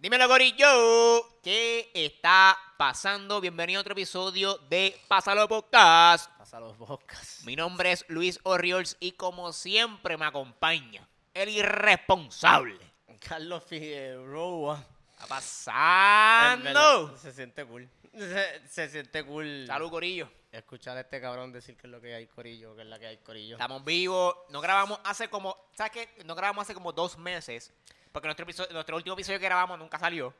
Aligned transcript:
Dímelo, 0.00 0.28
Gorillo. 0.28 1.40
¿Qué 1.42 1.90
está 1.92 2.56
pasando? 2.76 3.40
Bienvenido 3.40 3.80
a 3.80 3.80
otro 3.80 3.94
episodio 3.94 4.56
de 4.70 4.96
Pásalo 5.08 5.48
Podcast. 5.48 6.30
Pasa 6.38 6.60
los 6.60 6.78
bocas. 6.78 7.40
Mi 7.44 7.56
nombre 7.56 7.90
es 7.90 8.04
Luis 8.06 8.38
Oriols 8.44 8.96
y 9.00 9.10
como 9.12 9.52
siempre 9.52 10.16
me 10.16 10.24
acompaña 10.24 11.08
el 11.34 11.48
irresponsable. 11.48 12.78
Carlos 13.18 13.64
Figueroa. 13.64 14.86
¿Está 15.14 15.26
pasando? 15.26 17.18
Se 17.18 17.32
siente 17.32 17.64
cool. 17.64 17.88
Se, 18.12 18.68
se 18.68 18.88
siente 18.90 19.24
cool. 19.24 19.64
Salud, 19.66 19.90
Corillo. 19.90 20.30
Escuchar 20.52 20.96
a 20.96 21.00
este 21.00 21.20
cabrón 21.20 21.50
decir 21.50 21.76
que 21.76 21.88
es 21.88 21.90
lo 21.90 22.00
que 22.00 22.14
hay 22.14 22.28
corillo, 22.28 22.76
que 22.76 22.82
es 22.82 22.88
la 22.88 23.00
que 23.00 23.08
hay 23.08 23.16
corillo. 23.18 23.56
Estamos 23.56 23.84
vivos. 23.84 24.36
No 24.50 24.60
grabamos 24.60 25.00
hace 25.02 25.28
como. 25.28 25.56
¿Sabes 25.76 25.90
qué? 25.90 26.24
No 26.24 26.36
grabamos 26.36 26.62
hace 26.62 26.74
como 26.74 26.92
dos 26.92 27.18
meses. 27.18 27.72
Porque 28.18 28.26
nuestro, 28.28 28.42
episodio, 28.44 28.72
nuestro 28.72 28.96
último 28.96 29.14
episodio 29.14 29.38
que 29.38 29.44
grabamos 29.44 29.78
nunca 29.78 29.96
salió. 29.98 30.34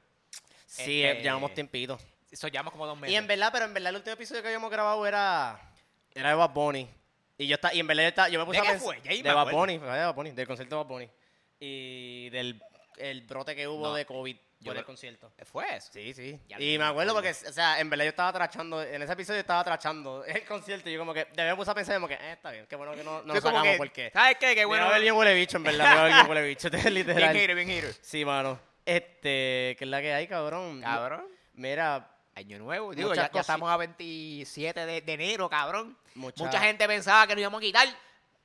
Sí, 0.66 1.02
este- 1.02 1.20
eh, 1.20 1.22
llevamos 1.22 1.54
tiempito. 1.54 1.96
Eso 2.30 2.48
llevamos 2.48 2.72
como 2.72 2.86
dos 2.86 2.98
meses. 2.98 3.12
Y 3.12 3.16
en 3.16 3.26
verdad, 3.28 3.50
pero 3.52 3.66
en 3.66 3.72
verdad 3.74 3.90
el 3.90 3.96
último 3.96 4.14
episodio 4.14 4.42
que 4.42 4.48
habíamos 4.48 4.70
grabado 4.70 5.06
era 5.06 5.60
era 6.12 6.30
de 6.30 6.34
Bad 6.34 6.50
Bunny. 6.50 6.88
Y 7.38 7.46
yo 7.46 7.54
está, 7.54 7.72
y 7.72 7.78
en 7.78 7.86
verdad 7.86 8.02
yo, 8.02 8.08
estaba- 8.08 8.28
yo 8.30 8.40
me 8.40 8.44
puse 8.46 8.60
¿De 8.60 8.66
a 8.66 8.72
qué 8.72 8.78
fue? 8.80 9.00
Ya 9.02 9.12
de 9.12 9.22
Bad. 9.32 9.52
Bunny, 9.52 9.78
de 9.78 9.86
Bad 9.86 10.14
Bunny, 10.14 10.30
del 10.32 10.46
concierto 10.48 10.74
de 10.76 10.82
Bad 10.82 10.88
Bunny. 10.88 11.10
Y 11.60 12.28
del 12.30 12.60
el 12.96 13.22
brote 13.22 13.54
que 13.54 13.68
hubo 13.68 13.86
No, 13.86 13.94
de 13.94 14.04
COVID 14.04 14.36
yo 14.60 14.70
por 14.72 14.76
el 14.78 14.84
concierto. 14.84 15.32
¿Fue 15.44 15.76
eso? 15.76 15.90
Sí, 15.92 16.12
sí. 16.14 16.40
Ya 16.48 16.60
y 16.60 16.76
me 16.78 16.84
acuerdo 16.84 17.14
porque, 17.14 17.30
o 17.30 17.52
sea, 17.52 17.78
en 17.80 17.88
verdad 17.90 18.04
yo 18.04 18.10
estaba 18.10 18.32
trachando, 18.32 18.82
en 18.82 19.02
ese 19.02 19.12
episodio 19.12 19.36
yo 19.38 19.40
estaba 19.40 19.62
trachando 19.64 20.24
el 20.26 20.44
concierto 20.44 20.88
y 20.90 20.92
yo 20.94 20.98
como 20.98 21.14
que, 21.14 21.24
de 21.26 21.54
puse 21.56 21.70
a 21.70 21.74
pensar 21.74 21.94
como 21.96 22.08
que, 22.08 22.14
eh, 22.14 22.32
está 22.32 22.50
bien, 22.50 22.66
qué 22.68 22.76
bueno 22.76 22.92
que 22.94 23.04
no, 23.04 23.22
no 23.22 23.34
lo 23.34 23.40
sacamos 23.40 23.62
que, 23.62 23.76
porque... 23.76 24.10
¿Sabes 24.12 24.36
qué? 24.38 24.54
Qué 24.54 24.64
Bueno, 24.64 24.84
bueno. 24.84 24.86
a 24.86 24.92
ver 24.94 25.02
bien 25.02 25.14
huele 25.14 25.34
bicho, 25.34 25.56
en 25.58 25.62
verdad, 25.64 25.88
me 25.88 25.94
va 25.94 26.00
a 26.00 26.04
ver 26.04 26.14
bien 26.14 26.28
huele 26.28 26.48
bicho, 26.48 26.68
es 26.72 26.82
Bien 26.82 26.94
literal. 26.94 27.34
hater, 27.34 27.54
bien 27.54 27.68
hater. 27.68 27.94
Sí, 28.00 28.24
mano. 28.24 28.60
Este, 28.84 29.76
que 29.78 29.84
es 29.84 29.88
la 29.88 30.00
que 30.00 30.12
hay, 30.14 30.26
cabrón. 30.26 30.80
Cabrón. 30.80 31.26
Mira, 31.54 32.14
Año 32.34 32.56
nuevo. 32.60 32.94
Digo, 32.94 33.12
ya, 33.14 33.28
ya 33.32 33.40
estamos 33.40 33.68
a 33.68 33.76
27 33.76 34.86
de, 34.86 35.00
de 35.00 35.12
enero, 35.12 35.50
cabrón. 35.50 35.98
Mucha- 36.14 36.44
Mucha 36.44 36.60
gente 36.60 36.86
pensaba 36.86 37.26
que 37.26 37.34
nos 37.34 37.40
íbamos 37.40 37.58
a 37.58 37.62
quitar. 37.62 37.88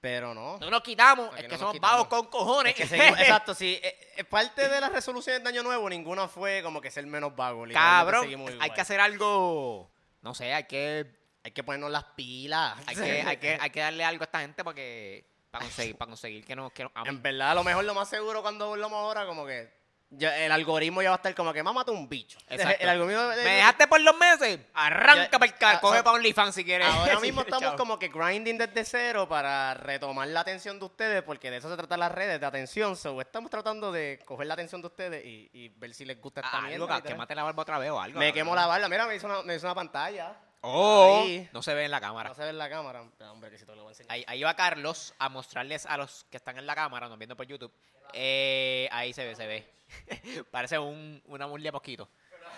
Pero 0.04 0.34
no. 0.34 0.58
No 0.58 0.70
nos 0.70 0.82
quitamos. 0.84 1.28
Es 1.38 1.44
no 1.44 1.48
que 1.48 1.48
nos 1.48 1.60
somos 1.62 1.80
vagos 1.80 2.08
con 2.08 2.26
cojones. 2.26 2.74
Es 2.74 2.78
que 2.78 2.88
seguimos- 2.88 3.18
exacto, 3.22 3.56
sí. 3.56 3.80
eh, 3.82 4.12
eh, 4.18 4.26
parte 4.26 4.68
de 4.68 4.82
las 4.82 4.92
resoluciones 4.92 5.42
de 5.42 5.48
Año 5.48 5.64
Nuevo, 5.64 5.90
ninguna 5.90 6.28
fue 6.28 6.62
como 6.62 6.82
que 6.82 6.92
ser 6.92 7.08
menos 7.08 7.34
vago. 7.34 7.64
Cabrón, 7.72 8.28
hay 8.60 8.70
que 8.72 8.82
hacer 8.82 9.00
algo. 9.00 9.90
No 10.22 10.36
sé, 10.36 10.54
hay 10.54 10.66
que, 10.66 11.10
Hay 11.46 11.52
que 11.52 11.64
ponernos 11.64 11.90
las 11.90 12.04
pilas. 12.04 12.76
hay 12.86 12.96
que, 12.98 13.22
hay 13.22 13.38
que, 13.38 13.58
hay 13.62 13.70
que 13.70 13.80
darle 13.80 14.04
algo 14.04 14.24
a 14.24 14.26
esta 14.26 14.42
gente 14.42 14.62
para 14.62 14.76
que. 14.76 15.26
Para 15.52 15.64
conseguir, 15.64 15.96
para 15.96 16.10
conseguir 16.10 16.44
que 16.44 16.56
nos, 16.58 16.74
que 16.74 16.84
nos. 16.84 16.92
En 17.06 17.22
verdad, 17.22 17.52
a 17.52 17.56
lo 17.56 17.64
mejor 17.64 17.86
lo 17.86 17.94
más 17.94 18.10
seguro 18.10 18.42
cuando 18.42 18.68
volvamos 18.68 18.98
ahora, 18.98 19.26
como 19.26 19.46
que 19.46 19.72
el 20.20 20.52
algoritmo 20.52 21.02
ya 21.02 21.10
va 21.10 21.16
a 21.16 21.18
estar 21.18 21.34
como 21.36 21.52
que 21.54 21.64
mámate 21.64 21.92
un 21.92 22.08
bicho. 22.08 22.38
Exacto. 22.50 22.84
El 22.84 22.90
algoritmo 22.90 23.24
¿Me 23.30 23.56
dejaste 23.56 23.88
por 23.88 24.00
los 24.02 24.16
meses? 24.18 24.60
Arranca 24.74 25.30
Ya- 25.32 25.40
para 25.40 25.46
el 25.46 25.54
ah, 25.62 25.80
coge 25.82 25.98
so- 26.00 26.04
para 26.04 26.16
OnlyFans 26.16 26.56
si 26.56 26.64
quieres. 26.66 26.88
Ahora 26.88 27.20
mismo 27.20 27.42
estamos 27.48 27.74
como 27.74 27.98
que 28.00 28.10
grinding 28.10 28.58
desde 28.58 28.86
cero 28.86 29.28
para 29.28 29.74
retomar 29.74 30.28
la 30.28 30.42
atención 30.42 30.80
de 30.80 30.86
ustedes, 30.86 31.24
porque 31.24 31.50
de 31.52 31.58
eso 31.58 31.70
se 31.70 31.78
tratan 31.78 32.00
las 32.00 32.12
redes, 32.12 32.40
de 32.40 32.46
atención. 32.46 32.96
So, 32.96 33.20
estamos 33.22 33.50
tratando 33.50 33.92
de 33.92 34.20
coger 34.26 34.48
la 34.48 34.54
atención 34.54 34.82
de 34.82 34.88
ustedes 34.88 35.26
y, 35.26 35.50
y 35.54 35.70
ver 35.70 35.94
si 35.94 36.06
les 36.06 36.20
gusta 36.22 36.42
esta 36.42 36.52
Ah, 36.58 36.58
algo, 36.66 36.70
mierda. 36.70 36.96
literal. 36.96 37.04
quemate 37.14 37.36
la 37.36 37.44
barba 37.44 37.62
otra 37.64 37.78
vez 37.80 37.90
o 37.92 38.00
algo. 38.02 38.20
Me 38.20 38.28
cabrón. 38.28 38.34
quemo 38.34 38.56
la 38.56 38.66
barba. 38.68 38.90
Mira, 38.90 39.06
me 39.08 39.16
hizo 39.16 39.28
una, 39.28 39.42
me 39.44 39.56
hizo 39.56 39.66
una 39.68 39.76
pantalla. 39.76 40.34
Oh, 40.66 41.24
Ahí. 41.24 41.50
no 41.52 41.62
se 41.62 41.74
ve 41.74 41.84
en 41.84 41.92
la 41.92 42.00
cámara. 42.00 42.30
No 42.30 42.36
se 42.36 42.42
ve 42.44 42.50
en 42.50 42.58
la 42.58 42.70
cámara. 42.70 43.04
Hombre, 43.30 43.50
que 43.50 43.58
si 43.58 43.66
te 43.66 43.76
lo 43.76 43.84
voy 43.84 43.90
a 43.90 43.92
enseñar. 43.92 44.12
Ahí, 44.14 44.24
ahí 44.28 44.44
va 44.44 44.56
Carlos 44.56 45.14
a 45.20 45.28
mostrarles 45.28 45.86
a 45.86 45.98
los 45.98 46.24
que 46.32 46.38
están 46.38 46.58
en 46.58 46.66
la 46.66 46.74
cámara, 46.74 47.10
nos 47.10 47.18
viendo 47.18 47.36
por 47.36 47.46
YouTube. 47.46 47.72
Eh, 48.14 48.88
ahí 48.92 49.12
se 49.12 49.26
ve, 49.26 49.36
se 49.36 49.46
ve. 49.46 49.68
Parece 50.52 50.80
un, 50.80 51.22
una 51.26 51.48
murlia 51.48 51.74
mosquito. 51.74 52.08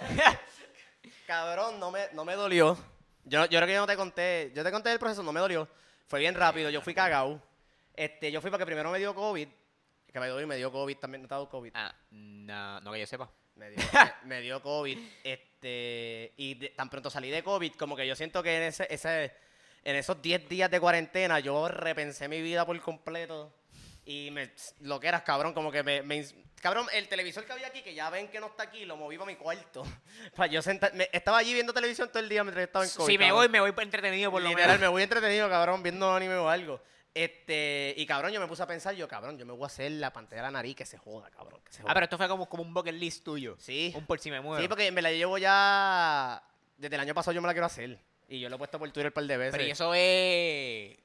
Cabrón, 1.25 1.79
no 1.79 1.89
me, 1.89 2.07
no 2.13 2.25
me 2.25 2.35
dolió. 2.35 2.77
Yo, 3.23 3.45
yo 3.45 3.57
creo 3.57 3.65
que 3.65 3.73
yo 3.73 3.79
no 3.81 3.87
te 3.87 3.95
conté. 3.95 4.51
Yo 4.55 4.63
te 4.63 4.71
conté 4.71 4.91
el 4.91 4.99
proceso, 4.99 5.23
no 5.23 5.33
me 5.33 5.39
dolió. 5.39 5.67
Fue 6.07 6.19
bien 6.19 6.35
rápido. 6.35 6.69
Yo 6.69 6.81
fui 6.81 6.93
cagao. 6.93 7.41
Este, 7.95 8.31
yo 8.31 8.39
fui 8.39 8.51
porque 8.51 8.67
primero 8.67 8.91
me 8.91 8.99
dio 8.99 9.15
COVID. 9.15 9.47
Que 10.13 10.19
me 10.19 10.27
dio, 10.27 10.47
me 10.47 10.57
dio 10.57 10.71
COVID 10.71 10.97
también. 10.97 11.23
No 11.23 11.27
te 11.27 11.33
ha 11.33 11.37
dado 11.37 11.49
COVID. 11.49 11.71
Ah, 11.73 11.93
no, 12.11 12.79
no 12.81 12.91
que 12.91 12.99
yo 12.99 13.07
sepa. 13.07 13.29
Me 13.55 13.69
dio, 13.69 13.77
me, 13.93 14.13
me 14.25 14.41
dio 14.41 14.61
COVID. 14.61 14.97
Este, 15.23 16.33
y 16.37 16.55
de- 16.55 16.69
tan 16.69 16.89
pronto 16.89 17.09
salí 17.09 17.29
de 17.29 17.43
COVID, 17.43 17.73
como 17.73 17.95
que 17.95 18.05
yo 18.07 18.15
siento 18.15 18.43
que 18.43 18.57
en, 18.57 18.63
ese, 18.63 18.87
ese, 18.89 19.33
en 19.83 19.95
esos 19.95 20.21
10 20.21 20.47
días 20.49 20.69
de 20.69 20.79
cuarentena 20.79 21.39
yo 21.39 21.67
repensé 21.67 22.27
mi 22.27 22.41
vida 22.41 22.65
por 22.65 22.79
completo. 22.81 23.53
Y 24.05 24.29
me, 24.31 24.51
lo 24.81 24.99
que 24.99 25.07
eras, 25.07 25.23
cabrón, 25.23 25.53
como 25.53 25.71
que 25.71 25.81
me, 25.83 26.01
me 26.03 26.23
Cabrón, 26.61 26.87
el 26.93 27.07
televisor 27.07 27.45
que 27.45 27.53
había 27.53 27.67
aquí, 27.67 27.81
que 27.81 27.93
ya 27.93 28.09
ven 28.09 28.27
que 28.27 28.39
no 28.39 28.47
está 28.47 28.63
aquí, 28.63 28.85
lo 28.85 28.97
moví 28.97 29.17
para 29.17 29.27
mi 29.27 29.35
cuarto. 29.35 29.83
Para 30.35 30.47
yo 30.51 30.61
sentar, 30.61 30.93
me- 30.93 31.09
estaba 31.11 31.37
allí 31.39 31.53
viendo 31.53 31.73
televisión 31.73 32.09
todo 32.09 32.19
el 32.19 32.29
día 32.29 32.43
mientras 32.43 32.65
estaba 32.65 32.85
en 32.85 32.91
COVID. 32.91 33.05
Si 33.11 33.17
me 33.17 33.25
cabrón. 33.25 33.37
voy, 33.37 33.49
me 33.49 33.59
voy 33.61 33.73
entretenido 33.83 34.31
por 34.31 34.41
lo 34.41 34.49
Literal, 34.49 34.67
menos. 34.69 34.81
me 34.81 34.87
voy 34.87 35.03
entretenido, 35.03 35.49
cabrón, 35.49 35.81
viendo 35.83 36.11
anime 36.13 36.35
o 36.35 36.49
algo. 36.49 36.81
Este, 37.15 37.93
y 37.95 38.05
cabrón, 38.05 38.33
yo 38.33 38.41
me 38.41 38.47
puse 38.47 38.61
a 38.61 38.67
pensar, 38.67 38.93
yo, 38.93 39.07
cabrón, 39.07 39.37
yo 39.37 39.45
me 39.45 39.53
voy 39.53 39.63
a 39.63 39.67
hacer 39.67 39.89
la 39.93 40.11
pantalla 40.11 40.41
de 40.41 40.47
la 40.47 40.51
nariz 40.51 40.75
que 40.75 40.85
se 40.85 40.97
joda, 40.97 41.29
cabrón. 41.31 41.61
Que 41.63 41.71
se 41.71 41.81
joda. 41.81 41.89
Ah, 41.89 41.93
pero 41.93 42.03
esto 42.03 42.17
fue 42.17 42.27
como, 42.27 42.45
como 42.49 42.61
un 42.61 42.73
bucket 42.73 42.93
list 42.93 43.23
tuyo. 43.23 43.55
Sí. 43.57 43.93
Un 43.95 44.05
por 44.05 44.19
si 44.19 44.29
me 44.29 44.41
muero. 44.41 44.61
Sí, 44.61 44.67
porque 44.67 44.91
me 44.91 45.01
la 45.01 45.11
llevo 45.13 45.37
ya. 45.37 46.43
Desde 46.77 46.93
el 46.95 46.99
año 47.01 47.13
pasado 47.13 47.33
yo 47.33 47.41
me 47.41 47.47
la 47.47 47.53
quiero 47.53 47.67
hacer. 47.67 47.97
Y 48.27 48.41
yo 48.41 48.49
lo 48.49 48.55
he 48.55 48.57
puesto 48.57 48.77
por 48.77 48.89
Twitter 48.91 49.07
un 49.07 49.13
par 49.13 49.23
de 49.23 49.37
veces. 49.37 49.53
Pero 49.53 49.63
y 49.65 49.71
eso 49.71 49.93
es 49.93 50.97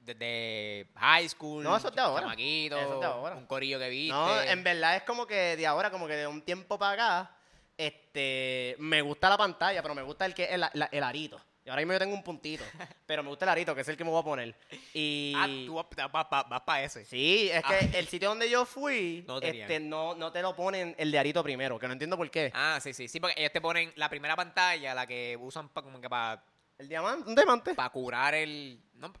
desde 0.00 0.88
high 0.96 1.28
school. 1.28 1.62
No, 1.62 1.76
eso 1.76 1.88
es 1.90 1.94
de 1.94 2.00
ahora. 2.00 2.22
chamaquito, 2.22 2.76
Eso 2.76 2.94
es 2.94 3.00
de 3.00 3.06
ahora. 3.06 3.36
Un 3.36 3.46
corillo 3.46 3.78
que 3.78 3.88
viste. 3.88 4.12
No, 4.12 4.42
en 4.42 4.64
verdad 4.64 4.96
es 4.96 5.04
como 5.04 5.28
que 5.28 5.56
de 5.56 5.66
ahora, 5.66 5.90
como 5.92 6.08
que 6.08 6.16
de 6.16 6.26
un 6.26 6.42
tiempo 6.42 6.76
para 6.76 7.20
acá, 7.20 7.36
este, 7.76 8.74
me 8.80 9.00
gusta 9.00 9.28
la 9.30 9.38
pantalla, 9.38 9.80
pero 9.80 9.94
me 9.94 10.02
gusta 10.02 10.26
el 10.26 10.34
que 10.34 10.46
el, 10.46 10.60
la- 10.60 10.88
el 10.90 11.02
arito. 11.04 11.40
Y 11.64 11.70
ahora 11.70 11.80
mismo 11.82 11.92
yo 11.92 11.98
tengo 12.00 12.14
un 12.14 12.24
puntito, 12.24 12.64
pero 13.06 13.22
me 13.22 13.28
gusta 13.28 13.44
el 13.44 13.50
arito, 13.50 13.72
que 13.74 13.82
es 13.82 13.88
el 13.88 13.96
que 13.96 14.02
me 14.04 14.10
voy 14.10 14.20
a 14.20 14.24
poner. 14.24 14.54
Y 14.94 15.32
Ah, 15.36 15.46
tú 15.66 15.74
vas, 15.74 16.62
para 16.64 16.82
ese. 16.82 17.04
sí, 17.04 17.48
es 17.52 17.62
que 17.64 17.74
Ah. 17.74 17.98
el 17.98 18.08
sitio 18.08 18.28
donde 18.30 18.50
yo 18.50 18.64
fui, 18.64 19.24
No 19.28 19.38
este, 19.40 19.78
no, 19.78 20.14
no 20.16 20.32
te 20.32 20.42
lo 20.42 20.56
ponen 20.56 20.94
el 20.98 21.10
de 21.12 21.18
arito 21.20 21.42
primero, 21.42 21.78
que 21.78 21.86
no 21.86 21.92
entiendo 21.92 22.16
por 22.16 22.28
qué. 22.30 22.50
Ah, 22.54 22.78
sí, 22.82 22.92
sí. 22.92 23.06
Sí, 23.06 23.20
porque 23.20 23.34
ellos 23.40 23.52
te 23.52 23.60
ponen 23.60 23.92
la 23.96 24.08
primera 24.08 24.34
pantalla, 24.34 24.92
la 24.94 25.06
que 25.06 25.36
usan 25.40 25.68
pa- 25.68 25.82
como 25.82 26.00
que 26.00 26.08
para 26.10 26.42
El 26.78 26.88
diamante, 26.88 27.28
un 27.28 27.34
diamante. 27.36 27.74
curar 27.92 28.34
el. 28.34 28.80
No, 28.94 29.12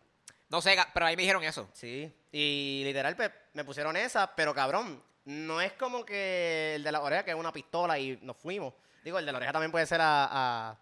no 0.48 0.60
sé, 0.60 0.76
pero 0.92 1.06
ahí 1.06 1.14
me 1.16 1.22
dijeron 1.22 1.44
eso. 1.44 1.68
Sí, 1.72 2.12
y 2.32 2.82
literal 2.84 3.14
pues, 3.14 3.30
me 3.52 3.62
pusieron 3.64 3.96
esa, 3.96 4.34
pero 4.34 4.52
cabrón, 4.52 5.00
no 5.26 5.60
es 5.60 5.72
como 5.74 6.04
que 6.04 6.74
el 6.74 6.82
de 6.82 6.90
la 6.90 7.00
oreja 7.00 7.24
que 7.24 7.30
es 7.30 7.36
una 7.36 7.52
pistola 7.52 7.98
y 8.00 8.18
nos 8.22 8.36
fuimos. 8.36 8.74
Digo, 9.04 9.18
el 9.20 9.26
de 9.26 9.30
la 9.32 9.38
oreja 9.38 9.52
también 9.52 9.70
puede 9.70 9.86
ser 9.86 10.00
a, 10.00 10.28
a, 10.70 10.78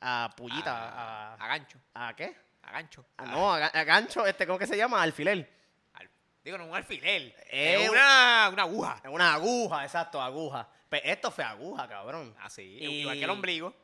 a 0.00 0.30
pullita, 0.36 0.72
A, 0.72 1.32
a, 1.32 1.34
a 1.34 1.48
gancho. 1.48 1.78
¿a 1.94 2.14
qué? 2.14 2.36
A 2.62 2.70
gancho. 2.72 3.04
Ah, 3.16 3.24
no, 3.26 3.52
a, 3.54 3.60
ga- 3.60 3.70
a 3.74 3.84
gancho, 3.84 4.26
este, 4.26 4.46
¿cómo 4.46 4.58
que 4.58 4.66
se 4.66 4.76
llama? 4.76 5.02
Alfiler. 5.02 5.50
Al- 5.94 6.08
digo, 6.44 6.58
no 6.58 6.66
un 6.66 6.74
alfiler. 6.74 7.34
Eh, 7.50 7.82
Es 7.84 7.88
una, 7.90 8.50
una 8.52 8.62
aguja. 8.62 9.00
Es 9.02 9.10
Una 9.10 9.34
aguja, 9.34 9.84
exacto, 9.84 10.20
aguja. 10.20 10.68
Pues 10.88 11.02
esto 11.04 11.30
fue 11.30 11.44
aguja, 11.44 11.88
cabrón. 11.88 12.34
Ah, 12.40 12.48
sí. 12.50 12.62
Y- 12.62 13.00
Igual 13.00 13.18
que 13.18 13.24
el 13.24 13.30
ombligo. 13.30 13.74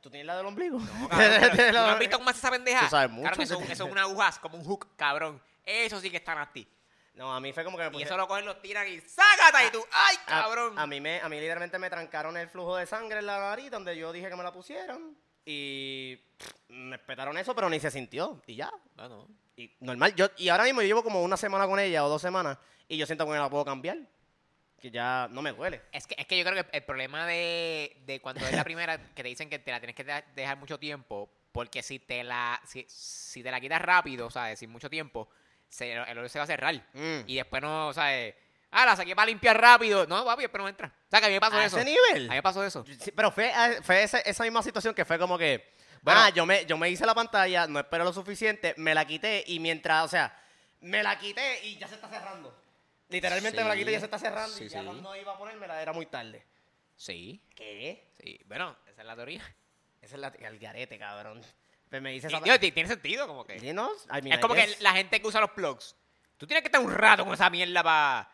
¿Tú 0.00 0.10
tienes 0.10 0.26
la 0.26 0.36
del 0.36 0.46
ombligo? 0.46 0.78
No, 0.78 1.08
cabrón, 1.08 1.50
pero 1.56 1.72
¿tú 1.72 1.72
no 1.72 1.86
has 1.86 1.98
visto 1.98 2.18
cómo 2.18 2.30
hace 2.30 2.38
esa 2.38 2.50
pendeja? 2.52 2.80
Tú 2.80 2.88
sabes 2.88 3.10
mucho. 3.10 3.24
Cabrón, 3.30 3.42
eso, 3.42 3.60
eso 3.62 3.84
es 3.86 3.90
una 3.92 4.02
aguja, 4.02 4.32
como 4.40 4.56
un 4.56 4.64
hook, 4.64 4.94
cabrón. 4.96 5.42
Eso 5.64 6.00
sí 6.00 6.08
que 6.10 6.18
está 6.18 6.34
nasty. 6.36 6.66
No, 7.14 7.34
a 7.34 7.40
mí 7.40 7.52
fue 7.52 7.64
como 7.64 7.76
que 7.76 7.82
me 7.82 7.88
Y 7.88 7.92
puse- 7.94 8.04
eso 8.04 8.16
lo 8.16 8.28
cogen, 8.28 8.44
los 8.46 8.62
tiran 8.62 8.86
y 8.86 9.00
¡sácata! 9.00 9.64
Y 9.66 9.70
tú, 9.72 9.84
¡ay, 9.92 10.16
A- 10.22 10.24
cabrón! 10.26 10.78
A, 10.78 10.86
mí 10.86 11.00
me, 11.00 11.20
a 11.20 11.28
mí 11.28 11.40
literalmente 11.40 11.76
me 11.80 11.90
trancaron 11.90 12.36
el 12.36 12.48
flujo 12.48 12.76
de 12.76 12.86
sangre 12.86 13.18
en 13.18 13.26
la 13.26 13.40
nariz 13.40 13.72
donde 13.72 13.96
yo 13.96 14.12
dije 14.12 14.28
que 14.28 14.36
me 14.36 14.44
la 14.44 14.52
pusieran. 14.52 15.16
Y 15.44 16.16
pff, 16.36 16.52
me 16.68 16.96
espetaron 16.96 17.36
eso, 17.38 17.54
pero 17.54 17.68
ni 17.70 17.80
se 17.80 17.90
sintió. 17.90 18.42
Y 18.46 18.56
ya. 18.56 18.70
Bueno, 18.96 19.26
Y 19.56 19.70
normal. 19.80 20.14
Yo, 20.14 20.28
y 20.36 20.48
ahora 20.48 20.64
mismo 20.64 20.80
yo 20.82 20.86
llevo 20.88 21.02
como 21.02 21.22
una 21.22 21.36
semana 21.36 21.66
con 21.66 21.78
ella 21.80 22.04
o 22.04 22.08
dos 22.08 22.22
semanas. 22.22 22.58
Y 22.88 22.96
yo 22.96 23.06
siento 23.06 23.24
que 23.24 23.32
me 23.32 23.38
la 23.38 23.48
puedo 23.50 23.64
cambiar. 23.64 23.98
Que 24.80 24.90
ya 24.90 25.26
no 25.30 25.42
me 25.42 25.52
duele. 25.52 25.82
Es 25.90 26.06
que, 26.06 26.14
es 26.16 26.26
que 26.26 26.38
yo 26.38 26.44
creo 26.44 26.64
que 26.64 26.76
el 26.76 26.84
problema 26.84 27.26
de, 27.26 27.96
de 28.06 28.20
cuando 28.20 28.46
es 28.46 28.52
la 28.54 28.62
primera, 28.64 28.96
que 29.14 29.22
te 29.22 29.28
dicen 29.28 29.50
que 29.50 29.58
te 29.58 29.72
la 29.72 29.80
tienes 29.80 29.96
que 29.96 30.04
de- 30.04 30.24
dejar 30.36 30.56
mucho 30.56 30.78
tiempo, 30.78 31.28
porque 31.50 31.82
si 31.82 31.98
te 31.98 32.22
la 32.22 32.60
si, 32.64 32.84
si 32.88 33.42
te 33.42 33.50
la 33.50 33.60
quitas 33.60 33.82
rápido, 33.82 34.26
o 34.28 34.30
sea, 34.30 34.54
sin 34.54 34.70
mucho 34.70 34.88
tiempo, 34.88 35.28
se, 35.68 35.94
el 35.94 36.16
olor 36.18 36.28
se 36.28 36.38
va 36.38 36.44
a 36.44 36.46
cerrar. 36.46 36.74
Mm. 36.92 37.20
Y 37.26 37.34
después 37.36 37.60
no, 37.60 37.88
o 37.88 37.92
sea, 37.92 38.32
ah, 38.70 38.86
la 38.86 38.96
saqué 38.96 39.14
para 39.14 39.26
limpiar 39.26 39.60
rápido. 39.60 40.06
No, 40.06 40.24
papi, 40.24 40.48
pero 40.48 40.64
no 40.64 40.68
entra. 40.68 40.88
O 40.88 41.10
sea, 41.10 41.20
que 41.20 41.26
a 41.26 41.28
mí 41.28 41.34
me 41.34 41.40
pasó 41.40 41.56
¿A 41.56 41.64
eso. 41.64 41.78
ese 41.78 41.84
nivel? 41.84 42.26
A 42.26 42.30
mí 42.30 42.36
me 42.36 42.42
pasó 42.42 42.64
eso. 42.64 42.84
Sí, 43.00 43.12
pero 43.12 43.30
fue, 43.30 43.52
ah, 43.52 43.72
fue 43.82 44.02
esa, 44.02 44.18
esa 44.20 44.44
misma 44.44 44.62
situación 44.62 44.94
que 44.94 45.04
fue 45.04 45.18
como 45.18 45.38
que. 45.38 45.76
Bueno. 46.02 46.20
ah, 46.20 46.30
yo 46.30 46.46
me, 46.46 46.64
yo 46.64 46.76
me 46.78 46.88
hice 46.88 47.04
la 47.04 47.14
pantalla, 47.14 47.66
no 47.66 47.80
esperé 47.80 48.04
lo 48.04 48.12
suficiente, 48.12 48.74
me 48.76 48.94
la 48.94 49.04
quité 49.04 49.42
y 49.46 49.58
mientras, 49.58 50.04
o 50.04 50.08
sea, 50.08 50.34
me 50.80 51.02
la 51.02 51.18
quité 51.18 51.66
y 51.66 51.76
ya 51.76 51.88
se 51.88 51.96
está 51.96 52.08
cerrando. 52.08 52.56
Literalmente 53.08 53.62
me 53.62 53.68
la 53.68 53.76
quité 53.76 53.90
y 53.90 53.94
ya 53.94 54.00
se 54.00 54.04
está 54.04 54.18
cerrando 54.18 54.56
Sí, 54.56 54.64
y 54.64 54.68
ya 54.68 54.84
cuando 54.84 55.16
iba 55.16 55.32
a 55.32 55.38
ponérmela 55.38 55.82
era 55.82 55.92
muy 55.92 56.06
tarde. 56.06 56.44
Sí, 56.96 57.42
¿Qué? 57.54 58.12
sí. 58.22 58.40
Bueno, 58.46 58.76
esa 58.86 59.00
es 59.00 59.06
la 59.06 59.16
teoría. 59.16 59.42
Esa 60.00 60.14
es 60.14 60.20
la, 60.20 60.28
el 60.28 60.58
garete, 60.58 60.98
cabrón. 60.98 61.42
Pues 61.90 62.02
me 62.02 62.12
dice 62.12 62.28
tiene 62.72 62.88
sentido, 62.88 63.26
como 63.26 63.44
que. 63.44 63.58
Sí, 63.58 63.72
no, 63.72 63.90
I 64.06 64.22
mean, 64.22 64.32
Es 64.32 64.38
como 64.38 64.54
que 64.54 64.76
la 64.80 64.92
gente 64.92 65.20
que 65.20 65.26
usa 65.26 65.40
los 65.40 65.50
plugs. 65.50 65.96
Tú 66.36 66.46
tienes 66.46 66.62
que 66.62 66.68
estar 66.68 66.80
un 66.80 66.92
rato 66.92 67.24
con 67.24 67.34
esa 67.34 67.50
mierda 67.50 67.82
para 67.82 68.30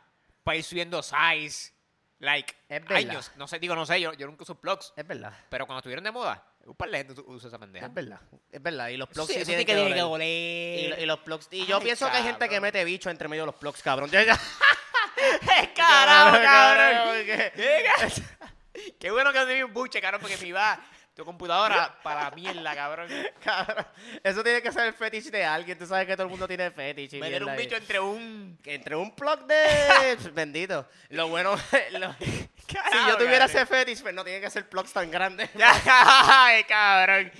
ir 0.52 0.64
subiendo 0.64 1.02
size. 1.02 1.73
like, 2.20 2.55
Es 2.69 2.81
verdad. 2.82 2.96
años. 2.96 3.32
No 3.37 3.46
sé, 3.49 3.58
digo, 3.58 3.75
no 3.75 3.85
sé, 3.87 4.00
yo, 4.00 4.12
yo 4.14 4.26
nunca 4.26 4.43
uso 4.44 4.55
plugs. 4.61 4.93
Es 4.96 5.06
verdad. 5.06 5.32
Pero 5.50 5.67
cuando 5.67 5.79
estuvieron 5.81 6.05
de 6.05 6.11
moda, 6.11 6.43
un 6.64 6.75
par 6.75 6.91
de 6.91 6.99
gente 6.99 7.14
usa 7.26 7.49
esa 7.49 7.58
pendeja. 7.58 7.87
Es 7.87 7.93
verdad. 7.94 8.20
Es 8.50 8.62
verdad. 8.62 8.88
Y 8.88 8.96
los 8.96 9.08
plugs 9.08 9.29
sí, 9.32 9.38
sí 9.41 9.44
tienen 9.44 9.67
que 9.67 9.73
que 9.75 9.79
doler. 10.00 10.23
Y, 10.29 10.88
lo- 10.88 11.00
y 11.00 11.06
los 11.06 11.19
plugs. 11.20 11.49
Y 11.50 11.67
yo 11.67 11.76
Ay, 11.79 11.82
pienso 11.85 12.11
que 12.11 12.17
hay 12.17 12.23
gente 12.23 12.41
que 12.41 12.55
cabrón. 12.56 12.62
mete 12.62 12.85
bicho 12.85 13.11
entre 13.11 13.29
medio 13.29 13.43
de 13.43 13.46
los 13.46 13.55
plugs, 13.56 13.82
cabrón. 13.82 14.11
Carajo, 15.75 16.37
cabrón. 16.43 17.25
¿Qué? 17.26 17.52
¿Qué? 17.55 18.93
Qué 18.99 19.11
bueno 19.11 19.32
que 19.32 19.38
no 19.38 19.47
tenía 19.47 19.67
un 19.67 19.73
buche, 19.73 20.00
cabrón, 20.00 20.20
porque 20.20 20.37
me 20.37 20.47
iba 20.49 20.79
tu 21.14 21.25
computadora 21.25 21.96
para 22.02 22.25
la 22.25 22.31
mierda, 22.32 22.75
cabrón. 22.75 23.08
Cabrón, 23.43 23.87
Eso 24.22 24.43
tiene 24.43 24.61
que 24.62 24.72
ser 24.72 24.87
el 24.87 24.94
fetiche 24.94 25.31
de 25.31 25.44
alguien. 25.44 25.78
Tú 25.78 25.87
sabes 25.87 26.06
que 26.06 26.14
todo 26.14 26.25
el 26.25 26.31
mundo 26.31 26.49
tiene 26.49 26.70
fetiche. 26.70 27.19
Meter 27.19 27.44
un 27.44 27.56
bicho 27.56 27.76
entre 27.76 28.00
un... 28.00 28.58
Entre 28.64 28.96
un 28.96 29.14
plug 29.14 29.46
de. 29.46 30.16
Bendito. 30.32 30.88
Lo 31.11 31.28
bueno. 31.28 31.55
lo- 31.93 32.14
Si 32.19 32.75
yo 33.08 33.16
tuviera 33.16 33.46
cabrón. 33.46 33.62
ese 33.62 33.66
fetiche, 33.66 34.02
pues 34.02 34.14
no 34.14 34.25
tiene 34.25 34.40
que 34.40 34.50
ser 34.50 34.69
plugs 34.69 34.93
tan 34.93 35.11
grandes. 35.11 35.49
Ay, 35.87 36.64
cabrón. 36.64 37.31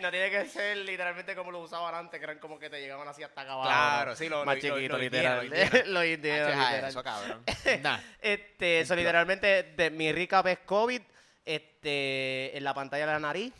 no 0.00 0.10
tiene 0.10 0.30
que 0.30 0.46
ser 0.46 0.76
literalmente 0.78 1.34
como 1.34 1.50
lo 1.50 1.60
usaban 1.60 1.94
antes, 1.94 2.18
que 2.18 2.24
eran 2.24 2.38
como 2.38 2.58
que 2.58 2.70
te 2.70 2.80
llegaban 2.80 3.06
así 3.08 3.22
hasta 3.22 3.42
acá 3.42 3.52
abajo. 3.52 3.68
Claro, 3.68 4.10
¿no? 4.12 4.16
sí, 4.16 4.28
lo- 4.28 4.44
Más 4.44 4.54
lo- 4.56 4.60
chiquito, 4.62 4.94
lo 4.94 4.98
literal. 4.98 5.46
lo 5.86 6.00
Deja 6.00 6.16
literal. 6.16 6.84
eso, 6.86 7.02
cabrón. 7.02 7.44
Nah. 7.82 7.98
Este, 8.20 8.80
eso 8.80 8.94
literalmente, 8.96 9.62
de 9.76 9.90
mi 9.90 10.12
recap 10.12 10.46
es 10.46 10.58
COVID, 10.64 11.02
este, 11.44 12.56
en 12.56 12.64
la 12.64 12.74
pantalla 12.74 13.06
de 13.06 13.12
la 13.12 13.18
nariz. 13.18 13.52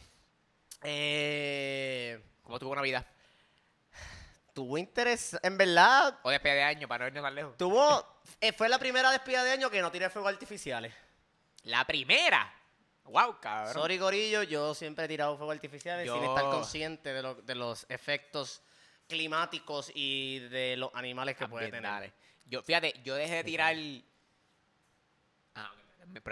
Eh, 0.83 2.21
¿Cómo 2.43 2.59
tuvo 2.59 2.75
Navidad? 2.75 3.07
tuvo 4.53 4.77
interés, 4.77 5.35
en 5.43 5.57
verdad, 5.57 6.19
O 6.25 6.29
despedida 6.31 6.57
de 6.57 6.63
año, 6.65 6.87
para 6.87 7.05
no 7.05 7.09
irnos 7.09 7.23
tan 7.25 7.35
lejos. 7.35 7.57
tuvo, 7.57 8.21
eh, 8.39 8.53
fue 8.53 8.69
la 8.69 8.79
primera 8.79 9.11
despedida 9.11 9.43
de 9.45 9.53
año 9.53 9.71
que 9.71 9.81
no 9.81 9.91
tiré 9.91 10.11
fuegos 10.11 10.31
artificiales. 10.31 10.93
La 11.63 11.87
primera. 11.87 12.53
Wow, 13.05 13.41
cabrón. 13.41 13.73
Sorry, 13.73 13.97
Gorillo, 13.97 14.43
yo 14.43 14.75
siempre 14.75 15.07
he 15.07 15.09
tirado 15.09 15.39
fuegos 15.39 15.55
artificiales 15.55 16.11
sin 16.11 16.23
estar 16.23 16.45
consciente 16.45 17.15
de, 17.15 17.23
lo- 17.23 17.35
de 17.37 17.55
los 17.55 17.87
efectos 17.89 18.61
climáticos 19.09 19.91
y 19.95 20.41
de 20.41 20.77
los 20.77 20.91
animales 20.95 21.35
que 21.37 21.49
puede 21.49 21.67
tener. 21.71 21.87
Ambientales. 21.87 22.13
Yo, 22.45 22.63
fíjate, 22.63 22.93
yo 23.05 23.15
dejé 23.15 23.37
de 23.37 23.45
tirar... 23.45 23.75
Ah, 23.75 24.12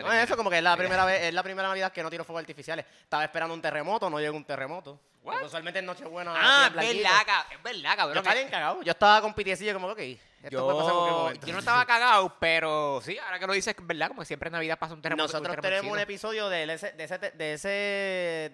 No, 0.03 0.13
es 0.13 0.25
eso 0.25 0.37
como 0.37 0.51
que 0.51 0.59
es 0.59 0.63
la 0.63 0.77
primera 0.77 1.05
vez, 1.05 1.23
es 1.23 1.35
la 1.35 1.43
primera 1.43 1.69
Navidad 1.69 1.93
que 1.93 2.03
no 2.03 2.11
tiro 2.11 2.25
fuegos 2.25 2.41
artificiales. 2.41 2.85
Estaba 3.03 3.25
esperando 3.25 3.55
un 3.55 3.63
terremoto, 3.63 4.09
no 4.11 4.19
llegó 4.21 4.37
un 4.37 4.45
terremoto. 4.45 5.01
Porque 5.23 5.45
Usualmente 5.45 5.79
en 5.81 5.87
Nochebuena. 5.87 6.33
Ah, 6.35 6.67
es 6.69 6.75
verdad, 6.75 7.11
cab- 7.27 7.45
es 7.53 7.63
verdad, 7.63 7.91
Yo 7.91 7.97
cabrón. 7.97 8.17
estaba 8.19 8.35
bien 8.35 8.49
cagado. 8.49 8.83
Yo 8.83 8.91
estaba 8.93 9.21
con 9.21 9.35
pitiecillo 9.35 9.75
como, 9.75 9.89
ok, 9.89 9.99
esto 9.99 10.65
puede 10.65 10.79
pasar 10.79 10.93
en 10.93 10.99
cualquier 10.99 11.11
Yo, 11.13 11.19
momento. 11.19 11.47
yo 11.47 11.53
no 11.53 11.59
estaba 11.59 11.85
cagado, 11.85 12.37
pero 12.41 13.01
sí, 13.05 13.19
ahora 13.19 13.39
que 13.39 13.47
lo 13.47 13.53
dices, 13.53 13.75
es 13.79 13.87
verdad, 13.87 14.09
como 14.09 14.21
que 14.23 14.27
siempre 14.27 14.47
en 14.49 14.53
Navidad 14.55 14.79
pasa 14.79 14.95
un 14.95 15.03
terremoto. 15.03 15.25
Nosotros 15.31 15.57
un 15.57 15.61
tenemos 15.63 15.93
un 15.93 15.99
episodio 15.99 16.49
de 16.49 16.73
ese, 16.73 16.93
de, 16.93 17.05
ese, 17.05 17.19
de, 17.19 17.53
ese, 17.53 17.69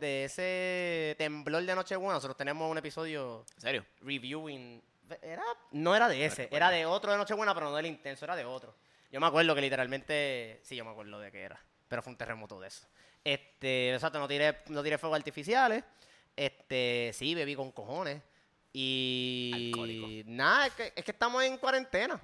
de 0.00 0.24
ese 0.24 1.14
temblor 1.18 1.62
de 1.62 1.74
Nochebuena. 1.76 2.14
Nosotros 2.14 2.36
tenemos 2.36 2.68
un 2.68 2.78
episodio 2.78 3.44
¿En 3.54 3.60
serio? 3.60 3.86
reviewing. 4.00 4.82
Era, 5.22 5.44
no 5.70 5.94
era 5.94 6.08
de 6.08 6.24
ese, 6.24 6.48
era 6.50 6.68
de 6.70 6.84
otro 6.84 7.12
de 7.12 7.18
Nochebuena, 7.18 7.54
pero 7.54 7.70
no 7.70 7.76
del 7.76 7.86
intenso, 7.86 8.24
era 8.24 8.34
de 8.34 8.44
otro. 8.44 8.74
Yo 9.10 9.20
me 9.20 9.26
acuerdo 9.26 9.54
que 9.54 9.60
literalmente. 9.60 10.60
Sí, 10.62 10.76
yo 10.76 10.84
me 10.84 10.90
acuerdo 10.90 11.18
de 11.20 11.30
qué 11.30 11.42
era. 11.42 11.60
Pero 11.88 12.02
fue 12.02 12.12
un 12.12 12.18
terremoto 12.18 12.60
de 12.60 12.68
eso. 12.68 12.86
Este, 13.24 13.94
exacto, 13.94 14.18
no 14.18 14.28
tiré, 14.28 14.62
no 14.68 14.82
tiré 14.82 14.98
fuegos 14.98 15.18
artificiales. 15.18 15.84
Este, 16.34 17.10
sí, 17.14 17.34
bebí 17.34 17.54
con 17.54 17.72
cojones. 17.72 18.22
Y. 18.72 19.52
Alcohólico. 19.54 20.30
Nada, 20.30 20.66
es 20.66 20.72
que, 20.74 20.92
es 20.94 21.04
que 21.04 21.10
estamos 21.12 21.42
en 21.44 21.56
cuarentena. 21.58 22.20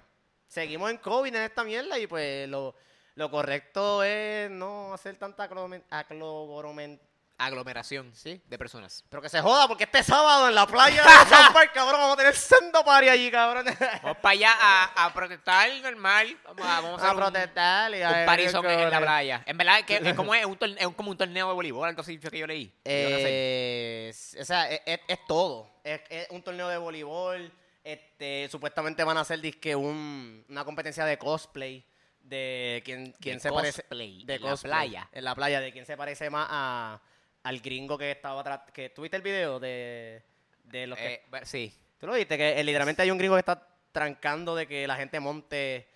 Seguimos 0.46 0.90
en 0.90 0.98
COVID 0.98 1.34
en 1.34 1.42
esta 1.42 1.64
mierda 1.64 1.98
y 1.98 2.06
pues 2.06 2.46
lo, 2.48 2.74
lo 3.14 3.30
correcto 3.30 4.02
es 4.02 4.50
no 4.50 4.92
hacer 4.92 5.16
tanta 5.16 5.48
aclogoromen- 5.48 7.00
Aglomeración 7.46 8.14
Sí. 8.14 8.40
de 8.46 8.58
personas. 8.58 9.04
Pero 9.08 9.20
que 9.22 9.28
se 9.28 9.40
joda, 9.40 9.66
porque 9.68 9.84
este 9.84 10.02
sábado 10.02 10.48
en 10.48 10.54
la 10.54 10.66
playa 10.66 11.02
de 11.02 11.08
San 11.28 11.52
Park, 11.52 11.72
cabrón, 11.74 12.00
vamos 12.00 12.14
a 12.14 12.16
tener 12.18 12.34
sendo 12.34 12.84
party 12.84 13.08
allí, 13.08 13.30
cabrón. 13.30 13.64
Vamos 14.02 14.18
para 14.18 14.30
allá 14.32 14.50
a, 14.60 15.04
a 15.06 15.12
protestar 15.14 15.70
normal. 15.82 16.36
Vamos 16.44 16.64
a, 16.66 16.80
vamos 16.80 16.90
a 17.02 17.04
a 17.04 17.06
hacer 17.06 17.10
un- 17.16 17.22
protestar 17.32 17.94
y 17.94 18.02
a 18.02 18.08
un, 18.08 18.14
ver 18.14 18.26
parizón 18.26 18.66
en 18.66 18.90
la 18.90 19.00
playa. 19.00 19.42
En 19.46 19.56
verdad, 19.58 19.78
es, 19.80 19.86
que, 19.86 19.96
es 19.96 20.14
como, 20.16 20.34
es, 20.34 20.44
un 20.44 20.56
torneo, 20.56 20.88
es 20.90 20.96
como 20.96 21.10
un 21.10 21.16
torneo 21.16 21.48
de 21.48 21.54
voleibol, 21.54 21.88
algo 21.88 22.00
así 22.00 22.18
que 22.18 22.38
yo 22.38 22.46
leí. 22.46 22.72
Eh, 22.84 24.12
o 24.40 24.44
sea, 24.44 24.70
es, 24.70 24.80
es- 25.08 25.18
todo. 25.26 25.68
Es, 25.84 26.00
es 26.10 26.28
un 26.30 26.42
torneo 26.42 26.68
de 26.68 26.76
voleibol. 26.78 27.52
Este, 27.84 28.48
supuestamente 28.50 29.02
van 29.02 29.16
a 29.16 29.22
hacer 29.22 29.40
disque 29.40 29.74
un, 29.74 30.44
una 30.48 30.64
competencia 30.64 31.04
de 31.04 31.18
cosplay 31.18 31.84
de 32.20 32.80
quién, 32.84 33.12
quién 33.20 33.38
De 33.38 33.40
se 33.40 33.50
parece 33.50 33.82
cosplay, 33.82 34.24
de 34.24 34.34
en 34.36 34.42
la 34.42 34.50
cosplay, 34.50 34.70
playa. 34.90 35.08
en 35.12 35.24
la 35.24 35.34
playa 35.34 35.60
de 35.60 35.72
quién 35.72 35.84
se 35.84 35.96
parece 35.96 36.30
más 36.30 36.46
a, 36.48 37.00
al 37.44 37.60
gringo 37.60 37.98
que 37.98 38.10
estaba 38.12 38.40
atrás 38.40 38.60
que 38.72 38.90
tuviste 38.90 39.16
el 39.16 39.22
video 39.22 39.58
de 39.60 40.22
de 40.64 40.86
los 40.86 40.98
que 40.98 41.14
Eh, 41.32 41.40
sí. 41.44 41.74
tú 41.98 42.06
lo 42.06 42.14
viste 42.14 42.36
que 42.38 42.58
eh, 42.60 42.64
literalmente 42.64 43.02
hay 43.02 43.10
un 43.10 43.18
gringo 43.18 43.34
que 43.34 43.40
está 43.40 43.66
trancando 43.90 44.54
de 44.54 44.66
que 44.66 44.86
la 44.86 44.96
gente 44.96 45.20
monte 45.20 45.88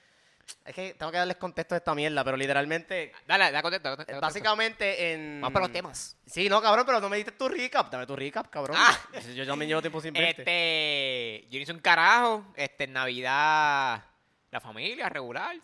es 0.64 0.74
que 0.74 0.94
tengo 0.94 1.10
que 1.10 1.18
darles 1.18 1.36
contexto 1.38 1.74
de 1.74 1.78
esta 1.78 1.94
mierda 1.94 2.22
pero 2.22 2.36
literalmente 2.36 3.12
Dale, 3.26 3.50
da 3.50 3.62
contexto. 3.62 3.88
da 3.90 3.96
contexto. 3.96 4.20
básicamente 4.20 5.12
en 5.12 5.40
Vamos 5.40 5.52
para 5.52 5.64
los 5.66 5.72
temas. 5.72 6.16
Sí, 6.26 6.48
no, 6.48 6.60
cabrón, 6.62 6.84
pero 6.86 7.00
no 7.00 7.08
me 7.08 7.16
diste 7.16 7.32
tu 7.32 7.48
recap. 7.48 7.90
Dame 7.90 8.06
tu 8.06 8.14
recap, 8.14 8.48
cabrón. 8.48 8.76
Ah. 8.78 8.96
Yo 9.34 9.44
también 9.46 9.68
llevo 9.70 9.80
tiempo 9.80 10.00
sin 10.00 10.12
verte. 10.12 10.42
Este, 10.42 11.48
yo 11.50 11.58
hice 11.58 11.72
un 11.72 11.80
carajo. 11.80 12.44
Este, 12.54 12.84
en 12.84 12.92
Navidad, 12.92 14.04
la 14.52 14.60
familia 14.60 15.08
regular, 15.08 15.56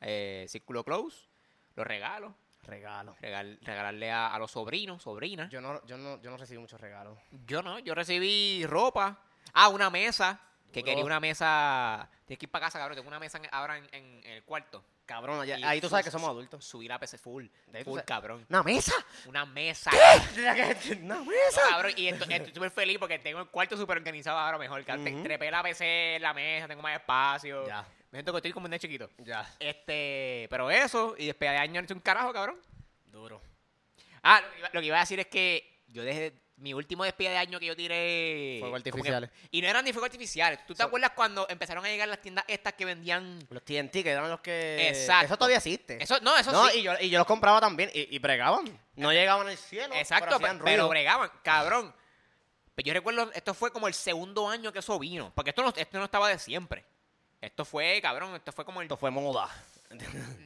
eh, 0.00 0.46
círculo 0.48 0.82
close, 0.82 1.28
los 1.76 1.86
regalos, 1.86 2.32
Regalo. 2.66 3.16
regal- 3.20 3.58
regalarle 3.62 4.10
a, 4.10 4.28
a 4.34 4.38
los 4.38 4.50
sobrinos, 4.50 5.02
sobrinas. 5.02 5.50
Yo 5.50 5.60
no, 5.60 5.84
yo 5.86 5.96
no, 5.96 6.20
yo 6.22 6.30
no 6.30 6.36
recibí 6.36 6.58
muchos 6.58 6.80
regalos. 6.80 7.18
Yo 7.46 7.62
no, 7.62 7.78
yo 7.78 7.94
recibí 7.94 8.64
ropa. 8.66 9.18
Ah, 9.52 9.68
una 9.68 9.90
mesa. 9.90 10.40
Que 10.72 10.80
Duro. 10.80 10.90
quería 10.90 11.04
una 11.04 11.20
mesa. 11.20 12.08
Tienes 12.26 12.38
que 12.40 12.46
ir 12.46 12.50
para 12.50 12.66
casa, 12.66 12.78
cabrón. 12.80 12.96
Tengo 12.96 13.06
una 13.08 13.20
mesa 13.20 13.38
en- 13.38 13.48
ahora 13.52 13.78
en, 13.78 13.84
en- 13.92 14.24
en 14.24 14.32
el 14.32 14.42
cuarto. 14.44 14.84
Cabrón, 15.06 15.46
ahí 15.64 15.80
tú 15.82 15.88
sabes 15.90 16.04
que 16.06 16.10
somos 16.10 16.30
adultos. 16.30 16.64
Subir 16.64 16.90
a 16.90 16.98
PC 16.98 17.18
full. 17.18 17.46
De 17.66 17.84
Full, 17.84 18.00
cabrón. 18.00 18.46
¿Una 18.48 18.62
mesa? 18.62 18.94
Una 19.26 19.44
mesa. 19.44 19.90
¿Una 21.02 21.16
No, 21.18 21.24
mesa? 21.26 21.60
cabrón, 21.68 21.92
y 21.96 22.08
esto- 22.08 22.24
estoy 22.28 22.54
súper 22.54 22.70
feliz 22.70 22.96
porque 22.98 23.18
tengo 23.18 23.38
el 23.40 23.48
cuarto 23.48 23.76
súper 23.76 23.98
organizado 23.98 24.38
ahora 24.38 24.56
mejor. 24.58 24.80
Ujú. 24.80 25.22
Trepé 25.22 25.50
la 25.50 25.62
PC 25.62 26.16
en 26.16 26.22
la 26.22 26.32
mesa, 26.32 26.66
tengo 26.68 26.80
más 26.82 26.94
espacio. 26.98 27.66
Ya. 27.66 27.86
Me 28.14 28.18
siento 28.18 28.30
que 28.30 28.38
estoy 28.38 28.52
como 28.52 28.66
un 28.66 28.70
nene 28.70 28.78
chiquito. 28.78 29.10
Ya. 29.18 29.44
Este, 29.58 30.46
pero 30.48 30.70
eso, 30.70 31.16
y 31.18 31.26
después 31.26 31.50
de 31.50 31.56
año 31.56 31.80
no 31.80 31.84
hice 31.84 31.94
un 31.94 31.98
carajo, 31.98 32.32
cabrón. 32.32 32.60
Duro. 33.06 33.42
Ah, 34.22 34.40
lo 34.40 34.52
que, 34.52 34.58
iba, 34.60 34.70
lo 34.72 34.80
que 34.80 34.86
iba 34.86 34.96
a 34.98 35.00
decir 35.00 35.18
es 35.18 35.26
que 35.26 35.82
yo 35.88 36.04
desde 36.04 36.32
mi 36.58 36.74
último 36.74 37.02
despedida 37.02 37.32
de 37.32 37.38
año 37.38 37.58
que 37.58 37.66
yo 37.66 37.74
tiré. 37.74 38.58
Fuegos 38.60 38.80
que- 38.84 38.90
artificiales. 38.90 39.30
y 39.50 39.60
no 39.60 39.66
eran 39.66 39.84
ni 39.84 39.92
fuegos 39.92 40.06
artificiales. 40.06 40.64
¿Tú 40.64 40.74
te 40.74 40.82
So- 40.84 40.86
acuerdas 40.86 41.10
cuando 41.16 41.44
empezaron 41.48 41.84
a 41.84 41.88
llegar 41.88 42.06
las 42.06 42.22
tiendas 42.22 42.44
estas 42.46 42.74
que 42.74 42.84
vendían. 42.84 43.44
Los 43.50 43.64
TNT, 43.64 44.04
que 44.04 44.10
eran 44.10 44.30
los 44.30 44.38
que... 44.38 44.90
Exacto. 44.90 45.26
Eso 45.26 45.36
todavía 45.36 45.56
existe. 45.56 46.00
Eso, 46.00 46.20
no, 46.20 46.36
eso 46.36 46.52
no, 46.52 46.68
sí. 46.68 46.78
y, 46.78 46.82
yo, 46.84 46.92
y 47.00 47.10
yo 47.10 47.18
los 47.18 47.26
compraba 47.26 47.60
también. 47.60 47.90
Y, 47.92 48.14
y 48.14 48.18
bregaban. 48.20 48.78
No 48.94 49.12
llegaban 49.12 49.48
al 49.48 49.56
cielo. 49.56 49.92
Exacto, 49.92 50.38
pero 50.40 50.62
pero, 50.64 50.88
bregaban, 50.88 51.32
cabrón. 51.42 51.92
Pero 52.76 52.86
yo 52.86 52.94
recuerdo, 52.94 53.32
esto 53.32 53.54
fue 53.54 53.72
como 53.72 53.88
el 53.88 53.94
segundo 53.94 54.48
año 54.48 54.72
que 54.72 54.78
eso 54.78 54.96
vino. 55.00 55.32
Porque 55.34 55.50
esto 55.50 55.62
no, 55.64 55.72
esto 55.74 55.98
no 55.98 56.04
estaba 56.04 56.28
de 56.28 56.38
siempre. 56.38 56.84
Esto 57.44 57.64
fue, 57.64 58.00
cabrón, 58.00 58.34
esto 58.36 58.52
fue 58.52 58.64
como 58.64 58.80
el... 58.80 58.86
Esto 58.86 58.96
fue 58.96 59.10
moda. 59.10 59.48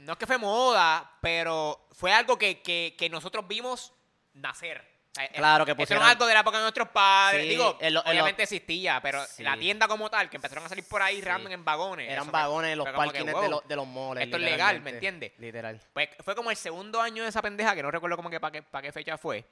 No 0.00 0.12
es 0.12 0.18
que 0.18 0.26
fue 0.26 0.36
moda, 0.38 1.10
pero 1.20 1.86
fue 1.92 2.12
algo 2.12 2.36
que, 2.38 2.60
que, 2.60 2.94
que 2.98 3.08
nosotros 3.08 3.46
vimos 3.48 3.92
nacer. 4.34 4.78
O 5.10 5.14
sea, 5.14 5.28
Claro 5.30 5.64
que 5.64 5.74
pusieron- 5.74 6.02
es 6.04 6.10
algo 6.10 6.26
de 6.26 6.34
la 6.34 6.40
época 6.40 6.58
de 6.58 6.62
nuestros 6.64 6.88
padres. 6.88 7.42
Sí, 7.44 7.48
Digo, 7.50 7.78
obviamente 8.06 8.42
existía, 8.42 9.00
pero 9.00 9.24
Sí. 9.26 9.42
la 9.42 9.56
tienda 9.56 9.88
como 9.88 10.10
tal, 10.10 10.28
que 10.28 10.36
empezaron 10.36 10.64
a 10.64 10.68
salir 10.68 10.86
por 10.86 11.00
ahí 11.02 11.16
Sí. 11.16 11.22
random 11.22 11.52
en 11.52 11.64
vagones. 11.64 12.10
Eran 12.10 12.24
eso 12.24 12.32
vagones 12.32 12.72
en 12.72 12.78
los 12.78 12.88
parkings 12.90 13.32
wow, 13.32 13.42
de, 13.42 13.48
los, 13.48 13.68
de 13.68 13.76
los 13.76 13.86
malls. 13.86 14.20
esto 14.20 14.36
es 14.36 14.42
legal. 14.42 14.80
¿me 14.82 14.90
entiendes? 14.90 15.32
Literal. 15.38 15.80
Pues 15.94 16.10
fue 16.22 16.34
como 16.34 16.50
el 16.50 16.56
segundo 16.56 17.00
año 17.00 17.22
de 17.22 17.30
esa 17.30 17.40
pendeja, 17.40 17.74
que 17.74 17.82
no 17.82 17.90
recuerdo 17.90 18.16
como 18.16 18.28
que 18.30 18.38
para 18.40 18.52
qué, 18.52 18.62
para 18.62 18.82
qué 18.82 18.92
fecha 18.92 19.16
fue. 19.16 19.44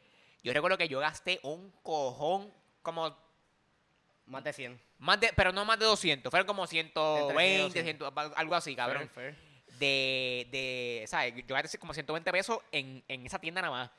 Yo 0.43 0.53
recuerdo 0.53 0.77
que 0.77 0.89
yo 0.89 1.01
gasté 1.01 1.41
un 1.43 1.71
cojón 1.83 2.53
como 2.83 3.17
Más 4.27 4.45
de 4.45 4.53
100. 4.53 4.86
Más 4.99 5.21
de, 5.21 5.31
pero 5.37 5.53
no 5.53 5.65
más 5.65 5.79
de 5.79 5.85
200, 5.87 6.31
fueron 6.31 6.47
como 6.47 6.67
120, 6.67 7.63
Entre 7.67 7.83
100. 7.83 7.99
100, 7.99 8.13
algo 8.37 8.55
así, 8.55 8.75
cabrón. 8.75 9.09
Fair, 9.15 9.35
fair. 9.35 9.47
De, 9.79 10.47
de, 10.51 11.05
¿sabes? 11.07 11.35
Yo 11.47 11.55
gasté 11.55 11.79
como 11.79 11.93
120 11.93 12.33
pesos 12.33 12.59
en, 12.73 13.05
en 13.09 13.27
esa 13.27 13.39
tienda 13.39 13.61
nada 13.61 13.73
más. 13.75 13.91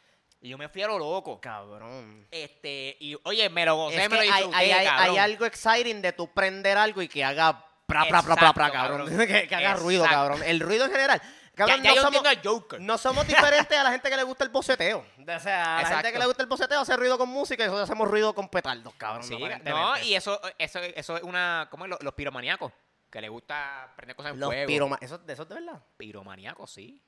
Y 0.42 0.50
yo 0.50 0.58
me 0.58 0.70
fui 0.70 0.82
a 0.82 0.88
lo 0.88 0.98
loco. 1.00 1.40
Cabrón. 1.42 2.28
Este, 2.32 2.96
y 3.00 3.16
oye, 3.24 3.50
me 3.50 3.66
lo 3.66 3.76
gocé, 3.76 4.04
Es 4.04 4.10
me 4.10 4.16
lo 4.18 4.22
disfruté, 4.24 4.56
hay- 4.56 4.72
hay- 4.72 4.86
cabrón. 4.86 5.10
hay 5.10 5.18
algo 5.18 5.46
exciting 5.46 6.02
de 6.02 6.14
tú 6.14 6.32
prender 6.34 6.78
algo 6.78 7.02
y 7.02 7.08
que 7.08 7.24
haga 7.24 7.64
pra, 7.86 8.06
pra, 8.08 8.22
pra, 8.24 8.36
pra, 8.36 8.54
pra, 8.54 8.68
Exacto, 8.68 8.72
cabrón. 8.72 9.08
cabrón. 9.08 9.28
que, 9.28 9.48
que 9.48 9.56
haga 9.56 9.74
ruido, 9.76 10.04
cabrón. 10.06 10.42
El 10.44 10.60
ruido 10.60 10.86
en 10.86 10.92
general. 10.92 11.22
Ya, 11.58 11.66
Cabrón, 11.66 11.84
ya 11.84 11.90
no, 11.90 11.96
yo 11.96 12.02
somos, 12.04 12.22
Joker. 12.44 12.82
no 12.82 12.98
somos 13.00 13.28
diferentes 13.28 13.76
a 13.78 13.84
la 13.84 13.92
gente 13.92 14.10
que 14.10 14.16
le 14.16 14.24
gusta 14.24 14.44
el 14.44 14.52
boceteo. 14.52 15.00
O 15.00 15.40
sea, 15.40 15.80
a 15.80 15.82
la 15.82 15.90
gente 15.90 16.14
que 16.14 16.20
le 16.20 16.26
gusta 16.28 16.44
el 16.44 16.50
boceteo 16.50 16.82
hace 16.82 16.96
ruido 16.96 17.18
con 17.18 17.30
música 17.30 17.64
y 17.64 17.66
nosotros 17.66 17.90
hacemos 17.90 18.08
ruido 18.08 18.36
con 18.36 18.48
petardos, 18.48 18.94
cabrón. 18.96 19.24
Sí, 19.24 19.38
no, 19.64 19.98
y 20.00 20.14
eso, 20.14 20.40
eso, 20.60 20.80
eso 20.80 21.18
es 21.18 21.24
una, 21.24 21.68
¿cómo 21.72 21.86
es? 21.86 21.90
Los, 21.90 22.04
los 22.04 22.14
piromaníacos, 22.14 22.72
que 23.10 23.22
les 23.22 23.32
gusta 23.32 23.92
prender 23.96 24.16
cosas 24.16 24.34
en 24.34 24.40
Los 24.40 24.50
fuego. 24.50 24.68
piroma... 24.68 24.98
¿Eso, 25.02 25.18
¿De 25.18 25.34
eso 25.34 25.44
es 25.44 25.50
de 25.50 25.56
verdad? 25.56 25.82
Piromaníacos, 25.98 26.70
sí. 26.72 27.02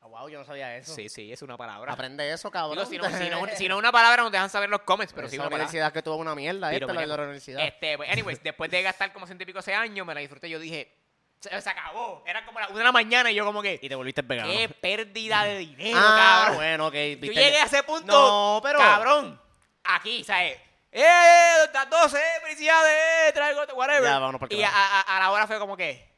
wow, 0.00 0.28
yo 0.28 0.38
no 0.38 0.44
sabía 0.44 0.76
eso. 0.76 0.94
Sí, 0.94 1.08
sí, 1.08 1.32
es 1.32 1.42
una 1.42 1.56
palabra. 1.56 1.92
Aprende 1.92 2.30
eso, 2.32 2.50
cabrón. 2.52 2.76
Digo, 2.76 2.86
si, 2.86 2.98
no, 2.98 3.18
si, 3.18 3.30
no, 3.30 3.46
si 3.56 3.68
no 3.68 3.78
una 3.78 3.90
palabra, 3.90 4.22
nos 4.22 4.30
dejan 4.30 4.48
saber 4.48 4.70
los 4.70 4.82
comments, 4.82 5.12
pero 5.12 5.28
sí 5.28 5.34
esa 5.34 5.42
una 5.42 5.50
palabra. 5.50 5.64
universidad 5.64 5.92
que 5.92 6.02
tuvo 6.02 6.16
una 6.16 6.36
mierda, 6.36 6.72
esta, 6.72 6.92
la 6.92 7.00
de 7.00 7.06
la 7.08 7.14
universidad. 7.16 7.66
Este, 7.66 7.96
pues, 7.96 8.08
anyways, 8.10 8.40
después 8.44 8.70
de 8.70 8.82
gastar 8.82 9.12
como 9.12 9.26
ciento 9.26 9.42
y 9.42 9.46
pico 9.46 9.58
ese 9.58 9.74
año, 9.74 10.04
me 10.04 10.14
la 10.14 10.20
disfruté. 10.20 10.48
Yo 10.48 10.60
dije, 10.60 11.03
se, 11.40 11.60
se 11.60 11.70
acabó. 11.70 12.22
Era 12.26 12.44
como 12.46 12.60
la 12.60 12.68
una 12.68 12.78
de 12.78 12.84
la 12.84 12.92
mañana 12.92 13.30
y 13.30 13.34
yo, 13.34 13.44
como 13.44 13.60
que, 13.62 13.78
Y 13.82 13.88
te 13.88 13.94
volviste 13.94 14.22
vegano. 14.22 14.50
qué 14.50 14.68
pérdida 14.68 15.44
de 15.44 15.58
dinero, 15.58 15.98
ah, 16.00 16.40
cabrón. 16.44 16.56
bueno, 16.56 16.86
ok. 16.88 16.94
Yo 16.94 17.32
llegué 17.32 17.60
a 17.60 17.64
ese 17.64 17.82
punto, 17.82 18.12
No, 18.12 18.60
pero- 18.62 18.78
cabrón, 18.78 19.40
aquí, 19.84 20.24
¿sabes? 20.24 20.58
¡Eh! 20.90 21.68
Las 21.72 21.90
12, 21.90 22.18
felicidades, 22.42 23.34
traigo, 23.34 23.60
whatever. 23.74 24.04
Ya, 24.04 24.18
vámonos 24.18 24.50
y 24.50 24.62
a, 24.62 24.68
a- 24.70 25.00
a 25.16 25.20
la 25.20 25.30
hora 25.32 25.46
fue 25.46 25.58
como 25.58 25.76
que, 25.76 26.14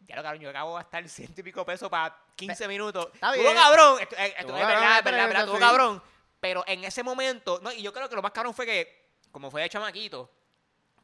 ya 0.00 0.16
lo 0.16 0.22
cabrón, 0.22 0.40
yo 0.42 0.50
acabo 0.50 0.76
de 0.76 0.82
gastar 0.84 1.08
ciento 1.08 1.40
y 1.40 1.44
pico 1.44 1.64
pesos 1.66 1.88
para 1.90 2.16
15 2.36 2.68
minutos. 2.68 3.08
Está 3.14 3.30
Estuvo 3.34 3.50
bien. 3.50 3.56
cabrón, 3.62 3.98
eh, 4.00 4.02
estu- 4.08 4.16
Estuvo 4.18 4.28
es 4.28 4.34
cabrón, 4.34 4.66
verdad, 4.68 4.98
es 4.98 5.04
verdad, 5.04 5.20
es 5.22 5.26
verdad, 5.28 5.42
estuvo 5.44 5.58
cabrón. 5.58 6.02
Pero 6.40 6.62
en 6.66 6.84
ese 6.84 7.02
momento, 7.02 7.58
no, 7.62 7.72
y 7.72 7.82
yo 7.82 7.92
creo 7.92 8.08
que 8.08 8.14
lo 8.14 8.22
más 8.22 8.32
cabrón 8.32 8.54
fue 8.54 8.66
que, 8.66 9.10
como 9.32 9.50
fue 9.50 9.62
de 9.62 9.68
chamaquito, 9.68 10.30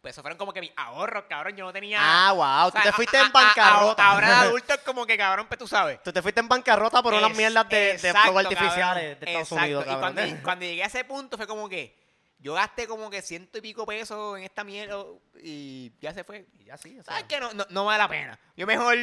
pues 0.00 0.14
eso 0.14 0.22
fueron 0.22 0.38
como 0.38 0.52
que 0.52 0.60
mis 0.60 0.72
ahorros, 0.76 1.24
cabrón, 1.28 1.54
yo 1.56 1.64
no 1.64 1.72
tenía... 1.72 1.98
Ah, 2.00 2.32
wow, 2.32 2.68
o 2.68 2.72
tú 2.72 2.78
te 2.82 2.92
fuiste 2.92 3.16
a- 3.18 3.20
en 3.20 3.26
a- 3.26 3.28
a- 3.28 3.32
bancarrota. 3.32 4.06
Ahora 4.10 4.28
de 4.28 4.34
adulto 4.48 4.72
es 4.74 4.80
como 4.80 5.04
que 5.06 5.18
cabrón, 5.18 5.46
pues 5.46 5.58
tú 5.58 5.66
sabes. 5.68 6.02
Tú 6.02 6.12
te 6.12 6.22
fuiste 6.22 6.40
en 6.40 6.48
bancarrota 6.48 7.02
por 7.02 7.12
unas 7.14 7.36
mierdas 7.36 7.68
de, 7.68 7.76
de 7.76 7.90
exacto, 7.92 8.32
fuegos 8.32 8.44
artificiales 8.44 8.78
cabrón. 8.78 9.02
de 9.02 9.12
Estados 9.12 9.40
Exacto. 9.42 9.64
Unidos, 9.64 9.84
Y 9.84 9.88
cabrón. 9.88 10.14
cuando, 10.14 10.42
cuando 10.42 10.64
llegué 10.64 10.82
a 10.82 10.86
ese 10.86 11.04
punto 11.04 11.36
fue 11.36 11.46
como 11.46 11.68
que 11.68 11.98
yo 12.38 12.54
gasté 12.54 12.86
como 12.86 13.10
que 13.10 13.20
ciento 13.20 13.58
y 13.58 13.60
pico 13.60 13.84
pesos 13.84 14.38
en 14.38 14.44
esta 14.44 14.64
mierda 14.64 14.96
y 15.42 15.92
ya 16.00 16.14
se 16.14 16.24
fue. 16.24 16.46
Y 16.58 16.64
ya 16.64 16.78
sí, 16.78 16.98
o 16.98 17.04
sea, 17.04 17.12
¿Sabes 17.14 17.24
qué? 17.28 17.38
No, 17.38 17.52
no, 17.52 17.66
no 17.68 17.84
vale 17.84 17.98
la 17.98 18.08
pena. 18.08 18.38
Yo 18.56 18.66
mejor... 18.66 18.96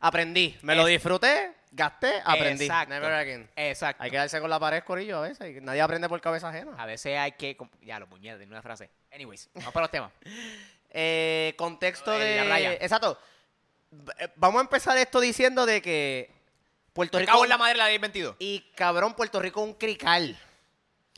aprendí, 0.00 0.56
me 0.62 0.74
lo 0.76 0.86
disfruté, 0.86 1.52
gasté, 1.72 2.20
aprendí. 2.24 2.64
Exacto. 2.64 2.94
Never 2.94 3.12
again. 3.12 3.50
Exacto. 3.56 4.02
Hay 4.02 4.10
que 4.10 4.16
darse 4.16 4.40
con 4.40 4.50
la 4.50 4.58
pared, 4.60 4.82
corillo, 4.84 5.18
a 5.18 5.28
veces. 5.28 5.62
Nadie 5.62 5.80
aprende 5.80 6.08
por 6.08 6.20
cabeza 6.20 6.48
ajena. 6.48 6.72
A 6.78 6.86
veces 6.86 7.18
hay 7.18 7.32
que... 7.32 7.56
Ya, 7.82 7.98
los 7.98 8.08
puñetas, 8.08 8.38
tiene 8.38 8.52
una 8.52 8.62
frase. 8.62 8.90
Anyways, 9.12 9.48
vamos 9.54 9.72
para 9.72 9.84
los 9.84 9.90
temas. 9.90 10.12
Eh, 10.90 11.54
contexto 11.58 12.14
Eh, 12.14 12.18
de... 12.24 12.36
la 12.36 12.44
playa. 12.44 12.72
Exacto. 12.72 13.20
Eh, 14.18 14.28
Vamos 14.36 14.58
a 14.60 14.62
empezar 14.62 14.96
esto 14.96 15.20
diciendo 15.20 15.66
de 15.66 15.82
que 15.82 16.30
Puerto 16.94 17.18
Me 17.18 17.22
Rico... 17.22 17.32
cago 17.32 17.44
en 17.44 17.50
la 17.50 17.58
madre 17.58 17.76
la 17.76 17.88
1022. 17.88 18.36
Y 18.38 18.60
cabrón, 18.74 19.12
Puerto 19.14 19.38
Rico 19.38 19.60
es 19.62 19.66
un 19.68 19.74
crical. 19.74 20.38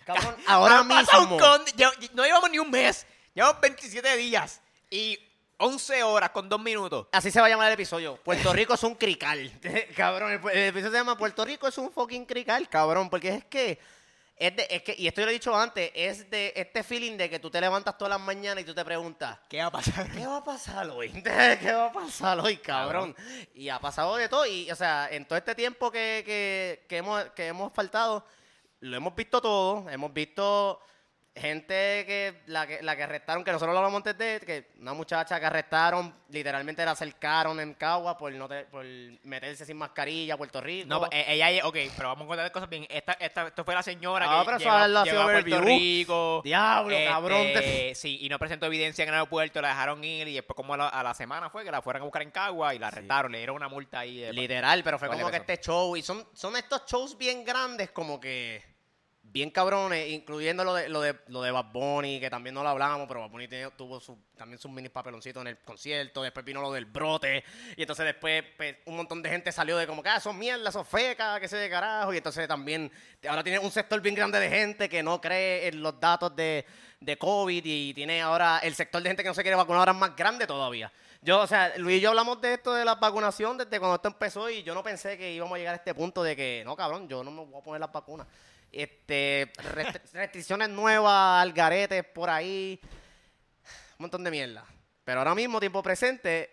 Cabrón, 0.04 0.34
ahora 0.48 0.82
mismo... 0.82 1.20
un 1.20 1.38
con- 1.38 1.64
ya- 1.76 1.92
no 2.14 2.24
llevamos 2.24 2.50
ni 2.50 2.58
un 2.58 2.68
mes. 2.68 3.06
Llevamos 3.32 3.60
27 3.60 4.16
días 4.16 4.60
y 4.90 5.20
11 5.60 6.02
horas 6.02 6.30
con 6.30 6.48
2 6.48 6.60
minutos. 6.60 7.06
Así 7.12 7.30
se 7.30 7.38
va 7.38 7.46
a 7.46 7.50
llamar 7.50 7.68
el 7.68 7.74
episodio. 7.74 8.16
Puerto 8.16 8.52
Rico 8.52 8.74
es 8.74 8.82
un 8.82 8.94
crical. 8.94 9.52
cabrón, 9.96 10.32
el, 10.32 10.58
episodio 10.58 10.90
se 10.90 10.96
llama 10.96 11.18
Puerto 11.18 11.44
Rico 11.44 11.68
es 11.68 11.76
un 11.76 11.92
fucking 11.92 12.24
crical, 12.24 12.66
cabrón. 12.68 13.10
Porque 13.10 13.28
es 13.28 13.44
que, 13.44 13.78
es 14.36 14.56
de, 14.56 14.66
es 14.70 14.82
que, 14.82 14.94
y 14.96 15.06
esto 15.06 15.20
yo 15.20 15.26
lo 15.26 15.30
he 15.30 15.34
dicho 15.34 15.54
antes, 15.54 15.90
es 15.94 16.30
de 16.30 16.54
este 16.56 16.82
feeling 16.82 17.18
de 17.18 17.28
que 17.28 17.38
tú 17.38 17.50
te 17.50 17.60
levantas 17.60 17.98
todas 17.98 18.10
las 18.10 18.20
mañanas 18.20 18.62
y 18.62 18.66
tú 18.66 18.74
te 18.74 18.82
preguntas, 18.86 19.38
¿Qué 19.50 19.58
va 19.58 19.66
a 19.66 19.70
pasar? 19.70 20.10
¿qué 20.12 20.26
va 20.26 20.38
a 20.38 20.44
pasar 20.44 20.88
hoy? 20.88 21.10
¿Qué 21.22 21.72
va 21.72 21.86
a 21.86 21.92
pasar 21.92 22.40
hoy, 22.40 22.56
cabrón? 22.56 23.14
Y 23.54 23.68
ha 23.68 23.78
pasado 23.78 24.16
de 24.16 24.30
todo. 24.30 24.46
Y, 24.46 24.70
o 24.70 24.76
sea, 24.76 25.08
en 25.10 25.26
todo 25.26 25.36
este 25.38 25.54
tiempo 25.54 25.90
que, 25.90 26.22
que, 26.24 26.86
que 26.88 26.96
hemos, 26.96 27.22
que 27.32 27.48
hemos 27.48 27.70
faltado, 27.74 28.24
lo 28.80 28.96
hemos 28.96 29.14
visto 29.14 29.42
todo. 29.42 29.90
Hemos 29.90 30.10
visto 30.14 30.80
gente 31.40 32.04
que 32.06 32.42
la, 32.46 32.66
que 32.66 32.82
la 32.82 32.94
que 32.96 33.02
arrestaron, 33.02 33.42
que 33.42 33.50
nosotros 33.52 33.72
lo 33.72 33.78
hablamos 33.78 33.98
antes 33.98 34.16
de, 34.18 34.40
que 34.46 34.70
una 34.80 34.92
muchacha 34.94 35.40
que 35.40 35.46
arrestaron, 35.46 36.14
literalmente 36.28 36.84
la 36.84 36.92
acercaron 36.92 37.58
en 37.60 37.74
Cagua 37.74 38.16
por, 38.18 38.32
no 38.32 38.46
te- 38.48 38.64
por 38.66 38.84
meterse 39.24 39.64
sin 39.64 39.76
mascarilla 39.76 40.34
a 40.34 40.36
Puerto 40.36 40.60
Rico. 40.60 40.86
No, 40.88 41.06
eh, 41.10 41.24
ella, 41.28 41.66
ok, 41.66 41.76
pero 41.96 42.08
vamos 42.08 42.24
a 42.24 42.28
contar 42.28 42.52
cosas 42.52 42.68
bien. 42.68 42.86
Esta, 42.88 43.12
esta, 43.14 43.46
esto 43.48 43.64
fue 43.64 43.74
la 43.74 43.82
señora 43.82 44.26
Ah, 44.28 44.40
que 44.40 44.44
pero 44.46 44.58
llegó, 45.04 45.20
a 45.20 45.24
Puerto. 45.24 45.60
Rico. 45.62 46.40
Diablo, 46.44 46.94
este, 46.96 47.08
cabrón. 47.10 47.46
Sí, 47.94 48.18
y 48.20 48.28
no 48.28 48.38
presentó 48.38 48.66
evidencia 48.66 49.02
en 49.02 49.08
el 49.08 49.14
aeropuerto, 49.14 49.60
la 49.60 49.68
dejaron 49.68 50.04
ir 50.04 50.28
y 50.28 50.34
después 50.34 50.54
como 50.54 50.74
a 50.74 50.76
la, 50.76 50.88
a 50.88 51.02
la 51.02 51.14
semana 51.14 51.50
fue 51.50 51.64
que 51.64 51.70
la 51.70 51.82
fueron 51.82 52.02
a 52.02 52.04
buscar 52.04 52.22
en 52.22 52.30
Cagua 52.30 52.74
y 52.74 52.78
la 52.78 52.88
arrestaron, 52.88 53.32
le 53.32 53.38
dieron 53.38 53.56
una 53.56 53.68
multa 53.68 54.00
ahí. 54.00 54.30
Literal, 54.32 54.82
pero 54.84 54.98
fue 54.98 55.08
como 55.08 55.30
que 55.30 55.36
este 55.38 55.58
show. 55.58 55.96
Y 55.96 56.02
son, 56.02 56.26
son 56.34 56.56
estos 56.56 56.84
shows 56.86 57.16
bien 57.16 57.44
grandes, 57.44 57.90
como 57.90 58.20
que. 58.20 58.62
Bien 59.32 59.50
cabrones, 59.50 60.10
incluyendo 60.10 60.64
lo 60.64 60.74
de, 60.74 60.88
lo 60.88 61.00
de, 61.00 61.14
lo 61.28 61.40
de 61.42 61.52
Bad 61.52 61.66
Bunny, 61.72 62.18
que 62.18 62.28
también 62.28 62.52
no 62.52 62.64
lo 62.64 62.68
hablamos, 62.68 63.06
pero 63.06 63.20
Bad 63.20 63.30
Bunny 63.30 63.46
tuvo 63.76 64.00
su, 64.00 64.18
también 64.36 64.58
sus 64.58 64.72
mini 64.72 64.88
papeloncitos 64.88 65.40
en 65.42 65.46
el 65.46 65.58
concierto. 65.58 66.24
Después 66.24 66.44
vino 66.44 66.60
lo 66.60 66.72
del 66.72 66.86
brote. 66.86 67.44
Y 67.76 67.82
entonces 67.82 68.06
después 68.06 68.42
pues, 68.56 68.76
un 68.86 68.96
montón 68.96 69.22
de 69.22 69.30
gente 69.30 69.52
salió 69.52 69.76
de 69.76 69.86
como 69.86 70.02
que, 70.02 70.08
ah, 70.08 70.18
son 70.18 70.36
mierdas, 70.36 70.74
son 70.74 70.84
fecas, 70.84 71.38
que 71.38 71.46
se 71.46 71.56
de 71.58 71.70
carajo. 71.70 72.12
Y 72.12 72.16
entonces 72.16 72.48
también, 72.48 72.90
ahora 73.28 73.44
tiene 73.44 73.60
un 73.60 73.70
sector 73.70 74.00
bien 74.00 74.16
grande 74.16 74.40
de 74.40 74.48
gente 74.48 74.88
que 74.88 75.00
no 75.00 75.20
cree 75.20 75.68
en 75.68 75.80
los 75.80 76.00
datos 76.00 76.34
de, 76.34 76.66
de 76.98 77.16
COVID. 77.16 77.62
Y 77.64 77.94
tiene 77.94 78.22
ahora 78.22 78.58
el 78.58 78.74
sector 78.74 79.00
de 79.00 79.10
gente 79.10 79.22
que 79.22 79.28
no 79.28 79.34
se 79.34 79.42
quiere 79.42 79.54
vacunar 79.54 79.78
ahora 79.78 79.92
es 79.92 79.98
más 79.98 80.16
grande 80.16 80.44
todavía. 80.48 80.90
Yo, 81.22 81.40
o 81.40 81.46
sea, 81.46 81.76
Luis 81.76 81.98
y 81.98 82.00
yo 82.00 82.08
hablamos 82.08 82.40
de 82.40 82.54
esto 82.54 82.72
de 82.72 82.82
la 82.82 82.94
vacunación 82.94 83.58
desde 83.58 83.78
cuando 83.78 83.96
esto 83.96 84.08
empezó 84.08 84.48
y 84.48 84.62
yo 84.62 84.74
no 84.74 84.82
pensé 84.82 85.18
que 85.18 85.30
íbamos 85.30 85.54
a 85.54 85.58
llegar 85.58 85.74
a 85.74 85.76
este 85.76 85.94
punto 85.94 86.22
de 86.22 86.34
que, 86.34 86.62
no, 86.64 86.74
cabrón, 86.74 87.08
yo 87.08 87.22
no 87.22 87.30
me 87.30 87.44
voy 87.44 87.60
a 87.60 87.62
poner 87.62 87.80
las 87.80 87.92
vacunas. 87.92 88.26
Este, 88.72 89.52
restri- 89.56 90.00
restricciones 90.12 90.68
nuevas, 90.68 91.42
algaretes 91.42 92.04
por 92.04 92.30
ahí, 92.30 92.80
un 92.82 94.04
montón 94.04 94.24
de 94.24 94.30
mierda. 94.30 94.64
Pero 95.04 95.20
ahora 95.20 95.34
mismo, 95.34 95.58
tiempo 95.60 95.82
presente, 95.82 96.50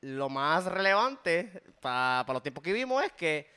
lo 0.00 0.28
más 0.28 0.64
relevante 0.66 1.62
para 1.80 2.24
los 2.32 2.42
tiempos 2.42 2.62
que 2.62 2.72
vivimos 2.72 3.02
es 3.02 3.12
que 3.12 3.50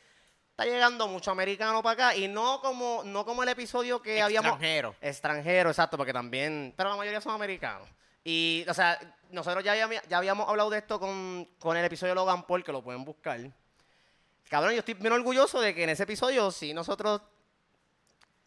está 0.51 0.65
llegando 0.65 1.07
mucho 1.07 1.31
americano 1.31 1.83
para 1.83 2.10
acá 2.10 2.15
y 2.15 2.27
no 2.27 2.62
como, 2.62 3.03
no 3.03 3.25
como 3.25 3.43
el 3.43 3.50
episodio 3.50 4.01
que 4.01 4.21
habíamos... 4.21 4.51
Extranjero. 4.51 4.95
Extranjero, 5.01 5.69
exacto, 5.69 5.98
porque 5.98 6.13
también, 6.13 6.74
pero 6.77 6.89
la 6.89 6.95
mayoría 6.95 7.21
son 7.21 7.33
americanos. 7.33 7.88
Y, 8.24 8.63
o 8.67 8.74
sea, 8.74 9.00
nosotros 9.31 9.63
ya 9.63 9.71
habíamos, 9.71 9.95
ya 10.07 10.17
habíamos 10.17 10.48
hablado 10.48 10.69
de 10.69 10.77
esto 10.77 11.00
con, 11.00 11.48
con 11.60 11.75
el 11.75 11.86
episodio 11.86 12.12
de 12.12 12.15
Logan 12.15 12.43
Paul, 12.45 12.63
que 12.63 12.71
lo 12.71 12.83
pueden 12.83 13.03
buscar. 13.03 13.39
Cabrón, 14.50 14.74
yo 14.74 14.79
estoy 14.79 14.93
bien 14.93 15.13
orgulloso 15.13 15.60
de 15.60 15.74
que 15.74 15.83
en 15.83 15.89
ese 15.89 16.03
episodio, 16.03 16.51
sí, 16.51 16.74
nosotros 16.74 17.21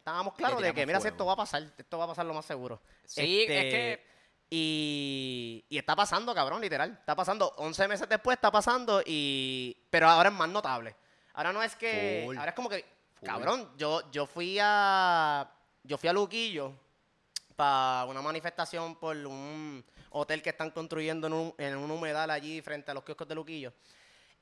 estábamos 0.04 0.34
claros 0.34 0.60
de 0.60 0.74
que, 0.74 0.84
mira, 0.84 1.00
si 1.00 1.08
esto 1.08 1.24
va 1.24 1.32
a 1.32 1.36
pasar, 1.36 1.62
esto 1.78 1.96
va 1.96 2.04
a 2.04 2.08
pasar 2.08 2.26
lo 2.26 2.34
más 2.34 2.44
seguro. 2.44 2.78
Sí, 3.06 3.40
Este, 3.40 3.58
es 3.58 3.74
que 3.74 4.06
Y, 4.50 5.64
y 5.70 5.78
está 5.78 5.96
pasando, 5.96 6.34
cabrón, 6.34 6.60
literal. 6.60 6.90
Está 6.90 7.16
pasando. 7.16 7.54
11 7.56 7.88
meses 7.88 8.06
después 8.06 8.36
está 8.36 8.50
pasando, 8.52 9.02
y 9.06 9.74
pero 9.88 10.06
ahora 10.06 10.28
es 10.28 10.34
más 10.34 10.50
notable. 10.50 10.94
Ahora 11.32 11.54
no 11.54 11.62
es 11.62 11.74
que... 11.74 12.24
Full. 12.26 12.36
Ahora 12.36 12.50
es 12.50 12.54
como 12.54 12.68
que, 12.68 12.84
Full. 13.14 13.26
cabrón, 13.26 13.70
yo, 13.78 14.10
yo 14.12 14.26
fui 14.26 14.58
a... 14.60 15.50
Yo 15.82 15.96
fui 15.96 16.08
a 16.10 16.12
Luquillo 16.12 16.72
para 17.56 18.04
una 18.04 18.20
manifestación 18.20 18.96
por 18.96 19.16
un 19.16 19.82
hotel 20.10 20.42
que 20.42 20.50
están 20.50 20.70
construyendo 20.70 21.28
en 21.28 21.32
un, 21.32 21.54
en 21.56 21.76
un 21.76 21.90
humedal 21.90 22.30
allí 22.30 22.60
frente 22.60 22.90
a 22.90 22.94
los 22.94 23.04
kioscos 23.04 23.26
de 23.26 23.34
Luquillo. 23.34 23.72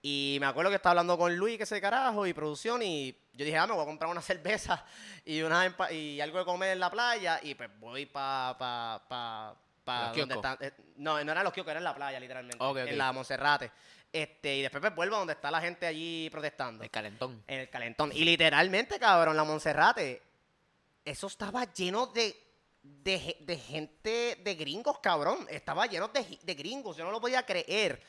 Y 0.04 0.36
me 0.40 0.46
acuerdo 0.46 0.68
que 0.70 0.76
estaba 0.76 0.90
hablando 0.92 1.16
con 1.16 1.36
Luis, 1.36 1.56
que 1.56 1.62
ese 1.62 1.80
carajo, 1.80 2.26
y 2.26 2.32
producción, 2.32 2.82
y 2.82 3.12
yo 3.34 3.44
dije, 3.44 3.56
ah, 3.56 3.66
me 3.68 3.74
voy 3.74 3.82
a 3.82 3.86
comprar 3.86 4.10
una 4.10 4.20
cerveza 4.22 4.84
y, 5.24 5.42
una 5.42 5.64
empa- 5.64 5.92
y 5.92 6.20
algo 6.20 6.38
de 6.40 6.44
comer 6.44 6.70
en 6.72 6.80
la 6.80 6.90
playa, 6.90 7.38
y 7.42 7.54
pues 7.54 7.70
voy 7.78 8.06
para 8.06 8.58
pa, 8.58 9.04
pa, 9.08 9.56
pa 9.84 10.12
donde 10.12 10.40
eh, 10.60 10.72
no, 10.96 11.22
no 11.22 11.32
eran 11.32 11.44
los 11.44 11.52
kioscos, 11.52 11.70
era 11.70 11.78
en 11.78 11.84
la 11.84 11.94
playa, 11.94 12.18
literalmente, 12.18 12.56
Ok, 12.62 12.78
ok. 12.82 12.88
en 12.88 12.98
la 12.98 13.12
Monserrate. 13.12 13.70
Este, 14.12 14.56
y 14.56 14.62
después 14.62 14.80
pues 14.80 14.94
vuelvo 14.94 15.14
a 15.14 15.18
donde 15.20 15.32
está 15.34 15.50
la 15.50 15.60
gente 15.60 15.86
allí 15.86 16.28
protestando. 16.30 16.82
el 16.84 16.90
calentón. 16.90 17.42
En 17.46 17.60
el 17.60 17.70
calentón. 17.70 18.10
Y 18.12 18.24
literalmente, 18.24 18.98
cabrón, 18.98 19.36
la 19.36 19.44
Monserrate, 19.44 20.20
eso 21.04 21.28
estaba 21.28 21.72
lleno 21.72 22.08
de, 22.08 22.36
de, 22.82 23.36
de 23.40 23.56
gente, 23.56 24.40
de 24.42 24.54
gringos, 24.56 24.98
cabrón. 24.98 25.46
Estaba 25.48 25.86
lleno 25.86 26.08
de, 26.08 26.38
de 26.42 26.54
gringos, 26.54 26.96
yo 26.96 27.04
no 27.04 27.10
lo 27.12 27.20
podía 27.20 27.46
creer. 27.46 28.02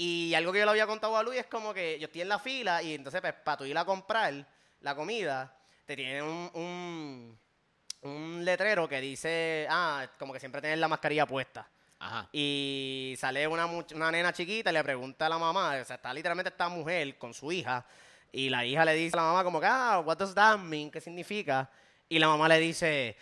Y 0.00 0.32
algo 0.34 0.52
que 0.52 0.60
yo 0.60 0.64
le 0.64 0.70
había 0.70 0.86
contado 0.86 1.16
a 1.16 1.24
Luis 1.24 1.40
es 1.40 1.46
como 1.46 1.74
que 1.74 1.98
yo 1.98 2.06
estoy 2.06 2.20
en 2.20 2.28
la 2.28 2.38
fila 2.38 2.80
y 2.84 2.94
entonces, 2.94 3.20
pues, 3.20 3.34
para 3.34 3.56
tú 3.56 3.64
ir 3.64 3.76
a 3.76 3.84
comprar 3.84 4.46
la 4.80 4.94
comida, 4.94 5.52
te 5.86 5.96
tienen 5.96 6.22
un, 6.22 6.50
un, 6.54 7.38
un 8.02 8.44
letrero 8.44 8.88
que 8.88 9.00
dice, 9.00 9.66
ah, 9.68 10.06
como 10.16 10.32
que 10.32 10.38
siempre 10.38 10.60
tienes 10.60 10.78
la 10.78 10.86
mascarilla 10.86 11.26
puesta. 11.26 11.68
Ajá. 11.98 12.28
Y 12.32 13.16
sale 13.18 13.48
una, 13.48 13.66
una 13.66 14.12
nena 14.12 14.32
chiquita 14.32 14.70
y 14.70 14.72
le 14.72 14.84
pregunta 14.84 15.26
a 15.26 15.30
la 15.30 15.38
mamá, 15.38 15.76
o 15.82 15.84
sea, 15.84 15.96
está 15.96 16.14
literalmente 16.14 16.50
esta 16.50 16.68
mujer 16.68 17.18
con 17.18 17.34
su 17.34 17.50
hija, 17.50 17.84
y 18.30 18.50
la 18.50 18.64
hija 18.64 18.84
le 18.84 18.94
dice 18.94 19.16
a 19.16 19.22
la 19.22 19.26
mamá 19.26 19.42
como 19.42 19.58
que, 19.58 19.66
ah, 19.66 19.98
what 19.98 20.16
does 20.16 20.32
that 20.32 20.58
mean? 20.58 20.92
¿Qué 20.92 21.00
significa? 21.00 21.68
Y 22.08 22.20
la 22.20 22.28
mamá 22.28 22.46
le 22.46 22.60
dice, 22.60 23.16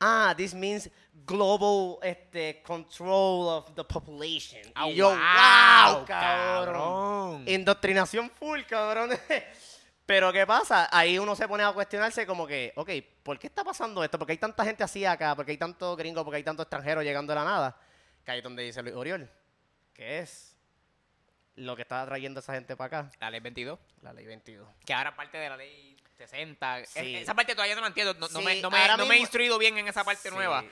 ah, 0.00 0.34
this 0.36 0.54
means 0.54 0.90
global 1.26 1.98
este, 2.02 2.62
control 2.62 3.48
of 3.48 3.74
the 3.74 3.84
population. 3.84 4.62
Ah, 4.74 4.88
y 4.88 4.94
yo, 4.94 5.08
wow, 5.08 5.16
wow, 5.16 6.04
cabrón. 6.04 6.74
cabrón. 6.74 7.44
Indoctrinación 7.48 8.30
full, 8.30 8.62
cabrón. 8.62 9.10
Pero 10.06 10.32
¿qué 10.32 10.44
pasa? 10.44 10.88
Ahí 10.90 11.20
uno 11.20 11.36
se 11.36 11.46
pone 11.46 11.62
a 11.62 11.72
cuestionarse 11.72 12.26
como 12.26 12.44
que, 12.44 12.72
ok, 12.74 12.90
¿por 13.22 13.38
qué 13.38 13.46
está 13.46 13.62
pasando 13.62 14.02
esto? 14.02 14.18
¿Por 14.18 14.26
qué 14.26 14.32
hay 14.32 14.38
tanta 14.38 14.64
gente 14.64 14.82
así 14.82 15.04
acá? 15.04 15.36
¿Por 15.36 15.44
qué 15.44 15.52
hay 15.52 15.56
tanto 15.56 15.94
gringo? 15.94 16.24
¿Por 16.24 16.32
qué 16.32 16.38
hay 16.38 16.42
tanto 16.42 16.62
extranjero 16.62 17.00
llegando 17.02 17.32
de 17.32 17.38
la 17.38 17.44
nada? 17.44 17.76
Que 18.24 18.32
ahí 18.32 18.38
es 18.38 18.44
donde 18.44 18.64
dice 18.64 18.82
Luis 18.82 18.96
Oriol, 18.96 19.30
que 19.94 20.18
es 20.18 20.56
lo 21.54 21.76
que 21.76 21.82
está 21.82 22.04
trayendo 22.06 22.40
esa 22.40 22.54
gente 22.54 22.74
para 22.76 23.02
acá. 23.02 23.10
La 23.20 23.30
ley 23.30 23.38
22. 23.38 23.78
La 24.02 24.12
ley 24.12 24.26
22. 24.26 24.68
Que 24.84 24.92
ahora 24.92 25.14
parte 25.14 25.38
de 25.38 25.48
la 25.48 25.56
ley 25.56 25.96
60. 26.26 26.84
Sí. 26.86 27.16
Es- 27.16 27.22
Esa 27.22 27.34
parte 27.34 27.54
todavía 27.54 27.74
no 27.74 27.80
la 27.80 27.86
entiendo. 27.88 28.12
No, 28.14 28.28
me, 28.42 28.60
no, 28.60 28.70
me, 28.70 28.88
no 28.96 29.06
me 29.06 29.14
he 29.16 29.18
instruido 29.18 29.58
bien 29.58 29.78
en 29.78 29.88
esa 29.88 30.04
parte 30.04 30.28
Sí, 30.28 30.34
nueva. 30.34 30.64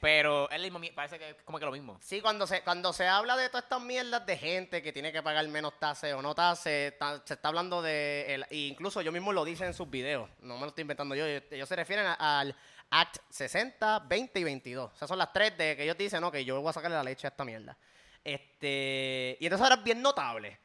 Pero 0.00 0.48
es 0.50 0.60
mismo, 0.60 0.80
parece 0.94 1.18
que 1.18 1.30
es 1.30 1.36
como 1.44 1.58
que 1.58 1.64
lo 1.64 1.72
mismo. 1.72 1.98
Sí, 2.02 2.20
cuando 2.20 2.46
se, 2.46 2.62
cuando 2.62 2.92
se 2.92 3.06
habla 3.08 3.36
de 3.36 3.48
todas 3.48 3.64
estas 3.64 3.80
mierdas 3.82 4.24
de 4.26 4.36
gente 4.38 4.82
que 4.82 4.92
tiene 4.92 5.10
que 5.12 5.22
pagar 5.22 5.46
menos 5.48 5.78
tasa 5.80 6.16
o 6.16 6.22
no 6.22 6.34
tasa, 6.34 6.70
está- 6.70 7.22
se 7.24 7.34
está 7.34 7.48
hablando 7.48 7.82
de... 7.82 8.34
el- 8.34 8.46
e 8.50 8.56
incluso 8.68 9.00
yo 9.02 9.10
mismo 9.12 9.32
lo 9.32 9.44
dicen 9.44 9.66
en 9.68 9.74
sus 9.74 9.90
videos, 9.90 10.30
no 10.40 10.54
me 10.54 10.60
lo 10.62 10.68
estoy 10.68 10.82
inventando 10.82 11.14
yo, 11.14 11.26
ellos, 11.26 11.68
se 11.68 11.76
refieren 11.76 12.06
a- 12.06 12.40
al 12.40 12.54
Act 12.90 13.16
60, 13.30 14.00
20 14.00 14.38
y 14.40 14.44
22. 14.44 14.92
Esas 14.94 15.08
son 15.08 15.18
las 15.18 15.32
tres 15.32 15.56
de 15.56 15.76
que 15.76 15.82
ellos 15.84 15.96
dicen, 15.96 16.20
no, 16.20 16.30
que 16.30 16.44
yo 16.44 16.60
voy 16.60 16.70
a 16.70 16.72
sacarle 16.74 16.96
la 16.96 17.02
leche 17.04 17.26
a 17.26 17.30
esta 17.30 17.44
mierda. 17.44 17.76
Este, 18.22 19.36
y 19.40 19.46
entonces 19.46 19.62
ahora 19.64 19.76
es 19.76 19.84
bien 19.84 20.00
notable. 20.02 20.58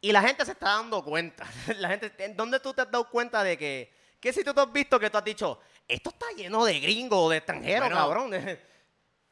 Y 0.00 0.12
la 0.12 0.22
gente 0.22 0.44
se 0.44 0.52
está 0.52 0.70
dando 0.76 1.02
cuenta. 1.04 1.44
La 1.78 1.88
gente, 1.88 2.12
¿en 2.24 2.36
¿Dónde 2.36 2.60
tú 2.60 2.72
te 2.72 2.82
has 2.82 2.90
dado 2.90 3.08
cuenta 3.10 3.42
de 3.42 3.58
que... 3.58 3.92
¿Qué 4.20 4.32
si 4.32 4.42
tú 4.44 4.52
has 4.56 4.72
visto 4.72 4.98
que 4.98 5.10
tú 5.10 5.18
has 5.18 5.24
dicho, 5.24 5.60
esto 5.86 6.10
está 6.10 6.26
lleno 6.36 6.64
de 6.64 6.78
gringos, 6.80 7.30
de 7.30 7.36
extranjeros, 7.38 7.88
Bueno, 7.88 7.96
cabrón? 7.96 8.30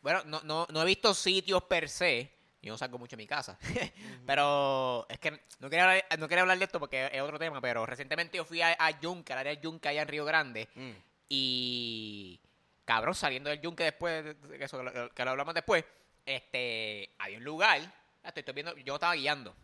Bueno, 0.00 0.22
no, 0.26 0.40
no, 0.44 0.66
no 0.70 0.82
he 0.82 0.84
visto 0.84 1.12
sitios 1.14 1.64
per 1.64 1.88
se. 1.88 2.30
Yo 2.62 2.72
no 2.72 2.78
salgo 2.78 2.96
mucho 2.98 3.16
de 3.16 3.22
mi 3.22 3.26
casa. 3.26 3.58
pero 4.26 5.04
es 5.08 5.18
que 5.18 5.32
no 5.58 5.68
quería, 5.68 5.84
hablar, 5.84 6.04
no 6.18 6.28
quería 6.28 6.42
hablar 6.42 6.58
de 6.58 6.64
esto 6.64 6.78
porque 6.78 7.08
es 7.12 7.20
otro 7.20 7.38
tema. 7.40 7.60
Pero 7.60 7.84
recientemente 7.86 8.36
yo 8.36 8.44
fui 8.44 8.62
a, 8.62 8.76
a 8.78 9.00
Yunque, 9.00 9.32
al 9.32 9.40
área 9.40 9.54
de 9.56 9.60
Yunque 9.60 9.88
allá 9.88 10.02
en 10.02 10.08
Río 10.08 10.24
Grande. 10.24 10.68
Mm. 10.76 10.90
Y 11.28 12.40
cabrón, 12.84 13.14
saliendo 13.14 13.50
del 13.50 13.60
yunque 13.60 13.84
después, 13.84 14.24
de- 14.24 14.34
de 14.34 14.64
eso, 14.64 14.78
que 14.78 14.84
lo- 14.84 15.10
que 15.10 15.24
lo 15.24 15.30
hablamos 15.32 15.54
después, 15.54 15.84
este, 16.24 17.10
había 17.18 17.38
un 17.38 17.44
lugar, 17.44 17.80
estoy, 18.22 18.40
estoy 18.40 18.54
viendo, 18.54 18.76
yo 18.78 18.94
estaba 18.94 19.14
guiando. 19.14 19.54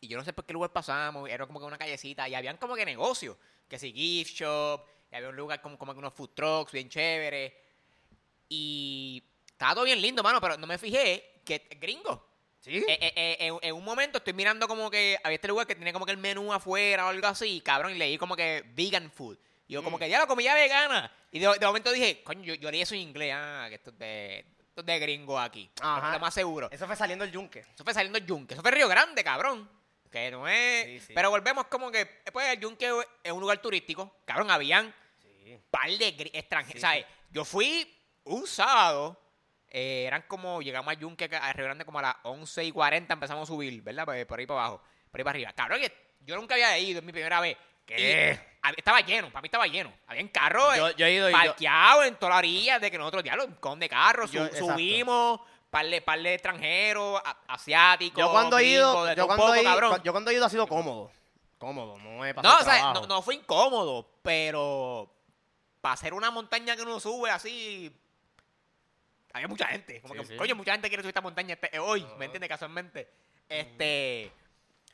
Y 0.00 0.08
yo 0.08 0.16
no 0.16 0.24
sé 0.24 0.32
por 0.32 0.44
qué 0.44 0.52
lugar 0.52 0.72
pasamos, 0.72 1.28
era 1.28 1.46
como 1.46 1.58
que 1.60 1.66
una 1.66 1.78
callecita, 1.78 2.28
y 2.28 2.34
habían 2.34 2.56
como 2.56 2.74
que 2.76 2.84
negocios, 2.84 3.36
que 3.68 3.78
si 3.78 3.92
gift 3.92 4.34
shop, 4.34 4.84
y 5.10 5.16
había 5.16 5.28
un 5.28 5.36
lugar 5.36 5.60
como, 5.60 5.76
como 5.78 5.92
que 5.92 5.98
unos 5.98 6.14
food 6.14 6.30
trucks 6.34 6.72
bien 6.72 6.88
chéveres. 6.88 7.52
Y 8.48 9.22
estaba 9.46 9.74
todo 9.74 9.84
bien 9.84 10.00
lindo, 10.00 10.22
mano, 10.22 10.40
pero 10.40 10.56
no 10.56 10.66
me 10.66 10.78
fijé 10.78 11.42
que 11.44 11.66
es 11.68 11.80
gringo. 11.80 12.26
¿Sí? 12.60 12.76
Eh, 12.76 12.98
eh, 13.00 13.36
eh, 13.38 13.58
en, 13.62 13.74
un 13.74 13.84
momento 13.84 14.18
estoy 14.18 14.32
mirando 14.32 14.66
como 14.66 14.90
que 14.90 15.18
había 15.22 15.36
este 15.36 15.48
lugar 15.48 15.66
que 15.66 15.74
tenía 15.76 15.92
como 15.92 16.04
que 16.04 16.12
el 16.12 16.18
menú 16.18 16.52
afuera 16.52 17.06
o 17.06 17.08
algo 17.08 17.26
así, 17.26 17.60
cabrón, 17.60 17.92
y 17.92 17.98
leí 17.98 18.18
como 18.18 18.34
que 18.36 18.64
vegan 18.74 19.10
food. 19.10 19.38
Y 19.68 19.74
yo 19.74 19.82
como 19.82 19.96
Mm. 19.96 20.00
que 20.00 20.08
ya 20.08 20.18
la 20.18 20.26
comida 20.26 20.54
vegana. 20.54 21.12
Y 21.30 21.38
de, 21.38 21.58
de 21.58 21.66
momento 21.66 21.92
dije, 21.92 22.22
coño, 22.24 22.42
yo, 22.42 22.54
yo 22.54 22.70
leí 22.70 22.80
eso 22.82 22.94
en 22.94 23.02
inglés, 23.02 23.32
ah, 23.36 23.66
que 23.68 23.76
esto 23.76 23.90
es 23.90 23.98
de, 23.98 24.38
esto 24.38 24.80
es 24.80 24.86
de 24.86 24.98
gringo 24.98 25.38
aquí. 25.38 25.70
Ajá. 25.80 26.12
Lo 26.14 26.20
más 26.20 26.34
seguro. 26.34 26.68
Eso 26.70 26.86
fue 26.86 26.96
saliendo 26.96 27.24
el 27.24 27.30
yunque. 27.30 27.60
Eso 27.60 27.84
fue 27.84 27.94
saliendo 27.94 28.18
el 28.18 28.26
yunque. 28.26 28.54
Eso 28.54 28.62
fue 28.62 28.70
Río 28.72 28.88
Grande, 28.88 29.22
cabrón. 29.22 29.70
Que 30.10 30.30
no 30.30 30.48
es... 30.48 30.84
Sí, 30.86 31.00
sí. 31.00 31.12
Pero 31.14 31.30
volvemos 31.30 31.66
como 31.66 31.90
que, 31.90 32.06
pues 32.32 32.48
el 32.48 32.60
yunque 32.60 32.90
es 33.22 33.32
un 33.32 33.40
lugar 33.40 33.58
turístico. 33.58 34.16
Cabrón, 34.24 34.50
habían 34.50 34.94
Sí. 35.22 35.58
par 35.70 35.90
de 35.90 36.30
extranjeros. 36.32 36.80
¿sabes? 36.80 37.04
Yo 37.30 37.44
fui 37.44 37.94
un 38.24 38.46
sábado. 38.46 39.20
eh, 39.70 40.04
eran 40.06 40.22
como, 40.22 40.62
llegamos 40.62 40.90
a 40.90 40.98
Yunque, 40.98 41.24
a 41.30 41.52
Río 41.52 41.66
Grande, 41.66 41.84
como 41.84 41.98
a 41.98 42.02
las 42.02 42.16
11 42.22 42.64
y 42.64 42.72
40 42.72 43.12
empezamos 43.12 43.42
a 43.42 43.52
subir, 43.52 43.82
¿verdad? 43.82 44.06
Por, 44.06 44.26
por 44.26 44.38
ahí 44.40 44.46
para 44.46 44.60
abajo, 44.60 44.82
por 45.10 45.20
ahí 45.20 45.24
para 45.24 45.30
arriba. 45.36 45.52
Cabrón, 45.52 45.80
que 45.80 45.92
yo 46.20 46.36
nunca 46.36 46.54
había 46.54 46.78
ido, 46.78 47.00
es 47.00 47.04
mi 47.04 47.12
primera 47.12 47.38
vez. 47.40 47.54
¿Qué? 47.84 48.38
Estaba 48.76 49.00
lleno, 49.02 49.30
para 49.30 49.42
mí 49.42 49.46
estaba 49.48 49.66
lleno. 49.66 49.92
Había 50.06 50.30
carros 50.32 50.74
Yo- 50.76 50.90
yo 50.96 51.04
he 51.06 51.12
ido 51.12 51.28
y 51.30 51.32
yo- 51.32 52.02
en 52.04 52.16
toda 52.16 52.30
la 52.32 52.38
orilla 52.38 52.78
de 52.78 52.90
que 52.90 52.96
nosotros, 52.98 53.22
diablo, 53.22 53.60
con 53.60 53.78
de 53.78 53.88
carros, 53.90 54.30
subimos, 54.30 55.40
par 55.70 55.86
de, 55.86 56.00
par 56.00 56.18
de 56.20 56.34
extranjeros, 56.34 57.20
a- 57.24 57.36
asiáticos, 57.48 58.18
Yo 58.18 58.30
cuando 58.30 58.58
he 58.58 58.64
ido, 58.64 59.04
de 59.04 59.14
yo 59.16 59.26
cuando, 59.26 59.44
poco, 59.44 59.54
he 59.54 59.60
ido 59.62 59.70
cabrón. 59.70 60.00
yo 60.02 60.12
cuando 60.12 60.30
he 60.30 60.34
ido 60.34 60.44
ha 60.46 60.50
sido 60.50 60.66
cómodo. 60.66 61.10
Cómodo, 61.58 61.98
no 61.98 62.24
he 62.24 62.32
pasado 62.34 62.54
No, 62.54 62.60
o 62.60 62.64
sea, 62.64 62.92
no, 62.94 63.06
no 63.06 63.22
fue 63.22 63.34
incómodo, 63.34 64.08
pero 64.22 65.12
para 65.80 65.94
hacer 65.94 66.14
una 66.14 66.30
montaña 66.30 66.76
que 66.76 66.82
uno 66.82 67.00
sube 67.00 67.30
así, 67.30 67.92
había 69.32 69.48
mucha 69.48 69.66
gente. 69.66 70.00
Como 70.00 70.14
Sí, 70.14 70.20
que, 70.20 70.26
sí. 70.26 70.36
coño, 70.36 70.54
mucha 70.56 70.72
gente 70.72 70.88
quiere 70.88 71.02
subir 71.02 71.10
esta 71.10 71.20
montaña 71.20 71.54
este- 71.54 71.74
eh, 71.76 71.78
hoy. 71.80 72.06
¿me 72.18 72.26
entiendes? 72.26 72.48
Casualmente. 72.48 73.08
Este. 73.48 74.32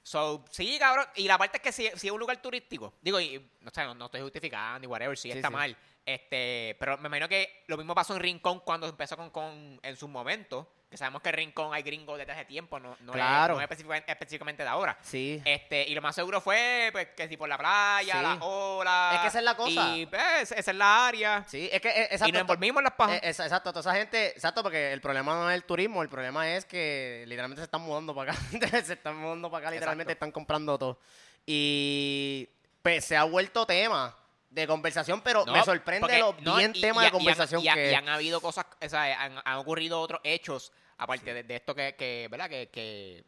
So, 0.04 0.44
sí, 0.50 0.76
cabrón. 0.78 1.06
Y 1.16 1.26
la 1.26 1.38
parte 1.38 1.56
es 1.56 1.62
que 1.62 1.72
si, 1.72 1.88
si 1.98 2.06
es 2.08 2.12
un 2.12 2.20
lugar 2.20 2.40
turístico, 2.40 2.92
digo, 3.00 3.18
y, 3.18 3.42
no, 3.60 3.70
sé, 3.72 3.82
no, 3.84 3.94
no 3.94 4.04
estoy 4.04 4.20
justificando 4.20 4.86
y 4.86 4.86
whatever, 4.86 5.16
si 5.16 5.32
Sí, 5.32 5.36
está 5.38 5.48
sí. 5.48 5.54
mal. 5.54 5.76
Este, 6.04 6.76
pero 6.78 6.98
me 6.98 7.06
imagino 7.08 7.26
que 7.26 7.64
lo 7.68 7.78
mismo 7.78 7.94
pasó 7.94 8.14
en 8.14 8.20
Rincón 8.20 8.60
cuando 8.60 8.86
empezó 8.86 9.16
con, 9.16 9.30
con 9.30 9.80
en 9.82 9.96
su 9.96 10.06
momento. 10.06 10.70
Que 10.94 10.98
sabemos 10.98 11.22
que 11.22 11.32
Rincón 11.32 11.74
hay 11.74 11.82
gringos 11.82 12.16
desde 12.16 12.30
hace 12.30 12.44
tiempo, 12.44 12.78
no, 12.78 12.96
no, 13.00 13.12
es- 13.14 13.18
no 13.48 13.60
específicamente, 13.60 14.12
específicamente 14.12 14.62
de 14.62 14.68
ahora. 14.68 14.96
Sí. 15.02 15.42
Este, 15.44 15.82
y 15.88 15.92
lo 15.92 16.00
más 16.00 16.14
seguro 16.14 16.40
fue 16.40 16.90
pues, 16.92 17.08
que 17.16 17.26
si 17.26 17.36
por 17.36 17.48
la 17.48 17.58
playa, 17.58 18.12
Sí. 18.14 18.22
las 18.22 18.38
olas. 18.40 19.14
Es 19.16 19.20
que 19.22 19.26
esa 19.26 19.38
es 19.40 19.44
la 19.44 19.56
cosa. 19.56 19.96
Y 19.96 20.06
pues, 20.06 20.52
esa 20.52 20.70
es 20.70 20.76
la 20.76 21.08
área. 21.08 21.44
Sí, 21.48 21.68
es 21.72 21.80
que 21.80 21.88
eh, 21.88 22.08
y 22.12 22.14
exacto. 22.14 22.32
nos 22.32 22.40
envolvimos 22.42 22.78
en 22.80 22.84
las 22.84 22.92
pajas. 22.92 23.16
eh, 23.16 23.28
exacto, 23.28 23.72
toda 23.72 23.80
esa 23.80 23.98
gente, 23.98 24.28
exacto, 24.28 24.62
porque 24.62 24.92
el 24.92 25.00
problema 25.00 25.34
no 25.34 25.50
es 25.50 25.56
el 25.56 25.64
turismo, 25.64 26.00
el 26.00 26.08
problema 26.08 26.48
es 26.54 26.64
que 26.64 27.24
literalmente 27.26 27.62
se 27.62 27.64
están 27.64 27.80
mudando 27.80 28.14
para 28.14 28.30
acá. 28.32 28.40
se 28.84 28.92
están 28.92 29.16
mudando 29.16 29.50
para 29.50 29.66
acá, 29.66 29.70
literalmente 29.74 30.12
Exacto. 30.12 30.26
están 30.26 30.30
comprando 30.30 30.78
todo. 30.78 31.00
Y 31.44 32.48
pues 32.82 33.04
se 33.04 33.16
ha 33.16 33.24
vuelto 33.24 33.66
tema 33.66 34.16
de 34.50 34.68
conversación, 34.68 35.20
pero 35.22 35.44
No, 35.44 35.52
me 35.52 35.64
sorprende 35.64 36.02
porque- 36.02 36.18
lo 36.20 36.36
no, 36.42 36.56
bien 36.56 36.70
y- 36.74 36.80
tema 36.80 37.02
y- 37.02 37.06
de 37.06 37.10
conversación 37.10 37.60
y, 37.62 37.66
han- 37.68 37.74
que 37.74 37.90
y 37.90 37.94
han 37.94 38.08
habido 38.08 38.40
cosas, 38.40 38.66
o 38.80 38.88
sea, 38.88 39.20
han, 39.20 39.40
han 39.44 39.56
ocurrido 39.56 40.00
otros 40.00 40.20
hechos, 40.22 40.72
aparte 40.98 41.34
de, 41.34 41.42
de 41.42 41.56
esto 41.56 41.74
que, 41.74 41.94
que, 41.96 42.28
¿verdad? 42.30 42.48
Que, 42.48 42.68
que, 42.68 43.24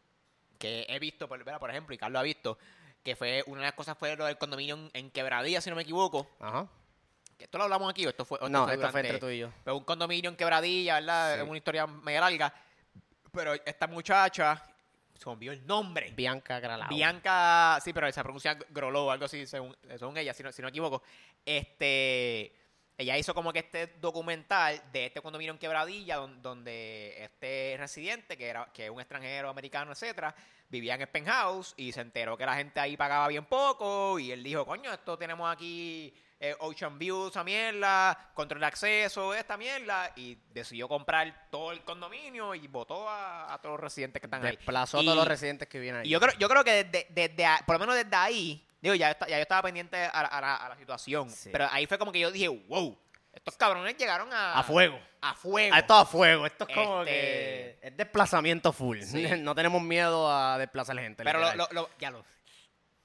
que 0.58 0.86
he 0.88 0.98
visto, 0.98 1.28
por, 1.28 1.38
¿verdad? 1.42 1.60
por 1.60 1.70
ejemplo, 1.70 1.94
y 1.94 1.98
Carlos 1.98 2.20
ha 2.20 2.22
visto, 2.22 2.58
que 3.02 3.16
fue 3.16 3.42
una 3.46 3.60
de 3.60 3.66
las 3.66 3.74
cosas 3.74 3.96
fue 3.96 4.14
lo 4.16 4.24
del 4.24 4.38
condominio 4.38 4.74
en, 4.74 4.90
en 4.92 5.10
Quebradilla, 5.10 5.60
si 5.60 5.70
no 5.70 5.76
me 5.76 5.82
equivoco. 5.82 6.28
Ajá. 6.40 6.66
Esto 7.38 7.58
lo 7.58 7.64
hablamos 7.64 7.90
aquí, 7.90 8.06
o 8.06 8.08
esto 8.08 8.24
fue, 8.24 8.38
o 8.40 8.48
No, 8.48 8.68
esto 8.70 8.88
fue 8.88 9.00
entre 9.00 9.18
tú 9.18 9.28
y 9.28 9.38
yo. 9.38 9.50
Fue 9.62 9.72
un 9.72 9.84
condominio 9.84 10.30
en 10.30 10.36
Quebradilla, 10.36 10.94
¿verdad? 10.94 11.34
Sí. 11.34 11.40
Es 11.42 11.48
una 11.48 11.58
historia 11.58 11.86
media 11.86 12.20
larga. 12.20 12.54
Pero 13.30 13.52
esta 13.52 13.86
muchacha, 13.86 14.62
se 15.14 15.28
olvidó 15.28 15.52
el 15.52 15.66
nombre. 15.66 16.12
Bianca 16.12 16.60
Gralao. 16.60 16.88
Bianca, 16.88 17.78
sí, 17.82 17.92
pero 17.92 18.10
se 18.10 18.22
pronuncia 18.22 18.58
Groló 18.70 19.06
o 19.06 19.10
algo 19.10 19.26
así, 19.26 19.46
según, 19.46 19.76
según 19.98 20.16
ella, 20.16 20.32
si 20.32 20.42
no, 20.42 20.52
si 20.52 20.62
no 20.62 20.66
me 20.66 20.70
equivoco. 20.70 21.02
Este, 21.44 22.54
ella 22.98 23.18
hizo 23.18 23.34
como 23.34 23.52
que 23.52 23.58
este 23.60 23.86
documental 24.00 24.80
de 24.92 25.06
este 25.06 25.20
condominio 25.20 25.52
en 25.52 25.58
Quebradilla, 25.58 26.16
don- 26.16 26.40
donde 26.42 27.14
este 27.22 27.76
residente, 27.78 28.36
que 28.36 28.46
era 28.46 28.70
que 28.72 28.84
es 28.86 28.90
un 28.90 29.00
extranjero 29.00 29.48
americano, 29.50 29.92
etcétera, 29.92 30.34
vivía 30.68 30.94
en 30.94 31.02
el 31.02 31.08
penthouse 31.08 31.74
y 31.76 31.92
se 31.92 32.00
enteró 32.00 32.36
que 32.36 32.46
la 32.46 32.56
gente 32.56 32.80
ahí 32.80 32.96
pagaba 32.96 33.28
bien 33.28 33.44
poco 33.44 34.18
y 34.18 34.32
él 34.32 34.42
dijo, 34.42 34.64
coño, 34.64 34.92
esto 34.92 35.16
tenemos 35.18 35.52
aquí 35.52 36.12
eh, 36.40 36.54
Ocean 36.60 36.98
View, 36.98 37.28
esa 37.28 37.44
mierda, 37.44 38.30
control 38.34 38.60
de 38.60 38.66
acceso, 38.66 39.32
esta 39.32 39.56
mierda, 39.56 40.12
y 40.16 40.36
decidió 40.52 40.86
comprar 40.88 41.48
todo 41.50 41.72
el 41.72 41.82
condominio 41.82 42.54
y 42.54 42.66
votó 42.66 43.08
a, 43.08 43.52
a 43.54 43.58
todos 43.58 43.74
los 43.74 43.80
residentes 43.80 44.20
que 44.20 44.26
están 44.26 44.44
ahí. 44.44 44.56
Desplazó 44.56 44.98
a 44.98 45.02
todos 45.02 45.16
los 45.16 45.28
residentes 45.28 45.68
que 45.68 45.78
vienen 45.78 46.02
ahí. 46.02 46.08
yo 46.10 46.20
creo, 46.20 46.34
yo 46.38 46.48
creo 46.48 46.62
que 46.64 46.84
desde, 46.84 47.06
desde 47.10 47.46
por 47.64 47.76
lo 47.76 47.78
menos 47.80 47.94
desde 47.94 48.16
ahí, 48.16 48.65
digo, 48.80 48.94
ya, 48.94 49.10
está- 49.10 49.26
ya 49.28 49.36
yo 49.36 49.42
estaba 49.42 49.62
pendiente 49.62 49.96
a, 49.96 50.22
la- 50.22 50.28
a 50.28 50.40
la, 50.40 50.56
a 50.56 50.68
la 50.70 50.76
situación. 50.76 51.30
Sí. 51.30 51.50
Pero 51.52 51.68
ahí 51.70 51.86
fue 51.86 51.98
como 51.98 52.12
que 52.12 52.20
yo 52.20 52.30
dije, 52.30 52.48
wow, 52.48 52.98
estos 53.32 53.56
cabrones 53.56 53.96
llegaron 53.96 54.32
a, 54.32 54.58
a 54.58 54.62
fuego. 54.62 54.98
A 55.20 55.34
fuego. 55.34 55.74
A 55.74 55.78
esto 55.80 55.94
a 55.94 56.06
fuego. 56.06 56.46
Esto 56.46 56.66
es 56.68 56.74
como 56.74 57.02
Este- 57.02 57.10
que 57.12 57.78
es 57.88 57.96
desplazamiento 57.96 58.72
full. 58.72 59.00
Sí. 59.02 59.26
No 59.40 59.54
tenemos 59.54 59.82
miedo 59.82 60.30
a 60.30 60.58
desplazar 60.58 60.98
gente. 60.98 61.22
pero 61.24 61.40
lo, 61.40 61.46
literal. 61.46 61.68
lo, 61.72 61.82
lo- 61.82 61.90
ya 61.98 62.10
lo 62.10 62.24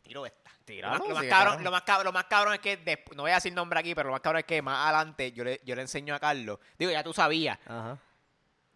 tiro 0.01 0.25
esta. 0.25 0.39
Tíralo, 0.63 0.93
lo, 0.93 0.99
más, 0.99 1.09
lo, 1.09 1.15
más 1.15 1.23
sí, 1.23 1.29
cabrón, 1.29 1.63
lo, 1.63 1.71
más 1.71 1.81
cabrón, 1.81 2.05
lo 2.05 2.11
más 2.13 2.23
cabrón 2.25 2.53
es 2.53 2.59
que, 2.59 3.03
no 3.15 3.23
voy 3.23 3.31
a 3.31 3.35
decir 3.35 3.51
nombre 3.51 3.79
aquí, 3.79 3.95
pero 3.95 4.07
lo 4.09 4.13
más 4.13 4.21
cabrón 4.21 4.39
es 4.41 4.45
que 4.45 4.61
más 4.61 4.85
adelante 4.87 5.31
yo 5.31 5.43
le, 5.43 5.59
yo 5.65 5.75
le 5.75 5.81
enseño 5.81 6.13
a 6.13 6.19
Carlos, 6.19 6.59
digo, 6.77 6.91
ya 6.91 7.03
tú 7.03 7.11
sabías, 7.13 7.57
Ajá. 7.65 7.97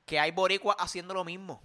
que 0.04 0.20
hay 0.20 0.32
boricuas 0.32 0.76
haciendo 0.80 1.14
lo 1.14 1.24
mismo. 1.24 1.62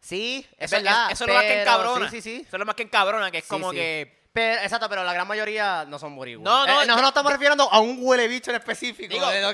Sí, 0.00 0.46
es 0.58 0.70
Eso, 0.70 0.76
verdad. 0.84 1.10
eso 1.10 1.24
es 1.24 1.28
lo 1.28 1.34
más 1.34 1.42
que 1.44 1.62
encabrona. 1.62 2.10
Sí, 2.10 2.20
sí, 2.20 2.36
sí. 2.36 2.44
Eso 2.46 2.56
es 2.56 2.60
lo 2.60 2.66
más 2.66 2.74
que 2.76 2.82
encabrona, 2.82 3.30
que 3.30 3.38
es 3.38 3.44
Sí, 3.44 3.50
como 3.50 3.70
sí. 3.70 3.76
que... 3.78 4.17
Pero, 4.38 4.62
exacto, 4.62 4.88
pero 4.88 5.02
la 5.04 5.12
gran 5.12 5.26
mayoría 5.26 5.84
no 5.88 5.98
son 5.98 6.14
boricuas. 6.14 6.44
No, 6.44 6.64
no, 6.66 6.72
Eh, 6.82 6.86
nosotros 6.86 7.00
nos 7.00 7.08
estamos 7.08 7.32
refiriendo 7.32 7.68
a 7.72 7.80
un 7.80 7.98
huele 8.00 8.28
bicho 8.28 8.50
en 8.50 8.56
específico. 8.56 9.12
Digo, 9.12 9.26
de 9.28 9.40
lo 9.42 9.52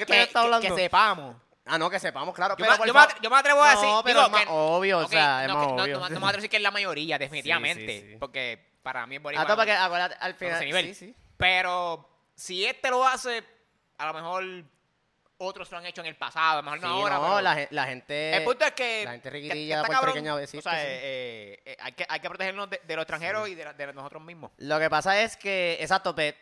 que, 0.60 0.70
sepamos. 0.74 1.36
Ah, 1.66 1.78
no, 1.78 1.88
que 1.88 1.98
sepamos, 1.98 2.34
claro. 2.34 2.54
Yo, 2.58 2.64
pero 2.64 2.72
me, 2.72 2.76
por 2.78 2.86
yo, 2.86 2.92
me 2.92 3.00
favor- 3.00 3.14
atre- 3.14 3.20
yo 3.22 3.30
me 3.30 3.36
atrevo 3.38 3.62
a 3.62 3.70
decir. 3.70 3.88
No, 3.88 4.02
pero 4.04 4.14
digo 4.20 4.26
es 4.26 4.32
más 4.32 4.42
que- 4.42 4.48
obvio, 4.50 4.98
o 4.98 5.08
sea, 5.08 5.42
es 5.42 5.48
no, 5.48 5.54
más 5.54 5.66
que- 5.66 5.72
no, 5.72 5.82
obvio. 5.84 5.94
no, 5.94 5.94
no 5.94 6.00
me 6.00 6.06
atrevo 6.06 6.26
a 6.26 6.32
decir 6.32 6.50
que 6.50 6.56
es 6.58 6.62
la 6.62 6.70
mayoría, 6.70 7.18
definitivamente. 7.18 8.00
sí, 8.02 8.08
sí. 8.10 8.16
Porque 8.18 8.74
para 8.82 9.06
mí 9.06 9.14
es 9.14 9.20
Ah, 9.20 9.22
boricua. 9.22 9.44
no, 9.48 9.56
porque 9.56 9.72
acuérdate, 9.72 10.16
al 10.20 10.32
no 10.32 10.38
final. 10.38 10.56
ese 10.56 10.64
nivel. 10.66 11.16
Pero 11.38 12.08
si 12.34 12.66
este 12.66 12.90
lo 12.90 13.06
hace, 13.06 13.42
a 13.96 14.06
lo 14.06 14.12
mejor 14.12 14.44
otros 15.38 15.70
lo 15.70 15.78
han 15.78 15.86
hecho 15.86 16.00
en 16.00 16.06
el 16.06 16.16
pasado, 16.16 16.52
a 16.52 16.56
lo 16.56 16.62
mejor 16.62 16.78
Sí, 16.80 16.84
no 16.86 16.92
ahora. 16.92 17.14
no, 17.16 17.22
pero 17.22 17.40
la, 17.40 17.54
gen- 17.54 17.68
la 17.70 17.84
gente. 17.86 18.36
el 18.36 18.44
punto 18.44 18.64
es 18.64 18.72
que. 18.72 19.04
la 19.04 19.12
gente 19.12 19.30
riquitilla 19.30 19.84
puertorriqueña 19.84 20.30
cabrón. 20.30 20.42
existe, 20.44 20.68
O 20.68 20.72
sea, 20.72 20.80
sí. 20.80 20.86
eh, 20.88 21.62
eh, 21.64 21.76
hay, 21.80 21.92
que, 21.92 22.06
hay 22.08 22.20
que 22.20 22.28
protegernos 22.28 22.70
de, 22.70 22.80
de 22.86 22.96
los 22.96 23.02
extranjeros 23.02 23.48
y 23.48 23.54
de, 23.54 23.72
de 23.72 23.92
nosotros 23.92 24.22
mismos. 24.22 24.52
Lo 24.58 24.78
que 24.78 24.88
pasa 24.88 25.20
es 25.22 25.36
que, 25.36 25.76
exacto, 25.80 26.14
pe- 26.14 26.36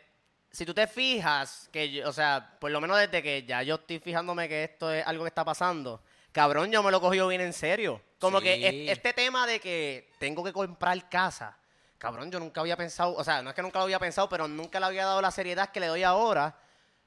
si 0.51 0.65
tú 0.65 0.73
te 0.73 0.85
fijas, 0.85 1.69
que 1.71 1.89
yo- 1.91 2.07
o 2.07 2.13
sea, 2.13 2.55
por 2.59 2.69
lo 2.71 2.79
menos 2.79 2.97
desde 2.99 3.23
que 3.23 3.43
ya 3.43 3.63
yo 3.63 3.75
estoy 3.75 3.99
fijándome 3.99 4.47
que 4.47 4.63
esto 4.63 4.93
es 4.93 5.05
algo 5.07 5.23
que 5.23 5.29
está 5.29 5.43
pasando, 5.43 6.03
cabrón, 6.31 6.71
yo 6.71 6.83
me 6.83 6.91
lo 6.91 6.97
he 6.97 7.01
cogido 7.01 7.27
bien 7.27 7.41
en 7.41 7.53
serio. 7.53 8.01
Como 8.19 8.39
que 8.39 8.67
es- 8.85 8.91
este 8.97 9.13
tema 9.13 9.47
de 9.47 9.59
que 9.59 10.11
tengo 10.19 10.43
que 10.43 10.53
comprar 10.53 11.09
casa, 11.09 11.57
cabrón, 11.97 12.29
yo 12.31 12.39
nunca 12.39 12.61
había 12.61 12.77
pensado, 12.77 13.15
o 13.15 13.23
sea, 13.23 13.41
no 13.41 13.49
es 13.49 13.55
que 13.55 13.61
nunca 13.63 13.79
lo 13.79 13.85
había 13.85 13.97
pensado, 13.99 14.29
pero 14.29 14.47
nunca 14.47 14.79
le 14.79 14.85
había 14.85 15.05
dado 15.05 15.19
la 15.21 15.31
seriedad 15.31 15.69
que 15.71 15.79
le 15.79 15.87
doy 15.87 16.03
ahora. 16.03 16.55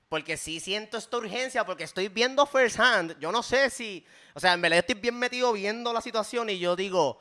Porque 0.08 0.36
sí 0.36 0.60
siento 0.60 0.96
esta 0.98 1.16
urgencia, 1.16 1.64
porque 1.66 1.82
estoy 1.84 2.08
viendo 2.08 2.46
first 2.46 2.78
hand. 2.78 3.18
Yo 3.18 3.32
no 3.32 3.42
sé 3.42 3.70
si, 3.70 4.06
o 4.34 4.40
sea, 4.40 4.52
en 4.52 4.62
verdad 4.62 4.78
estoy 4.78 4.94
bien 4.94 5.18
metido 5.18 5.52
viendo 5.52 5.92
la 5.92 6.00
situación 6.00 6.48
y 6.50 6.58
yo 6.60 6.76
digo, 6.76 7.18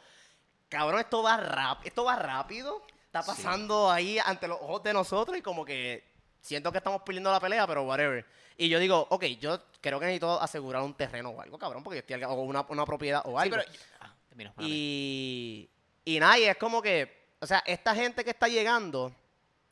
cabrón, 0.69 0.99
esto 0.99 1.23
va 1.23 1.37
rápido, 1.37 1.87
esto 1.87 2.03
va 2.03 2.15
rápido, 2.15 2.85
está 3.05 3.23
Sí. 3.23 3.27
pasando 3.31 3.89
ahí 3.89 4.19
ante 4.19 4.47
los 4.47 4.59
ojos 4.61 4.83
de 4.83 4.93
nosotros 4.93 5.35
y 5.37 5.41
como 5.41 5.65
que 5.65 6.13
siento 6.41 6.71
que 6.71 6.77
estamos 6.77 7.01
perdiendo 7.01 7.31
la 7.31 7.39
pelea, 7.39 7.65
pero 7.65 7.83
whatever. 7.83 8.23
Y 8.55 8.69
yo 8.69 8.77
digo, 8.77 9.07
ok, 9.09 9.23
yo 9.39 9.59
creo 9.81 9.99
que 9.99 10.05
necesito 10.05 10.39
asegurar 10.39 10.83
un 10.83 10.93
terreno 10.93 11.29
o 11.31 11.41
algo, 11.41 11.57
cabrón, 11.57 11.83
porque 11.83 11.97
yo 11.97 12.15
estoy 12.15 12.23
o 12.23 12.33
una, 12.43 12.61
una 12.69 12.85
propiedad 12.85 13.21
o 13.25 13.31
Sí, 13.31 13.37
algo. 13.49 13.57
pero... 13.57 13.71
ah, 14.01 14.13
mía. 14.35 14.53
y, 14.59 15.69
y 16.05 16.19
nada, 16.19 16.37
y 16.37 16.43
es 16.43 16.57
como 16.57 16.81
que, 16.83 17.29
o 17.39 17.47
sea, 17.47 17.63
esta 17.65 17.95
gente 17.95 18.23
que 18.23 18.29
está 18.29 18.47
llegando 18.47 19.11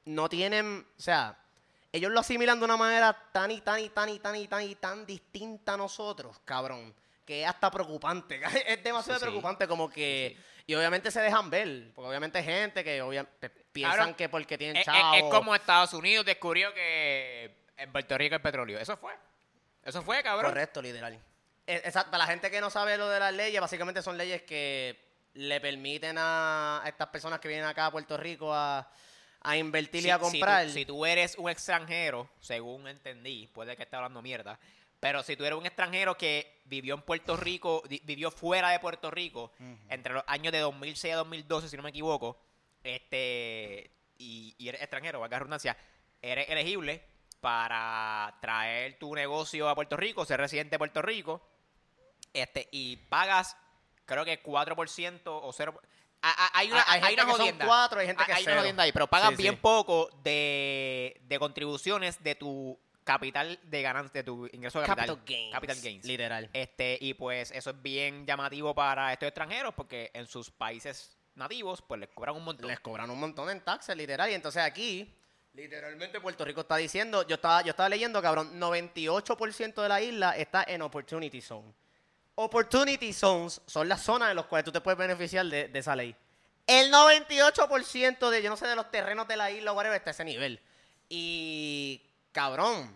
no 0.06 0.28
tienen, 0.30 0.86
o 0.98 1.02
sea, 1.02 1.38
ellos 1.94 2.12
lo 2.12 2.20
asimilan 2.20 2.60
de 2.60 2.66
una 2.66 2.76
manera 2.76 3.14
tan 3.32 3.50
y 3.52 3.62
tan 3.62 3.80
y 3.80 3.90
tan 3.90 4.10
y 4.10 4.20
tan 4.20 4.36
y 4.36 4.48
tan 4.48 4.62
y 4.64 4.76
tan 4.76 5.06
distinta 5.06 5.76
a 5.76 5.78
nosotros, 5.78 6.40
cabrón, 6.44 6.94
que 7.26 7.44
es 7.44 7.48
hasta 7.48 7.72
preocupante. 7.72 8.42
Es 8.68 8.84
demasiado 8.84 9.20
Sí, 9.20 9.24
sí. 9.26 9.30
preocupante, 9.30 9.68
como 9.68 9.90
que. 9.90 10.38
Y 10.66 10.76
obviamente 10.76 11.12
se 11.12 11.22
dejan 11.22 11.50
ver, 11.50 11.92
porque 11.94 12.08
obviamente 12.10 12.38
hay 12.40 12.44
gente 12.46 12.84
que 12.84 13.02
obviamente 13.02 13.50
piensan 13.50 14.14
que 14.16 14.28
porque 14.30 14.58
tienen 14.58 14.78
Es, 14.78 14.88
es- 14.88 14.94
chavos. 14.94 15.18
es 15.18 15.24
como 15.26 15.54
Estados 15.56 15.94
Unidos 15.94 16.26
descubrió 16.26 16.74
que 16.74 17.56
en 17.78 17.92
Puerto 17.92 18.18
Rico 18.18 18.36
hay 18.36 18.42
petróleo. 18.42 18.80
Eso 18.80 18.96
fue. 18.98 19.14
Eso 19.84 20.02
fue, 20.02 20.24
cabrón. 20.24 20.52
Correcto, 20.52 20.82
literal. 20.82 21.14
Eh, 21.68 21.82
Exacto, 21.86 22.12
para 22.12 22.24
la 22.26 22.30
gente 22.32 22.50
que 22.50 22.62
no 22.62 22.70
sabe 22.70 22.98
lo 22.98 23.10
de 23.10 23.20
las 23.20 23.34
leyes, 23.34 23.60
básicamente 23.60 24.02
son 24.02 24.18
leyes 24.18 24.42
que 24.44 24.98
le 25.34 25.60
permiten 25.60 26.16
a 26.18 26.82
estas 26.86 27.08
personas 27.10 27.40
que 27.42 27.48
vienen 27.50 27.66
acá 27.66 27.88
a 27.88 27.92
Puerto 27.92 28.16
Rico 28.18 28.54
a, 28.54 28.90
a 29.44 29.58
invertir 29.58 30.02
Si- 30.02 30.08
y 30.08 30.12
a 30.12 30.16
si 30.16 30.20
tú- 30.22 30.30
comprar. 30.30 30.70
Si 30.70 30.86
tú, 30.86 31.06
eres 31.06 31.38
un 31.38 31.50
extranjero, 31.50 32.30
según 32.40 32.88
entendí, 32.88 33.48
puede 33.48 33.76
que 33.76 33.84
esté 33.84 33.96
hablando 33.96 34.22
mierda, 34.22 34.58
pero 35.00 35.22
si 35.22 35.36
tú 35.36 35.44
eres 35.44 35.60
un 35.60 35.66
extranjero 35.66 36.16
que 36.18 36.62
vivió 36.66 36.96
en 36.96 37.02
Puerto 37.02 37.36
Rico, 37.36 37.84
vivió 38.04 38.32
fuera 38.32 38.70
de 38.70 38.80
Puerto 38.80 39.12
Rico, 39.12 39.52
entre 39.90 40.14
los 40.14 40.24
años 40.28 40.54
de 40.54 40.60
2006 40.60 41.14
a 41.14 41.18
2012, 41.18 41.68
si 41.68 41.76
no 41.78 41.84
me 41.84 41.90
equivoco, 41.90 42.40
este 42.84 43.92
y, 44.18 44.56
y 44.58 44.70
eres 44.70 44.82
extranjero, 44.82 45.20
valga 45.20 45.40
redundancia, 45.40 45.76
eres 46.22 46.48
elegible 46.50 47.04
para 47.42 48.38
traer 48.42 48.98
tu 48.98 49.14
negocio 49.14 49.68
a 49.68 49.76
Puerto 49.76 49.98
Rico, 49.98 50.24
ser 50.26 50.40
residente 50.40 50.76
de 50.76 50.78
Puerto 50.80 51.02
Rico, 51.02 51.46
este 52.32 52.70
y 52.72 52.96
pagas, 52.96 53.58
creo 54.06 54.24
que 54.24 54.42
4% 54.42 55.22
o 55.26 55.52
0%. 55.52 55.80
Hay 56.54 56.72
una, 56.72 56.82
Hay- 56.82 56.86
hay 56.88 57.02
hay 57.02 57.02
gente 57.10 57.14
una 57.16 57.26
que 57.26 57.32
son 57.32 57.40
jodienda. 57.42 57.66
cuatro, 57.66 58.00
hay 58.00 58.08
gente 58.08 58.24
que 58.26 58.32
hay 58.32 58.44
una 58.44 58.52
cero. 58.52 58.62
jodienda 58.62 58.84
ahí, 58.84 58.92
pero 58.94 59.08
pagas 59.08 59.30
Sí, 59.32 59.36
sí. 59.36 59.42
bien 59.44 59.58
poco 59.58 60.10
de, 60.24 61.20
de 61.26 61.40
contribuciones 61.40 62.24
de 62.24 62.36
tu 62.36 62.80
capital 63.04 63.60
de 63.64 63.82
ganancia, 63.82 64.22
de 64.22 64.24
tu 64.24 64.48
ingreso 64.54 64.80
de 64.80 64.86
capital. 64.86 65.08
Capital 65.18 65.26
gains. 65.36 65.54
Capital 65.54 65.78
gains. 65.82 66.06
Literal. 66.06 66.50
Este, 66.54 66.98
y 67.02 67.14
pues 67.16 67.52
eso 67.52 67.72
es 67.72 67.82
bien 67.82 68.26
llamativo 68.26 68.74
para 68.74 69.12
estos 69.12 69.28
extranjeros 69.28 69.74
porque 69.74 70.12
en 70.14 70.26
sus 70.26 70.50
países 70.50 71.18
nativos 71.36 71.82
pues 71.82 72.00
les 72.00 72.10
cobran 72.10 72.36
un 72.38 72.46
montón. 72.46 72.68
Les 72.70 72.80
cobran 72.80 73.10
un 73.10 73.20
montón 73.20 73.50
en 73.50 73.60
taxes, 73.60 73.98
literal. 73.98 74.30
Y 74.32 74.34
entonces 74.36 74.64
aquí, 74.64 75.14
literalmente 75.54 76.22
Puerto 76.22 76.46
Rico 76.46 76.62
está 76.62 76.78
diciendo, 76.78 77.28
yo 77.28 77.36
estaba, 77.36 77.62
yo 77.64 77.72
estaba 77.72 77.90
leyendo, 77.90 78.22
cabrón, 78.22 78.58
98% 78.58 79.82
de 79.82 79.90
la 79.90 80.02
isla 80.02 80.38
está 80.38 80.64
en 80.66 80.82
Opportunity 80.82 81.42
Zone. 81.42 81.74
Opportunity 82.36 83.14
Zones 83.14 83.62
son 83.66 83.88
las 83.88 84.02
zonas 84.02 84.30
en 84.32 84.36
las 84.38 84.46
cuales 84.46 84.66
tú 84.66 84.72
te 84.72 84.82
puedes 84.82 84.98
beneficiar 84.98 85.46
de, 85.46 85.68
de 85.68 85.80
esa 85.80 85.96
ley. 85.96 86.16
El 86.66 86.92
98% 86.92 88.30
de, 88.30 88.42
yo 88.42 88.50
no 88.50 88.58
sé, 88.58 88.68
de 88.68 88.76
los 88.76 88.90
terrenos 88.90 89.28
de 89.28 89.36
la 89.38 89.52
isla 89.52 89.72
o 89.72 89.76
whatever 89.76 89.98
está 89.98 90.10
a 90.10 90.14
ese 90.14 90.24
nivel. 90.26 90.60
Y, 91.10 92.02
cabrón, 92.32 92.92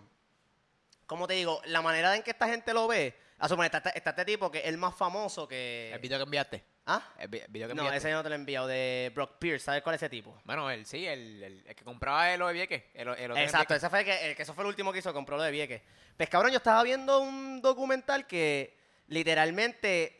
como 1.06 1.26
te 1.26 1.34
digo, 1.34 1.60
la 1.66 1.82
manera 1.82 2.16
en 2.16 2.22
que 2.22 2.30
esta 2.30 2.48
gente 2.48 2.72
lo 2.74 2.88
ve, 2.88 3.14
a 3.38 3.48
su 3.48 3.56
manera, 3.56 3.78
está, 3.78 3.90
está 3.90 4.10
este 4.10 4.24
tipo 4.24 4.50
que 4.50 4.58
es 4.58 4.64
el 4.66 4.78
más 4.78 4.96
famoso 4.96 5.46
que... 5.46 5.92
El 5.92 6.00
video 6.00 6.18
que 6.18 6.24
enviaste. 6.24 6.64
¿Ah? 6.86 7.02
El 7.18 7.28
vi- 7.28 7.42
video 7.48 7.68
que 7.68 7.74
No, 7.74 7.92
ese 7.92 8.08
yo 8.10 8.16
no 8.16 8.22
te 8.22 8.30
lo 8.30 8.34
he 8.34 8.38
enviado, 8.38 8.66
de 8.66 9.12
Brock 9.14 9.32
Pierce, 9.38 9.66
¿sabes 9.66 9.82
cuál 9.82 9.94
es 9.94 10.02
ese 10.02 10.08
tipo? 10.08 10.40
Bueno, 10.44 10.70
el 10.70 10.86
sí, 10.86 11.06
el, 11.06 11.42
el, 11.42 11.66
el 11.66 11.76
que 11.76 11.84
compraba 11.84 12.32
el 12.32 12.40
de 12.40 12.52
Vieques. 12.54 12.84
El, 12.94 13.08
Exacto, 13.36 13.74
ese 13.74 13.90
fue 13.90 14.00
el 14.00 14.04
que, 14.06 14.30
el 14.30 14.34
que 14.36 14.42
eso 14.42 14.54
fue 14.54 14.64
el 14.64 14.68
último 14.68 14.90
que 14.92 15.00
hizo, 15.00 15.12
compró 15.12 15.36
lo 15.36 15.42
de 15.42 15.50
Vieques. 15.50 15.82
Pues 16.16 16.30
cabrón, 16.30 16.50
yo 16.50 16.56
estaba 16.56 16.82
viendo 16.82 17.20
un 17.20 17.60
documental 17.60 18.26
que 18.26 18.77
literalmente 19.08 20.16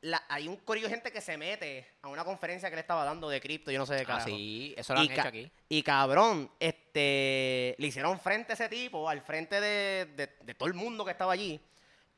la- 0.00 0.22
hay 0.28 0.46
un 0.48 0.56
corillo 0.58 0.86
de 0.86 0.94
gente 0.94 1.10
que 1.12 1.20
se 1.20 1.36
mete 1.36 1.86
a 2.02 2.08
una 2.08 2.24
conferencia 2.24 2.70
que 2.70 2.76
le 2.76 2.80
estaba 2.82 3.04
dando 3.04 3.28
de 3.28 3.40
cripto, 3.40 3.70
yo 3.70 3.78
no 3.78 3.86
sé 3.86 3.94
de 3.94 4.06
qué. 4.06 4.12
Ah, 4.12 4.20
sí, 4.20 4.74
eso 4.76 4.94
lo 4.94 5.00
han 5.00 5.06
y, 5.06 5.08
hecho 5.12 5.22
ca- 5.22 5.28
aquí. 5.28 5.50
y 5.68 5.82
cabrón, 5.82 6.50
este, 6.60 7.74
le 7.78 7.86
hicieron 7.86 8.18
frente 8.20 8.52
a 8.52 8.54
ese 8.54 8.68
tipo, 8.68 9.08
al 9.08 9.20
frente 9.22 9.60
de, 9.60 10.06
de- 10.16 10.36
de 10.40 10.54
todo 10.54 10.68
el 10.68 10.74
mundo 10.74 11.04
que 11.04 11.10
estaba 11.10 11.32
allí. 11.32 11.60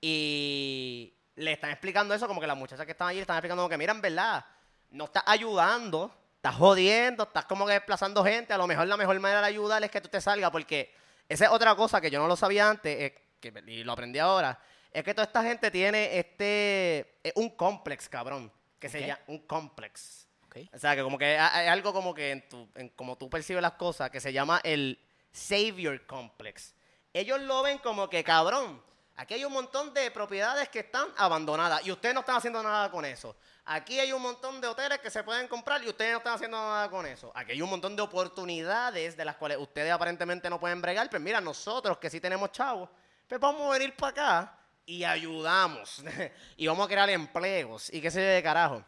Y 0.00 1.14
le 1.37 1.52
están 1.52 1.70
explicando 1.70 2.14
eso, 2.14 2.26
como 2.26 2.40
que 2.40 2.46
las 2.46 2.56
muchachas 2.56 2.85
que 2.85 2.92
estaban 2.92 3.11
allí 3.11 3.18
le 3.18 3.22
están 3.22 3.37
explicando 3.37 3.62
como 3.62 3.70
que, 3.70 3.78
mira, 3.78 3.92
en 3.92 4.00
verdad, 4.00 4.44
no 4.90 5.04
estás 5.04 5.22
ayudando, 5.26 6.14
estás 6.37 6.54
jodiendo, 6.56 7.22
estás 7.24 7.44
como 7.46 7.66
que 7.66 7.72
desplazando 7.74 8.22
gente. 8.24 8.52
A 8.52 8.59
lo 8.59 8.66
mejor 8.66 8.87
la 8.88 8.96
mejor 8.96 9.18
manera 9.20 9.40
de 9.40 9.46
ayudar 9.46 9.83
es 9.85 9.90
que 9.90 10.00
tú 10.00 10.09
te 10.09 10.20
salgas, 10.20 10.50
porque 10.50 10.92
esa 11.28 11.46
es 11.46 11.50
otra 11.50 11.74
cosa 11.76 12.00
que 12.00 12.11
yo 12.11 12.18
no 12.18 12.26
lo 12.28 12.37
sabía 12.37 12.68
antes, 12.68 12.98
eh, 13.00 13.14
que, 13.40 13.52
y 13.68 13.85
lo 13.85 13.92
aprendí 13.92 14.18
ahora, 14.18 14.59
es 14.92 15.05
que 15.05 15.14
toda 15.14 15.26
esta 15.26 15.42
gente 15.42 15.70
tiene 15.70 16.18
este, 16.18 17.18
eh, 17.22 17.33
un 17.37 17.50
complex, 17.50 18.09
cabrón, 18.09 18.53
que 18.79 18.88
se 18.88 19.00
llama 19.00 19.20
un 19.29 19.38
complex. 19.40 20.26
Ok. 20.46 20.57
O 20.72 20.79
sea, 20.79 20.96
que 20.96 21.03
como 21.03 21.16
que 21.16 21.35
es 21.35 21.40
es 21.40 21.68
algo 21.68 21.92
como 21.92 22.12
que 22.12 22.33
en 22.33 22.48
tu, 22.48 22.68
en 22.74 22.88
como 22.90 23.16
tú 23.16 23.31
percibes 23.31 23.62
las 23.62 23.72
cosas, 23.72 24.11
que 24.11 24.20
se 24.20 24.33
llama 24.33 24.61
el 24.64 24.98
Savior 25.33 26.05
Complex. 26.07 26.74
Ellos 27.12 27.40
lo 27.40 27.62
ven 27.62 27.79
como 27.79 28.09
que, 28.09 28.24
cabrón, 28.24 28.83
aquí 29.16 29.35
hay 29.35 29.44
un 29.44 29.53
montón 29.53 29.94
de 29.94 30.11
propiedades 30.11 30.68
que 30.68 30.81
están 30.81 31.07
abandonadas 31.16 31.87
y 31.87 31.92
ustedes 31.92 32.14
no 32.14 32.20
están 32.20 32.37
haciendo 32.37 32.62
nada 32.62 32.90
con 32.90 33.05
eso. 33.05 33.37
Aquí 33.66 34.00
hay 34.00 34.12
un 34.12 34.22
montón 34.22 34.61
de 34.61 34.66
hoteles 34.66 34.98
que 34.98 35.11
se 35.11 35.22
pueden 35.22 35.46
comprar 35.46 35.85
y 35.85 35.88
ustedes 35.88 36.12
no 36.12 36.18
están 36.18 36.35
haciendo 36.35 36.57
nada 36.57 36.90
con 36.90 37.07
eso. 37.07 37.31
Aquí 37.35 37.53
hay 37.53 37.62
un 37.62 37.70
montón 37.70 37.94
de 37.94 38.03
oportunidades 38.03 39.16
de 39.16 39.24
las 39.24 39.37
cuales 39.37 39.59
ustedes 39.59 39.92
aparentemente 39.92 40.50
no 40.50 40.59
pueden 40.59 40.83
bregar. 40.83 41.09
Pero 41.09 41.22
mira, 41.22 41.40
nosotros 41.40 41.98
que 41.98 42.11
sí 42.11 42.20
tenemos 42.20 42.50
chavos, 42.50 42.88
pues 43.29 43.40
vamos 43.40 43.62
a 43.68 43.79
venir 43.79 43.94
para 43.94 44.11
acá 44.11 44.60
y 44.90 45.05
ayudamos. 45.05 46.03
y 46.57 46.66
vamos 46.66 46.85
a 46.85 46.88
crear 46.88 47.09
empleos 47.11 47.92
y 47.92 48.00
qué 48.00 48.11
sé 48.11 48.20
yo 48.22 48.29
de 48.29 48.42
carajo. 48.42 48.85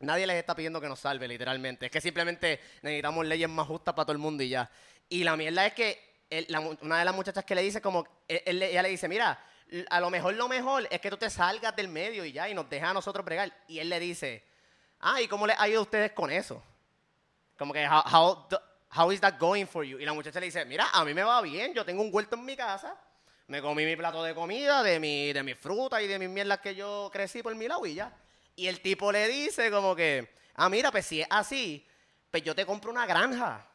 Nadie 0.00 0.26
les 0.26 0.36
está 0.36 0.56
pidiendo 0.56 0.80
que 0.80 0.88
nos 0.88 0.98
salve, 0.98 1.28
literalmente. 1.28 1.86
Es 1.86 1.92
que 1.92 2.00
simplemente 2.00 2.58
necesitamos 2.82 3.24
leyes 3.26 3.48
más 3.48 3.66
justas 3.68 3.94
para 3.94 4.06
todo 4.06 4.12
el 4.12 4.18
mundo 4.18 4.42
y 4.42 4.48
ya. 4.48 4.68
Y 5.08 5.22
la 5.22 5.36
mierda 5.36 5.66
es 5.66 5.74
que 5.74 6.10
una 6.80 6.98
de 6.98 7.04
las 7.04 7.14
muchachas 7.14 7.44
que 7.44 7.54
le 7.54 7.62
dice 7.62 7.80
como, 7.80 8.06
le- 8.28 8.70
ella 8.70 8.82
le 8.82 8.88
dice, 8.88 9.06
mira, 9.08 9.38
a 9.88 10.00
lo 10.00 10.10
mejor 10.10 10.34
lo 10.34 10.48
mejor 10.48 10.88
es 10.90 11.00
que 11.00 11.10
tú 11.10 11.16
te 11.16 11.30
salgas 11.30 11.76
del 11.76 11.88
medio 11.88 12.24
y 12.24 12.32
ya, 12.32 12.48
y 12.48 12.54
nos 12.54 12.68
dejas 12.68 12.90
a 12.90 12.94
nosotros 12.94 13.24
bregar. 13.24 13.52
Y 13.68 13.78
él 13.78 13.88
le 13.88 14.00
dice, 14.00 14.42
ah, 15.00 15.20
¿y 15.20 15.28
cómo 15.28 15.46
les 15.46 15.56
ha 15.60 15.68
ido 15.68 15.78
a 15.78 15.82
ustedes 15.82 16.10
con 16.12 16.30
eso? 16.32 16.60
Como 17.56 17.72
que, 17.72 17.86
how, 17.86 18.46
how 18.96 19.12
is 19.12 19.20
that 19.20 19.38
going 19.38 19.66
for 19.66 19.84
you? 19.84 19.98
Y 19.98 20.04
la 20.04 20.12
muchacha 20.12 20.40
le 20.40 20.46
dice, 20.46 20.64
mira, 20.64 20.88
a 20.92 21.04
mí 21.04 21.14
me 21.14 21.22
va 21.22 21.40
bien, 21.42 21.72
yo 21.72 21.84
tengo 21.84 22.02
un 22.02 22.10
huerto 22.12 22.34
en 22.34 22.44
mi 22.44 22.56
casa, 22.56 22.96
me 23.50 23.60
comí 23.60 23.84
mi 23.84 23.96
plato 23.96 24.22
de 24.22 24.32
comida, 24.32 24.80
de 24.84 25.00
mi, 25.00 25.32
de 25.32 25.42
mi 25.42 25.54
fruta 25.54 26.00
y 26.00 26.06
de 26.06 26.20
mis 26.20 26.28
mierdas 26.28 26.60
que 26.60 26.72
yo 26.72 27.10
crecí 27.12 27.42
por 27.42 27.52
mi 27.56 27.66
lado 27.66 27.84
y 27.84 27.94
ya. 27.94 28.16
Y 28.54 28.68
el 28.68 28.80
tipo 28.80 29.10
le 29.10 29.26
dice 29.26 29.72
como 29.72 29.96
que, 29.96 30.32
ah, 30.54 30.68
mira, 30.68 30.92
pues 30.92 31.04
si 31.04 31.20
es 31.20 31.26
así, 31.28 31.84
pues 32.30 32.44
yo 32.44 32.54
te 32.54 32.64
compro 32.64 32.92
una 32.92 33.06
granja. 33.06 33.66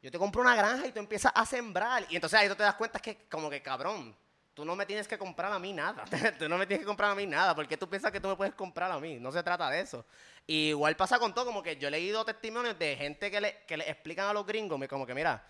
Yo 0.00 0.10
te 0.10 0.18
compro 0.18 0.40
una 0.40 0.54
granja 0.54 0.86
y 0.86 0.92
tú 0.92 1.00
empiezas 1.00 1.32
a 1.34 1.44
sembrar. 1.44 2.06
Y 2.08 2.14
entonces 2.14 2.40
ahí 2.40 2.48
tú 2.48 2.54
te 2.54 2.62
das 2.62 2.76
cuenta 2.76 2.98
que 2.98 3.26
como 3.28 3.50
que, 3.50 3.60
cabrón, 3.60 4.16
tú 4.54 4.64
no 4.64 4.74
me 4.74 4.86
tienes 4.86 5.06
que 5.06 5.18
comprar 5.18 5.52
a 5.52 5.58
mí 5.58 5.74
nada. 5.74 6.02
tú 6.38 6.48
no 6.48 6.56
me 6.56 6.66
tienes 6.66 6.80
que 6.80 6.86
comprar 6.86 7.10
a 7.10 7.14
mí 7.14 7.26
nada. 7.26 7.54
porque 7.54 7.76
tú 7.76 7.90
piensas 7.90 8.10
que 8.10 8.20
tú 8.20 8.28
me 8.28 8.36
puedes 8.36 8.54
comprar 8.54 8.90
a 8.90 8.98
mí? 8.98 9.18
No 9.20 9.30
se 9.32 9.42
trata 9.42 9.68
de 9.68 9.80
eso. 9.80 10.06
Y 10.46 10.70
igual 10.70 10.96
pasa 10.96 11.18
con 11.18 11.34
todo, 11.34 11.44
como 11.44 11.62
que 11.62 11.76
yo 11.76 11.88
he 11.88 11.90
leído 11.90 12.24
testimonios 12.24 12.78
de 12.78 12.96
gente 12.96 13.30
que 13.30 13.38
le, 13.38 13.64
que 13.68 13.76
le 13.76 13.90
explican 13.90 14.28
a 14.28 14.32
los 14.32 14.46
gringos, 14.46 14.80
como 14.88 15.04
que 15.04 15.14
mira, 15.14 15.46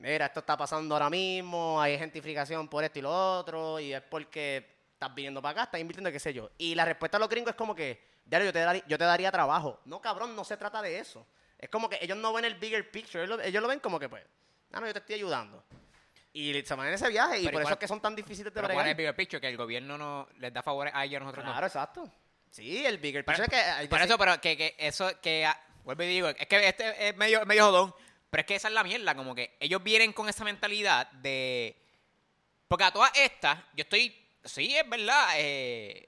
mira, 0.00 0.26
esto 0.26 0.40
está 0.40 0.56
pasando 0.56 0.94
ahora 0.94 1.08
mismo, 1.10 1.80
hay 1.80 1.98
gentrificación 1.98 2.68
por 2.68 2.82
esto 2.82 2.98
y 2.98 3.02
lo 3.02 3.38
otro, 3.38 3.78
y 3.78 3.92
es 3.92 4.02
porque 4.02 4.66
estás 4.92 5.14
viniendo 5.14 5.40
para 5.40 5.52
acá, 5.52 5.62
estás 5.64 5.80
invirtiendo, 5.80 6.10
qué 6.10 6.18
sé 6.18 6.32
yo. 6.32 6.50
Y 6.58 6.74
la 6.74 6.84
respuesta 6.84 7.16
a 7.18 7.20
los 7.20 7.28
gringos 7.28 7.50
es 7.50 7.56
como 7.56 7.74
que, 7.74 8.02
diario, 8.24 8.46
yo 8.46 8.52
te, 8.52 8.58
daría, 8.60 8.82
yo 8.86 8.98
te 8.98 9.04
daría 9.04 9.30
trabajo. 9.30 9.80
No, 9.84 10.00
cabrón, 10.00 10.34
no 10.34 10.44
se 10.44 10.56
trata 10.56 10.82
de 10.82 10.98
eso. 10.98 11.26
Es 11.58 11.68
como 11.68 11.88
que 11.88 11.98
ellos 12.00 12.16
no 12.16 12.32
ven 12.32 12.44
el 12.46 12.54
bigger 12.54 12.90
picture, 12.90 13.24
ellos 13.24 13.36
lo, 13.38 13.42
ellos 13.44 13.62
lo 13.62 13.68
ven 13.68 13.80
como 13.80 13.98
que, 14.00 14.08
pues, 14.08 14.24
ah, 14.72 14.80
no, 14.80 14.86
yo 14.86 14.92
te 14.92 14.98
estoy 15.00 15.14
ayudando. 15.16 15.62
Y 16.32 16.62
se 16.62 16.74
van 16.74 16.86
en 16.88 16.94
ese 16.94 17.08
viaje, 17.08 17.40
y 17.40 17.44
Pero 17.44 17.54
por 17.54 17.62
eso 17.62 17.72
es 17.72 17.78
que 17.78 17.88
son 17.88 18.00
tan 18.00 18.14
difíciles 18.16 18.52
de 18.54 18.60
Pero 18.60 18.68
¿cuál 18.68 18.76
bregar. 18.76 18.86
es 18.86 18.90
el 18.92 18.96
bigger 18.96 19.16
picture? 19.16 19.40
Que 19.40 19.48
el 19.48 19.56
gobierno 19.56 19.98
no 19.98 20.28
les 20.38 20.52
da 20.52 20.62
favores 20.62 20.94
a 20.94 21.04
ellos, 21.04 21.16
a 21.16 21.24
nosotros 21.24 21.44
no. 21.44 21.50
Claro, 21.52 21.66
exacto. 21.66 22.10
Sí, 22.50 22.86
el 22.86 22.98
bigger 22.98 23.24
Pero- 23.24 23.38
picture 23.38 23.56
es 23.56 23.64
que... 23.64 23.70
hay 23.70 23.88
Por 23.88 24.00
eso, 24.00 24.16
pero 24.16 24.40
que, 24.40 24.56
que 24.56 24.74
eso, 24.78 25.10
que, 25.20 25.44
ah, 25.44 25.60
vuelvo 25.84 26.02
y 26.04 26.06
digo, 26.06 26.28
es 26.28 26.46
que 26.46 26.68
este 26.68 27.08
es 27.08 27.16
medio, 27.16 27.44
medio 27.46 27.66
jodón, 27.66 27.94
pero 28.30 28.40
es 28.42 28.46
que 28.46 28.54
esa 28.54 28.68
es 28.68 28.74
la 28.74 28.84
mierda, 28.84 29.14
como 29.14 29.34
que 29.34 29.56
ellos 29.60 29.82
vienen 29.82 30.12
con 30.12 30.28
esa 30.28 30.44
mentalidad 30.44 31.10
de... 31.12 31.76
Porque 32.68 32.84
a 32.84 32.92
todas 32.92 33.10
estas, 33.16 33.58
yo 33.74 33.82
estoy, 33.82 34.16
sí, 34.44 34.76
es 34.76 34.88
verdad, 34.88 35.30
eh, 35.36 36.06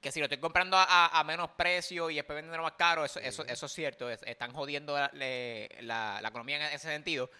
que 0.00 0.12
si 0.12 0.20
lo 0.20 0.26
estoy 0.26 0.36
comprando 0.38 0.76
a, 0.76 0.84
a- 0.84 1.18
a 1.18 1.24
menos 1.24 1.48
precio 1.52 2.10
y 2.10 2.16
después 2.16 2.36
vendiendo 2.36 2.62
más 2.62 2.72
caro, 2.72 3.06
eso, 3.06 3.18
eso, 3.20 3.42
eso 3.46 3.64
es 3.66 3.72
cierto. 3.72 4.10
es- 4.10 4.22
están 4.24 4.52
jodiendo 4.52 4.94
la, 4.94 5.10
la- 5.14 6.20
la 6.20 6.28
economía 6.28 6.56
en 6.68 6.74
ese 6.74 6.88
sentido. 6.88 7.30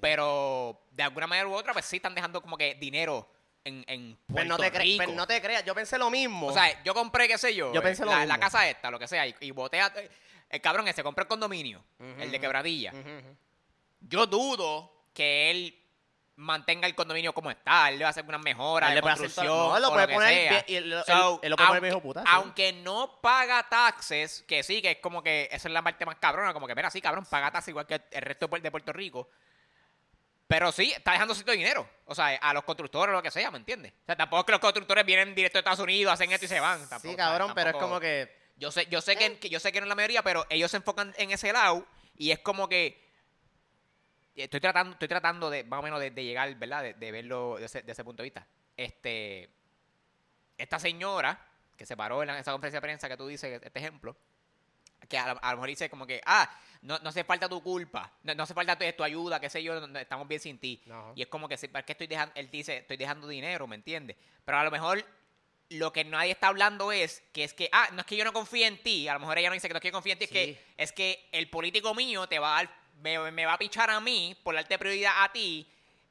Pero 0.00 0.82
de 0.92 1.02
alguna 1.02 1.26
manera 1.26 1.46
u 1.48 1.52
otra, 1.54 1.72
pues 1.72 1.84
sí 1.84 1.96
están 1.96 2.14
dejando 2.14 2.40
como 2.40 2.56
que 2.56 2.74
dinero 2.76 3.30
en, 3.64 3.84
en 3.86 4.16
Puerto 4.26 4.34
Pero 4.34 4.44
no, 4.44 4.56
te 4.56 4.72
cre- 4.72 4.82
Rico. 4.82 4.98
pero 5.04 5.12
no 5.12 5.26
te 5.26 5.40
creas, 5.42 5.64
yo 5.64 5.74
pensé 5.74 5.98
lo 5.98 6.10
mismo. 6.10 6.46
O 6.46 6.52
sea, 6.52 6.82
yo 6.82 6.94
compré, 6.94 7.28
qué 7.28 7.36
sé 7.36 7.54
yo, 7.54 7.72
Yo 7.74 7.82
pensé 7.82 8.04
lo 8.04 8.10
la, 8.12 8.18
mismo. 8.20 8.32
la 8.34 8.40
casa 8.40 8.68
esta, 8.68 8.90
lo 8.90 8.98
que 8.98 9.06
sea, 9.08 9.26
y, 9.26 9.34
y 9.40 9.50
boté 9.50 9.80
a- 9.80 9.92
El 10.48 10.60
cabrón 10.60 10.88
ese 10.88 11.02
compró 11.02 11.22
el 11.22 11.28
condominio, 11.28 11.84
el 12.18 12.30
de 12.30 12.40
quebradilla. 12.40 12.92
Ujú. 12.92 13.36
Yo 14.00 14.26
dudo 14.26 14.92
que 15.14 15.50
él 15.50 15.76
mantenga 16.36 16.86
el 16.86 16.94
condominio 16.94 17.34
como 17.34 17.50
está. 17.50 17.90
Él 17.90 17.98
le 17.98 18.04
va 18.04 18.08
a 18.08 18.10
hacer 18.12 18.24
unas 18.24 18.40
mejoras 18.40 18.88
le 18.94 19.02
puede 19.02 19.12
hacer 19.14 19.26
todo- 19.46 19.68
no, 19.74 19.80
lo 19.80 19.90
puede 19.92 20.06
que 20.06 20.14
poner 20.14 20.48
aunque, 22.26 22.72
no 22.72 23.20
paga 23.20 23.68
taxes, 23.68 24.42
que 24.48 24.62
sí, 24.62 24.80
que 24.80 24.92
es 24.92 24.98
como 24.98 25.22
que 25.22 25.48
esa 25.52 25.68
es 25.68 25.74
la 25.74 25.82
parte 25.82 26.06
más 26.06 26.16
cabrona, 26.16 26.54
como 26.54 26.66
que, 26.66 26.74
mira, 26.74 26.90
sí, 26.90 27.00
cabrón, 27.02 27.26
paga 27.28 27.50
taxes 27.50 27.68
igual 27.68 27.86
que 27.86 28.00
el 28.10 28.22
resto 28.22 28.46
de 28.46 28.50
Puer- 28.52 28.62
de 28.62 28.70
Puerto 28.70 28.92
Rico. 28.92 29.28
Pero 30.46 30.72
sí, 30.72 30.90
está 30.90 31.12
dejando 31.12 31.32
cierto 31.34 31.52
dinero. 31.52 31.88
O 32.06 32.14
sea, 32.14 32.28
a 32.36 32.52
los 32.54 32.64
constructores 32.64 33.12
o 33.12 33.16
lo 33.16 33.22
que 33.22 33.30
sea, 33.30 33.50
¿me 33.52 33.58
entiendes? 33.58 33.92
O 34.02 34.06
sea, 34.06 34.16
tampoco 34.16 34.40
es 34.40 34.46
que 34.46 34.52
los 34.52 34.60
constructores 34.60 35.04
vienen 35.06 35.34
directo 35.34 35.58
de 35.58 35.60
Estados 35.60 35.78
Unidos, 35.80 36.12
hacen 36.12 36.32
esto 36.32 36.46
y 36.46 36.48
se 36.48 36.58
van. 36.58 36.80
Tampoco, 36.88 37.00
Sí, 37.02 37.08
o 37.08 37.16
sea, 37.16 37.24
cabrón, 37.26 37.52
pero 37.54 37.70
es 37.70 37.76
como 37.76 38.00
que. 38.00 38.36
yo 38.56 38.72
sé, 38.72 38.86
yo 38.90 39.00
sé 39.00 39.14
que, 39.16 39.38
que 39.38 39.48
yo 39.48 39.60
sé 39.60 39.70
que 39.70 39.80
no 39.80 39.84
es 39.84 39.88
la 39.88 39.94
mayoría, 39.94 40.22
pero 40.22 40.44
ellos 40.50 40.70
se 40.70 40.78
enfocan 40.78 41.14
en 41.18 41.30
ese 41.30 41.52
lado 41.52 41.86
y 42.16 42.32
es 42.32 42.40
como 42.40 42.68
que 42.68 43.09
estoy 44.36 44.60
tratando, 44.60 44.92
estoy 44.92 45.08
tratando 45.08 45.50
de 45.50 45.64
más 45.64 45.80
o 45.80 45.82
menos 45.82 46.00
de, 46.00 46.10
de 46.10 46.24
llegar, 46.24 46.54
¿verdad? 46.56 46.82
De, 46.82 46.94
de 46.94 47.12
verlo 47.12 47.56
de 47.58 47.66
ese, 47.66 47.82
de 47.82 47.92
ese 47.92 48.04
punto 48.04 48.22
de 48.22 48.26
vista. 48.28 48.46
Este, 48.76 49.50
esta 50.58 50.78
señora 50.78 51.46
que 51.76 51.86
se 51.86 51.96
paró 51.96 52.22
en 52.22 52.28
la- 52.28 52.38
esa 52.38 52.52
conferencia 52.52 52.78
de 52.78 52.82
prensa 52.82 53.08
que 53.08 53.16
tú 53.16 53.26
dices, 53.26 53.60
este 53.62 53.78
ejemplo, 53.78 54.16
que 55.08 55.18
a, 55.18 55.32
lo- 55.34 55.40
a 55.42 55.50
lo 55.52 55.56
mejor 55.56 55.68
dice 55.70 55.88
como 55.90 56.06
que, 56.06 56.20
ah, 56.26 56.48
no, 56.82 56.98
no 56.98 57.08
hace 57.08 57.24
falta 57.24 57.48
tu 57.48 57.62
culpa, 57.62 58.12
no, 58.22 58.34
no 58.34 58.42
hace 58.42 58.54
falta 58.54 58.76
tu, 58.78 58.84
tu 58.92 59.02
ayuda, 59.02 59.40
qué 59.40 59.48
sé 59.50 59.62
yo, 59.62 59.86
no- 59.86 59.98
estamos 59.98 60.28
bien 60.28 60.40
sin 60.40 60.58
ti. 60.58 60.82
Y 61.16 61.22
es 61.22 61.28
como 61.28 61.48
que, 61.48 61.56
¿para 61.68 61.84
qué 61.84 61.92
estoy 61.92 62.06
dejando? 62.06 62.34
Él 62.36 62.50
dice, 62.50 62.78
estoy 62.78 62.96
dejando 62.96 63.26
dinero, 63.26 63.66
¿me 63.66 63.76
entiendes? 63.76 64.16
Pero 64.44 64.58
a 64.58 64.64
lo 64.64 64.70
mejor 64.70 65.04
lo 65.70 65.92
que 65.92 66.04
nadie 66.04 66.32
está 66.32 66.48
hablando 66.48 66.90
es 66.92 67.22
que 67.32 67.44
es 67.44 67.54
que, 67.54 67.68
ah, 67.72 67.88
no 67.92 68.00
es 68.00 68.06
que 68.06 68.16
yo 68.16 68.24
no 68.24 68.32
confíe 68.32 68.66
en 68.66 68.82
ti, 68.82 69.08
a 69.08 69.14
lo 69.14 69.20
mejor 69.20 69.38
ella 69.38 69.48
no 69.48 69.54
dice 69.54 69.68
que 69.68 69.74
no 69.74 69.78
es 69.78 69.82
que 69.82 69.88
yo 69.88 69.92
confíe 69.92 70.12
en 70.12 70.18
ti, 70.18 70.24
es, 70.24 70.30
que, 70.30 70.64
es 70.76 70.92
que 70.92 71.28
el 71.32 71.48
político 71.48 71.94
mío 71.94 72.26
te 72.26 72.38
va 72.38 72.58
a 72.58 72.62
dar, 72.64 72.79
me, 73.00 73.30
me 73.32 73.46
va 73.46 73.54
a 73.54 73.58
pichar 73.58 73.90
a 73.90 74.00
mí 74.00 74.36
por 74.42 74.54
darte 74.54 74.78
prioridad 74.78 75.12
a 75.24 75.32
ti. 75.32 75.66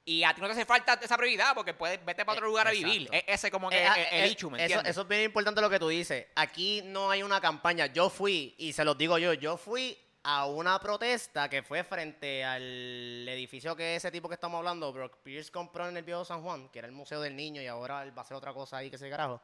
Y 0.06 0.24
a 0.24 0.34
ti 0.34 0.42
no 0.42 0.48
te 0.48 0.54
hace 0.54 0.66
falta 0.66 1.00
esa 1.02 1.18
prioridad 1.18 1.54
porque 1.54 1.74
puedes 1.74 2.04
vete 2.04 2.26
para 2.26 2.34
otro 2.34 2.48
Eh, 2.48 2.50
lugar 2.50 2.68
a 2.68 2.72
exacto. 2.72 2.92
vivir. 2.92 3.10
E- 3.12 3.26
Ese 3.28 3.52
como 3.52 3.70
que 3.70 3.78
Eh, 3.78 3.84
es 3.84 3.90
ah, 3.90 3.96
el, 3.96 4.02
eh, 4.06 4.24
el 4.26 4.32
issue, 4.32 4.50
¿me 4.50 4.66
eso, 4.66 4.80
eso 4.84 5.02
es 5.02 5.08
bien 5.08 5.22
importante 5.24 5.62
lo 5.62 5.70
que 5.70 5.78
tú 5.78 5.88
dices. 5.90 6.26
Aquí 6.36 6.82
no 6.86 7.12
hay 7.12 7.22
una 7.22 7.40
campaña. 7.40 7.86
Yo 7.88 8.10
fui, 8.10 8.56
y 8.58 8.74
se 8.74 8.84
los 8.84 8.98
digo 8.98 9.18
yo, 9.20 9.34
yo 9.34 9.56
fui 9.58 9.96
a 10.24 10.48
una 10.48 10.80
protesta 10.80 11.48
que 11.48 11.62
fue 11.62 11.84
frente 11.84 12.44
al 12.44 13.28
edificio 13.30 13.76
que 13.76 13.96
ese 13.96 14.10
tipo 14.12 14.28
que 14.28 14.34
estamos 14.34 14.58
hablando, 14.58 14.92
Brock 14.92 15.18
Pierce 15.24 15.52
compró 15.52 15.88
en 15.88 15.96
el 15.96 16.04
viejo 16.04 16.26
San 16.26 16.42
Juan, 16.42 16.70
que 16.70 16.80
era 16.80 16.88
el 16.88 16.94
Museo 16.94 17.22
del 17.22 17.36
Niño, 17.36 17.62
y 17.62 17.68
ahora 17.68 18.04
va 18.06 18.14
a 18.18 18.22
hacer 18.22 18.36
otra 18.36 18.52
cosa 18.54 18.78
ahí 18.78 18.90
que 18.90 18.98
se 18.98 19.10
carajo. 19.10 19.42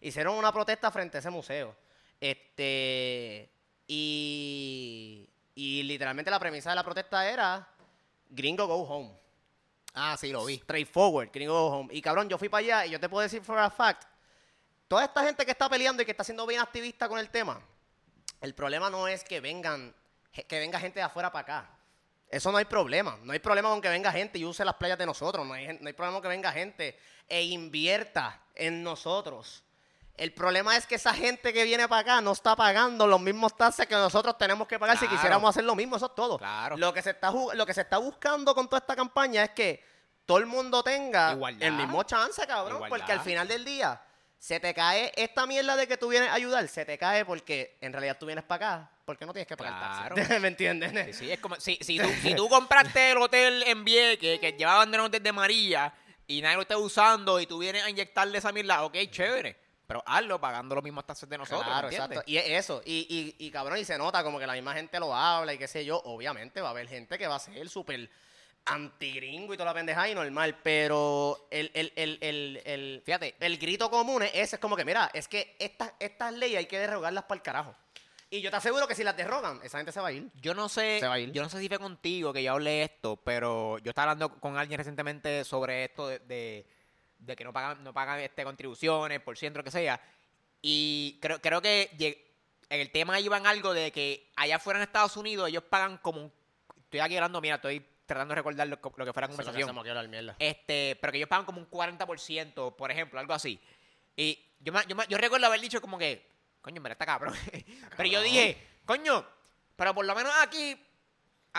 Hicieron 0.00 0.34
una 0.34 0.52
protesta 0.52 0.90
frente 0.90 1.18
a 1.18 1.20
ese 1.20 1.30
museo. 1.30 1.76
Este. 2.20 3.50
Y. 3.86 5.28
Y 5.58 5.82
literalmente 5.82 6.30
la 6.30 6.38
premisa 6.38 6.70
de 6.70 6.76
la 6.76 6.84
protesta 6.84 7.28
era: 7.28 7.66
Gringo 8.30 8.68
go 8.68 8.76
home. 8.76 9.12
ah, 9.92 10.16
sí, 10.16 10.30
lo 10.30 10.44
vi. 10.44 10.58
Straightforward, 10.58 11.30
Gringo 11.32 11.52
Go 11.52 11.76
Home. 11.76 11.92
Y 11.92 12.00
cabrón, 12.00 12.28
yo 12.28 12.38
fui 12.38 12.48
para 12.48 12.60
allá 12.60 12.86
y 12.86 12.90
yo 12.90 13.00
te 13.00 13.08
puedo 13.08 13.24
decir 13.24 13.42
for 13.42 13.58
a 13.58 13.68
fact, 13.68 14.04
toda 14.86 15.04
esta 15.04 15.24
gente 15.24 15.44
que 15.44 15.50
está 15.50 15.68
peleando 15.68 16.00
y 16.00 16.04
que 16.04 16.12
está 16.12 16.22
siendo 16.22 16.46
bien 16.46 16.60
activista 16.60 17.08
con 17.08 17.18
el 17.18 17.28
tema, 17.30 17.60
el 18.40 18.54
problema 18.54 18.88
no 18.88 19.08
es 19.08 19.24
que 19.24 19.40
vengan, 19.40 19.92
que 20.30 20.60
venga 20.60 20.78
gente 20.78 21.00
de 21.00 21.06
afuera 21.06 21.32
para 21.32 21.42
acá. 21.42 21.70
Eso 22.28 22.52
no 22.52 22.58
hay 22.58 22.66
problema. 22.66 23.18
No 23.24 23.32
hay 23.32 23.40
problema 23.40 23.70
con 23.70 23.80
que 23.80 23.88
venga 23.88 24.12
gente 24.12 24.38
y 24.38 24.44
use 24.44 24.64
las 24.64 24.76
playas 24.76 24.96
de 24.96 25.06
nosotros. 25.06 25.44
No 25.44 25.54
hay, 25.54 25.76
no 25.80 25.88
hay 25.88 25.92
problema 25.92 26.12
con 26.12 26.22
que 26.22 26.28
venga 26.28 26.52
gente 26.52 26.96
e 27.26 27.42
invierta 27.42 28.40
en 28.54 28.84
nosotros. 28.84 29.64
El 30.18 30.32
problema 30.32 30.76
es 30.76 30.84
que 30.84 30.96
esa 30.96 31.14
gente 31.14 31.52
que 31.52 31.62
viene 31.62 31.86
para 31.86 32.00
acá 32.00 32.20
no 32.20 32.32
está 32.32 32.56
pagando 32.56 33.06
los 33.06 33.20
mismos 33.20 33.56
taxes 33.56 33.86
que 33.86 33.94
nosotros 33.94 34.36
tenemos 34.36 34.66
que 34.66 34.78
pagar 34.78 34.98
si 34.98 35.06
quisiéramos 35.06 35.48
hacer 35.48 35.64
lo 35.64 35.76
mismo. 35.76 35.96
Eso 35.96 36.06
es 36.06 36.14
todo. 36.14 36.38
Claro. 36.38 36.76
Lo 36.76 36.92
que 36.92 37.02
se 37.02 37.10
está 37.10 37.30
lo 37.30 37.64
que 37.64 37.72
se 37.72 37.82
está 37.82 37.98
buscando 37.98 38.54
con 38.54 38.66
toda 38.68 38.78
esta 38.80 38.96
campaña 38.96 39.44
es 39.44 39.50
que 39.50 39.84
todo 40.26 40.38
el 40.38 40.46
mundo 40.46 40.82
tenga 40.82 41.32
Igualdad. 41.32 41.66
el 41.68 41.74
mismo 41.74 42.02
chance, 42.02 42.44
cabrón, 42.46 42.76
Igualdad. 42.78 42.98
porque 42.98 43.12
al 43.12 43.20
final 43.20 43.46
del 43.46 43.64
día 43.64 44.02
se 44.38 44.60
te 44.60 44.74
cae 44.74 45.12
esta 45.16 45.46
mierda 45.46 45.76
de 45.76 45.86
que 45.86 45.96
tú 45.96 46.08
vienes 46.08 46.28
a 46.30 46.34
ayudar, 46.34 46.66
se 46.68 46.84
te 46.84 46.98
cae 46.98 47.24
porque 47.24 47.78
en 47.80 47.92
realidad 47.92 48.16
tú 48.18 48.26
vienes 48.26 48.44
para 48.44 48.66
acá 48.76 48.90
porque 49.04 49.24
no 49.24 49.32
tienes 49.32 49.46
que 49.46 49.56
pagar 49.56 50.12
Claro. 50.12 50.16
¿Me 50.40 50.48
entiendes? 50.48 51.16
Sí, 51.16 51.24
sí, 51.26 51.32
es 51.32 51.38
como 51.40 51.56
si, 51.56 51.78
si, 51.80 51.98
tú, 51.98 52.08
si 52.22 52.34
tú 52.34 52.48
compraste 52.48 53.12
el 53.12 53.18
hotel 53.18 53.62
en 53.66 53.84
Vieques 53.84 54.38
que 54.40 54.52
lleva 54.52 54.76
banderas 54.76 55.10
desde 55.10 55.32
María 55.32 55.94
y 56.26 56.42
nadie 56.42 56.56
lo 56.56 56.62
está 56.62 56.76
usando 56.76 57.40
y 57.40 57.46
tú 57.46 57.58
vienes 57.58 57.84
a 57.84 57.88
inyectarle 57.90 58.36
esa 58.38 58.52
mierda, 58.52 58.82
ok, 58.84 58.96
chévere. 59.10 59.67
Pero 59.88 60.02
hazlo 60.04 60.38
pagando 60.38 60.74
los 60.74 60.84
mismos 60.84 61.06
taxes 61.06 61.26
de 61.30 61.38
nosotros. 61.38 61.64
Claro, 61.66 61.88
exacto. 61.88 62.22
Y 62.26 62.36
es 62.36 62.44
eso. 62.50 62.82
Y, 62.84 63.34
y, 63.38 63.46
y 63.46 63.50
cabrón, 63.50 63.78
y 63.78 63.86
se 63.86 63.96
nota 63.96 64.22
como 64.22 64.38
que 64.38 64.46
la 64.46 64.52
misma 64.52 64.74
gente 64.74 65.00
lo 65.00 65.14
habla 65.14 65.54
y 65.54 65.58
qué 65.58 65.66
sé 65.66 65.82
yo. 65.82 66.02
Obviamente 66.04 66.60
va 66.60 66.68
a 66.68 66.70
haber 66.72 66.86
gente 66.88 67.16
que 67.16 67.26
va 67.26 67.36
a 67.36 67.38
ser 67.38 67.66
súper 67.70 68.10
antigringo 68.66 69.54
y 69.54 69.56
toda 69.56 69.70
la 69.70 69.74
pendeja 69.74 70.06
y 70.06 70.14
normal. 70.14 70.58
Pero 70.62 71.48
el, 71.50 71.70
el, 71.72 71.90
el, 71.96 72.18
el, 72.20 72.62
el, 72.66 73.02
Fíjate. 73.02 73.34
el 73.40 73.56
grito 73.56 73.90
común 73.90 74.22
es 74.24 74.30
ese. 74.34 74.56
Es 74.56 74.60
como 74.60 74.76
que, 74.76 74.84
mira, 74.84 75.10
es 75.14 75.26
que 75.26 75.56
estas, 75.58 75.90
estas 75.98 76.34
leyes 76.34 76.58
hay 76.58 76.66
que 76.66 76.78
derrogarlas 76.78 77.24
para 77.24 77.36
el 77.38 77.42
carajo. 77.42 77.74
Y 78.28 78.42
yo 78.42 78.50
te 78.50 78.56
aseguro 78.58 78.86
que 78.86 78.94
si 78.94 79.02
las 79.04 79.16
derrogan, 79.16 79.58
esa 79.64 79.78
gente 79.78 79.90
se 79.90 80.00
va 80.02 80.08
a 80.08 80.12
ir. 80.12 80.28
Yo 80.34 80.52
no 80.52 80.68
sé, 80.68 80.98
Se 81.00 81.06
va 81.06 81.14
a 81.14 81.18
ir. 81.18 81.32
yo 81.32 81.42
no 81.42 81.48
sé 81.48 81.60
si 81.60 81.68
fue 81.68 81.78
contigo 81.78 82.30
que 82.30 82.42
yo 82.42 82.52
hablé 82.52 82.82
esto, 82.82 83.16
pero 83.16 83.78
yo 83.78 83.88
estaba 83.88 84.12
hablando 84.12 84.38
con 84.38 84.58
alguien 84.58 84.76
recientemente 84.76 85.44
sobre 85.44 85.84
esto 85.84 86.08
de, 86.08 86.18
de, 86.18 86.66
de 87.18 87.36
que 87.36 87.44
no 87.44 87.52
pagan, 87.52 87.82
no 87.82 87.92
pagan 87.92 88.20
este 88.20 88.44
contribuciones, 88.44 89.20
por 89.20 89.36
ciento, 89.36 89.58
lo 89.58 89.64
que 89.64 89.70
sea. 89.70 90.00
Y 90.62 91.18
creo, 91.20 91.40
creo 91.40 91.62
que 91.62 91.90
en 92.70 92.80
el 92.80 92.90
tema 92.90 93.18
iban 93.20 93.46
algo 93.46 93.72
de 93.72 93.92
que 93.92 94.30
allá 94.36 94.56
afuera 94.56 94.78
en 94.78 94.84
Estados 94.84 95.16
Unidos 95.16 95.48
ellos 95.48 95.64
pagan 95.64 95.98
como 95.98 96.22
un, 96.22 96.32
estoy 96.84 97.00
aquí 97.00 97.16
hablando, 97.16 97.40
mira, 97.40 97.56
estoy 97.56 97.84
tratando 98.06 98.32
de 98.32 98.36
recordar 98.36 98.66
lo, 98.66 98.78
lo 98.96 99.04
que 99.04 99.12
fue 99.12 99.20
la 99.22 99.28
conversación. 99.28 99.68
Este, 100.38 100.96
pero 101.00 101.12
que 101.12 101.18
ellos 101.18 101.28
pagan 101.28 101.44
como 101.44 101.60
un 101.60 101.70
40%, 101.70 102.76
por 102.76 102.90
ejemplo, 102.90 103.20
algo 103.20 103.34
así. 103.34 103.60
Y 104.16 104.38
yo, 104.60 104.72
yo, 104.86 104.96
yo 105.08 105.18
recuerdo 105.18 105.46
haber 105.46 105.60
dicho 105.60 105.80
como 105.80 105.98
que, 105.98 106.26
coño, 106.60 106.80
mira, 106.80 106.92
está 106.92 107.06
cabrón. 107.06 107.34
pero 107.96 108.08
yo 108.08 108.22
dije, 108.22 108.56
coño, 108.84 109.24
pero 109.76 109.94
por 109.94 110.04
lo 110.04 110.14
menos 110.14 110.32
aquí, 110.40 110.76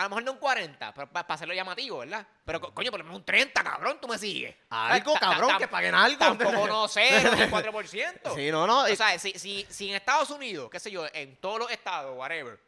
a 0.00 0.04
lo 0.04 0.08
mejor 0.10 0.24
no 0.24 0.32
un 0.32 0.38
40, 0.38 0.92
pero 0.94 1.06
para 1.10 1.26
hacerlo 1.34 1.54
llamativo, 1.54 1.98
¿verdad? 1.98 2.26
Pero, 2.44 2.60
co- 2.60 2.74
coño, 2.74 2.90
por 2.90 2.98
lo 3.00 3.04
menos 3.04 3.18
un 3.18 3.24
30, 3.24 3.62
cabrón, 3.62 3.98
tú 4.00 4.08
me 4.08 4.18
sigues. 4.18 4.54
Algo, 4.70 5.14
cabrón, 5.14 5.56
que 5.58 5.68
paguen 5.68 5.94
algo. 5.94 6.18
Tampoco 6.18 6.66
no 6.66 6.88
sé, 6.88 7.08
un 7.24 7.50
4%. 7.50 8.34
Sí, 8.34 8.50
no, 8.50 8.66
no. 8.66 8.82
O 8.84 8.96
sea, 8.96 9.18
si, 9.18 9.32
si, 9.38 9.66
si 9.70 9.90
en 9.90 9.96
Estados 9.96 10.30
Unidos, 10.30 10.68
qué 10.70 10.80
sé 10.80 10.90
yo, 10.90 11.06
en 11.12 11.36
todos 11.36 11.58
los 11.58 11.70
estados, 11.70 12.16
whatever, 12.16 12.58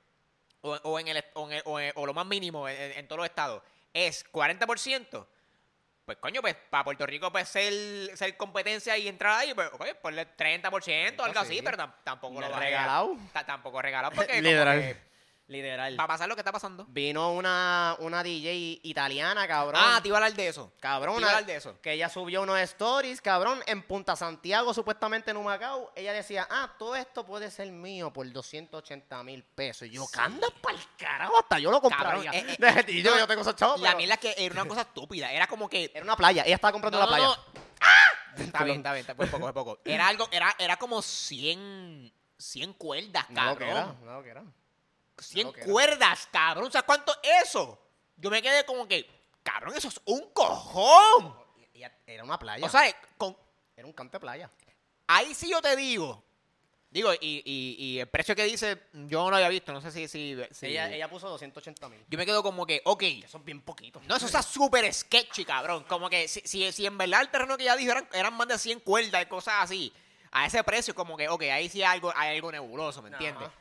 o, 0.60 0.72
o 0.82 0.98
en 1.00 1.08
el, 1.08 1.24
o, 1.34 1.46
en 1.48 1.52
el- 1.56 1.62
o 1.64 1.80
en- 1.80 1.92
o 1.96 2.06
lo 2.06 2.14
más 2.14 2.26
mínimo 2.26 2.68
en, 2.68 2.92
en- 2.98 3.08
todos 3.08 3.18
los 3.18 3.26
estados, 3.26 3.62
es 3.92 4.24
40%, 4.32 5.26
pues 6.04 6.18
coño, 6.18 6.40
pues 6.40 6.56
para 6.70 6.84
Puerto 6.84 7.06
Rico 7.06 7.30
pues 7.30 7.48
ser, 7.48 7.72
ser 8.16 8.36
competencia 8.36 8.96
y 8.98 9.06
entrar 9.08 9.38
ahí, 9.38 9.54
pues 9.54 9.70
oye, 9.78 9.94
ponle 9.94 10.26
30%, 10.36 11.20
algo 11.22 11.40
así, 11.40 11.56
sí. 11.56 11.62
pero 11.62 11.76
tam- 11.76 11.94
tampoco 12.04 12.40
lo 12.40 12.48
vaya- 12.50 12.58
Regalado. 12.60 13.16
ta- 13.32 13.44
tampoco 13.46 13.80
regalado 13.80 14.14
porque 14.14 14.40
Literal. 15.52 15.86
que 15.86 15.90
Literal. 15.92 16.00
va 16.00 16.04
a 16.04 16.08
pasar 16.08 16.28
lo 16.28 16.34
que 16.34 16.40
está 16.40 16.50
pasando. 16.52 16.84
Vino 16.88 17.32
una, 17.32 17.96
una 18.00 18.22
DJ 18.22 18.80
italiana, 18.82 19.46
cabrón. 19.46 19.80
Ah, 19.84 20.00
te 20.02 20.08
iba 20.08 20.16
a 20.16 20.18
hablar 20.24 20.34
de 20.34 20.48
eso. 20.48 20.72
Cabrón, 20.80 21.16
Te 21.16 21.20
iba 21.20 21.28
a 21.28 21.32
una- 21.32 21.38
hablar 21.38 21.46
de 21.52 21.56
eso. 21.56 21.80
que 21.80 21.92
ella 21.92 22.08
subió 22.08 22.42
unos 22.42 22.58
stories, 22.60 23.20
cabrón, 23.20 23.60
en 23.66 23.82
Punta 23.82 24.16
Santiago, 24.16 24.72
supuestamente 24.74 25.30
en 25.30 25.36
Humacao. 25.36 25.92
Ella 25.94 26.12
decía, 26.12 26.48
ah, 26.50 26.72
todo 26.78 26.96
esto 26.96 27.24
puede 27.24 27.50
ser 27.50 27.70
mío 27.70 28.12
por 28.12 28.30
280 28.32 29.22
mil 29.22 29.44
pesos. 29.44 29.88
Y 29.88 29.90
yo, 29.92 30.04
Sí. 30.06 30.18
anda 30.18 30.48
pa'l 30.60 30.76
carajo, 30.96 31.38
hasta 31.38 31.58
yo 31.58 31.70
lo 31.70 31.80
compraría. 31.80 32.30
Cabrón, 32.32 32.48
eh, 32.50 32.56
eh, 32.58 32.84
y 32.88 33.02
yo, 33.02 33.16
yo 33.18 33.26
tengo 33.26 33.42
esos 33.42 33.54
chavos, 33.56 33.80
La 33.80 33.88
pero 33.90 33.98
mierda 33.98 34.14
es 34.14 34.20
que 34.20 34.34
era 34.38 34.54
una 34.54 34.66
cosa 34.68 34.80
estúpida, 34.82 35.30
era 35.32 35.46
como 35.46 35.68
que 35.68 35.90
Era 35.94 36.04
una 36.04 36.16
playa, 36.16 36.42
ella 36.44 36.54
estaba 36.54 36.72
comprando 36.72 36.98
No, 36.98 37.06
la 37.06 37.16
no, 37.16 37.16
playa. 37.16 37.42
no. 37.54 37.62
Está 38.44 38.64
bien, 38.64 38.78
está 38.78 38.92
bien, 38.94 39.00
está- 39.02 39.14
fue 39.14 39.26
poco, 39.26 39.42
fue 39.44 39.52
poco. 39.52 39.78
Era 39.84 40.08
algo, 40.08 40.26
era, 40.32 40.54
era 40.58 40.76
como 40.78 41.02
100, 41.02 42.12
100 42.38 42.72
cuerdas, 42.74 43.28
No 43.28 43.44
lo 43.44 43.56
que 43.58 43.64
era, 43.64 43.74
cabrón. 43.74 43.96
no 44.04 44.12
lo 44.14 44.22
que 44.22 44.30
era. 44.30 44.42
100 45.22 45.46
lo 45.46 45.52
que 45.52 45.60
era. 45.62 45.72
cuerdas, 45.72 46.28
cabrón. 46.32 46.70
¿Sabes 46.72 46.86
cuánto 46.86 47.12
es 47.22 47.48
eso? 47.48 47.78
Yo 48.16 48.30
me 48.30 48.40
quedé 48.42 48.64
como 48.64 48.86
que, 48.86 49.08
cabrón, 49.42 49.74
eso 49.76 49.88
es 49.88 50.00
un 50.04 50.30
cojón. 50.32 51.34
Era 52.06 52.24
una 52.24 52.38
playa. 52.38 52.64
O 52.66 52.68
sea, 52.68 52.84
con, 53.16 53.36
era 53.76 53.86
un 53.86 53.92
canto 53.92 54.12
de 54.16 54.20
playa. 54.20 54.50
ahí 55.06 55.34
sí 55.34 55.48
yo 55.50 55.60
te 55.62 55.74
digo. 55.76 56.22
Digo, 56.90 57.10
y, 57.14 57.42
y, 57.46 57.76
y 57.78 58.00
el 58.00 58.06
precio 58.06 58.36
que 58.36 58.44
dice, 58.44 58.78
yo 58.92 59.24
no 59.24 59.30
lo 59.30 59.36
había 59.36 59.48
visto, 59.48 59.72
no 59.72 59.80
sé 59.80 59.90
si... 59.90 60.06
si, 60.08 60.36
si- 60.50 60.66
Ella, 60.66 60.90
ella 60.92 61.08
puso 61.08 61.26
280 61.30 61.88
mil. 61.88 62.04
Yo 62.06 62.18
me 62.18 62.26
quedo 62.26 62.42
como 62.42 62.66
que, 62.66 62.82
ok, 62.84 63.02
Eso 63.24 63.38
es 63.38 63.44
bien 63.46 63.62
poquito. 63.62 63.98
No, 64.06 64.16
eso 64.16 64.26
está 64.26 64.42
súper 64.42 64.92
sketchy, 64.92 65.46
cabrón. 65.46 65.84
Como 65.84 66.10
que 66.10 66.28
si, 66.28 66.40
si, 66.44 66.70
si 66.70 66.84
en 66.84 66.98
verdad 66.98 67.22
el 67.22 67.30
terreno 67.30 67.56
que 67.56 67.62
ella 67.62 67.76
dijo 67.76 67.92
eran, 67.92 68.06
eran 68.12 68.34
más 68.34 68.46
de 68.46 68.58
100 68.58 68.80
cuerdas 68.80 69.22
y 69.22 69.26
cosas 69.26 69.54
así. 69.60 69.90
a 70.32 70.44
ese 70.44 70.62
precio, 70.64 70.94
como 70.94 71.16
que, 71.16 71.30
ok, 71.30 71.42
ahí 71.44 71.70
sí 71.70 71.82
hay 71.82 71.94
algo, 71.94 72.12
hay 72.14 72.36
algo 72.36 72.52
nebuloso, 72.52 73.00
¿me 73.00 73.08
entiendes? 73.08 73.48
Ajá. 73.48 73.54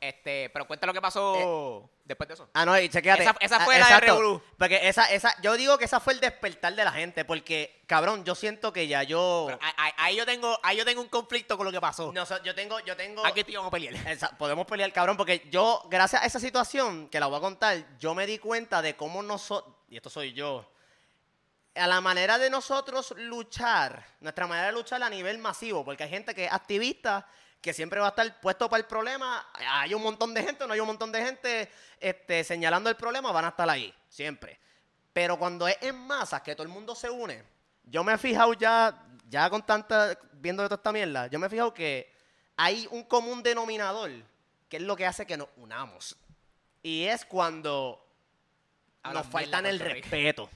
Este, 0.00 0.48
pero 0.50 0.64
cuenta 0.66 0.86
lo 0.86 0.92
que 0.94 1.00
pasó 1.00 1.90
después 2.04 2.28
de 2.28 2.34
eso. 2.34 2.48
Ah, 2.54 2.64
no, 2.64 2.78
y 2.78 2.88
chequéate. 2.88 3.22
Esa- 3.24 3.36
esa 3.40 3.56
Ah, 3.56 3.64
fue 3.64 3.78
la 3.80 3.86
de 3.86 3.92
exacto. 3.94 4.06
Revolú. 4.12 4.42
Porque 4.56 4.88
esa, 4.88 5.06
esa, 5.12 5.34
yo 5.42 5.56
digo 5.56 5.76
que 5.76 5.86
esa 5.86 5.98
fue 5.98 6.12
el 6.12 6.20
despertar 6.20 6.72
de 6.74 6.84
la 6.84 6.92
gente, 6.92 7.24
porque, 7.24 7.82
cabrón, 7.86 8.24
yo 8.24 8.36
siento 8.36 8.72
que 8.72 8.86
ya 8.86 9.02
yo... 9.02 9.48
Ahí, 9.96 10.14
yo 10.14 10.24
tengo, 10.24 10.56
ahí 10.62 10.76
yo 10.76 10.84
tengo 10.84 11.00
un 11.02 11.08
conflicto 11.08 11.56
con 11.56 11.66
lo 11.66 11.72
que 11.72 11.80
pasó. 11.80 12.12
No, 12.12 12.24
yo 12.44 12.54
tengo, 12.54 12.78
yo 12.80 12.96
tengo... 12.96 13.26
Aquí 13.26 13.40
estoy 13.40 13.56
vamos 13.56 13.68
a 13.70 13.72
pelear. 13.72 13.94
Esa- 14.06 14.30
podemos 14.38 14.66
pelear, 14.66 14.92
cabrón, 14.92 15.16
porque 15.16 15.48
yo, 15.50 15.82
gracias 15.90 16.22
a 16.22 16.26
esa 16.26 16.38
situación 16.38 17.08
que 17.08 17.18
la 17.18 17.26
voy 17.26 17.38
a 17.38 17.40
contar, 17.40 17.98
yo 17.98 18.14
me 18.14 18.24
di 18.26 18.38
cuenta 18.38 18.80
de 18.80 18.94
cómo 18.94 19.20
nosotros, 19.22 19.74
y 19.88 19.96
esto 19.96 20.10
soy 20.10 20.32
yo, 20.32 20.70
a 21.74 21.86
la 21.88 22.00
manera 22.00 22.38
de 22.38 22.50
nosotros 22.50 23.14
luchar, 23.16 24.04
nuestra 24.20 24.46
manera 24.46 24.68
de 24.68 24.72
luchar 24.74 25.02
a 25.02 25.10
nivel 25.10 25.38
masivo, 25.38 25.84
porque 25.84 26.04
hay 26.04 26.10
gente 26.10 26.34
que 26.34 26.44
es 26.46 26.52
activista, 26.52 27.26
que 27.60 27.72
siempre 27.72 28.00
va 28.00 28.06
a 28.06 28.10
estar 28.10 28.40
puesto 28.40 28.68
para 28.68 28.80
el 28.80 28.86
problema, 28.86 29.48
hay 29.54 29.92
un 29.94 30.02
montón 30.02 30.32
de 30.32 30.42
gente, 30.42 30.66
no 30.66 30.72
hay 30.72 30.80
un 30.80 30.86
montón 30.86 31.10
de 31.10 31.24
gente 31.24 31.70
este, 31.98 32.44
señalando 32.44 32.88
el 32.88 32.96
problema, 32.96 33.32
van 33.32 33.46
a 33.46 33.48
estar 33.48 33.68
ahí, 33.68 33.92
siempre. 34.08 34.58
Pero 35.12 35.38
cuando 35.38 35.66
es 35.66 35.76
en 35.80 35.96
masa, 35.96 36.42
que 36.42 36.54
todo 36.54 36.62
el 36.62 36.72
mundo 36.72 36.94
se 36.94 37.10
une, 37.10 37.42
yo 37.84 38.04
me 38.04 38.12
he 38.12 38.18
fijado 38.18 38.52
ya, 38.54 39.06
ya 39.28 39.50
con 39.50 39.64
tanta, 39.66 40.16
viendo 40.34 40.62
toda 40.64 40.76
esta 40.76 40.92
mierda, 40.92 41.26
yo 41.26 41.38
me 41.38 41.46
he 41.46 41.50
fijado 41.50 41.74
que 41.74 42.12
hay 42.56 42.86
un 42.90 43.04
común 43.04 43.42
denominador, 43.42 44.10
que 44.68 44.76
es 44.76 44.82
lo 44.82 44.96
que 44.96 45.06
hace 45.06 45.26
que 45.26 45.36
nos 45.36 45.48
unamos. 45.56 46.16
Y 46.82 47.04
es 47.04 47.24
cuando 47.24 48.04
nos 49.12 49.26
faltan 49.26 49.66
el 49.66 49.80
respeto. 49.80 50.48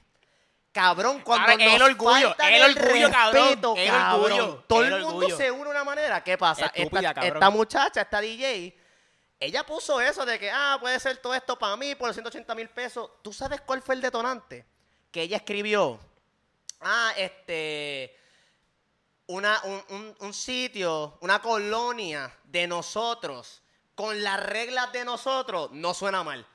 Cabrón, 0.73 1.21
cuando 1.21 1.49
nos 1.49 1.61
el 1.75 1.83
orgullo, 1.83 2.29
faltan 2.29 2.53
el 2.55 2.63
orgullo, 2.77 3.11
cabrón, 3.11 3.45
respeto, 3.45 3.75
el 3.77 3.89
cabrón, 3.91 4.33
orgullo, 4.33 4.65
todo 4.67 4.81
el 4.81 4.87
el 4.87 5.01
mundo 5.03 5.17
orgullo. 5.19 5.37
se 5.37 5.51
une 5.51 5.65
de 5.65 5.71
una 5.71 5.85
manera. 5.85 6.25
¿Qué 6.25 6.39
pasa? 6.39 6.67
Estúpida, 6.75 7.01
esta, 7.11 7.15
cabrón. 7.15 7.37
esta 7.37 7.51
muchacha, 7.51 8.01
esta 8.01 8.21
DJ, 8.23 8.79
ella 9.39 9.67
puso 9.67 10.01
eso 10.01 10.25
de 10.25 10.39
que, 10.39 10.51
ah, 10.51 10.79
puede 10.81 10.99
ser 10.99 11.19
todo 11.19 11.35
esto 11.35 11.59
para 11.59 11.77
mí 11.77 11.95
por 11.95 12.13
180 12.13 12.55
mil 12.55 12.69
pesos. 12.71 13.11
¿Tú 13.23 13.33
sabes 13.35 13.61
cuál 13.61 13.83
fue 13.83 13.95
el 13.97 14.01
detonante? 14.01 14.65
Que 15.11 15.23
ella 15.23 15.37
escribió, 15.37 16.01
ah, 16.81 17.13
este, 17.19 18.17
una, 19.27 19.61
un, 19.65 19.85
un- 19.91 20.17
un 20.21 20.33
sitio, 20.35 21.19
una 21.21 21.41
colonia 21.43 22.33
de 22.45 22.67
nosotros, 22.67 23.61
con 23.95 24.23
las 24.23 24.41
reglas 24.43 24.91
de 24.93 25.05
nosotros, 25.05 25.71
no 25.73 25.93
suena 25.93 26.23
mal. 26.23 26.47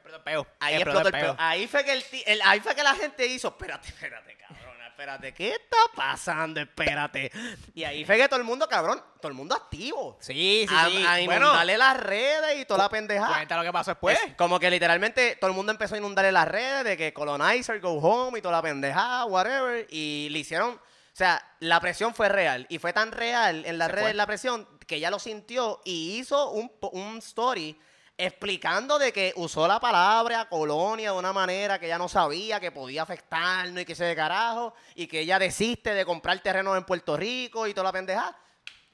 Explotó 0.00 0.16
el 0.16 0.22
peo. 0.22 0.46
Ahí 0.60 0.74
Explotó 0.76 1.08
el 1.08 1.12
peo. 1.12 1.36
Ahí 1.38 1.66
fue 1.66 1.84
que 1.84 1.92
el, 1.92 2.04
el- 2.26 2.42
ahí 2.42 2.60
fue 2.60 2.74
que 2.74 2.82
la 2.82 2.94
gente 2.94 3.26
hizo, 3.26 3.48
espérate, 3.48 3.88
espérate, 3.88 4.36
cabrón, 4.36 4.76
espérate, 4.88 5.34
¿qué 5.34 5.50
está 5.52 5.76
pasando? 5.94 6.60
Espérate. 6.60 7.30
Y 7.74 7.84
ahí 7.84 8.04
fue 8.04 8.16
que 8.16 8.28
todo 8.28 8.38
el 8.40 8.44
mundo, 8.44 8.66
cabrón, 8.68 9.02
todo 9.20 9.28
el 9.28 9.34
mundo 9.34 9.54
activo. 9.54 10.16
Sí, 10.20 10.66
sí, 10.68 10.74
a, 10.76 10.88
sí. 10.88 11.04
a 11.06 11.24
bueno, 11.26 11.46
inundarle 11.46 11.78
las 11.78 11.96
redes 11.98 12.60
y 12.60 12.64
toda 12.64 12.84
la 12.84 12.88
pendejada. 12.88 13.34
cuenta 13.34 13.56
lo 13.56 13.62
que 13.62 13.72
pasó 13.72 13.90
después. 13.92 14.18
Es 14.26 14.34
como 14.36 14.58
que 14.58 14.70
literalmente 14.70 15.36
todo 15.36 15.50
el 15.50 15.56
mundo 15.56 15.72
empezó 15.72 15.94
a 15.94 15.98
inundarle 15.98 16.32
las 16.32 16.48
redes 16.48 16.84
de 16.84 16.96
que 16.96 17.12
Colonizer, 17.12 17.80
Go 17.80 17.98
Home 17.98 18.38
y 18.38 18.42
toda 18.42 18.56
la 18.56 18.62
pendejada, 18.62 19.24
whatever. 19.26 19.86
Y 19.90 20.28
le 20.30 20.38
hicieron. 20.40 20.74
O 21.12 21.16
sea, 21.20 21.44
la 21.58 21.80
presión 21.80 22.14
fue 22.14 22.28
real. 22.28 22.66
Y 22.70 22.78
fue 22.78 22.92
tan 22.92 23.12
real 23.12 23.64
en 23.66 23.76
las 23.78 23.90
redes 23.90 24.14
la 24.14 24.26
presión 24.26 24.66
que 24.86 24.96
ella 24.96 25.10
lo 25.10 25.18
sintió 25.18 25.80
y 25.84 26.18
hizo 26.18 26.50
un, 26.50 26.72
un 26.92 27.18
story 27.18 27.78
explicando 28.26 28.98
de 28.98 29.12
que 29.12 29.32
usó 29.36 29.66
la 29.68 29.80
palabra 29.80 30.48
colonia 30.48 31.12
de 31.12 31.18
una 31.18 31.32
manera 31.32 31.78
que 31.78 31.86
ella 31.86 31.98
no 31.98 32.08
sabía 32.08 32.60
que 32.60 32.72
podía 32.72 33.02
afectarnos 33.02 33.82
y 33.82 33.84
que 33.84 33.94
se 33.94 34.04
de 34.04 34.16
carajo. 34.16 34.74
Y 34.94 35.06
que 35.06 35.20
ella 35.20 35.38
desiste 35.38 35.94
de 35.94 36.04
comprar 36.04 36.38
terrenos 36.40 36.76
en 36.76 36.84
Puerto 36.84 37.16
Rico 37.16 37.66
y 37.66 37.74
toda 37.74 37.84
la 37.84 37.92
pendejada. 37.92 38.36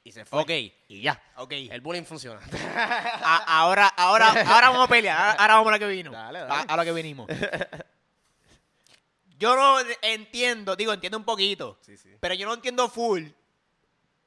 Y 0.04 0.12
se 0.12 0.24
fue. 0.24 0.40
Ok. 0.40 0.50
Y 0.88 1.02
ya. 1.02 1.20
Ok. 1.36 1.52
El 1.52 1.80
bullying 1.80 2.04
funciona. 2.04 2.40
A- 3.24 3.58
ahora, 3.60 3.88
ahora, 3.88 4.28
ahora 4.46 4.68
vamos 4.70 4.84
a 4.86 4.88
pelear. 4.88 5.18
Ahora, 5.18 5.32
ahora 5.42 5.54
vamos 5.54 5.68
a 5.68 5.72
lo 5.72 5.78
que 5.80 5.86
vino. 5.86 6.10
Dale, 6.12 6.38
dale. 6.40 6.54
A, 6.54 6.60
a 6.72 6.76
lo 6.76 6.84
que 6.84 6.92
vinimos. 6.92 7.26
Yo 9.38 9.54
no 9.54 9.76
entiendo, 10.00 10.76
digo, 10.76 10.92
entiendo 10.92 11.18
un 11.18 11.24
poquito. 11.24 11.78
Sí, 11.82 11.96
sí. 11.98 12.10
Pero 12.20 12.34
yo 12.34 12.46
no 12.46 12.54
entiendo 12.54 12.88
full 12.88 13.26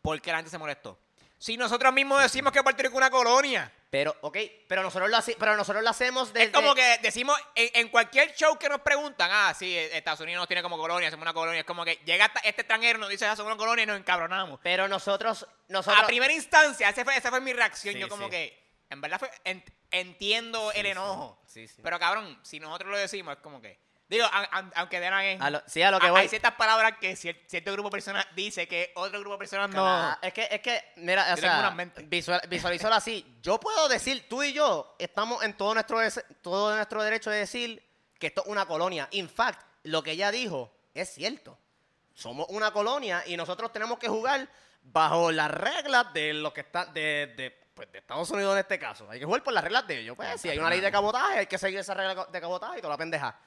por 0.04 0.22
qué 0.22 0.30
la 0.32 0.38
gente 0.38 0.52
se 0.52 0.58
molestó. 0.60 1.00
Si 1.39 1.58
nosotros 1.58 1.91
mismos 1.93 2.21
decimos 2.21 2.52
que 2.54 2.62
Puerto 2.62 2.84
Rico 2.84 2.93
es 2.93 2.97
una 2.97 3.10
colonia. 3.10 3.71
Pero, 3.89 4.15
ok, 4.21 4.38
pero 4.67 4.84
nosotros 4.84 5.10
lo, 5.10 5.17
hace- 5.17 5.36
pero 5.39 5.56
nosotros 5.56 5.84
lo 5.84 5.89
hacemos 5.89 6.32
desde... 6.32 6.47
Es 6.47 6.52
como 6.54 6.75
que 6.75 6.99
decimos 7.02 7.36
en, 7.56 7.69
en 7.73 7.88
cualquier 7.89 8.36
show 8.36 8.56
que 8.60 8.69
nos 8.69 8.82
preguntan, 8.82 9.32
ah, 9.34 9.52
sí, 9.58 9.75
Estados 9.75 10.19
Unidos 10.19 10.41
nos 10.41 10.47
tiene 10.47 10.62
como 10.62 10.78
colonia, 10.78 11.10
somos 11.10 11.23
una 11.23 11.34
colonia. 11.34 11.62
Es 11.62 11.65
como 11.65 11.84
que 11.84 11.95
llega 12.06 12.25
este 12.43 12.62
extranjero, 12.62 12.99
nos 12.99 13.10
dice, 13.10 13.25
ah, 13.25 13.36
somos 13.36 13.52
una 13.52 13.58
colonia 13.58 13.84
y 13.84 13.86
nos 13.88 13.97
encabronamos. 13.97 14.60
Pero 14.62 14.88
nosotros... 14.88 15.47
nosotros 15.69 16.04
A 16.04 16.06
primera 16.06 16.32
instancia, 16.34 16.88
esa 16.89 17.04
fue, 17.04 17.17
esa 17.17 17.30
fue 17.32 17.41
mi 17.41 17.54
reacción. 17.54 17.95
Sí, 17.95 17.99
yo 17.99 18.10
como 18.10 18.25
sí. 18.25 18.32
que, 18.32 18.63
en 18.91 19.02
verdad, 19.02 19.17
fue, 19.17 19.32
en- 19.45 19.63
entiendo 19.89 20.71
el 20.73 20.86
enojo. 20.86 21.41
sí. 21.47 21.67
Sí, 21.67 21.75
sí. 21.78 21.82
Pero 21.82 21.97
cabrón, 21.97 22.38
si 22.43 22.60
nosotros 22.60 22.91
lo 22.91 22.97
decimos, 22.97 23.38
es 23.38 23.41
como 23.41 23.60
que... 23.62 23.80
Digo, 24.10 24.26
a- 24.26 24.50
a- 24.52 24.72
aunque 24.78 25.00
den 25.00 25.13
a, 25.13 25.19
A 25.45 25.50
lo- 25.52 25.62
sí, 25.67 25.84
a 25.84 25.91
lo 25.91 26.00
que 26.00 26.10
voy. 26.10 26.22
Hay 26.22 26.28
ciertas 26.30 26.54
palabras 26.56 26.93
que 27.00 27.13
cier- 27.13 27.39
cierto 27.48 27.72
grupo 27.74 27.89
de 27.89 27.91
personas 27.91 28.26
dice 28.36 28.67
que 28.67 28.91
otro 28.95 29.19
grupo 29.19 29.36
de 29.36 29.38
personas 29.39 29.69
no... 29.69 29.84
Claro, 29.84 30.17
Es 30.24 30.34
que, 30.34 30.48
es 30.50 30.62
que, 30.62 30.84
mira, 30.95 31.32
o 31.32 31.38
sea, 31.38 31.60
una 31.60 31.72
mente. 31.72 32.02
visual- 32.02 32.41
visualízalo 32.50 32.95
así. 32.95 33.38
Yo 33.43 33.60
puedo 33.60 33.88
decir, 33.88 34.28
tú 34.28 34.41
y 34.41 34.52
yo 34.52 34.95
estamos 34.98 35.43
en 35.43 35.56
todo 35.56 35.76
nuestro, 35.76 36.00
todo 36.41 36.76
nuestro 36.76 37.04
derecho 37.04 37.30
de 37.30 37.38
decir 37.38 37.84
que 38.17 38.28
esto 38.28 38.41
es 38.41 38.48
una 38.48 38.65
colonia. 38.65 39.08
In 39.12 39.30
fact, 39.30 39.62
lo 39.84 40.02
que 40.02 40.12
ella 40.12 40.32
dijo 40.32 40.74
es 40.95 41.13
cierto. 41.13 41.58
Somos 42.15 42.48
una 42.50 42.72
colonia 42.72 43.24
y 43.28 43.38
nosotros 43.38 43.72
tenemos 43.72 44.00
que 44.00 44.08
jugar 44.08 44.48
bajo 44.82 45.32
las 45.32 45.52
reglas 45.52 46.12
de 46.13 46.34
lo 46.34 46.52
que 46.52 46.62
está, 46.62 46.86
de, 46.88 47.34
de, 47.38 47.52
pues, 47.76 47.91
de 47.91 48.00
Estados 48.00 48.30
Unidos 48.32 48.54
en 48.54 48.60
este 48.60 48.80
caso. 48.80 49.08
Hay 49.10 49.19
que 49.19 49.26
jugar 49.26 49.43
por 49.43 49.54
las 49.54 49.63
reglas 49.63 49.86
de 49.86 50.00
ellos. 50.00 50.15
Pues, 50.15 50.41
si 50.41 50.50
hay 50.50 50.58
una 50.58 50.69
ley 50.72 50.82
de 50.82 50.91
cabotaje, 50.91 51.39
hay 51.39 51.45
que 51.45 51.60
seguir 51.60 51.78
esa 51.80 51.93
regla 51.93 52.26
de 52.26 52.41
cabotaje 52.41 52.80
y 52.80 52.82
toda 52.82 52.95
la 52.95 52.98
pendeja. 52.98 53.39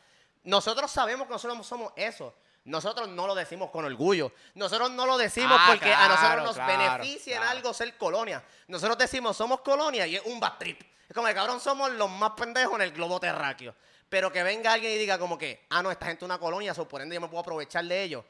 Nosotros 0.45 0.91
sabemos 0.91 1.27
que 1.27 1.33
nosotros 1.35 1.67
somos 1.67 1.93
eso. 1.97 2.35
Nosotros 2.65 3.09
no 3.09 3.27
lo 3.27 3.35
decimos 3.35 3.71
con 3.71 3.85
orgullo. 3.85 4.33
Nosotros 4.55 4.91
no 4.93 5.05
lo 5.07 5.19
decimos 5.19 5.57
Ah, 5.61 5.67
porque 5.71 5.93
a 5.93 6.09
nosotros 6.09 6.45
nos 6.45 6.55
claro, 6.55 6.79
beneficia 6.99 7.37
en 7.39 7.43
algo 7.43 7.75
ser 7.75 7.97
colonia. 7.97 8.43
Nosotros 8.69 8.97
decimos 8.99 9.37
somos 9.37 9.61
colonia 9.63 10.07
y 10.07 10.17
es 10.17 10.23
un 10.27 10.39
bad 10.39 10.59
trip. 10.59 10.81
Es 11.09 11.15
como 11.15 11.27
que 11.27 11.35
cabrón 11.35 11.61
somos 11.61 11.91
los 11.93 12.09
más 12.09 12.33
pendejos 12.33 12.75
en 12.77 12.83
el 12.83 12.93
globo 12.93 13.19
terráqueo. 13.19 13.75
Pero 14.09 14.31
que 14.31 14.43
venga 14.43 14.73
alguien 14.75 14.93
y 14.93 14.97
diga 14.99 15.19
como 15.19 15.37
que, 15.39 15.67
ah, 15.71 15.83
no, 15.83 15.91
esta 15.91 16.07
gente 16.07 16.25
es 16.25 16.27
una 16.27 16.39
colonia, 16.39 16.73
so, 16.75 16.87
por 16.87 17.01
ende 17.01 17.15
yo 17.15 17.21
me 17.21 17.29
puedo 17.29 17.41
aprovechar 17.41 17.85
de 17.85 18.03
ellos. 18.03 18.25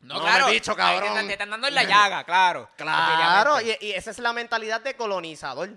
No, 0.00 0.14
No, 0.14 0.20
claro. 0.20 0.46
me 0.46 0.52
bicho, 0.52 0.76
cabrón. 0.76 1.00
Te, 1.02 1.08
están- 1.08 1.26
te 1.26 1.32
están 1.32 1.50
dando 1.50 1.66
en 1.68 1.74
la 1.74 1.84
llaga, 1.84 2.24
claro. 2.24 2.68
Claro, 2.76 3.60
y, 3.60 3.76
y 3.80 3.92
esa 3.92 4.10
es 4.10 4.18
la 4.18 4.32
mentalidad 4.32 4.80
de 4.80 4.94
colonizador. 4.96 5.70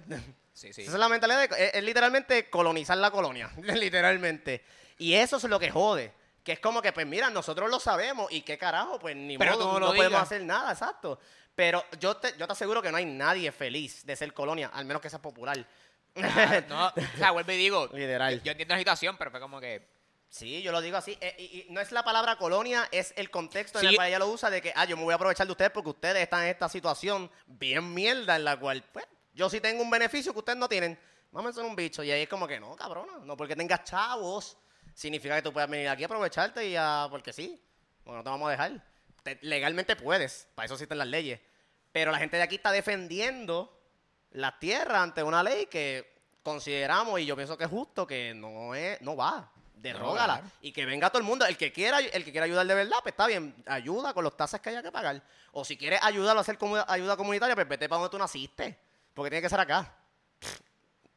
Sí, 0.54 0.74
sí. 0.74 0.82
Esa 0.84 0.92
es 0.92 1.00
la 1.00 1.10
mentalidad 1.10 1.48
de, 1.48 1.66
es, 1.68 1.74
es 1.76 1.84
literalmente 1.84 2.50
colonizar 2.50 2.98
la 2.98 3.10
colonia, 3.12 3.50
literalmente. 3.62 4.64
Y 5.02 5.16
eso 5.16 5.38
es 5.38 5.44
lo 5.46 5.60
que 5.60 5.72
jode. 5.72 6.14
Que 6.44 6.52
es 6.54 6.60
como 6.60 6.82
que, 6.82 6.92
pues 6.94 7.06
mira, 7.08 7.30
nosotros 7.30 7.70
lo 7.70 7.80
sabemos 7.80 8.32
y 8.32 8.42
qué 8.42 8.58
carajo, 8.58 9.00
pues 9.00 9.16
ni 9.16 9.38
Pero 9.38 9.54
modo, 9.54 9.80
no 9.80 9.88
podemos 9.88 10.08
digas. 10.10 10.22
hacer 10.24 10.44
nada, 10.44 10.72
exacto. 10.72 11.20
Pero 11.56 11.84
yo 12.00 12.18
te, 12.18 12.36
yo 12.38 12.46
te 12.48 12.54
aseguro 12.54 12.82
que 12.82 12.92
no 12.92 12.98
hay 12.98 13.06
nadie 13.06 13.52
feliz 13.52 14.06
de 14.06 14.16
ser 14.16 14.34
colonia, 14.34 14.70
al 14.74 14.86
menos 14.86 15.02
que 15.02 15.10
sea 15.10 15.22
popular. 15.22 15.58
Claro, 16.14 16.66
no, 16.70 16.88
o 16.88 17.18
sea, 17.18 17.32
vuelvo 17.32 17.52
y 17.54 17.58
digo, 17.58 17.88
Literal. 17.94 18.44
Yo, 18.44 18.52
entiendo 18.52 18.74
la 18.76 18.80
situación, 18.80 19.16
pero 19.18 19.32
fue 19.32 19.40
como 19.40 19.62
que... 19.62 19.88
Sí, 20.30 20.62
yo 20.62 20.72
lo 20.74 20.82
digo 20.82 20.98
así. 20.98 21.18
eh, 21.22 21.36
y, 21.40 21.44
y 21.44 21.68
no 21.70 21.80
es 21.82 21.92
la 21.94 22.04
palabra 22.04 22.36
colonia, 22.38 22.88
es 22.92 23.14
el 23.18 23.30
contexto 23.32 23.80
en 23.80 23.84
Sí. 23.84 23.88
el 23.92 23.96
cual 23.96 24.08
ella 24.10 24.20
lo 24.20 24.28
usa 24.28 24.50
de 24.50 24.62
que, 24.62 24.72
ah, 24.76 24.86
yo 24.86 24.98
me 24.98 25.04
voy 25.04 25.14
a 25.14 25.16
aprovechar 25.16 25.46
de 25.48 25.52
ustedes 25.52 25.72
porque 25.72 25.90
ustedes 25.90 26.22
están 26.24 26.44
en 26.44 26.50
esta 26.50 26.68
situación 26.70 27.30
bien 27.48 27.94
mierda 27.94 28.36
en 28.36 28.44
la 28.46 28.60
cual, 28.60 28.84
pues, 28.92 29.06
yo 29.34 29.50
sí 29.50 29.62
tengo 29.62 29.82
un 29.84 29.90
beneficio 29.90 30.34
que 30.34 30.40
ustedes 30.40 30.58
no 30.60 30.68
tienen. 30.70 31.00
Vamos 31.32 31.52
a 31.52 31.54
ser 31.62 31.64
un 31.64 31.76
bicho. 31.78 32.04
Y 32.04 32.12
ahí 32.12 32.24
es 32.24 32.30
como 32.30 32.46
que, 32.48 32.60
no, 32.60 32.76
cabrona, 32.76 33.14
no 33.24 33.38
porque 33.38 33.56
tengas 33.56 33.84
chavos, 33.86 34.58
significa 34.94 35.36
que 35.36 35.42
tú 35.42 35.54
puedas 35.54 35.70
venir 35.70 35.88
aquí 35.90 36.04
a 36.04 36.06
aprovecharte 36.08 36.68
y 36.68 36.76
a, 36.76 37.08
porque 37.10 37.34
sí, 37.34 37.62
bueno, 38.04 38.20
no 38.20 38.24
te 38.24 38.30
vamos 38.30 38.48
a 38.48 38.52
dejar. 38.52 38.84
Te- 39.24 39.40
legalmente 39.42 39.96
puedes, 39.96 40.48
para 40.56 40.66
eso 40.66 40.74
existen 40.76 40.98
las 40.98 41.08
leyes. 41.08 41.40
Pero 41.92 42.12
la 42.12 42.18
gente 42.20 42.38
de 42.38 42.44
aquí 42.44 42.56
está 42.56 42.72
defendiendo 42.72 43.78
la 44.32 44.58
tierra 44.60 45.02
ante 45.04 45.22
una 45.24 45.44
ley 45.44 45.66
que 45.68 46.10
consideramos 46.42 47.20
y 47.20 47.26
yo 47.26 47.36
pienso 47.36 47.58
que 47.58 47.66
es 47.66 47.70
justo 47.70 48.08
que 48.08 48.34
no 48.34 48.74
es 48.76 49.02
no 49.02 49.16
va. 49.16 49.52
Derrógala 49.76 50.44
y 50.62 50.72
que 50.72 50.86
venga 50.86 51.10
todo 51.10 51.18
el 51.20 51.24
mundo. 51.26 51.44
El 51.46 51.58
que 51.58 51.74
quiera 51.74 52.00
el 52.00 52.24
que 52.24 52.32
quiera 52.32 52.46
ayudar 52.46 52.68
de 52.68 52.76
verdad 52.76 52.98
pues 53.02 53.14
está 53.14 53.26
bien. 53.28 53.56
Ayuda 53.66 54.14
con 54.14 54.24
los 54.24 54.38
tasas 54.38 54.62
que 54.62 54.70
haya 54.70 54.84
que 54.84 54.92
pagar. 54.92 55.22
O 55.54 55.66
si 55.66 55.76
quieres 55.76 56.00
ayudarlo 56.04 56.40
a 56.40 56.42
hacer 56.42 56.58
comu- 56.58 56.86
ayuda 56.88 57.18
comunitaria 57.18 57.56
pues 57.56 57.68
vete 57.68 57.90
para 57.90 58.00
donde 58.00 58.12
tú 58.12 58.18
naciste. 58.20 58.78
Porque 59.14 59.32
tiene 59.32 59.42
que 59.42 59.50
ser 59.50 59.60
acá. 59.60 59.92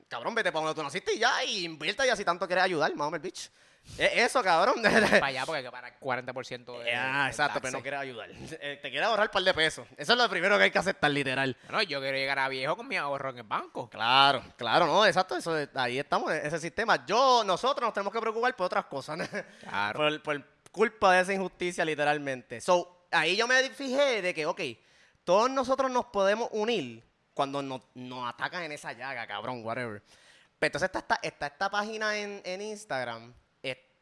Cabrón 0.09 0.35
vete 0.35 0.51
para 0.53 0.65
donde 0.67 0.79
tú 0.79 0.83
naciste 0.83 1.15
y 1.15 1.19
ya 1.19 1.45
y 1.45 1.65
invierte 1.65 2.07
ya 2.07 2.17
si 2.17 2.25
tanto 2.25 2.47
quieres 2.47 2.65
ayudar 2.65 2.95
mames 2.95 3.21
bitch 3.21 3.51
es 3.99 4.13
eso 4.31 4.43
cabrón 4.43 4.83
Para 4.83 5.27
allá 5.27 5.45
porque 5.47 5.59
hay 5.59 5.65
que 5.65 5.71
pagar 5.71 5.99
40% 6.01 6.83
de... 6.83 6.95
Ah, 6.95 7.27
exacto, 7.29 7.61
pero 7.61 7.73
no 7.79 7.83
quieres 7.83 8.01
ayudar. 8.01 8.31
Eh, 8.61 8.79
te 8.81 8.91
quieres 8.91 9.07
ahorrar 9.09 9.27
un 9.29 9.33
par 9.33 9.43
de 9.43 9.55
pesos. 9.55 9.87
Eso 9.97 10.13
es 10.13 10.19
lo 10.19 10.29
primero 10.29 10.57
que 10.59 10.65
hay 10.65 10.71
que 10.71 10.79
aceptar, 10.79 11.11
literal. 11.11 11.57
Bueno, 11.65 11.83
yo 11.83 12.01
quiero 12.01 12.17
llegar 12.17 12.39
a 12.39 12.49
viejo 12.49 12.77
con 12.77 12.89
mi 12.89 12.97
ahorro 12.97 13.31
en 13.31 13.39
el 13.39 13.43
banco. 13.45 13.89
Claro, 13.91 14.43
claro, 14.57 14.87
no, 14.87 15.05
exacto, 15.07 15.37
eso, 15.37 15.57
es- 15.59 15.69
ahí 15.75 15.99
estamos, 15.99 16.33
ese 16.33 16.59
sistema. 16.59 17.05
Yo, 17.07 17.43
nosotros 17.45 17.87
nos 17.87 17.95
tenemos 17.95 18.13
que 18.13 18.21
preocupar 18.21 18.55
por 18.57 18.67
otras 18.67 18.87
cosas, 18.87 19.19
¿no? 19.19 19.25
Claro. 19.61 19.99
por, 19.99 20.23
por 20.23 20.45
culpa 20.73 21.13
de 21.15 21.23
esa 21.23 21.33
injusticia, 21.33 21.85
literalmente. 21.85 22.61
So, 22.61 23.07
ahí 23.13 23.37
yo 23.37 23.47
me 23.47 23.63
fijé 23.71 24.23
de 24.23 24.35
que, 24.35 24.47
ok, 24.47 24.61
todos 25.25 25.51
nosotros 25.51 25.91
nos 25.91 26.07
podemos 26.07 26.49
unir 26.53 27.05
cuando 27.33 27.63
nos, 27.63 27.83
nos 27.95 28.29
atacan 28.29 28.63
en 28.63 28.73
esa 28.73 28.93
llaga, 28.93 29.27
cabrón, 29.27 29.65
whatever. 29.65 30.03
Pero 30.59 30.69
entonces 30.69 30.87
está, 30.89 30.99
esta- 31.01 31.19
está 31.23 31.47
esta 31.49 31.71
página 31.71 32.17
en, 32.17 32.41
en 32.45 32.61
Instagram 32.63 33.33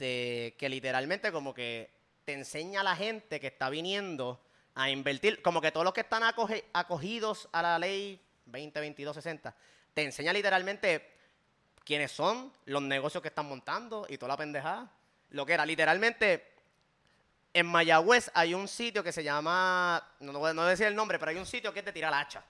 este, 0.03 0.57
que 0.59 0.68
literalmente 0.68 1.30
como 1.30 1.55
que 1.55 1.90
te 2.24 2.32
enseña 2.32 2.80
a 2.80 2.84
la 2.84 2.96
gente 2.96 3.38
que 3.38 3.46
está 3.46 3.70
viniendo 3.70 4.40
a 4.74 4.90
invertir, 4.90 5.42
como 5.42 5.61
que 5.61 5.70
todos 5.70 5.84
los 5.84 5.94
que 5.94 6.00
están 6.00 6.22
acoge- 6.24 6.64
acogidos 6.72 7.48
a 7.53 7.62
la 7.62 7.78
ley 7.78 8.20
2022-60, 8.50 9.55
te 9.94 10.03
enseña 10.03 10.32
literalmente 10.32 11.09
quiénes 11.84 12.11
son, 12.11 12.53
los 12.64 12.82
negocios 12.82 13.22
que 13.22 13.28
están 13.28 13.46
montando 13.46 14.07
y 14.09 14.18
toda 14.18 14.30
la 14.30 14.36
pendejada. 14.36 14.90
Lo 15.30 15.46
que 15.46 15.53
era, 15.53 15.64
literalmente, 15.64 16.48
en 17.55 17.66
Mayagüez 17.66 18.30
hay 18.34 18.55
un 18.55 18.66
sitio 18.66 19.05
que 19.05 19.12
se 19.12 19.22
llama, 19.22 20.05
no, 20.20 20.32
no 20.32 20.40
voy 20.40 20.53
no 20.55 20.62
voy 20.62 20.66
a 20.68 20.70
decir 20.70 20.86
el 20.86 20.96
nombre, 20.96 21.18
pero 21.20 21.30
hay 21.30 21.36
un 21.36 21.46
sitio 21.46 21.72
que 21.72 21.78
es 21.80 21.84
de 21.84 21.92
tirar 21.92 22.12
hacha. 22.12 22.42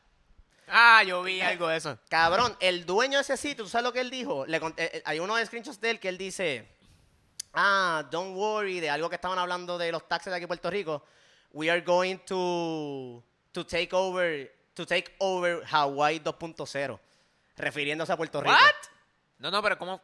Ah, 0.69 1.03
yo 1.05 1.23
vi 1.23 1.41
algo 1.43 1.69
de 1.69 1.77
eso. 1.77 1.99
Cabrón, 2.09 2.57
el 2.61 2.87
dueño 2.87 3.19
de 3.19 3.23
ese 3.23 3.37
sitio, 3.37 3.65
¿tú 3.65 3.69
sabes 3.71 3.85
lo 3.85 3.93
que 3.93 4.01
él 4.01 4.09
dijo? 4.11 4.47
Le 4.47 4.57
eh, 4.57 4.63
eh, 4.79 5.03
hay 5.05 5.19
uno 5.19 5.37
de 5.37 5.45
screenshots 5.45 5.81
de 5.81 5.91
él 5.91 6.01
que 6.01 6.09
él 6.09 6.17
dice, 6.17 6.67
ah, 7.55 8.05
don't 8.11 8.35
worry, 8.37 8.81
de 8.81 8.91
algo 8.91 9.09
que 9.09 9.17
estaban 9.17 9.39
hablando 9.39 9.79
de 9.79 9.91
los 9.93 10.07
taxes 10.09 10.31
de 10.31 10.37
aquí 10.37 10.45
en 10.45 10.49
Puerto 10.49 10.71
Rico. 10.71 11.03
We 11.53 11.71
are 11.71 11.81
going 11.83 12.17
to, 12.27 13.23
to 13.53 13.67
take 13.67 13.91
over, 13.93 14.51
to 14.75 14.87
take 14.87 15.15
over 15.19 15.63
Hawaii 15.71 16.19
2.0. 16.19 16.99
Refiriéndose 17.57 18.13
a 18.13 18.17
Puerto 18.17 18.41
Rico. 18.41 18.53
¿What? 18.55 18.75
No, 19.39 19.51
no, 19.51 19.63
pero 19.63 19.77
¿cómo? 19.79 20.01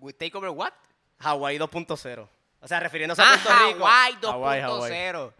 We 0.00 0.12
take 0.12 0.36
over 0.36 0.50
what? 0.50 0.72
Hawaii 1.20 1.58
2.0. 1.58 2.28
O 2.60 2.68
sea, 2.68 2.80
refiriéndose 2.80 3.22
a 3.22 3.32
Ah, 3.32 3.38
Puerto 3.42 3.66
Rico. 3.66 3.86
Hawaii 3.86 4.14
Hawái, 4.22 4.60
Hawái. 4.60 4.92
2.0. 4.92 5.32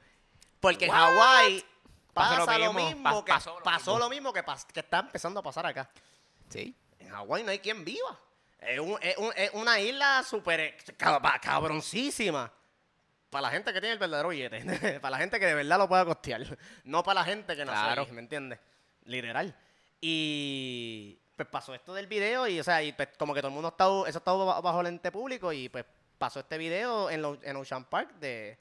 Porque 0.60 0.84
en 0.86 0.90
What? 0.90 0.98
Hawái 0.98 1.64
Pasó 2.14 2.46
pasa 2.46 2.58
lo 2.58 2.66
lo 2.66 2.72
mismo, 2.74 3.02
pa- 3.02 3.24
que 3.24 3.32
pasó 3.32 3.58
pasó, 3.64 3.92
lo 3.98 4.04
lo 4.04 4.08
mismo. 4.10 4.32
que, 4.32 4.44
pas- 4.44 4.64
que 4.66 4.80
está 4.80 5.00
empezando 5.00 5.40
a 5.40 5.42
pasar 5.42 5.66
acá. 5.66 5.90
Sí. 6.48 6.74
En 7.00 7.10
Hawái 7.10 7.42
no 7.42 7.50
hay 7.50 7.58
quien 7.58 7.84
viva. 7.84 8.18
Es, 8.66 8.78
un- 8.80 8.98
es 9.00 9.16
un- 9.18 9.32
es 9.36 9.50
una 9.54 9.78
isla 9.80 10.22
súper 10.22 10.60
eh, 10.60 10.76
cab- 10.98 11.40
cabroncísima. 11.40 12.52
Para 13.30 13.42
la 13.42 13.50
gente 13.50 13.72
que 13.72 13.80
tiene 13.80 13.94
el 13.94 13.98
verdadero 13.98 14.28
billete. 14.28 14.60
para 15.00 15.10
la 15.10 15.18
gente 15.18 15.40
que 15.40 15.46
de 15.46 15.54
verdad 15.54 15.78
lo 15.78 15.88
pueda 15.88 16.04
costear. 16.04 16.42
No 16.84 17.02
para 17.02 17.20
la 17.20 17.24
gente 17.26 17.56
que 17.56 17.64
no 17.64 17.72
Claro. 17.72 18.02
sabe, 18.04 18.12
¿me 18.14 18.20
entiendes? 18.20 18.58
Literal. 19.04 19.54
Y 20.00 21.18
pues 21.36 21.48
pasó 21.48 21.74
esto 21.74 21.92
del 21.94 22.06
video 22.06 22.46
y, 22.46 22.60
o 22.60 22.64
sea, 22.64 22.82
y 22.82 22.92
pues, 22.92 23.08
como 23.18 23.34
que 23.34 23.40
todo 23.40 23.48
el 23.48 23.54
mundo 23.54 23.68
está, 23.70 23.86
eso 24.08 24.18
está 24.18 24.32
ba- 24.32 24.60
bajo 24.60 24.80
el 24.82 24.86
ente 24.86 25.10
público 25.10 25.52
y 25.52 25.68
pues 25.68 25.84
pasó 26.16 26.40
este 26.40 26.56
video 26.58 27.10
en, 27.10 27.22
lo- 27.22 27.38
en 27.42 27.56
Ocean 27.56 27.84
Park 27.86 28.14
de, 28.20 28.56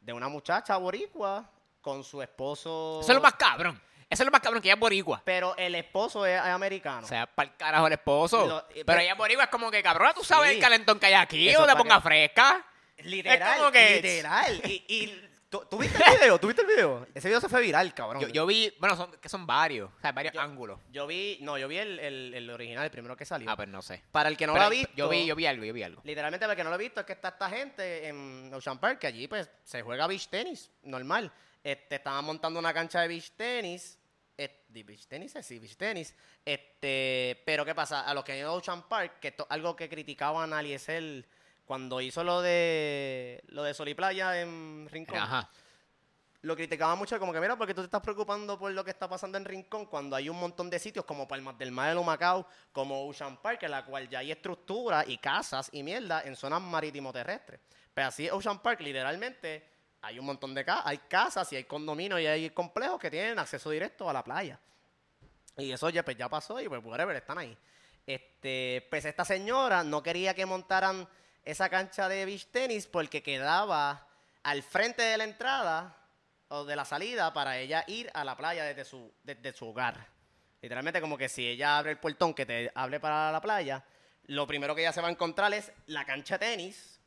de 0.00 0.12
una 0.12 0.28
muchacha 0.28 0.76
boricua 0.76 1.48
con 1.80 2.02
su 2.02 2.20
esposo. 2.20 2.98
Eso 3.02 3.12
es 3.12 3.14
lo 3.16 3.22
más 3.22 3.34
cabrón. 3.34 3.80
Eso 4.10 4.22
es 4.24 4.26
lo 4.26 4.32
más 4.32 4.40
cabrón, 4.40 4.60
que 4.60 4.68
ella 4.68 4.74
es 4.74 4.80
boricua. 4.80 5.22
Pero 5.24 5.56
el 5.56 5.74
esposo 5.76 6.26
es, 6.26 6.34
es 6.36 6.44
americano. 6.46 7.06
O 7.06 7.08
sea, 7.08 7.26
para 7.26 7.48
el 7.50 7.56
carajo 7.56 7.86
el 7.86 7.92
esposo. 7.92 8.46
Lo- 8.46 8.66
y- 8.78 8.82
pero 8.84 9.00
ella 9.00 9.12
es 9.12 9.18
boricua, 9.18 9.44
es 9.44 9.50
como 9.50 9.70
que, 9.70 9.82
cabrón, 9.82 10.12
tú 10.14 10.24
sabes 10.24 10.50
Sí. 10.50 10.56
el 10.56 10.60
calentón 10.60 10.98
que 10.98 11.06
hay 11.06 11.14
aquí, 11.14 11.48
Eso 11.48 11.62
o 11.62 11.66
te 11.66 11.72
pa' 11.72 11.78
ponga 11.78 11.96
que- 11.96 12.02
fresca. 12.02 12.66
Literal, 12.98 13.52
Es 13.52 13.56
como 13.58 13.70
que- 13.72 13.94
literal. 14.02 14.60
Y, 14.66 14.84
y 14.88 15.30
¿tú, 15.48 15.64
tú 15.70 15.78
viste 15.78 15.96
el 16.06 16.18
video? 16.18 16.38
¿Tú 16.40 16.48
viste 16.48 16.62
el 16.62 16.68
video? 16.68 17.06
Ese 17.14 17.28
video 17.28 17.40
se 17.40 17.48
fue 17.48 17.60
viral, 17.62 17.94
cabrón. 17.94 18.20
Yo, 18.20 18.28
yo 18.28 18.46
vi, 18.46 18.74
bueno, 18.80 18.94
son, 18.96 19.12
que 19.12 19.28
son 19.28 19.46
varios, 19.46 19.90
o 19.96 20.00
sea, 20.02 20.12
varios 20.12 20.34
Yo- 20.34 20.40
ángulos. 20.40 20.80
Yo 20.90 21.06
vi, 21.06 21.38
no, 21.40 21.56
yo 21.56 21.66
vi 21.68 21.78
el, 21.78 21.98
el- 22.00 22.34
el 22.34 22.50
original, 22.50 22.84
el 22.84 22.90
primero 22.90 23.16
que 23.16 23.24
salió. 23.24 23.48
Ah, 23.50 23.56
pues 23.56 23.68
no 23.68 23.80
sé. 23.80 24.02
Para 24.12 24.28
el 24.28 24.36
que 24.36 24.46
no 24.46 24.52
Pero 24.54 24.64
lo 24.64 24.66
ha 24.66 24.70
visto, 24.70 24.92
Yo 24.96 25.08
vi, 25.08 25.24
yo 25.24 25.34
vi 25.36 25.46
algo, 25.46 25.64
yo 25.64 25.72
vi 25.72 25.82
algo. 25.84 26.02
literalmente 26.04 26.44
para 26.44 26.52
el 26.52 26.56
que 26.58 26.64
no 26.64 26.70
lo 26.70 26.74
ha 26.74 26.78
visto 26.78 27.00
es 27.00 27.06
que 27.06 27.12
está 27.12 27.28
esta 27.28 27.48
gente 27.48 28.08
en 28.08 28.52
Ocean 28.52 28.78
Park, 28.78 28.98
que 28.98 29.06
allí 29.06 29.28
pues 29.28 29.48
se 29.62 29.80
juega 29.82 30.06
beach 30.08 30.28
tenis, 30.28 30.68
normal. 30.82 31.32
Este, 31.62 31.96
estaban 31.96 32.24
montando 32.24 32.58
una 32.58 32.72
cancha 32.74 33.00
de 33.02 33.08
beach 33.08 33.30
tenis. 33.32 33.98
¿De 34.68 34.82
beach 34.84 35.06
tenis? 35.06 35.34
Sí, 35.42 35.58
beach 35.58 35.76
tenis. 35.76 36.14
Este, 36.44 37.42
pero 37.44 37.64
¿qué 37.64 37.74
pasa? 37.74 38.00
A 38.08 38.14
los 38.14 38.24
que 38.24 38.32
han 38.32 38.38
ido 38.38 38.50
a 38.50 38.52
Ocean 38.54 38.88
Park, 38.88 39.18
que 39.20 39.28
esto- 39.28 39.46
algo 39.50 39.76
que 39.76 39.88
criticaban 39.88 40.52
a 40.52 40.58
Aliesel 40.58 41.26
cuando 41.64 42.00
hizo 42.00 42.24
lo 42.24 42.40
de 42.40 43.42
lo 43.48 43.62
de 43.62 43.74
Sol 43.74 43.88
y 43.88 43.94
Playa 43.94 44.40
en 44.40 44.88
Rincón. 44.90 45.18
Ajá. 45.18 45.50
lo 46.42 46.56
criticaban 46.56 46.96
mucho 46.96 47.18
como 47.18 47.34
que 47.34 47.40
mira 47.40 47.54
porque 47.54 47.74
tú 47.74 47.82
te 47.82 47.84
estás 47.84 48.00
preocupando 48.00 48.58
por 48.58 48.72
lo 48.72 48.82
que 48.82 48.90
está 48.90 49.06
pasando 49.06 49.36
en 49.36 49.44
Rincón 49.44 49.84
cuando 49.84 50.16
hay 50.16 50.30
un 50.30 50.38
montón 50.40 50.70
de 50.70 50.78
sitios 50.78 51.04
como 51.04 51.28
Palmas 51.28 51.58
del 51.58 51.70
Mar 51.70 51.90
de 51.90 51.96
Lumacao, 51.96 52.46
como 52.72 53.06
Ocean 53.06 53.36
Park, 53.42 53.64
en 53.64 53.72
la 53.72 53.84
cual 53.84 54.08
ya 54.08 54.20
hay 54.20 54.32
estructura 54.32 55.04
y 55.06 55.18
casas 55.18 55.68
y 55.70 55.82
mierda 55.82 56.22
en 56.22 56.34
zonas 56.36 56.62
marítimo 56.62 57.12
terrestres. 57.12 57.60
Pero 57.92 58.08
así 58.08 58.30
Ocean 58.30 58.62
Park 58.62 58.80
literalmente 58.80 59.68
hay 60.02 60.18
un 60.18 60.26
montón 60.26 60.54
de 60.54 60.64
casas, 60.64 60.86
hay 60.86 60.98
casas 60.98 61.52
y 61.52 61.56
hay 61.56 61.64
condominios 61.64 62.20
y 62.20 62.26
hay 62.26 62.50
complejos 62.50 63.00
que 63.00 63.10
tienen 63.10 63.38
acceso 63.38 63.70
directo 63.70 64.08
a 64.08 64.12
la 64.12 64.24
playa. 64.24 64.58
Y 65.56 65.72
eso 65.72 65.90
ya, 65.90 66.04
pues, 66.04 66.16
ya 66.16 66.28
pasó 66.28 66.60
y 66.60 66.68
pues 66.68 66.82
whatever, 66.84 67.14
están 67.16 67.38
ahí. 67.38 67.56
Este, 68.06 68.86
pues 68.90 69.04
esta 69.04 69.24
señora 69.24 69.84
no 69.84 70.02
quería 70.02 70.34
que 70.34 70.46
montaran 70.46 71.06
esa 71.44 71.68
cancha 71.68 72.08
de 72.08 72.24
beach 72.24 72.46
tenis 72.46 72.86
porque 72.86 73.22
quedaba 73.22 74.06
al 74.42 74.62
frente 74.62 75.02
de 75.02 75.18
la 75.18 75.24
entrada 75.24 75.96
o 76.48 76.64
de 76.64 76.76
la 76.76 76.84
salida 76.84 77.32
para 77.32 77.58
ella 77.58 77.84
ir 77.86 78.10
a 78.14 78.24
la 78.24 78.36
playa 78.36 78.64
desde 78.64 78.84
su, 78.84 79.12
desde 79.22 79.52
su 79.52 79.68
hogar. 79.68 80.08
Literalmente 80.62 81.00
como 81.00 81.16
que 81.16 81.28
si 81.28 81.46
ella 81.46 81.78
abre 81.78 81.92
el 81.92 81.98
portón 81.98 82.34
que 82.34 82.46
te 82.46 82.70
hable 82.74 83.00
para 83.00 83.30
la 83.32 83.40
playa, 83.40 83.84
lo 84.26 84.46
primero 84.46 84.74
que 84.74 84.82
ella 84.82 84.92
se 84.92 85.00
va 85.00 85.08
a 85.08 85.10
encontrar 85.12 85.52
es 85.54 85.72
la 85.86 86.04
cancha 86.04 86.38
de 86.38 86.46
tenis. 86.46 86.99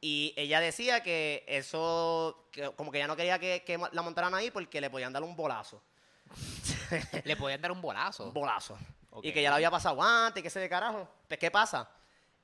Y 0.00 0.34
ella 0.36 0.60
decía 0.60 1.02
que 1.02 1.44
eso, 1.48 2.48
que 2.52 2.70
como 2.72 2.92
que 2.92 2.98
ella 2.98 3.06
no 3.06 3.16
quería 3.16 3.38
que, 3.38 3.64
que 3.64 3.78
la 3.92 4.02
montaran 4.02 4.34
ahí 4.34 4.50
porque 4.50 4.80
le 4.80 4.90
podían 4.90 5.12
dar 5.12 5.22
un 5.22 5.34
bolazo. 5.34 5.82
Le 7.24 7.36
podían 7.36 7.60
dar 7.60 7.72
un 7.72 7.80
bolazo. 7.80 8.26
Un 8.26 8.34
bolazo. 8.34 8.78
Y 9.22 9.32
que 9.32 9.42
ya 9.42 9.50
la 9.50 9.56
había 9.56 9.70
pasado 9.70 10.02
antes, 10.02 10.42
que 10.42 10.50
se 10.50 10.60
de 10.60 10.68
carajo. 10.68 11.08
Pues, 11.26 11.40
¿qué 11.40 11.50
pasa? 11.50 11.88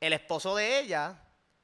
El 0.01 0.13
esposo 0.13 0.57
de 0.57 0.81
ella, 0.81 1.21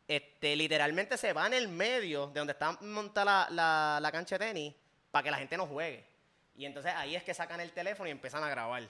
este, 0.06 0.54
literalmente 0.54 1.16
se 1.16 1.32
va 1.32 1.46
en 1.46 1.54
el 1.54 1.68
medio 1.68 2.26
de 2.28 2.40
donde 2.40 2.52
está 2.52 2.72
montada 2.82 3.48
la, 3.48 3.48
la, 3.50 3.98
la 4.00 4.12
cancha 4.12 4.36
de 4.36 4.46
tenis 4.46 4.74
para 5.10 5.22
que 5.22 5.30
la 5.30 5.38
gente 5.38 5.56
no 5.56 5.66
juegue. 5.66 6.06
Y 6.56 6.66
entonces 6.66 6.92
ahí 6.94 7.16
es 7.16 7.22
que 7.22 7.34
sacan 7.34 7.60
el 7.60 7.72
teléfono 7.72 8.08
y 8.08 8.12
empiezan 8.12 8.42
a 8.44 8.50
grabar. 8.50 8.88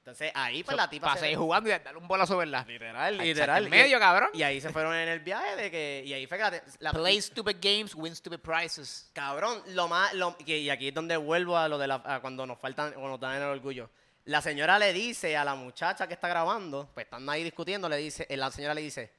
Entonces 0.00 0.32
ahí 0.34 0.64
pues 0.64 0.76
la 0.76 0.88
tipa 0.88 1.08
Para 1.08 1.20
se- 1.20 1.36
jugando 1.36 1.68
y 1.68 1.72
darle 1.72 1.98
un 1.98 2.08
bolazo, 2.08 2.36
¿verdad? 2.38 2.66
Literal, 2.66 3.18
literal. 3.18 3.64
En 3.64 3.70
medio, 3.70 3.96
y, 3.98 4.00
cabrón. 4.00 4.30
y 4.32 4.42
ahí 4.42 4.58
se 4.60 4.70
fueron 4.70 4.94
en 4.94 5.08
el 5.08 5.20
viaje 5.20 5.56
de 5.56 5.70
que... 5.70 6.02
Y 6.06 6.12
ahí 6.14 6.26
fue 6.26 6.38
que 6.38 6.42
la, 6.44 6.62
la- 6.78 6.92
Play 6.92 7.20
stupid 7.20 7.56
games, 7.60 7.94
win 7.94 8.16
stupid 8.16 8.38
prizes. 8.38 9.10
Cabrón, 9.12 9.62
lo 9.68 9.88
más, 9.88 10.14
lo- 10.14 10.36
y 10.44 10.70
aquí 10.70 10.88
es 10.88 10.94
donde 10.94 11.16
vuelvo 11.18 11.56
a 11.58 11.68
lo 11.68 11.76
de 11.76 11.86
la, 11.86 12.02
a 12.04 12.20
cuando 12.20 12.46
nos 12.46 12.58
faltan, 12.58 12.92
cuando 12.92 13.10
nos 13.10 13.20
dan 13.20 13.36
el 13.36 13.42
orgullo. 13.42 13.90
La 14.24 14.40
señora 14.40 14.78
le 14.78 14.92
dice 14.94 15.36
a 15.36 15.44
la 15.44 15.54
muchacha 15.54 16.06
que 16.08 16.14
está 16.14 16.28
grabando, 16.28 16.90
pues 16.94 17.04
están 17.04 17.28
ahí 17.28 17.44
discutiendo, 17.44 17.88
le 17.88 17.96
dice, 17.98 18.26
eh, 18.30 18.36
la 18.38 18.50
señora 18.50 18.72
le 18.74 18.80
dice, 18.80 19.12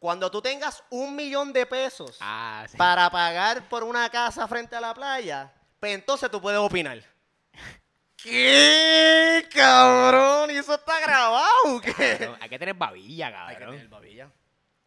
cuando 0.00 0.30
tú 0.30 0.42
tengas 0.42 0.82
un 0.90 1.14
millón 1.16 1.52
de 1.52 1.64
pesos 1.66 2.16
Ah, 2.20 2.64
sí. 2.68 2.76
para 2.76 3.08
pagar 3.10 3.68
por 3.68 3.84
una 3.84 4.08
casa 4.10 4.46
frente 4.48 4.74
a 4.76 4.80
la 4.80 4.94
playa, 4.94 5.52
pues 5.80 5.94
entonces 5.94 6.28
tú 6.30 6.40
puedes 6.40 6.58
opinar. 6.60 7.02
¿Qué, 8.20 9.46
cabrón? 9.54 10.50
¿Y 10.50 10.56
eso 10.56 10.74
está 10.74 11.00
grabado? 11.00 11.80
¿Qué? 11.82 11.92
Cabrón, 11.92 12.38
Hay 12.40 12.48
que 12.48 12.58
tener 12.58 12.74
babilla, 12.74 13.26
Hay 13.46 13.54
que 13.54 13.60
cabrón. 13.60 13.76
tener 13.76 13.88
babilla. 13.88 14.30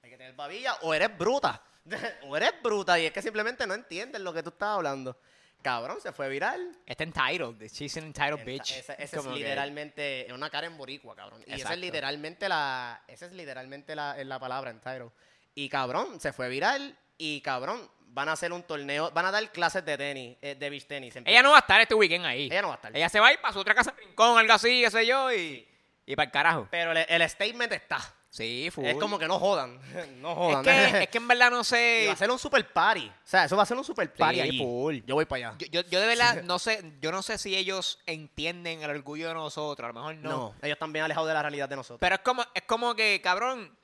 Hay 0.04 0.10
que 0.10 0.18
tener 0.18 0.34
babilla 0.36 0.74
o 0.82 0.94
eres 0.94 1.18
bruta. 1.18 1.62
o 2.24 2.36
eres 2.36 2.52
bruta 2.62 3.00
y 3.00 3.06
es 3.06 3.12
que 3.14 3.22
simplemente 3.22 3.66
no 3.66 3.74
entiendes 3.74 4.22
lo 4.22 4.34
que 4.34 4.44
tú 4.44 4.50
estás 4.50 4.70
hablando. 4.70 5.18
Cabrón, 5.62 6.02
se 6.02 6.12
fue 6.12 6.28
viral. 6.28 6.78
Está 6.86 7.04
entitled. 7.04 7.62
She's 7.72 7.96
an 7.98 8.06
entitled 8.06 8.44
bitch. 8.44 8.72
Esa, 8.72 8.94
esa 8.96 9.20
es 9.20 9.26
literalmente 9.28 10.28
una 10.34 10.50
cara 10.50 10.68
en 10.68 10.76
boricua, 10.76 11.16
cabrón. 11.16 11.42
Y 11.48 11.54
esa 11.54 11.74
es 11.74 11.80
literalmente 11.80 12.50
la, 12.50 13.02
esa 13.08 13.28
es 13.28 13.32
literalmente 13.32 13.96
la, 13.96 14.22
la 14.24 14.40
palabra 14.40 14.72
entitled. 14.72 15.12
Y 15.56 15.70
cabrón, 15.70 16.20
se 16.20 16.34
fue 16.34 16.50
viral 16.50 16.98
y 17.22 17.42
cabrón, 17.42 17.90
van 18.08 18.28
a 18.30 18.34
hacer 18.34 18.52
un 18.52 18.64
torneo, 18.64 19.12
van 19.12 19.26
a 19.26 19.32
dar 19.32 19.52
clases 19.52 19.86
de 19.86 19.98
tenis, 19.98 20.38
eh, 20.42 20.56
de 20.56 20.70
beach 20.70 20.86
tenis. 20.86 21.16
en- 21.16 21.28
Ella 21.28 21.42
no 21.44 21.52
va 21.52 21.58
a 21.58 21.60
estar 21.62 21.80
este 21.80 21.94
weekend 21.96 22.26
ahí. 22.26 22.48
Ella 22.48 22.62
no 22.62 22.68
va 22.70 22.74
a 22.74 22.78
estar. 22.78 22.96
Ella 22.98 23.08
se 23.10 23.20
va 23.20 23.28
a 23.28 23.34
ir 23.34 23.40
para 23.40 23.54
su 23.54 23.60
otra 23.60 23.74
casa 23.76 23.94
Rincón, 23.98 24.38
algo 24.38 24.54
así, 24.54 24.82
qué 24.84 24.92
sé 24.92 25.06
yo, 25.06 25.32
y, 25.32 25.66
y 26.06 26.16
para 26.16 26.26
el 26.26 26.32
carajo. 26.32 26.68
Pero 26.72 26.92
el, 26.92 27.06
el 27.08 27.30
statement 27.30 27.72
está. 27.72 28.00
Sí, 28.30 28.70
full. 28.72 28.86
Es 28.86 28.96
como 28.96 29.20
que 29.20 29.28
no 29.28 29.38
jodan. 29.40 29.78
no 30.22 30.34
jodan. 30.36 30.66
Es 30.68 30.92
que, 30.92 31.04
es 31.04 31.10
que 31.10 31.18
en 31.18 31.28
verdad 31.28 31.52
no 31.52 31.62
Y 31.62 31.64
sé. 31.66 32.06
va 32.08 32.14
a 32.14 32.18
ser 32.18 32.32
un 32.32 32.40
super 32.40 32.66
party. 32.72 33.08
O 33.08 33.14
sea, 33.28 33.44
eso 33.46 33.58
va 33.58 33.64
a 33.64 33.66
ser 33.66 33.76
un 33.78 33.84
super 33.84 34.12
party 34.14 34.36
Sí, 34.36 34.42
allí. 34.42 34.58
full. 34.58 34.98
Yo 35.06 35.16
voy 35.16 35.26
para 35.26 35.50
allá. 35.50 35.58
Yo, 35.60 35.68
yo, 35.68 35.82
yo 35.90 36.00
de 36.00 36.08
verdad 36.08 36.42
no 36.44 36.58
sé, 36.58 36.82
yo 37.02 37.12
no 37.12 37.22
sé 37.22 37.38
si 37.38 37.56
ellos 37.58 38.00
entienden 38.06 38.82
el 38.84 38.90
orgullo 38.90 39.28
de 39.28 39.34
nosotros, 39.34 39.84
a 39.86 39.88
lo 39.90 39.94
mejor 39.94 40.16
no. 40.16 40.30
No. 40.30 40.56
ellos 40.62 40.76
están 40.76 40.94
bien 40.94 41.04
alejados 41.06 41.28
de 41.28 41.34
la 41.34 41.42
realidad 41.42 41.68
de 41.70 41.76
nosotros. 41.76 42.00
Pero 42.00 42.16
es 42.16 42.22
como, 42.22 42.44
es 42.54 42.64
como 42.64 42.96
que, 42.96 43.20
cabrón, 43.22 43.78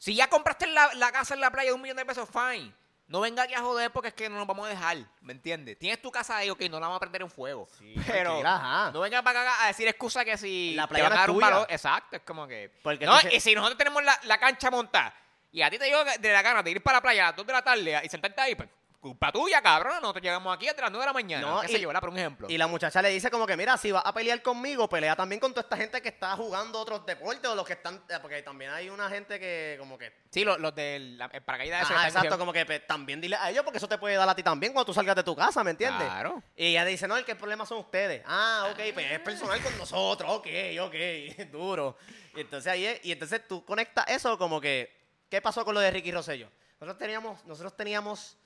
si 0.00 0.14
ya 0.14 0.28
compraste 0.28 0.66
la, 0.66 0.90
la 0.94 1.12
casa 1.12 1.34
en 1.34 1.40
la 1.40 1.50
playa 1.50 1.68
de 1.70 1.74
un 1.74 1.82
millón 1.82 1.98
de 1.98 2.06
pesos, 2.06 2.26
fine. 2.28 2.72
No 3.06 3.20
venga 3.20 3.42
aquí 3.42 3.54
a 3.54 3.60
joder 3.60 3.90
porque 3.90 4.08
es 4.08 4.14
que 4.14 4.28
no 4.30 4.36
nos 4.38 4.46
vamos 4.46 4.66
a 4.66 4.70
dejar, 4.70 4.96
¿me 5.20 5.32
entiendes? 5.32 5.76
Tienes 5.78 6.00
tu 6.00 6.10
casa 6.10 6.36
ahí, 6.36 6.48
ok, 6.48 6.60
no 6.70 6.78
la 6.78 6.86
vamos 6.86 6.96
a 6.96 7.00
prender 7.00 7.22
en 7.22 7.30
fuego. 7.30 7.68
pero 8.06 8.40
tranquila, 8.40 8.90
no 8.94 9.00
vengas 9.00 9.22
para 9.22 9.42
acá 9.42 9.64
a 9.64 9.66
decir 9.66 9.86
excusa 9.88 10.24
que 10.24 10.38
si 10.38 10.74
La 10.74 10.86
te 10.86 11.02
van 11.02 11.12
a 11.12 11.16
dar 11.16 11.30
un 11.30 11.38
valor. 11.40 11.66
Exacto, 11.68 12.16
es 12.16 12.22
como 12.22 12.46
que... 12.46 12.72
Porque 12.82 13.04
no, 13.06 13.16
entonces- 13.16 13.34
y 13.34 13.40
si 13.40 13.54
nosotros 13.54 13.76
tenemos 13.76 14.02
la, 14.04 14.18
la 14.24 14.38
cancha 14.38 14.70
montada 14.70 15.12
y 15.52 15.60
a 15.60 15.68
ti 15.70 15.78
te 15.78 15.84
dio 15.86 16.02
de 16.04 16.32
la 16.32 16.40
gana 16.42 16.62
de 16.62 16.70
ir 16.70 16.82
para 16.82 16.98
la 16.98 17.02
playa 17.02 17.24
a 17.24 17.26
las 17.30 17.36
2 17.36 17.46
de 17.48 17.52
la 17.52 17.62
tarde 17.62 18.00
y 18.04 18.08
sentarte 18.08 18.40
ahí, 18.40 18.54
pues 18.54 18.68
culpa 19.00 19.32
tuya, 19.32 19.62
cabrón. 19.62 19.94
Nosotros 20.02 20.22
llegamos 20.22 20.54
aquí 20.54 20.68
a 20.68 20.72
las 20.74 20.90
9 20.90 20.98
de 21.00 21.06
la 21.06 21.12
mañana. 21.12 21.46
No, 21.46 21.60
qué 21.62 21.78
y- 21.78 21.84
¿verdad? 21.86 22.00
Por 22.00 22.10
un 22.10 22.18
ejemplo. 22.18 22.46
Y 22.50 22.58
la 22.58 22.66
muchacha 22.66 23.00
le 23.00 23.08
dice 23.08 23.30
como 23.30 23.46
que, 23.46 23.56
mira, 23.56 23.76
si 23.78 23.90
vas 23.90 24.02
a 24.04 24.12
pelear 24.12 24.42
conmigo, 24.42 24.88
pelea 24.88 25.16
también 25.16 25.40
con 25.40 25.52
toda 25.52 25.62
esta 25.62 25.76
gente 25.76 26.00
que 26.02 26.10
está 26.10 26.36
jugando 26.36 26.78
otros 26.78 27.04
deportes 27.06 27.50
o 27.50 27.54
los 27.54 27.66
que 27.66 27.72
están... 27.72 28.04
eh, 28.08 28.18
Porque 28.20 28.42
también 28.42 28.70
hay 28.72 28.90
una 28.90 29.08
gente 29.08 29.40
que 29.40 29.76
como 29.78 29.96
que... 29.96 30.12
sí, 30.30 30.44
los, 30.44 30.60
los 30.60 30.74
del 30.74 31.16
la- 31.16 31.30
el 31.32 31.42
paracaídas 31.42 31.82
Ajá, 31.90 32.06
exacto, 32.08 32.38
como 32.38 32.52
que 32.52 32.66
pues, 32.66 32.86
también 32.86 33.20
dile 33.20 33.36
a 33.36 33.50
ellos 33.50 33.64
porque 33.64 33.78
eso 33.78 33.88
te 33.88 33.96
puede 33.98 34.16
dar 34.16 34.28
a 34.28 34.34
ti 34.34 34.42
también 34.42 34.72
cuando 34.72 34.86
tú 34.86 34.94
salgas 34.94 35.16
de 35.16 35.22
tu 35.24 35.34
casa, 35.34 35.64
¿me 35.64 35.70
entiendes? 35.70 36.06
Claro. 36.06 36.42
Y 36.54 36.66
ella 36.66 36.84
dice, 36.84 37.08
no, 37.08 37.16
el 37.16 37.24
que 37.24 37.32
el 37.32 37.38
problema 37.38 37.64
son 37.64 37.78
ustedes. 37.78 38.22
Ah, 38.26 38.68
ok, 38.70 38.80
pues 38.92 39.10
es 39.10 39.20
personal 39.20 39.60
con 39.62 39.76
nosotros, 39.78 40.30
ok, 40.30 40.46
ok, 40.82 40.94
duro. 41.50 41.96
Y 42.36 42.40
entonces 42.40 42.70
ahí 42.70 42.84
es- 42.84 43.00
y 43.04 43.12
entonces 43.12 43.46
tú 43.48 43.64
conectas 43.64 44.04
eso 44.08 44.36
como 44.36 44.60
que, 44.60 44.94
¿qué 45.30 45.40
pasó 45.40 45.64
con 45.64 45.74
lo 45.74 45.80
de 45.80 45.90
Ricky 45.90 46.12
Rosselló? 46.12 46.50
Nosotros 46.80 46.98
teníamos, 46.98 47.44
nosotros 47.46 47.76
teníamos 47.76 48.36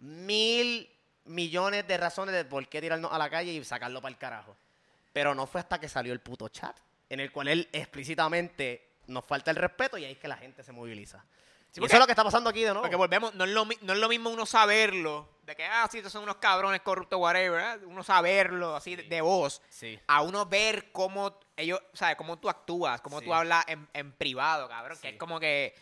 mil 0.00 0.90
millones 1.24 1.86
de 1.86 1.96
razones 1.96 2.34
de 2.34 2.44
por 2.44 2.66
qué 2.68 2.80
tirarnos 2.80 3.12
a 3.12 3.18
la 3.18 3.30
calle 3.30 3.52
y 3.52 3.64
sacarlo 3.64 4.00
para 4.00 4.12
el 4.12 4.18
carajo. 4.18 4.56
Pero 5.12 5.34
no 5.34 5.46
fue 5.46 5.60
hasta 5.60 5.78
que 5.78 5.88
salió 5.88 6.12
el 6.12 6.20
puto 6.20 6.48
chat, 6.48 6.76
en 7.08 7.20
el 7.20 7.30
cual 7.32 7.48
él 7.48 7.68
explícitamente 7.72 8.88
nos 9.06 9.24
falta 9.24 9.50
el 9.50 9.56
respeto 9.56 9.98
y 9.98 10.04
ahí 10.04 10.12
es 10.12 10.18
que 10.18 10.28
la 10.28 10.36
gente 10.36 10.62
se 10.62 10.72
moviliza. 10.72 11.24
Sí, 11.72 11.80
Y 11.80 11.84
eso 11.84 11.94
es 11.94 12.00
lo 12.00 12.06
que 12.06 12.12
está 12.12 12.24
pasando 12.24 12.50
aquí 12.50 12.60
de 12.60 12.66
nuevo. 12.66 12.82
Porque 12.82 12.96
volvemos, 12.96 13.32
no 13.34 13.44
es, 13.44 13.50
lo, 13.50 13.64
no 13.64 13.92
es 13.92 13.98
lo 13.98 14.08
mismo 14.08 14.30
uno 14.30 14.44
saberlo, 14.44 15.28
de 15.44 15.54
que, 15.54 15.64
ah, 15.64 15.88
sí, 15.90 15.98
estos 15.98 16.12
son 16.12 16.24
unos 16.24 16.36
cabrones 16.36 16.80
corruptos, 16.80 17.18
whatever, 17.20 17.52
¿verdad? 17.52 17.80
uno 17.84 18.02
saberlo 18.02 18.74
así 18.74 18.96
de, 18.96 19.04
de 19.04 19.20
voz, 19.20 19.62
Sí. 19.68 19.98
a 20.08 20.22
uno 20.22 20.46
ver 20.46 20.90
cómo 20.90 21.38
ellos, 21.56 21.80
¿sabes? 21.92 22.16
Cómo 22.16 22.38
tú 22.40 22.48
actúas, 22.48 23.00
cómo 23.00 23.20
tú 23.20 23.32
hablas 23.32 23.64
en, 23.68 23.88
en 23.92 24.10
privado, 24.12 24.68
cabrón, 24.68 24.98
que 25.00 25.10
es 25.10 25.16
como 25.16 25.38
que 25.38 25.74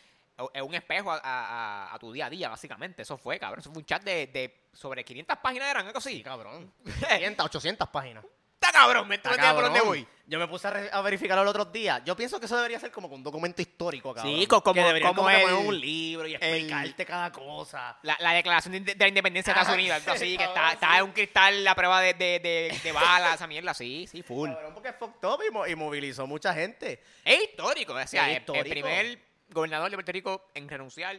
es 0.55 0.62
un 0.62 0.74
espejo 0.74 1.11
a, 1.12 1.20
a- 1.22 1.95
a 1.95 1.99
tu 1.99 2.12
día 2.12 2.26
a 2.26 2.30
día, 2.30 2.49
básicamente. 2.49 3.03
Eso 3.03 3.16
fue, 3.18 3.39
cabrón. 3.39 3.61
Eso 3.61 3.70
fue 3.70 3.80
un 3.80 3.86
chat 3.86 4.03
de, 4.03 4.26
de 4.28 4.68
sobre 4.72 5.05
500 5.05 5.36
páginas, 5.39 5.68
eran 5.70 5.86
algo 5.86 5.99
así. 5.99 6.16
Sí, 6.16 6.22
cabrón. 6.22 6.72
500, 6.84 7.47
800 7.47 7.89
páginas. 7.89 8.24
Está 8.61 8.72
cabrón, 8.72 9.07
me 9.07 9.14
Está 9.14 9.55
por 9.55 9.62
dónde 9.64 9.80
voy. 9.80 10.07
Yo 10.26 10.39
me 10.41 10.49
puse 10.49 10.66
a, 10.66 10.70
re- 10.72 10.91
a 10.93 11.01
verificarlo 11.01 11.43
el 11.43 11.49
otro 11.49 11.64
día. 11.66 12.03
Yo 12.05 12.16
pienso 12.16 12.41
que 12.41 12.47
eso 12.47 12.57
debería 12.57 12.80
ser 12.80 12.91
como 12.91 13.07
un 13.07 13.22
documento 13.22 13.62
histórico, 13.62 14.12
cabrón. 14.12 14.34
Sí, 14.36 14.47
co- 14.49 14.62
como- 14.64 14.74
que 14.74 14.80
deberían 14.82 15.11
como 15.14 15.22
como 15.22 15.30
el- 15.30 15.43
poner 15.43 15.66
un 15.68 15.80
libro 15.80 16.26
y 16.26 16.34
explicarte 16.34 17.07
cada 17.07 17.30
cosa. 17.30 17.97
La, 18.03 18.16
la 18.20 18.32
declaración 18.32 18.72
de, 18.72 18.80
de 18.80 18.97
la 18.97 19.09
independencia 19.09 19.55
de 19.55 19.59
Ah, 19.61 19.62
Estados 19.62 19.78
Unidos, 19.78 19.97
algo 19.99 20.11
así, 20.12 20.36
que 20.36 20.43
está, 20.45 20.72
está 20.72 20.99
en 20.99 21.05
un 21.05 21.12
cristal 21.12 21.62
la 21.62 21.74
prueba 21.76 22.01
de, 22.01 22.14
de, 22.14 22.41
de, 22.41 22.80
de 22.82 22.93
bala, 22.93 23.34
esa 23.34 23.47
mierda, 23.47 23.72
sí, 23.74 24.09
sí, 24.11 24.22
full. 24.24 24.51
Cabrón, 24.51 24.74
porque 24.74 24.93
fucked 24.93 25.28
up 25.28 25.41
y, 25.49 25.53
mo- 25.53 25.66
y 25.66 25.76
movilizó 25.76 26.26
mucha 26.26 26.53
gente. 26.53 27.01
Es 27.24 27.45
histórico, 27.45 27.95
o 27.95 28.07
sea, 28.09 28.22
Es 28.24 28.28
el- 28.28 28.32
el, 28.34 28.39
histórico. 28.41 28.70
primer 28.70 29.28
gobernador 29.51 29.91
de 29.91 29.97
Puerto 29.97 30.13
Rico 30.13 30.49
en 30.55 30.69
renunciar 30.69 31.19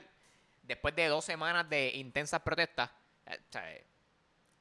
después 0.64 0.96
de 0.96 1.08
dos 1.08 1.26
semanas 1.26 1.70
de 1.70 1.90
intensas 1.96 2.42
protestas. 2.42 2.90
eh, 3.26 3.38
o 3.48 3.52
sea, 3.52 3.78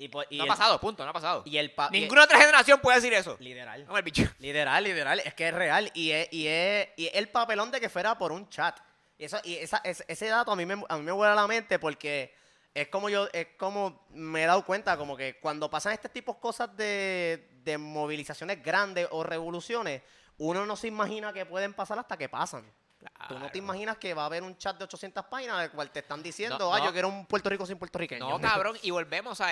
Y, 0.00 0.08
pues- 0.08 0.28
y 0.30 0.38
no 0.38 0.44
ha 0.44 0.46
pasado, 0.46 0.80
punto, 0.80 1.02
no 1.04 1.10
ha 1.10 1.12
pasado. 1.12 1.42
Y 1.44 1.56
el 1.56 1.72
pa- 1.72 1.88
y- 1.92 2.00
Ninguna 2.00 2.22
otra 2.24 2.38
generación 2.38 2.80
puede 2.80 2.96
decir 2.98 3.12
eso. 3.14 3.36
Literal. 3.40 3.84
No, 3.86 3.96
el 3.96 4.02
bicho. 4.04 4.22
Literal, 4.38 4.84
literal. 4.84 5.18
Es 5.24 5.34
que 5.34 5.48
es 5.48 5.54
real. 5.54 5.90
Y 5.94 6.12
es, 6.12 6.28
y 6.32 6.46
es, 6.46 6.88
y 6.96 7.06
es 7.06 7.14
el 7.14 7.28
papelón 7.30 7.70
de 7.72 7.80
que 7.80 7.88
fuera 7.88 8.16
por 8.16 8.30
un 8.30 8.48
chat. 8.48 8.78
Y, 9.18 9.24
eso, 9.24 9.38
y 9.42 9.56
esa, 9.56 9.78
ese, 9.78 10.04
ese 10.06 10.26
dato 10.28 10.52
a 10.52 10.56
mí, 10.56 10.64
me, 10.64 10.74
a 10.88 10.96
mí 10.96 11.02
me 11.02 11.10
vuela 11.12 11.34
la 11.34 11.48
mente 11.48 11.80
porque 11.80 12.32
es 12.74 12.86
como 12.88 13.08
yo, 13.08 13.26
es 13.32 13.48
como 13.58 14.06
me 14.10 14.44
he 14.44 14.46
dado 14.46 14.64
cuenta, 14.64 14.96
como 14.96 15.16
que 15.16 15.40
cuando 15.40 15.68
pasan 15.68 15.92
este 15.94 16.08
tipo 16.08 16.34
de 16.34 16.38
cosas 16.40 16.76
de, 16.76 17.48
de 17.64 17.76
movilizaciones 17.78 18.62
grandes 18.62 19.08
o 19.10 19.24
revoluciones, 19.24 20.02
uno 20.36 20.64
no 20.64 20.76
se 20.76 20.86
imagina 20.86 21.32
que 21.32 21.44
pueden 21.44 21.74
pasar 21.74 21.98
hasta 21.98 22.16
que 22.16 22.28
pasan. 22.28 22.70
Tú 23.28 23.38
no 23.38 23.50
te 23.50 23.58
imaginas 23.58 23.98
que 23.98 24.14
va 24.14 24.22
a 24.22 24.26
haber 24.26 24.42
un 24.42 24.56
chat 24.56 24.76
de 24.76 24.84
800 24.84 25.24
páginas 25.26 25.60
del 25.60 25.70
cual 25.70 25.90
te 25.90 26.00
están 26.00 26.22
diciendo, 26.22 26.58
No, 26.58 26.74
ah, 26.74 26.84
yo 26.84 26.92
quiero 26.92 27.08
un 27.08 27.26
Puerto 27.26 27.48
Rico 27.48 27.66
sin 27.66 27.78
puertorriqueños. 27.78 28.28
No, 28.28 28.40
cabrón, 28.40 28.76
y 28.82 28.90
volvemos 28.90 29.40
a, 29.40 29.50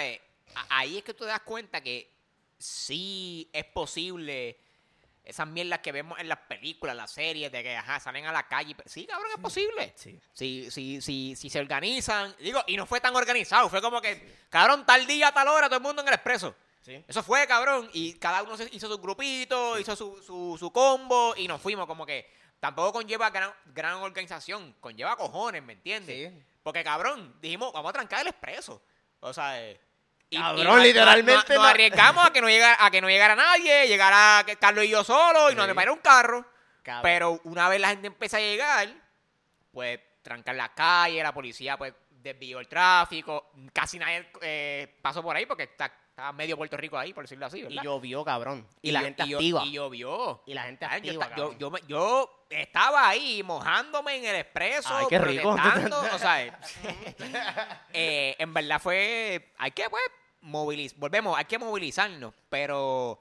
ahí 0.68 0.98
es 0.98 1.04
que 1.04 1.14
tú 1.14 1.24
te 1.24 1.30
das 1.30 1.40
cuenta 1.40 1.80
que 1.80 2.10
sí 2.58 3.48
es 3.52 3.64
posible 3.66 4.58
esas 5.26 5.48
mierdas 5.48 5.80
que 5.80 5.90
vemos 5.90 6.18
en 6.20 6.28
las 6.28 6.38
películas, 6.38 6.94
las 6.94 7.10
series, 7.10 7.50
de 7.50 7.62
que 7.62 7.76
ajá, 7.76 7.98
salen 7.98 8.26
a 8.26 8.32
la 8.32 8.46
calle. 8.46 8.76
Sí, 8.86 9.06
cabrón, 9.06 9.32
es 9.34 9.40
posible. 9.40 9.92
Sí. 9.96 10.18
Si, 10.32 10.70
si, 10.70 11.00
si, 11.00 11.34
si 11.34 11.50
se 11.50 11.58
organizan, 11.58 12.34
digo, 12.38 12.62
y 12.68 12.76
no 12.76 12.86
fue 12.86 13.00
tan 13.00 13.14
organizado, 13.16 13.68
fue 13.68 13.82
como 13.82 14.00
que, 14.00 14.46
cabrón, 14.48 14.86
tal 14.86 15.04
día, 15.04 15.32
tal 15.32 15.48
hora, 15.48 15.66
todo 15.66 15.78
el 15.78 15.82
mundo 15.82 16.02
en 16.02 16.08
el 16.08 16.14
expreso. 16.14 16.54
Sí. 16.80 17.04
Eso 17.08 17.24
fue, 17.24 17.44
cabrón, 17.48 17.90
y 17.92 18.14
cada 18.14 18.44
uno 18.44 18.54
hizo 18.70 18.88
su 18.88 18.98
grupito, 18.98 19.76
hizo 19.80 19.96
su, 19.96 20.22
su, 20.22 20.56
su 20.56 20.70
combo, 20.70 21.34
y 21.36 21.48
nos 21.48 21.60
fuimos, 21.60 21.86
como 21.86 22.06
que 22.06 22.30
tampoco 22.60 22.92
conlleva 22.94 23.30
gran, 23.30 23.52
gran 23.66 23.94
organización, 23.94 24.74
conlleva 24.80 25.16
cojones, 25.16 25.62
¿me 25.62 25.74
entiendes? 25.74 26.32
Sí. 26.32 26.42
Porque, 26.62 26.82
cabrón, 26.82 27.36
dijimos, 27.40 27.72
vamos 27.72 27.90
a 27.90 27.92
trancar 27.92 28.20
el 28.22 28.28
expreso. 28.28 28.82
O 29.20 29.32
sea, 29.32 29.60
eh, 29.62 29.80
y- 30.30 30.36
Cabrón, 30.38 30.60
y 30.60 30.64
nos- 30.68 30.82
literalmente 30.82 31.32
Nos, 31.34 31.48
nos 31.48 31.58
no- 31.58 31.64
arriesgamos 31.64 32.26
a 32.26 32.32
que 32.32 32.40
no 32.40 32.48
llegara, 32.48 32.84
a 32.84 32.90
que 32.90 33.00
no 33.00 33.08
llegara 33.08 33.36
nadie, 33.36 33.86
llegara 33.86 34.44
Carlos 34.60 34.84
y 34.84 34.88
yo 34.88 35.04
solo, 35.04 35.50
y 35.50 35.54
nos 35.54 35.64
Sí. 35.64 35.68
depara 35.68 35.92
un 35.92 35.98
carro. 36.00 36.44
Cabrón. 36.82 37.02
Pero 37.02 37.40
una 37.44 37.68
vez 37.68 37.80
la 37.80 37.88
gente 37.90 38.06
empieza 38.08 38.36
a 38.36 38.40
llegar, 38.40 38.88
pues 39.72 40.00
trancar 40.22 40.54
la 40.56 40.74
calle, 40.74 41.22
la 41.22 41.32
policía 41.32 41.76
pues 41.76 41.94
desvió 42.10 42.58
el 42.58 42.66
tráfico, 42.68 43.52
casi 43.72 43.98
nadie 43.98 44.28
eh, 44.40 44.98
pasó 45.00 45.22
por 45.22 45.36
ahí 45.36 45.46
porque 45.46 45.64
está, 45.64 45.92
estaba 46.16 46.32
medio 46.32 46.56
Puerto 46.56 46.78
Rico 46.78 46.96
ahí, 46.96 47.12
por 47.12 47.24
decirlo 47.24 47.44
así, 47.44 47.58
Y 47.58 47.62
¿verdad? 47.64 47.82
llovió, 47.82 48.24
cabrón. 48.24 48.66
Y, 48.80 48.90
la 48.90 49.00
yo- 49.00 49.04
gente 49.04 49.22
y 49.24 49.28
yo- 49.28 49.36
activa. 49.36 49.64
Y 49.66 49.72
llovió. 49.72 50.42
Y 50.46 50.54
la 50.54 50.62
gente 50.62 50.86
activa, 50.86 51.36
yo, 51.36 51.52
yo, 51.58 51.70
yo 51.86 52.46
estaba 52.48 53.06
ahí 53.06 53.42
mojándome 53.42 54.16
en 54.16 54.24
el 54.24 54.36
expreso, 54.36 54.88
Ay, 54.96 55.04
qué 55.10 55.18
rico. 55.18 55.50
o 56.14 56.18
sea, 56.18 56.58
eh, 57.92 58.34
en 58.38 58.54
verdad 58.54 58.80
fue, 58.80 59.52
hay 59.58 59.70
que 59.72 59.90
pues 59.90 60.02
movilizar, 60.40 60.98
volvemos, 60.98 61.36
hay 61.36 61.44
que 61.44 61.58
movilizarnos, 61.58 62.32
pero 62.48 63.20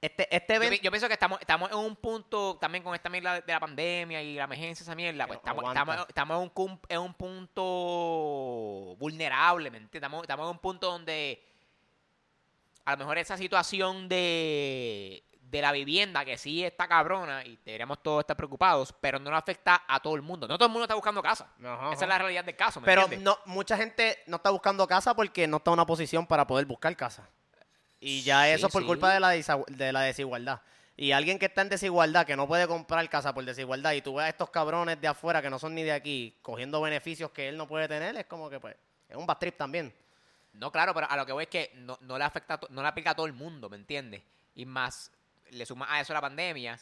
Este, 0.00 0.28
este 0.32 0.54
yo, 0.54 0.60
pi- 0.60 0.66
evento... 0.68 0.84
yo 0.84 0.90
pienso 0.92 1.08
que 1.08 1.14
estamos, 1.14 1.40
estamos 1.40 1.72
en 1.72 1.78
un 1.78 1.96
punto 1.96 2.56
también 2.60 2.84
con 2.84 2.94
esta 2.94 3.08
mierda 3.08 3.40
de 3.40 3.52
la 3.52 3.58
pandemia 3.58 4.22
y 4.22 4.34
la 4.36 4.44
emergencia, 4.44 4.84
esa 4.84 4.94
mierda, 4.94 5.26
pues 5.26 5.38
estamos, 5.40 5.64
estamos, 5.66 5.96
estamos 6.08 6.36
en, 6.36 6.42
un, 6.44 6.50
cum- 6.50 6.78
en 6.88 7.00
un 7.00 7.14
punto 7.14 8.94
vulnerable, 8.96 9.72
¿me 9.72 9.78
entiendes? 9.78 9.96
Estamos, 10.06 10.22
estamos 10.22 10.44
en 10.46 10.50
un 10.50 10.58
punto 10.60 10.88
donde 10.92 11.42
a 12.88 12.92
lo 12.92 12.98
mejor 12.98 13.18
esa 13.18 13.36
situación 13.36 14.08
de, 14.08 15.22
de 15.42 15.60
la 15.62 15.72
vivienda, 15.72 16.24
que 16.24 16.38
sí 16.38 16.64
está 16.64 16.88
cabrona 16.88 17.44
y 17.44 17.58
deberíamos 17.64 18.02
todos 18.02 18.20
estar 18.20 18.34
preocupados, 18.36 18.94
pero 18.98 19.18
no 19.18 19.34
afecta 19.36 19.82
a 19.86 20.00
todo 20.00 20.14
el 20.14 20.22
mundo. 20.22 20.48
No 20.48 20.56
todo 20.56 20.66
el 20.68 20.72
mundo 20.72 20.84
está 20.84 20.94
buscando 20.94 21.22
casa. 21.22 21.52
Ajá, 21.62 21.92
Esa 21.92 22.04
es 22.04 22.08
la 22.08 22.16
realidad 22.18 22.44
del 22.44 22.56
caso, 22.56 22.80
¿me 22.80 22.86
Pero 22.86 23.02
entiendes? 23.02 23.24
no, 23.26 23.38
mucha 23.44 23.76
gente 23.76 24.18
no 24.26 24.36
está 24.36 24.48
buscando 24.50 24.86
casa 24.86 25.14
porque 25.14 25.46
no 25.46 25.58
está 25.58 25.70
en 25.70 25.74
una 25.74 25.84
posición 25.86 26.26
para 26.26 26.46
poder 26.46 26.64
buscar 26.64 26.96
casa. 26.96 27.28
Y 28.00 28.22
ya 28.22 28.44
Sí, 28.44 28.50
eso 28.52 28.66
es 28.68 28.72
por 28.72 28.82
sí. 28.82 28.86
culpa 28.88 29.12
de 29.12 29.20
la, 29.20 29.34
desa- 29.34 29.66
de 29.66 29.92
la 29.92 30.00
desigualdad. 30.02 30.62
Y 30.96 31.12
alguien 31.12 31.38
que 31.38 31.46
está 31.46 31.60
en 31.62 31.68
desigualdad, 31.68 32.24
que 32.26 32.36
no 32.36 32.48
puede 32.48 32.66
comprar 32.66 33.06
casa 33.10 33.34
por 33.34 33.44
desigualdad, 33.44 33.92
y 33.92 34.00
tú 34.00 34.14
ves 34.14 34.24
a 34.24 34.28
estos 34.30 34.48
cabrones 34.50 34.98
de 35.00 35.08
afuera 35.08 35.42
que 35.42 35.50
no 35.50 35.58
son 35.58 35.74
ni 35.74 35.82
de 35.82 35.92
aquí, 35.92 36.36
cogiendo 36.42 36.80
beneficios 36.80 37.30
que 37.32 37.48
él 37.48 37.56
no 37.58 37.68
puede 37.68 37.86
tener, 37.86 38.16
es 38.16 38.24
como 38.26 38.48
que 38.48 38.58
pues, 38.58 38.74
es 39.08 39.16
un 39.16 39.26
bad 39.26 39.36
trip 39.38 39.56
también. 39.56 39.92
No, 40.58 40.70
claro, 40.72 40.92
pero 40.94 41.08
a 41.10 41.16
lo 41.16 41.24
que 41.24 41.32
voy 41.32 41.44
es 41.44 41.48
que 41.50 41.70
no, 41.76 41.96
no 42.02 42.18
le 42.18 42.24
afecta, 42.24 42.60
no 42.70 42.82
le 42.82 42.88
aplica 42.88 43.10
a 43.10 43.14
todo 43.14 43.26
el 43.26 43.32
mundo, 43.32 43.68
¿me 43.70 43.76
entiendes? 43.76 44.22
Y 44.54 44.66
más, 44.66 45.10
le 45.50 45.64
suma 45.64 45.86
a 45.92 46.00
eso 46.00 46.12
la 46.12 46.20
pandemia, 46.20 46.78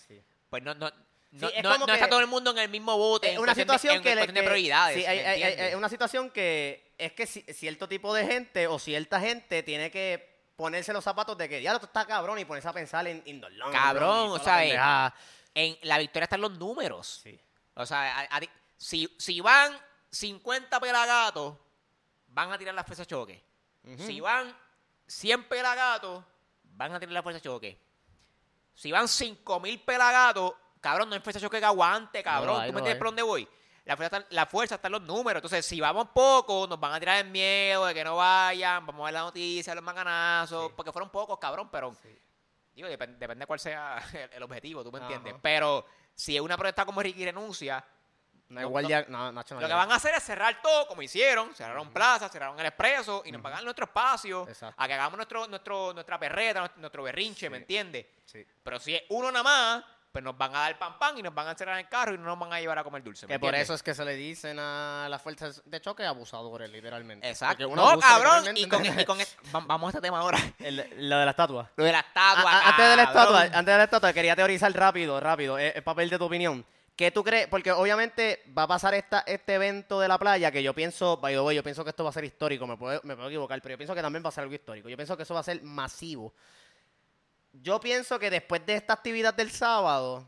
pues 0.50 0.62
no, 0.62 0.74
no, 0.74 0.90
no, 1.32 1.48
es 1.48 1.62
no- 1.62 1.86
está 1.86 2.08
todo 2.08 2.20
el 2.20 2.26
mundo 2.26 2.50
en 2.52 2.58
el 2.58 2.68
mismo 2.70 2.96
bote. 2.96 3.32
Es 3.32 3.38
una 3.38 3.52
de- 3.54 3.60
situación 3.62 4.02
que, 4.02 4.10
le- 4.10 4.14
cuestión 4.22 4.34
de 4.34 4.40
que- 4.40 4.46
prioridades. 4.46 4.96
sí, 4.96 5.04
hay- 5.06 5.18
¿me 5.18 5.22
hay- 5.22 5.28
hay- 5.28 5.42
entiendes? 5.50 5.68
hay 5.72 5.74
una 5.78 5.88
situación 5.88 6.30
que 6.30 6.92
es 6.96 7.12
que 7.12 7.24
ci- 7.24 7.52
cierto 7.52 7.86
tipo 7.88 8.14
de 8.14 8.26
gente 8.26 8.66
o 8.66 8.78
cierta 8.78 9.20
gente 9.20 9.62
tiene 9.62 9.90
que 9.90 10.34
ponerse 10.56 10.92
los 10.94 11.04
zapatos 11.04 11.36
de 11.36 11.48
que 11.48 11.60
ya 11.60 11.78
tú 11.78 11.84
estás 11.84 12.06
cabrón 12.06 12.38
y 12.38 12.46
ponerse 12.46 12.68
a 12.68 12.72
pensar 12.72 13.06
en 13.06 13.22
Indol 13.26 13.52
Cabrón, 13.72 14.30
o 14.30 14.38
sea, 14.38 15.14
en 15.54 15.76
la 15.82 15.98
victoria 15.98 16.24
están 16.24 16.40
los 16.40 16.56
números. 16.58 17.20
Sí. 17.22 17.38
O 17.74 17.84
sea, 17.84 18.20
a- 18.20 18.36
a 18.36 18.40
ti- 18.40 18.48
si, 18.78 19.14
si 19.18 19.40
van 19.42 19.78
50 20.10 20.80
pelagatos, 20.80 21.56
van 22.28 22.52
a 22.52 22.56
tirar 22.58 22.74
la 22.74 22.84
fuerza 22.84 23.04
de. 23.86 24.06
Si 24.06 24.20
van 24.20 24.54
100 25.06 25.44
pelagatos, 25.48 26.24
van 26.64 26.92
a 26.92 27.00
tirar 27.00 27.12
la 27.12 27.22
fuerza 27.22 27.38
de 27.38 27.42
choque. 27.42 27.80
Si 28.74 28.92
van 28.92 29.08
5000 29.08 29.80
pelagatos, 29.82 30.52
cabrón, 30.80 31.08
no 31.08 31.14
hay 31.14 31.20
fuerza 31.20 31.38
de 31.38 31.46
choque 31.46 31.58
que 31.58 31.64
aguante, 31.64 32.22
cabrón. 32.22 32.60
No 32.60 32.66
¿Tú 32.66 32.72
me 32.72 32.78
entiendes 32.80 32.96
por 32.96 33.06
dónde 33.08 33.22
voy? 33.22 33.48
La 33.84 33.96
fuerza, 33.96 34.16
está, 34.18 34.34
la 34.34 34.46
fuerza 34.46 34.74
está 34.74 34.88
en 34.88 34.92
los 34.92 35.02
números. 35.02 35.38
Entonces, 35.40 35.64
si 35.64 35.80
vamos 35.80 36.08
poco, 36.12 36.66
nos 36.66 36.78
van 36.80 36.92
a 36.92 36.98
tirar 36.98 37.24
el 37.24 37.30
miedo 37.30 37.86
de 37.86 37.94
que 37.94 38.02
no 38.02 38.16
vayan. 38.16 38.84
Vamos 38.84 39.02
a 39.02 39.04
ver 39.06 39.14
la 39.14 39.20
noticia, 39.20 39.74
los 39.74 39.84
macanazos. 39.84 40.66
Sí. 40.66 40.72
Porque 40.76 40.90
fueron 40.92 41.08
pocos, 41.10 41.38
cabrón, 41.38 41.68
pero 41.70 41.94
Sí. 41.94 42.18
Digo, 42.74 42.88
depende, 42.88 43.16
depende 43.16 43.46
cuál 43.46 43.58
sea 43.58 43.96
el, 44.12 44.30
el 44.34 44.42
objetivo, 44.42 44.82
tú 44.84 44.92
me 44.92 44.98
Ajá. 44.98 45.06
entiendes. 45.06 45.34
Pero 45.40 45.86
si 46.14 46.34
es 46.36 46.42
una 46.42 46.56
protesta 46.56 46.84
como 46.84 47.00
Ricky 47.00 47.24
renuncia, 47.24 47.82
No 48.48 48.60
hay 48.60 48.64
No, 48.64 48.70
guardia, 48.70 49.04
no, 49.08 49.32
Nacho, 49.32 49.54
no 49.56 49.60
lo 49.60 49.66
que 49.66 49.74
van 49.74 49.90
a 49.90 49.96
hacer 49.96 50.14
es 50.14 50.22
cerrar 50.22 50.60
todo, 50.62 50.86
como 50.86 51.02
hicieron. 51.02 51.52
Cerraron 51.54 51.90
plazas, 51.90 52.30
cerraron 52.30 52.58
el 52.60 52.66
expreso 52.66 53.22
y 53.24 53.32
nos 53.32 53.42
pagan 53.42 53.64
nuestro 53.64 53.86
espacio. 53.86 54.46
Exacto. 54.48 54.80
A 54.80 54.86
que 54.86 54.94
hagamos 54.94 55.16
nuestro, 55.16 55.46
nuestro, 55.48 55.92
nuestra 55.92 56.18
perreta, 56.18 56.70
nuestro, 56.76 57.02
berrinche, 57.02 57.50
¿me 57.50 57.56
entiendes? 57.58 58.06
Sí. 58.24 58.46
Pero 58.62 58.78
si 58.78 58.94
es 58.94 59.02
uno 59.08 59.32
nada 59.32 59.42
más, 59.42 59.84
pues 60.12 60.24
nos 60.24 60.38
van 60.38 60.54
a 60.56 60.60
dar 60.60 60.78
pan 60.78 60.98
pan 60.98 61.18
y 61.18 61.22
nos 61.22 61.34
van 61.34 61.48
a 61.48 61.50
encerrar 61.50 61.74
en 61.78 61.84
el 61.84 61.90
carro 61.90 62.14
y 62.14 62.18
no 62.18 62.24
nos 62.24 62.38
van 62.38 62.50
a 62.52 62.58
llevar 62.60 62.78
a 62.78 62.84
comer 62.84 63.02
dulce. 63.02 63.26
¿me 63.26 63.34
Que 63.34 63.38
por 63.38 63.54
eso 63.54 63.74
es 63.74 63.82
que 63.82 63.92
se 63.94 64.02
le 64.04 64.14
dicen 64.14 64.58
a 64.58 65.08
las 65.10 65.20
fuerzas 65.20 65.60
de 65.66 65.80
choque 65.80 66.06
abusadores, 66.06 66.70
literalmente. 66.70 67.28
Exacto. 67.28 67.68
No, 67.74 67.98
cabrón. 67.98 68.56
Y 68.56 68.66
con, 68.68 68.82
y 68.86 69.04
con 69.04 69.20
el- 69.20 69.26
vamos 69.50 69.88
a 69.88 69.98
este 69.98 70.00
tema 70.00 70.20
ahora. 70.20 70.38
El- 70.60 71.08
lo 71.10 71.18
de 71.18 71.24
la 71.24 71.32
estatua. 71.32 71.68
Lo 71.76 71.84
de 71.84 71.92
la 71.92 72.00
estatua. 72.00 72.50
A- 72.50 72.58
a- 72.60 72.68
antes 72.70 72.88
de 72.90 72.96
la 72.96 73.02
estatua, 73.02 73.40
antes 73.42 73.66
de 73.66 73.76
la 73.76 73.84
estatua, 73.84 74.12
quería 74.12 74.36
teorizar 74.36 74.72
rápido, 74.72 75.18
rápido, 75.20 75.58
es, 75.58 75.74
es 75.76 75.82
papel 75.82 76.08
de 76.08 76.16
tu 76.16 76.24
opinión. 76.24 76.64
¿Qué 76.96 77.10
tú 77.10 77.22
crees? 77.22 77.46
Porque 77.48 77.70
obviamente 77.72 78.42
va 78.56 78.62
a 78.62 78.66
pasar 78.66 78.94
esta, 78.94 79.20
este 79.26 79.54
evento 79.54 80.00
de 80.00 80.08
la 80.08 80.18
playa 80.18 80.50
que 80.50 80.62
yo 80.62 80.74
pienso, 80.74 81.18
by 81.18 81.34
the 81.34 81.40
way, 81.40 81.54
yo 81.54 81.62
pienso 81.62 81.84
que 81.84 81.90
esto 81.90 82.02
va 82.02 82.10
a 82.10 82.12
ser 82.12 82.24
histórico, 82.24 82.66
me 82.66 82.78
puedo, 82.78 83.00
equivocar, 83.28 83.60
pero 83.60 83.74
yo 83.74 83.78
pienso 83.78 83.94
que 83.94 84.00
también 84.00 84.24
va 84.24 84.30
a 84.30 84.32
ser 84.32 84.42
algo 84.42 84.54
histórico. 84.54 84.88
Yo 84.88 84.96
pienso 84.96 85.14
que 85.14 85.24
eso 85.24 85.34
va 85.34 85.40
a 85.40 85.44
ser 85.44 85.62
masivo. 85.62 86.32
Yo 87.52 87.78
pienso 87.80 88.18
que 88.18 88.30
después 88.30 88.64
de 88.64 88.74
esta 88.74 88.94
actividad 88.94 89.34
del 89.34 89.50
sábado, 89.50 90.26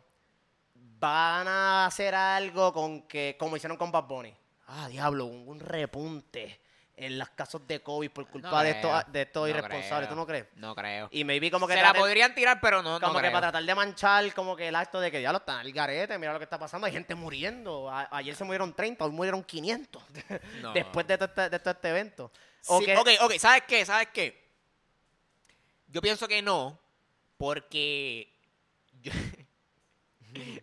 van 0.98 1.48
a 1.48 1.86
hacer 1.86 2.14
algo 2.14 2.72
con 2.72 3.02
que, 3.02 3.36
como 3.38 3.56
hicieron 3.56 3.78
con 3.78 3.90
Bad 3.90 4.04
Bunny. 4.04 4.34
Ah, 4.66 4.88
diablo, 4.88 5.24
un 5.24 5.60
repunte 5.60 6.60
en 6.99 7.18
los 7.18 7.28
casos 7.30 7.66
de 7.66 7.80
COVID 7.80 8.11
por 8.11 8.26
culpa 8.28 8.51
No 8.51 8.61
de 8.62 8.70
estos, 8.70 9.12
de 9.12 9.22
estos 9.22 9.42
no 9.42 9.49
irresponsables. 9.49 9.88
creo. 10.07 10.09
¿Tú 10.09 10.14
no 10.16 10.26
crees? 10.26 10.46
No 10.57 10.74
creo. 10.74 11.09
Y 11.12 11.24
maybe 11.24 11.51
como 11.51 11.66
que 11.66 11.74
Se 11.74 11.82
la 11.82 11.94
podrían 11.94 12.34
tirar, 12.34 12.61
pero 12.61 12.82
no, 12.82 12.99
no 12.99 13.01
como 13.07 13.14
que 13.14 13.20
creo. 13.20 13.32
para 13.32 13.46
tratar 13.51 13.64
de 13.64 13.74
manchar 13.74 14.34
como 14.34 14.57
que 14.57 14.68
el 14.68 14.74
acto 14.74 15.01
de 15.01 15.11
que 15.11 15.22
ya 15.22 15.32
lo 15.32 15.38
están 15.38 15.59
al 15.61 15.72
garete, 15.72 16.18
mira 16.18 16.32
lo 16.32 16.38
que 16.38 16.44
está 16.44 16.59
pasando, 16.59 16.86
hay 16.86 16.92
gente 16.92 17.14
muriendo. 17.14 17.90
A- 17.90 18.09
ayer 18.11 18.34
se 18.34 18.44
murieron 18.44 18.74
30, 18.74 19.05
hoy 19.05 19.11
murieron 19.12 19.42
500 19.44 20.03
No. 20.62 20.72
después 20.72 21.07
de 21.07 21.16
todo 21.18 21.28
este, 21.28 21.49
de 21.51 21.59
todo 21.59 21.70
este 21.70 21.88
evento. 21.88 22.32
Sí, 22.61 22.84
que- 22.84 22.96
ok, 22.96 23.09
ok, 23.22 23.32
¿sabes 23.38 23.62
qué? 23.66 23.84
¿Sabes 23.86 24.09
qué? 24.12 24.49
Yo 25.88 26.01
pienso 26.03 26.26
que 26.28 26.42
no, 26.42 26.78
porque... 27.36 28.32
yo- 29.01 29.12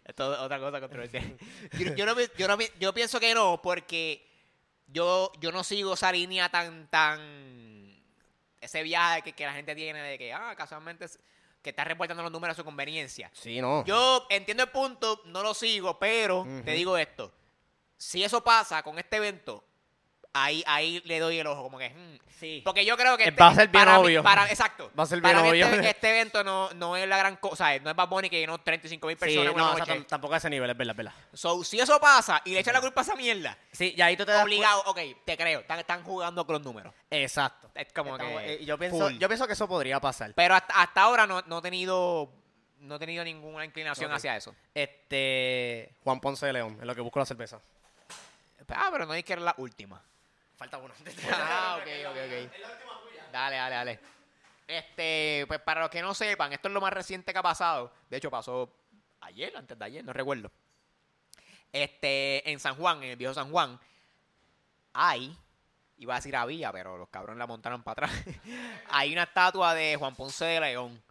Esto 0.06 0.34
es 0.34 0.40
otra 0.40 0.60
cosa 0.60 0.80
controversial. 0.80 1.38
Yo, 1.80 1.96
yo 1.96 2.06
no, 2.06 2.16
yo, 2.38 2.48
no 2.48 2.58
yo 2.80 2.94
pienso 2.94 3.20
que 3.20 3.34
no, 3.34 3.60
porque 3.62 4.25
yo, 4.88 5.32
yo 5.40 5.52
no 5.52 5.64
sigo 5.64 5.94
esa 5.94 6.12
línea 6.12 6.50
tan, 6.50 6.88
tan... 6.88 8.04
Ese 8.62 8.82
viaje 8.84 9.22
que, 9.22 9.34
que 9.34 9.46
la 9.46 9.54
gente 9.54 9.76
tiene 9.76 10.02
de 10.02 10.18
que, 10.18 10.34
ah, 10.34 10.56
casualmente, 10.56 11.06
que 11.62 11.70
está 11.70 11.84
reportando 11.84 12.24
los 12.24 12.32
números 12.32 12.56
a 12.56 12.62
su 12.62 12.66
conveniencia. 12.66 13.30
Sí, 13.34 13.62
no. 13.62 13.84
Yo 13.86 14.26
entiendo 14.30 14.64
el 14.64 14.70
punto, 14.70 15.22
no 15.26 15.44
lo 15.44 15.54
sigo, 15.54 16.00
pero 16.00 16.46
te 16.64 16.72
digo 16.72 16.98
esto. 16.98 17.32
Si 17.98 18.24
eso 18.24 18.44
pasa 18.44 18.84
con 18.84 18.98
este 19.00 19.18
evento, 19.18 19.64
ahí, 20.36 20.64
ahí 20.68 21.02
le 21.06 21.20
doy 21.20 21.40
el 21.40 21.48
ojo, 21.48 21.64
como 21.64 21.78
que... 21.78 21.90
hmm. 21.90 22.18
sí. 22.40 22.62
Porque 22.64 22.86
yo 22.86 22.98
creo 22.98 23.18
que... 23.18 23.24
Eh, 23.26 23.32
va 23.32 23.48
a 23.48 23.56
ser 23.56 23.70
bien 23.70 23.86
para 23.86 23.98
mí- 23.98 24.06
obvio. 24.06 24.24
para- 24.24 24.46
exacto. 24.50 24.92
Va 24.98 25.04
a 25.04 25.06
ser 25.08 25.22
para 25.22 25.42
bien 25.42 25.54
mí 25.54 25.64
obvio. 25.64 25.76
Este, 25.76 25.90
este 25.92 26.10
evento 26.10 26.44
no, 26.44 26.70
no 26.74 26.96
es 26.98 27.08
la 27.08 27.18
gran 27.18 27.38
cosa. 27.38 27.78
No 27.80 27.90
es 27.90 27.96
Bad 27.96 28.10
Bunny 28.10 28.30
que 28.30 28.40
llenó 28.40 28.58
35 28.60 29.08
mil 29.08 29.18
personas 29.18 29.56
no, 29.56 29.72
o 29.72 29.86
sea, 29.86 30.04
tampoco 30.06 30.34
a 30.34 30.38
ese 30.38 30.50
nivel, 30.50 30.70
es 30.70 30.78
verdad, 30.78 30.92
es 30.92 30.98
verdad. 30.98 31.14
So, 31.34 31.64
si 31.64 31.80
eso 31.80 32.00
pasa 32.00 32.42
y 32.46 32.54
le 32.54 32.60
echan 32.60 32.74
la 32.74 32.82
culpa 32.82 33.02
a 33.02 33.04
esa 33.04 33.16
mierda, 33.16 33.58
Sí, 33.72 33.94
y 33.98 34.02
ahí 34.02 34.16
tú 34.18 34.26
te 34.26 34.32
das 34.34 34.44
obligado, 34.44 34.84
ok, 34.88 35.00
te 35.24 35.38
creo. 35.38 35.62
Están, 35.62 35.80
están 35.80 36.04
jugando 36.04 36.46
con 36.46 36.54
los 36.54 36.62
números. 36.64 36.94
Exacto. 37.10 37.72
Es 37.74 37.92
como 37.94 38.18
Estamos- 38.18 38.42
que... 38.42 38.54
eh, 38.56 38.66
yo, 38.66 38.78
pienso, 38.78 39.08
full. 39.10 39.18
yo 39.18 39.28
pienso 39.28 39.48
que 39.48 39.54
eso 39.54 39.68
podría 39.68 40.00
pasar. 40.00 40.34
Pero 40.36 40.54
hasta, 40.56 40.74
hasta 40.82 41.02
ahora 41.02 41.26
no, 41.26 41.42
no 41.48 41.60
he 41.60 41.62
tenido... 41.62 42.32
No 42.78 42.98
he 42.98 43.00
tenido 43.00 43.24
ninguna 43.24 43.66
inclinación 43.66 44.12
hacia 44.12 44.36
eso. 44.36 44.54
Este. 44.76 45.96
Juan 46.04 46.20
Ponce 46.20 46.46
de 46.46 46.54
León, 46.54 46.78
es 46.80 46.86
lo 46.86 46.94
que 46.94 47.02
busco 47.02 47.18
la 47.18 47.26
cerveza. 47.26 47.60
Ah, 48.70 48.90
pero 48.92 49.06
no 49.06 49.14
hay 49.14 49.24
que 49.24 49.34
era 49.34 49.42
la 49.42 49.56
última. 49.58 50.02
Falta 50.58 50.78
uno. 50.78 50.94
Ah, 51.32 51.80
ok, 51.80 51.88
ok, 52.10 52.18
ok. 52.26 53.32
Dale, 53.32 53.56
dale, 53.58 53.76
dale. 53.76 54.00
Este, 54.68 55.46
pues 55.48 55.60
para 55.60 55.82
los 55.82 55.90
que 55.90 56.02
no 56.02 56.14
sepan, 56.14 56.54
esto 56.54 56.68
es 56.68 56.74
lo 56.74 56.82
más 56.82 56.94
reciente 56.94 57.32
que 57.32 57.40
ha 57.40 57.44
pasado. 57.44 57.92
De 58.10 58.18
hecho, 58.18 58.32
pasó 58.32 58.74
ayer, 59.22 59.56
antes 59.56 59.78
de 59.78 59.86
ayer, 59.86 60.04
no 60.04 60.14
recuerdo. 60.14 60.52
Este, 61.72 62.50
en 62.50 62.60
San 62.60 62.76
Juan, 62.76 63.04
en 63.04 63.12
el 63.12 63.18
viejo 63.18 63.34
San 63.34 63.52
Juan, 63.52 63.80
hay, 64.94 65.38
iba 65.98 66.14
a 66.14 66.18
decir 66.18 66.36
había, 66.36 66.72
pero 66.72 66.98
los 66.98 67.10
cabrones 67.10 67.40
la 67.40 67.48
montaron 67.48 67.84
para 67.84 68.06
atrás. 68.06 68.26
hay 68.90 69.12
una 69.12 69.24
estatua 69.24 69.74
de 69.74 69.98
Juan 69.98 70.16
Ponce 70.16 70.46
de 70.46 70.60
León. 70.62 71.04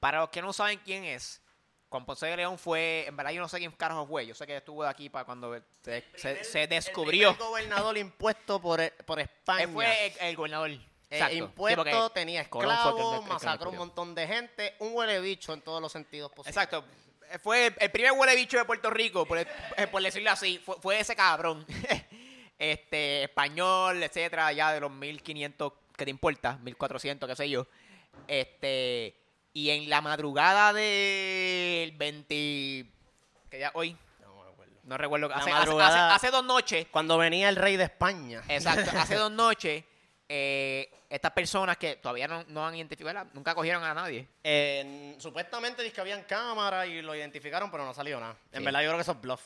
Para 0.00 0.20
los 0.20 0.30
que 0.30 0.40
no 0.40 0.52
saben 0.52 0.80
quién 0.82 1.04
es, 1.04 1.42
Juan 1.90 2.06
Ponce 2.06 2.24
de 2.26 2.36
León 2.36 2.56
fue, 2.58 3.04
en 3.08 3.16
verdad 3.16 3.32
yo 3.32 3.40
no 3.40 3.48
sé 3.48 3.58
quién 3.58 3.72
carajo 3.72 4.06
fue, 4.06 4.24
yo 4.24 4.34
sé 4.34 4.46
que 4.46 4.56
estuvo 4.56 4.84
de 4.84 4.88
aquí 4.88 5.08
para 5.10 5.24
cuando 5.24 5.60
se, 5.82 6.04
se- 6.14 6.44
se 6.44 6.66
descubrió. 6.68 7.30
El 7.30 7.36
gobernador 7.36 7.98
impuesto 7.98 8.60
por, 8.62 8.80
por 9.04 9.18
España. 9.20 9.64
Él 9.64 9.70
fue 9.70 10.06
el, 10.06 10.12
el 10.20 10.36
gobernador. 10.36 10.70
Eh, 10.70 10.80
Exacto. 11.10 11.32
Sí, 11.34 11.38
impuesto, 11.40 11.76
porque 11.84 12.14
tenía 12.14 12.40
que- 12.40 12.44
esclavos, 12.44 13.20
que 13.24 13.28
masacró 13.28 13.70
un 13.70 13.76
montón 13.76 14.14
de 14.14 14.26
gente, 14.28 14.76
un 14.78 14.94
huele 14.94 15.20
bicho 15.20 15.52
en 15.52 15.60
todos 15.62 15.82
los 15.82 15.90
sentidos 15.90 16.30
posibles. 16.30 16.56
Exacto. 16.56 16.84
Fue 17.42 17.66
el, 17.66 17.74
el 17.80 17.90
primer 17.90 18.12
huele 18.12 18.36
bicho 18.36 18.56
de 18.58 18.64
Puerto 18.64 18.88
Rico, 18.90 19.26
por, 19.26 19.38
eh, 19.38 19.46
por 19.90 20.00
decirlo 20.02 20.30
así. 20.30 20.58
Fue, 20.64 20.76
fue 20.80 21.00
ese 21.00 21.16
cabrón. 21.16 21.66
este, 22.58 23.24
español, 23.24 24.02
etcétera, 24.02 24.52
ya 24.52 24.72
de 24.72 24.80
los 24.80 24.90
1500, 24.92 25.72
¿qué 25.96 26.04
te 26.04 26.10
importa? 26.10 26.58
1400, 26.62 27.28
qué 27.28 27.34
sé 27.36 27.48
yo. 27.50 27.66
Este, 28.28 29.16
y 29.52 29.70
en 29.70 29.88
la 29.90 30.00
madrugada 30.00 30.72
del 30.72 31.92
20, 31.92 32.34
que 33.50 33.58
ya 33.58 33.70
hoy, 33.74 33.96
No 34.20 34.34
me 34.44 34.48
acuerdo. 34.50 34.72
no 34.84 34.96
recuerdo, 34.98 35.28
La 35.28 35.36
hace, 35.36 35.50
hace- 35.50 35.58
madrugada- 35.60 36.14
hace- 36.14 36.26
hace 36.28 36.30
dos 36.36 36.44
noches, 36.44 36.86
Cuando 36.90 37.18
venía 37.18 37.48
el 37.48 37.56
rey 37.56 37.76
de 37.76 37.84
España. 37.84 38.42
Exacto, 38.48 38.90
hace 38.98 39.14
dos 39.16 39.30
noches, 39.32 39.84
eh, 40.28 40.88
estas 41.08 41.32
personas 41.32 41.76
que 41.76 41.96
todavía 41.96 42.28
no, 42.28 42.44
no 42.48 42.64
han 42.66 42.76
identificado, 42.76 43.26
nunca 43.32 43.54
cogieron 43.54 43.82
a 43.82 43.92
nadie. 43.92 44.28
Eh, 44.44 45.16
supuestamente 45.18 45.82
dice 45.82 45.94
que 45.94 46.00
habían 46.00 46.22
cámaras 46.22 46.86
y 46.86 47.02
lo 47.02 47.14
identificaron, 47.16 47.70
pero 47.70 47.84
no 47.84 47.92
salió 47.92 48.20
nada. 48.20 48.36
En 48.52 48.60
Sí. 48.60 48.64
verdad 48.64 48.80
yo 48.82 48.86
creo 48.88 48.96
que 48.98 49.02
eso 49.02 49.12
es 49.12 49.20
bluff. 49.20 49.42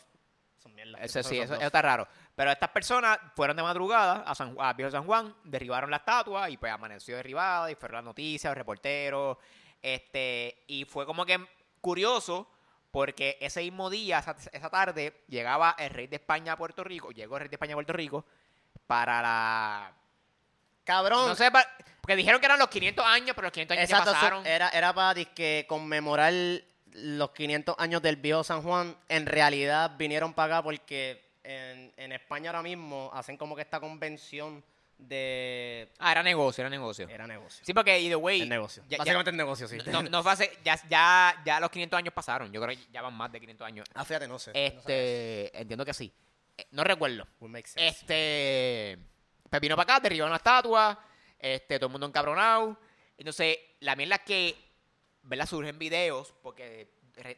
Son 0.58 0.74
mierda. 0.74 0.98
Eso 0.98 1.22
sí, 1.22 1.38
eso, 1.38 1.54
está 1.54 1.80
raro. 1.82 2.06
Pero 2.34 2.50
estas 2.50 2.70
personas 2.70 3.18
fueron 3.36 3.56
de 3.56 3.62
madrugada 3.62 4.24
a, 4.26 4.34
San, 4.34 4.54
a 4.58 4.72
Viejo 4.74 4.90
San 4.90 5.04
Juan, 5.04 5.34
derribaron 5.44 5.90
la 5.90 5.98
estatua 5.98 6.48
y 6.50 6.56
pues 6.56 6.72
amaneció 6.72 7.16
derribada 7.16 7.70
y 7.70 7.74
fueron 7.74 7.96
las 7.96 8.04
noticias, 8.04 8.50
los 8.50 8.56
reporteros. 8.58 9.36
Este, 9.84 10.64
y 10.66 10.86
fue 10.86 11.04
como 11.04 11.26
que 11.26 11.38
curioso 11.82 12.48
porque 12.90 13.36
ese 13.42 13.60
mismo 13.60 13.90
día, 13.90 14.18
esa, 14.18 14.34
esa 14.50 14.70
tarde, 14.70 15.12
llegaba 15.28 15.76
el 15.78 15.90
rey 15.90 16.06
de 16.06 16.16
España 16.16 16.54
a 16.54 16.56
Puerto 16.56 16.82
Rico, 16.82 17.10
llegó 17.10 17.36
el 17.36 17.40
rey 17.40 17.48
de 17.50 17.56
España 17.56 17.74
a 17.74 17.76
Puerto 17.76 17.92
Rico 17.92 18.24
para 18.86 19.20
la... 19.20 19.92
Cabrón. 20.84 21.28
No 21.28 21.34
sé, 21.34 21.50
porque 22.00 22.16
dijeron 22.16 22.40
que 22.40 22.46
eran 22.46 22.58
los 22.58 22.68
500 22.68 23.04
años, 23.04 23.36
pero 23.36 23.46
los 23.46 23.52
500 23.52 23.76
años 23.76 23.90
Exacto, 23.90 24.10
ya 24.10 24.14
pasaron. 24.14 24.46
era, 24.46 24.70
era 24.70 24.94
para 24.94 25.12
disque 25.12 25.66
conmemorar 25.68 26.32
los 26.92 27.30
500 27.32 27.74
años 27.78 28.00
del 28.00 28.16
viejo 28.16 28.42
San 28.42 28.62
Juan. 28.62 28.96
En 29.10 29.26
realidad 29.26 29.96
vinieron 29.98 30.32
para 30.32 30.56
acá 30.56 30.62
porque 30.62 31.30
en, 31.42 31.92
en 31.98 32.12
España 32.12 32.48
ahora 32.50 32.62
mismo 32.62 33.10
hacen 33.12 33.36
como 33.36 33.54
que 33.54 33.60
esta 33.60 33.80
convención 33.80 34.64
de... 34.98 35.92
Ah, 35.98 36.12
era 36.12 36.22
negocio, 36.22 36.62
era 36.62 36.70
negocio. 36.70 37.08
Era 37.08 37.26
negocio. 37.26 37.64
Sí, 37.64 37.74
porque 37.74 37.98
either 38.00 38.16
way... 38.16 38.42
Es 38.42 38.48
negocio. 38.48 38.82
ya- 38.84 38.90
ya- 38.90 38.98
Básicamente 38.98 39.30
es 39.30 39.36
negocio, 39.36 39.68
sí. 39.68 39.78
no, 39.86 40.02
no 40.02 40.22
fue 40.22 40.32
hace- 40.32 40.58
ya, 40.64 40.78
ya, 40.88 41.42
ya 41.44 41.60
los 41.60 41.70
500 41.70 41.98
años 41.98 42.14
pasaron. 42.14 42.52
Yo 42.52 42.60
creo 42.62 42.76
que 42.76 42.82
ya 42.92 43.02
van 43.02 43.14
más 43.14 43.30
de 43.32 43.40
500 43.40 43.66
años. 43.66 43.86
Ah, 43.94 44.04
fíjate, 44.04 44.28
no 44.28 44.38
sé. 44.38 44.52
Este, 44.54 45.58
entiendo 45.60 45.84
que 45.84 45.94
sí. 45.94 46.12
Eh, 46.56 46.66
No 46.70 46.84
recuerdo. 46.84 47.26
Make 47.40 47.68
sense. 47.68 47.88
Este, 47.88 48.98
vino 49.60 49.76
para 49.76 49.94
acá, 49.94 50.00
derribaron 50.00 50.30
la 50.30 50.36
estatua, 50.38 50.98
este, 51.38 51.78
todo 51.78 51.86
el 51.88 51.92
mundo 51.92 52.06
encabronado. 52.06 52.78
Entonces, 53.18 53.58
la 53.80 53.94
mierda 53.96 54.18
que, 54.18 54.56
¿verdad? 55.22 55.46
Surgen 55.46 55.78
videos 55.78 56.34
porque 56.42 56.88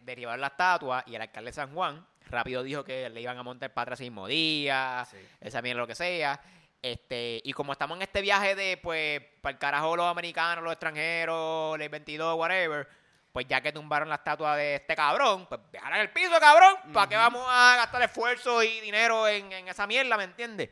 derribaron 0.03 0.41
la 0.41 0.47
estatua 0.49 1.05
y 1.07 1.15
el 1.15 1.21
alcalde 1.23 1.51
de 1.51 1.55
San 1.55 1.75
Juan 1.75 2.07
rápido 2.31 2.63
dijo 2.63 2.83
que 2.83 3.09
le 3.11 3.21
iban 3.21 3.37
a 3.39 3.43
montar 3.43 3.73
para 3.75 3.83
atrás 3.83 4.01
mismo 4.01 4.27
día, 4.27 5.07
Sí. 5.11 5.19
esa 5.41 5.61
mierda, 5.63 5.83
lo 5.83 5.87
que 5.87 5.95
sea. 5.95 6.41
Este, 6.83 7.41
y 7.43 7.53
como 7.53 7.72
estamos 7.72 7.97
en 7.97 8.03
este 8.03 8.20
viaje 8.20 8.55
de, 8.55 8.77
pues, 8.77 9.20
para 9.41 9.53
el 9.55 9.59
carajo 9.59 9.97
los 9.97 10.07
americanos, 10.07 10.62
los 10.62 10.72
extranjeros, 10.72 11.79
el 11.81 11.89
22, 11.89 12.37
whatever, 12.39 12.89
pues 13.33 13.47
ya 13.49 13.61
que 13.61 13.72
tumbaron 13.72 14.09
la 14.09 14.14
estatua 14.16 14.57
de 14.57 14.77
este 14.77 14.95
cabrón, 14.95 15.47
pues 15.47 15.61
dejaran 15.72 16.01
el 16.01 16.11
piso, 16.11 16.39
cabrón. 16.41 16.77
¿Para 16.93 17.09
qué 17.09 17.16
vamos 17.16 17.45
a 17.49 17.77
gastar 17.77 18.03
esfuerzo 18.03 18.62
y 18.62 18.81
dinero 18.81 19.27
en, 19.29 19.53
en 19.53 19.68
esa 19.68 19.87
mierda, 19.87 20.16
me 20.16 20.24
entiendes? 20.24 20.70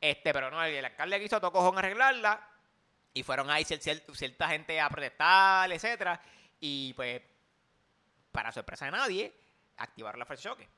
Este, 0.00 0.32
pero 0.32 0.50
no, 0.50 0.62
el, 0.62 0.74
el 0.74 0.84
alcalde 0.84 1.20
quiso 1.20 1.40
todo 1.40 1.52
cojón 1.52 1.78
arreglarla. 1.78 2.46
Y 3.14 3.22
fueron 3.22 3.48
ahí 3.48 3.62
cier- 3.64 3.80
cier- 3.80 4.14
cierta 4.16 4.48
gente 4.48 4.78
a 4.80 4.90
protestar, 4.90 5.70
etcétera. 5.72 6.20
Y 6.60 6.92
pues, 6.94 7.22
para 8.32 8.50
sorpresa 8.50 8.86
de 8.86 8.90
nadie, 8.90 9.32
activaron 9.76 10.18
la 10.18 10.24
de 10.24 10.36
choque. 10.36 10.68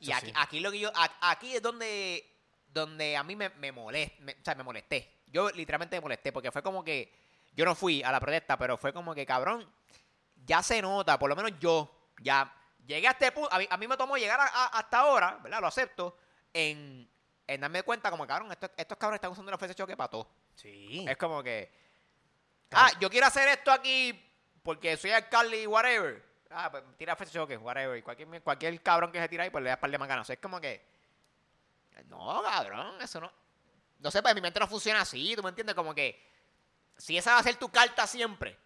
Y 0.00 0.12
aquí, 0.12 0.26
sí. 0.26 0.32
aquí 0.36 0.60
lo 0.60 0.70
que 0.70 0.80
yo, 0.80 0.92
aquí 1.22 1.56
es 1.56 1.62
donde, 1.62 2.37
donde 2.78 3.16
a 3.16 3.22
mí 3.22 3.36
me, 3.36 3.50
me 3.50 3.72
molest- 3.74 4.18
me- 4.20 4.32
o 4.32 4.44
sea, 4.44 4.54
me 4.54 4.62
molesté. 4.62 5.20
Yo 5.26 5.50
literalmente 5.50 5.96
me 5.96 6.00
molesté 6.00 6.32
porque 6.32 6.50
fue 6.50 6.62
como 6.62 6.82
que 6.82 7.12
yo 7.52 7.64
no 7.64 7.74
fui 7.74 8.02
a 8.02 8.10
la 8.12 8.20
protesta, 8.20 8.56
pero 8.56 8.76
fue 8.76 8.92
como 8.92 9.14
que 9.14 9.26
cabrón, 9.26 9.68
ya 10.46 10.62
se 10.62 10.80
nota, 10.80 11.18
por 11.18 11.28
lo 11.28 11.36
menos 11.36 11.52
yo, 11.60 12.10
ya 12.22 12.52
llegué 12.86 13.06
a 13.08 13.10
este 13.10 13.32
punto, 13.32 13.52
a 13.52 13.58
mí, 13.58 13.66
a 13.68 13.76
mí 13.76 13.86
me 13.88 13.96
tomó 13.96 14.16
llegar 14.16 14.40
a- 14.40 14.44
a- 14.46 14.66
hasta 14.78 14.98
ahora, 15.00 15.38
¿verdad? 15.42 15.60
Lo 15.60 15.66
acepto, 15.66 16.16
en, 16.54 17.08
en 17.46 17.60
darme 17.60 17.82
cuenta 17.82 18.10
como 18.10 18.26
cabrón, 18.26 18.50
estos, 18.52 18.70
estos 18.76 18.96
cabrones 18.96 19.18
están 19.18 19.32
usando 19.32 19.50
la 19.50 19.58
fuerza 19.58 19.72
de 19.74 19.76
choque 19.78 19.96
para 19.96 20.08
todo. 20.08 20.28
Sí. 20.54 21.04
Es 21.08 21.16
como 21.16 21.42
que, 21.42 21.70
ah, 22.72 22.90
yo 23.00 23.10
quiero 23.10 23.26
hacer 23.26 23.48
esto 23.48 23.70
aquí 23.70 24.18
porque 24.62 24.96
soy 24.96 25.10
alcalde 25.10 25.62
y 25.62 25.66
whatever. 25.66 26.26
Ah, 26.50 26.70
pues 26.70 26.82
tira 26.96 27.14
fecha 27.16 27.32
choque, 27.32 27.56
whatever. 27.58 28.02
Cualquier, 28.02 28.42
cualquier 28.42 28.82
cabrón 28.82 29.12
que 29.12 29.20
se 29.20 29.28
tira 29.28 29.44
ahí, 29.44 29.50
pues 29.50 29.62
le 29.62 29.70
das 29.70 29.78
par 29.78 29.90
de 29.90 29.98
macanas. 29.98 30.30
Es 30.30 30.38
como 30.38 30.60
que. 30.60 30.82
No, 32.06 32.42
cabrón, 32.42 33.00
eso 33.00 33.20
no. 33.20 33.32
No 34.00 34.10
sé, 34.10 34.22
pues 34.22 34.34
mi 34.34 34.40
mente 34.40 34.60
no 34.60 34.68
funciona 34.68 35.00
así, 35.00 35.34
¿tú 35.36 35.42
me 35.42 35.48
entiendes? 35.50 35.74
Como 35.74 35.94
que. 35.94 36.26
Si 36.96 37.16
esa 37.16 37.32
va 37.34 37.38
a 37.38 37.42
ser 37.42 37.56
tu 37.56 37.68
carta 37.70 38.06
siempre, 38.06 38.58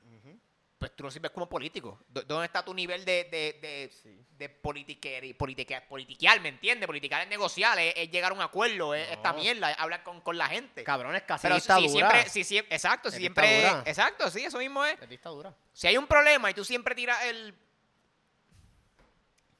pues 0.79 0.97
tú 0.97 1.05
no 1.05 1.11
sirves 1.11 1.31
como 1.31 1.49
político. 1.49 2.01
¿Dó- 2.09 2.23
¿Dónde 2.23 2.47
está 2.47 2.65
tu 2.65 2.75
nivel 2.75 3.05
de, 3.05 3.25
de, 3.25 3.59
de, 3.61 3.91
Sí. 4.03 4.19
de 4.37 4.49
politiquear, 4.49 6.41
¿me 6.41 6.49
entiendes? 6.49 6.87
Politicar 6.87 7.23
es 7.23 7.29
negociar, 7.29 7.79
es, 7.79 7.95
es 7.97 8.11
llegar 8.11 8.33
a 8.33 8.35
un 8.35 8.41
acuerdo, 8.43 8.95
es 8.95 9.09
esta 9.11 9.33
mierda, 9.33 9.71
es 9.71 9.79
hablar 9.79 10.03
con, 10.03 10.21
con 10.23 10.37
la 10.37 10.49
gente. 10.49 10.83
Cabrón, 10.83 11.15
es 11.15 11.23
casi 11.23 11.43
Pero 11.43 11.55
si, 11.57 11.61
dictadura. 11.61 11.89
siempre, 12.11 12.31
si 12.31 12.45
siempre, 12.45 12.75
exacto, 12.75 13.11
si 13.11 13.17
Es 13.17 13.21
siempre, 13.21 13.49
dictadura. 13.55 13.83
exacto, 13.91 14.31
sí, 14.31 14.45
eso 14.45 14.59
mismo 14.59 14.85
es. 14.85 15.01
Es 15.01 15.09
dictadura. 15.09 15.55
Si 15.73 15.87
hay 15.87 15.97
un 15.97 16.07
problema 16.07 16.51
y 16.51 16.55
tú 16.55 16.65
siempre 16.65 16.95
tiras 16.95 17.23
el... 17.25 17.55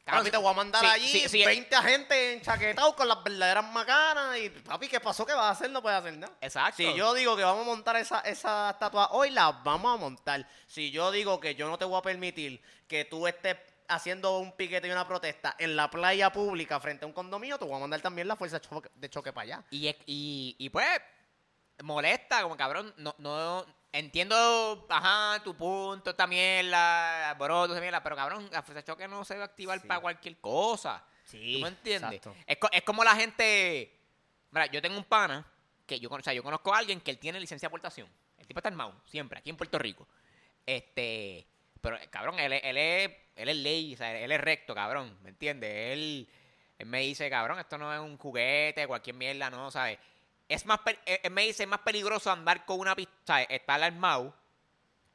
Papi, 0.05 0.31
te 0.31 0.37
voy 0.37 0.51
a 0.51 0.55
mandar 0.55 0.81
sí, 0.81 0.87
allí 0.87 1.09
sí, 1.09 1.29
sí, 1.29 1.45
20 1.45 1.77
agentes 1.77 2.37
enchaquetados 2.37 2.95
con 2.95 3.07
las 3.07 3.23
verdaderas 3.23 3.73
macanas. 3.73 4.37
Y 4.39 4.51
papi, 4.51 4.89
¿qué 4.89 4.99
pasó? 4.99 5.25
¿Qué 5.25 5.33
vas 5.33 5.45
a 5.45 5.51
hacer? 5.51 5.71
No 5.71 5.81
puedes 5.81 5.99
hacer 5.99 6.19
nada. 6.19 6.33
Exacto. 6.41 6.77
Si 6.79 6.95
yo 6.95 7.15
digo 7.15 7.37
que 7.37 7.45
vamos 7.45 7.63
a 7.63 7.67
montar 7.67 7.97
esa, 7.97 8.21
esa 8.21 8.71
estatua 8.71 9.11
hoy, 9.13 9.31
la 9.31 9.53
vamos 9.53 9.95
a 9.95 9.97
montar. 9.97 10.47
Si 10.67 10.91
yo 10.91 11.13
digo 11.13 11.39
que 11.39 11.55
yo 11.55 11.69
no 11.69 11.79
te 11.79 11.85
voy 11.85 11.99
a 11.99 12.03
permitir 12.03 12.61
que 12.89 13.05
tú 13.05 13.29
estés 13.29 13.57
haciendo 13.89 14.39
un 14.39 14.53
piquete 14.53 14.89
y 14.89 14.91
una 14.91 15.07
protesta 15.07 15.55
en 15.59 15.77
la 15.77 15.89
playa 15.89 16.33
pública 16.33 16.81
frente 16.81 17.05
a 17.05 17.09
un 17.09 17.15
condominio, 17.15 17.59
te 17.59 17.65
voy 17.65 17.77
a 17.77 17.79
mandar 17.79 18.01
también 18.01 18.27
la 18.27 18.35
fuerza 18.37 18.59
de 18.59 18.67
choque, 18.67 18.91
de 18.95 19.09
choque 19.09 19.33
para 19.33 19.45
allá. 19.45 19.65
Y, 19.71 19.89
y, 20.07 20.57
y 20.59 20.69
pues, 20.71 20.89
molesta, 21.83 22.43
como 22.43 22.57
cabrón, 22.57 22.93
no, 22.97 23.15
no, 23.19 23.65
entiendo, 23.93 24.87
ajá, 24.89 25.43
tu 25.45 25.55
punto, 25.57 26.11
esta 26.11 26.27
mierda, 26.27 27.35
broto, 27.35 27.73
esa 27.73 27.81
mierda, 27.81 28.03
pero 28.03 28.17
cabrón, 28.17 28.49
la 28.51 28.63
fuerza 28.63 28.83
choque 28.85 29.07
no 29.07 29.25
se 29.25 29.37
va 29.37 29.43
a 29.43 29.47
activar 29.47 29.81
Sí. 29.81 29.87
para 29.87 30.01
cualquier 30.01 30.39
cosa. 30.39 31.05
Sí, 31.25 31.55
¿Tú 31.55 31.61
me 31.61 31.69
entiendes? 31.69 32.21
Es, 32.47 32.59
es 32.73 32.83
como 32.83 33.05
la 33.05 33.15
gente, 33.15 33.97
mira, 34.51 34.67
yo 34.67 34.81
tengo 34.83 34.97
un 34.97 35.05
pana, 35.05 35.47
que 35.87 36.01
yo, 36.01 36.09
o 36.11 36.21
sea, 36.23 36.33
yo 36.33 36.43
conozco 36.43 36.75
a 36.75 36.79
alguien 36.79 37.01
que 37.01 37.11
él 37.11 37.19
tiene 37.19 37.39
licencia 37.39 37.67
de 37.67 37.71
aportación. 37.71 38.09
El 38.39 38.47
tipo 38.47 38.59
está 38.59 38.69
armado, 38.71 39.01
siempre, 39.07 39.39
aquí 39.39 39.51
en 39.51 39.57
Puerto 39.57 39.79
Rico. 39.79 40.09
Este, 40.67 41.47
pero 41.81 41.97
eh, 41.97 42.09
cabrón, 42.11 42.39
él, 42.39 42.53
es- 42.55 42.65
él 42.65 42.77
es, 42.77 43.11
él 43.37 43.49
es 43.49 43.57
ley, 43.57 43.95
o 43.95 43.97
sea, 43.97 44.17
él 44.19 44.33
es 44.33 44.41
recto, 44.41 44.75
cabrón, 44.75 45.17
¿me 45.23 45.31
entiendes? 45.31 45.71
Él, 45.93 46.29
él 46.79 46.87
me 46.87 47.01
dice, 47.01 47.29
cabrón, 47.31 47.59
esto 47.59 47.79
no 47.79 47.93
es 47.93 48.01
un 48.01 48.17
juguete, 48.17 48.87
cualquier 48.87 49.17
mierda, 49.17 49.51
no, 49.51 49.71
¿sabes? 49.71 49.99
Es 50.53 50.67
más, 50.67 50.81
él 50.87 50.99
él 51.23 51.31
me 51.31 51.43
dice, 51.43 51.63
es 51.65 51.69
más 51.69 51.81
peligroso 51.81 52.31
andar 52.31 52.65
con 52.65 52.79
una 52.81 52.95
pistola, 52.95 53.43
estar 53.43 53.83
armado, 53.83 54.35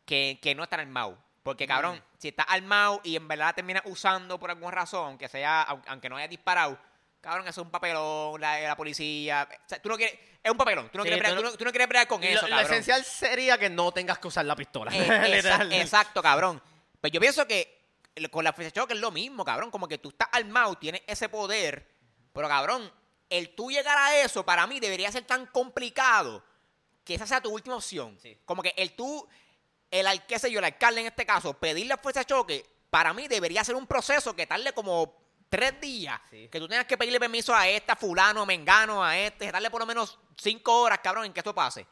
que, 0.05 0.39
que 0.41 0.55
no 0.55 0.63
estar 0.63 0.79
armado. 0.79 1.17
Porque, 1.43 1.65
cabrón, 1.65 2.03
si 2.17 2.27
estás 2.29 2.45
armado 2.49 2.99
y 3.03 3.15
en 3.15 3.27
verdad 3.27 3.55
terminas 3.55 3.83
usando 3.85 4.37
por 4.39 4.49
alguna 4.49 4.71
razón, 4.71 5.17
que 5.17 5.29
sea, 5.29 5.63
aun- 5.63 5.81
aunque 5.87 6.09
no 6.09 6.17
hayas 6.17 6.29
disparado, 6.29 6.77
cabrón, 7.21 7.47
eso 7.47 7.61
es 7.61 7.65
un 7.65 7.71
papelón, 7.71 8.39
la, 8.41 8.59
la 8.59 8.75
policía. 8.75 9.47
O 9.49 9.69
sea, 9.69 9.81
tú 9.81 9.87
no 9.89 9.95
quieres, 9.95 10.19
es 10.43 10.51
un 10.51 10.57
papelón, 10.57 10.89
tú 10.89 10.97
no, 10.97 11.03
Sí, 11.03 11.09
quieres, 11.09 11.19
tú 11.23 11.23
bregar, 11.23 11.35
no- 11.35 11.41
tú 11.41 11.51
no- 11.53 11.57
tú 11.57 11.63
no 11.65 11.71
quieres 11.71 11.87
bregar 11.87 12.07
con 12.07 12.19
Lo, 12.21 12.27
eso, 12.27 12.41
lo 12.47 12.55
cabrón. 12.55 12.71
esencial 12.73 13.03
sería 13.05 13.57
que 13.57 13.69
no 13.69 13.91
tengas 13.93 14.19
que 14.19 14.27
usar 14.27 14.45
la 14.45 14.55
pistola. 14.57 14.91
Eh, 15.71 15.81
exacto, 15.81 16.21
cabrón. 16.21 16.61
Pues 16.99 17.13
yo 17.13 17.19
pienso 17.21 17.47
que 17.47 17.77
con 18.31 18.43
la 18.43 18.51
fuerza 18.51 18.69
de 18.73 18.81
choque 18.81 18.93
es 18.93 18.99
lo 18.99 19.11
mismo, 19.11 19.45
cabrón. 19.45 19.71
Como 19.71 19.87
que 19.87 19.99
tú 19.99 20.09
estás 20.09 20.27
armado, 20.33 20.75
tienes 20.75 21.01
ese 21.07 21.29
poder, 21.29 21.87
pero 22.33 22.47
cabrón, 22.49 22.91
el 23.29 23.55
tú 23.55 23.69
llegar 23.69 23.97
a 23.97 24.21
eso 24.21 24.45
para 24.45 24.67
mí 24.67 24.79
debería 24.79 25.11
ser 25.11 25.25
tan 25.25 25.45
complicado 25.47 26.43
que 27.03 27.15
esa 27.15 27.25
sea 27.25 27.41
tu 27.41 27.49
última 27.49 27.75
opción. 27.75 28.17
Sí. 28.21 28.37
Como 28.45 28.61
que 28.61 28.73
el 28.77 28.93
tú, 28.93 29.27
el 29.91 30.07
qué 30.27 30.39
sé 30.39 30.51
yo, 30.51 30.59
el 30.59 30.65
alcalde 30.65 31.01
en 31.01 31.07
este 31.07 31.25
caso, 31.25 31.53
pedir 31.53 31.87
la 31.87 31.97
fuerza 31.97 32.21
de 32.21 32.25
choque, 32.25 32.65
para 32.89 33.13
mí 33.13 33.27
debería 33.27 33.63
ser 33.63 33.75
un 33.75 33.87
proceso 33.87 34.35
que 34.35 34.47
tarde 34.47 34.73
como 34.73 35.15
tres 35.49 35.79
días. 35.79 36.19
Sí. 36.29 36.49
Que 36.49 36.59
tú 36.59 36.67
tengas 36.67 36.85
que 36.85 36.97
pedirle 36.97 37.19
permiso 37.19 37.55
a 37.55 37.67
esta, 37.67 37.95
fulano, 37.95 38.41
a 38.41 38.45
mengano, 38.45 39.03
a 39.03 39.17
este, 39.17 39.51
darle 39.51 39.69
por 39.69 39.79
lo 39.79 39.85
menos 39.85 40.19
cinco 40.37 40.81
horas, 40.81 40.99
cabrón, 41.01 41.25
en 41.25 41.33
que 41.33 41.39
esto 41.39 41.55
pase. 41.55 41.87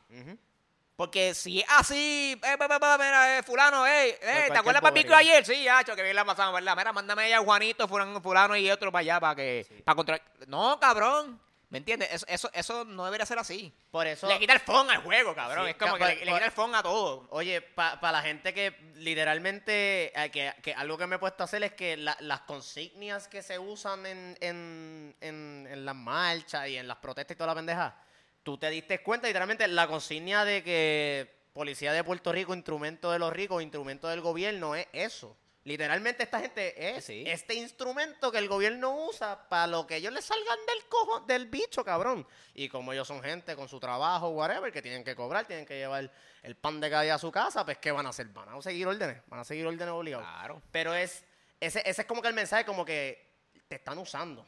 Porque 0.95 1.33
si 1.33 1.59
es 1.59 1.65
así, 1.69 2.39
eh, 2.41 2.57
pa, 2.57 2.69
pa, 2.69 2.79
pa, 2.79 2.97
mira, 2.97 3.37
eh, 3.39 3.43
fulano, 3.43 3.85
eh, 3.85 4.17
eh, 4.21 4.45
¿te 4.49 4.57
acuerdas 4.57 4.81
para 4.81 4.93
pico 4.93 5.13
ayer? 5.13 5.45
Sí, 5.45 5.67
hacho, 5.67 5.93
que 5.93 6.01
bien 6.01 6.15
la 6.15 6.23
pasamos, 6.23 6.53
¿verdad? 6.53 6.75
Mira, 6.77 6.93
mándame 6.93 7.23
allá 7.25 7.37
a 7.39 7.41
Juanito, 7.43 7.85
fulano, 7.87 8.21
fulano 8.21 8.55
y 8.55 8.71
otro 8.71 8.91
para 8.93 9.01
allá 9.01 9.19
para 9.19 9.35
que, 9.35 9.65
Sí. 9.67 9.81
para 9.83 9.95
controlar. 9.97 10.21
No, 10.47 10.79
cabrón, 10.79 11.37
¿me 11.67 11.79
entiendes? 11.79 12.09
Eso, 12.13 12.25
eso, 12.29 12.49
eso 12.53 12.85
no 12.85 13.03
debería 13.03 13.25
ser 13.25 13.37
así. 13.39 13.73
Por 13.91 14.07
eso. 14.07 14.25
Le 14.29 14.39
quita 14.39 14.53
el 14.53 14.61
phone 14.61 14.89
al 14.89 15.03
juego, 15.03 15.35
cabrón. 15.35 15.65
Sí, 15.65 15.71
es 15.71 15.75
como 15.77 15.95
que 15.97 16.05
le, 16.05 16.17
quita 16.19 16.45
el 16.45 16.51
phone 16.51 16.75
a 16.75 16.81
todo. 16.81 17.27
Oye, 17.31 17.59
para 17.61 18.11
la 18.13 18.21
gente 18.21 18.53
que 18.53 18.69
literalmente, 18.95 20.13
eh, 20.17 20.31
que, 20.31 20.53
que 20.63 20.73
algo 20.73 20.97
que 20.97 21.07
me 21.07 21.17
he 21.17 21.19
puesto 21.19 21.43
a 21.43 21.45
hacer 21.45 21.61
es 21.63 21.73
que 21.73 21.97
la- 21.97 22.15
las 22.21 22.41
consignias 22.41 23.27
que 23.27 23.43
se 23.43 23.59
usan 23.59 24.05
en, 24.05 24.37
en, 24.39 25.15
en, 25.19 25.67
en 25.69 25.85
las 25.85 25.95
marchas 25.95 26.69
y 26.69 26.77
en 26.77 26.87
las 26.87 26.97
protestas 26.99 27.35
y 27.35 27.37
toda 27.37 27.47
la 27.47 27.55
pendeja, 27.55 27.97
tú 28.45 28.57
te 28.59 28.69
diste 28.69 29.01
cuenta 29.01 29.27
literalmente 29.27 29.67
la 29.67 29.87
consigna 29.87 30.45
de 30.45 30.63
que 30.63 31.35
Policía 31.51 31.91
de 31.91 32.03
Puerto 32.03 32.31
Rico, 32.31 32.53
instrumento 32.53 33.11
de 33.11 33.17
los 33.19 33.33
ricos, 33.33 33.63
instrumento 33.63 34.07
del 34.07 34.21
gobierno, 34.21 34.75
es 34.75 34.87
eso. 34.93 35.35
Literalmente 35.63 36.21
esta 36.21 36.39
gente 36.41 36.95
es 36.95 37.05
Sí. 37.05 37.23
este 37.25 37.55
instrumento 37.55 38.31
que 38.31 38.37
el 38.37 38.47
gobierno 38.47 39.07
usa 39.07 39.49
para 39.49 39.65
lo 39.65 39.87
que 39.87 39.95
ellos 39.95 40.13
les 40.13 40.23
salgan 40.23 40.59
del 40.67 40.85
cojo, 40.87 41.21
del 41.21 41.47
bicho, 41.47 41.83
cabrón. 41.83 42.27
Y 42.53 42.69
como 42.69 42.93
ellos 42.93 43.07
son 43.07 43.23
gente 43.23 43.55
con 43.55 43.67
su 43.67 43.79
trabajo, 43.79 44.29
whatever, 44.29 44.71
que 44.71 44.83
tienen 44.83 45.03
que 45.03 45.15
cobrar, 45.15 45.47
tienen 45.47 45.65
que 45.65 45.75
llevar 45.77 46.11
el 46.43 46.55
pan 46.55 46.79
de 46.79 46.89
cada 46.91 47.01
día 47.01 47.15
a 47.15 47.19
su 47.19 47.31
casa, 47.31 47.65
pues 47.65 47.79
¿qué 47.79 47.91
van 47.91 48.05
a 48.05 48.09
hacer? 48.09 48.27
Van 48.27 48.47
a 48.47 48.61
seguir 48.61 48.85
órdenes, 48.85 49.23
van 49.27 49.39
a 49.39 49.43
seguir 49.43 49.65
órdenes 49.65 49.89
obligados. 49.89 50.27
Claro. 50.27 50.61
Pero 50.71 50.93
es, 50.93 51.23
ese, 51.59 51.81
ese 51.83 52.01
es 52.03 52.07
como 52.07 52.21
que 52.21 52.27
el 52.27 52.35
mensaje 52.35 52.63
como 52.63 52.85
que 52.85 53.27
te 53.67 53.77
están 53.77 53.97
usando. 53.97 54.45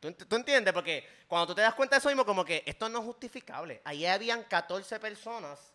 ¿Tú, 0.00 0.12
tú 0.12 0.36
entiendes? 0.36 0.72
Porque 0.74 1.06
cuando 1.26 1.46
tú 1.48 1.54
te 1.54 1.62
das 1.62 1.74
cuenta 1.74 1.96
de 1.96 1.98
eso 2.00 2.08
mismo, 2.08 2.24
como 2.24 2.44
que 2.44 2.62
esto 2.66 2.88
no 2.88 2.98
es 3.00 3.04
justificable. 3.04 3.80
Allí 3.84 4.06
habían 4.06 4.42
14 4.44 4.98
personas 5.00 5.72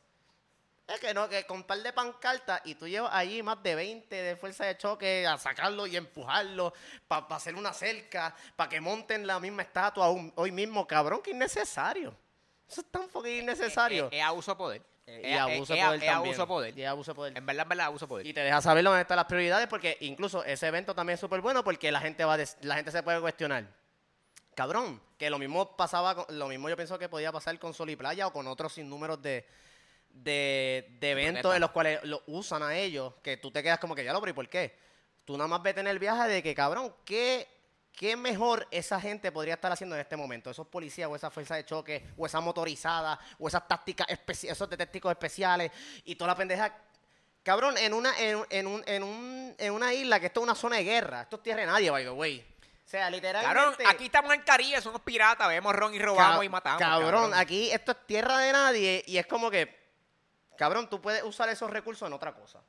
es 0.88 0.99
que 0.99 1.13
no, 1.13 1.30
que 1.30 1.45
con 1.45 1.57
un 1.57 1.63
par 1.63 1.78
de 1.82 1.93
pancartas 1.93 2.59
y 2.65 2.76
tú 2.76 2.86
llevas 2.88 3.11
allí 3.13 3.41
más 3.41 3.61
de 3.63 3.76
20 3.76 4.13
de 4.13 4.36
fuerza 4.36 4.65
de 4.65 4.78
choque 4.78 5.26
a 5.26 5.38
sacarlo 5.38 5.88
y 5.88 5.95
empujarlo 5.95 6.74
para 7.07 7.28
hacer 7.36 7.55
una 7.55 7.72
cerca, 7.72 8.36
para 8.57 8.69
que 8.69 8.82
monten 8.82 9.26
la 9.26 9.39
misma 9.39 9.61
estatua 9.61 10.09
un- 10.09 10.34
hoy 10.36 10.51
mismo, 10.51 10.86
cabrón, 10.86 11.22
que 11.22 11.32
innecesario. 11.32 12.13
Eso 12.69 12.82
es 12.82 12.88
tan 12.91 13.07
fucking 13.09 13.43
innecesario. 13.43 14.07
Es, 14.11 14.17
es 14.17 14.24
abuso 14.24 14.51
de 14.51 14.57
poder. 14.57 14.82
Eh, 15.07 15.22
y 15.24 15.34
abuso 15.34 15.74
de 15.74 15.80
poder 15.82 16.09
abuso 16.09 16.41
de 16.41 16.47
poder. 16.47 16.78
Y 16.80 16.86
abuso 16.86 17.11
de 17.11 17.15
poder. 17.15 17.38
En 17.38 17.45
verdad, 17.45 17.63
en 17.63 17.69
verdad, 17.69 17.86
abuso 17.88 18.05
de 18.05 18.09
poder. 18.09 18.28
Y 18.28 18.34
te 18.34 18.41
deja 18.41 18.61
saber 18.61 18.84
dónde 18.84 19.01
están 19.01 19.15
las 19.17 19.26
prioridades 19.26 19.67
porque 19.67 19.97
incluso 20.01 20.43
ese 20.43 20.67
evento 20.67 20.93
también 20.93 21.13
es 21.15 21.19
súper 21.22 21.39
bueno 21.41 21.63
porque 21.63 21.89
la 21.91 22.01
gente 22.01 22.26
va 22.26 22.38
la 22.61 22.76
gente 22.76 22.91
se 22.91 23.01
puede 23.03 23.22
cuestionar. 23.22 23.65
Cabrón, 24.54 25.02
que 25.18 25.30
lo 25.30 25.39
mismo 25.39 25.78
pasaba, 25.78 26.26
lo 26.30 26.47
mismo 26.47 26.70
yo 26.70 26.76
pienso 26.76 26.99
que 26.99 27.08
podía 27.08 27.32
pasar 27.32 27.58
con 27.58 27.74
Sol 27.74 27.89
y 27.89 27.95
Playa 27.95 28.28
o 28.28 28.34
con 28.34 28.47
otros 28.47 28.74
sinnúmeros 28.74 29.22
de, 29.22 29.47
de, 30.10 30.97
de 30.99 31.12
eventos 31.12 31.56
en 31.56 31.62
los 31.62 31.72
cuales 31.72 32.04
lo 32.04 32.22
usan 32.28 32.62
a 32.64 32.76
ellos, 32.76 33.14
que 33.24 33.38
tú 33.38 33.49
te 33.49 33.64
quedas 33.64 33.80
como 33.80 33.95
que 33.95 34.04
ya 34.04 34.12
lo, 34.12 34.28
¿y 34.28 34.34
por 34.34 34.49
qué? 34.49 34.78
Tú 35.24 35.38
nada 35.38 35.47
más 35.47 35.64
ves 35.64 35.78
en 35.78 35.88
el 35.88 35.99
viaje 35.99 36.28
de 36.28 36.43
que, 36.43 36.54
cabrón, 36.54 36.93
¿qué, 37.06 37.47
¿qué 37.93 38.18
mejor 38.18 38.68
esa 38.72 38.99
gente 38.99 39.32
podría 39.32 39.54
estar 39.54 39.72
haciendo 39.72 39.95
en 39.95 40.02
este 40.02 40.18
momento? 40.18 40.49
Esos 40.49 40.68
policías 40.68 41.10
o 41.10 41.16
esa 41.16 41.32
fuerza 41.32 41.56
de 41.56 41.66
choque 41.66 42.08
o 42.18 42.26
esa 42.26 42.41
motorizada 42.41 43.20
o 43.39 43.47
esas 43.47 43.66
tácticas 43.68 44.10
especiales, 44.10 44.58
esos 44.58 44.70
detectivos 44.70 45.12
especiales 45.12 45.72
y 46.04 46.16
toda 46.16 46.30
la 46.30 46.36
pendeja. 46.36 46.76
Cabrón, 47.43 47.78
en 47.78 47.93
una, 47.93 48.20
en, 48.20 48.43
en 48.49 48.68
un, 48.68 48.84
en, 48.86 49.04
un, 49.04 49.56
en 49.58 49.74
una 49.74 49.93
isla 49.93 50.20
que 50.20 50.26
esto 50.26 50.41
es 50.41 50.43
una 50.43 50.56
zona 50.56 50.76
de 50.76 50.84
guerra, 50.84 51.22
esto 51.22 51.38
es 51.38 51.43
tierra 51.43 51.62
de 51.62 51.68
nadie, 51.68 51.89
by 51.89 52.04
the 52.04 52.12
way. 52.12 52.45
O 52.92 52.98
sea, 52.98 53.10
Cabrón, 53.10 53.22
literalmente... 53.24 53.88
aquí 53.88 54.06
estamos 54.08 54.34
en 54.34 54.42
Caribe, 54.42 54.82
somos 54.82 55.00
piratas, 55.00 55.48
vemos 55.48 55.74
ron 55.74 55.94
y 55.94 56.00
robamos 56.00 56.44
y 56.44 56.50
matamos. 56.50 56.82
Cabrón, 56.82 57.34
aquí 57.34 57.72
esto 57.72 57.94
es 57.94 58.06
tierra 58.06 58.39
de 58.39 58.52
nadie 58.52 59.02
y 59.08 59.18
es 59.18 59.26
como 59.28 59.50
que, 59.50 59.80
cabrón, 60.58 60.89
tú 60.89 61.00
puedes 61.00 61.24
usar 61.24 61.48
esos 61.48 61.72
recursos 61.72 62.06
en 62.06 62.12
otra 62.12 62.34
cosa. 62.34 62.60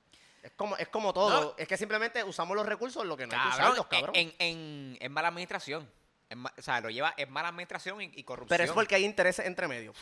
Es 0.41 0.53
como, 0.53 0.77
es 0.77 0.87
como 0.87 1.13
todo. 1.13 1.41
No. 1.41 1.55
Es 1.59 1.67
que 1.67 1.77
simplemente 1.77 2.23
usamos 2.23 2.57
los 2.57 2.65
recursos 2.65 3.03
en 3.03 3.09
lo 3.09 3.17
que 3.17 3.27
no 3.27 3.35
hay 3.35 3.51
que 3.51 3.57
Cabrón, 3.57 3.73
usarlos, 3.73 3.87
cabrón. 3.87 4.15
En, 4.15 4.33
en, 4.39 4.97
en 5.01 5.13
mala 5.13 5.27
administración. 5.27 5.91
En 6.31 6.47
o 6.47 6.51
sea, 6.63 6.81
lo 6.81 6.89
lleva 6.91 7.15
en 7.17 7.29
mala 7.29 7.49
administración 7.49 8.01
y, 8.01 8.13
y 8.15 8.23
corrupción. 8.23 8.57
Pero 8.57 8.63
es 8.63 8.71
porque 8.71 8.95
hay 8.95 9.05
intereses 9.05 9.45
entre 9.45 9.67
medios. 9.67 9.97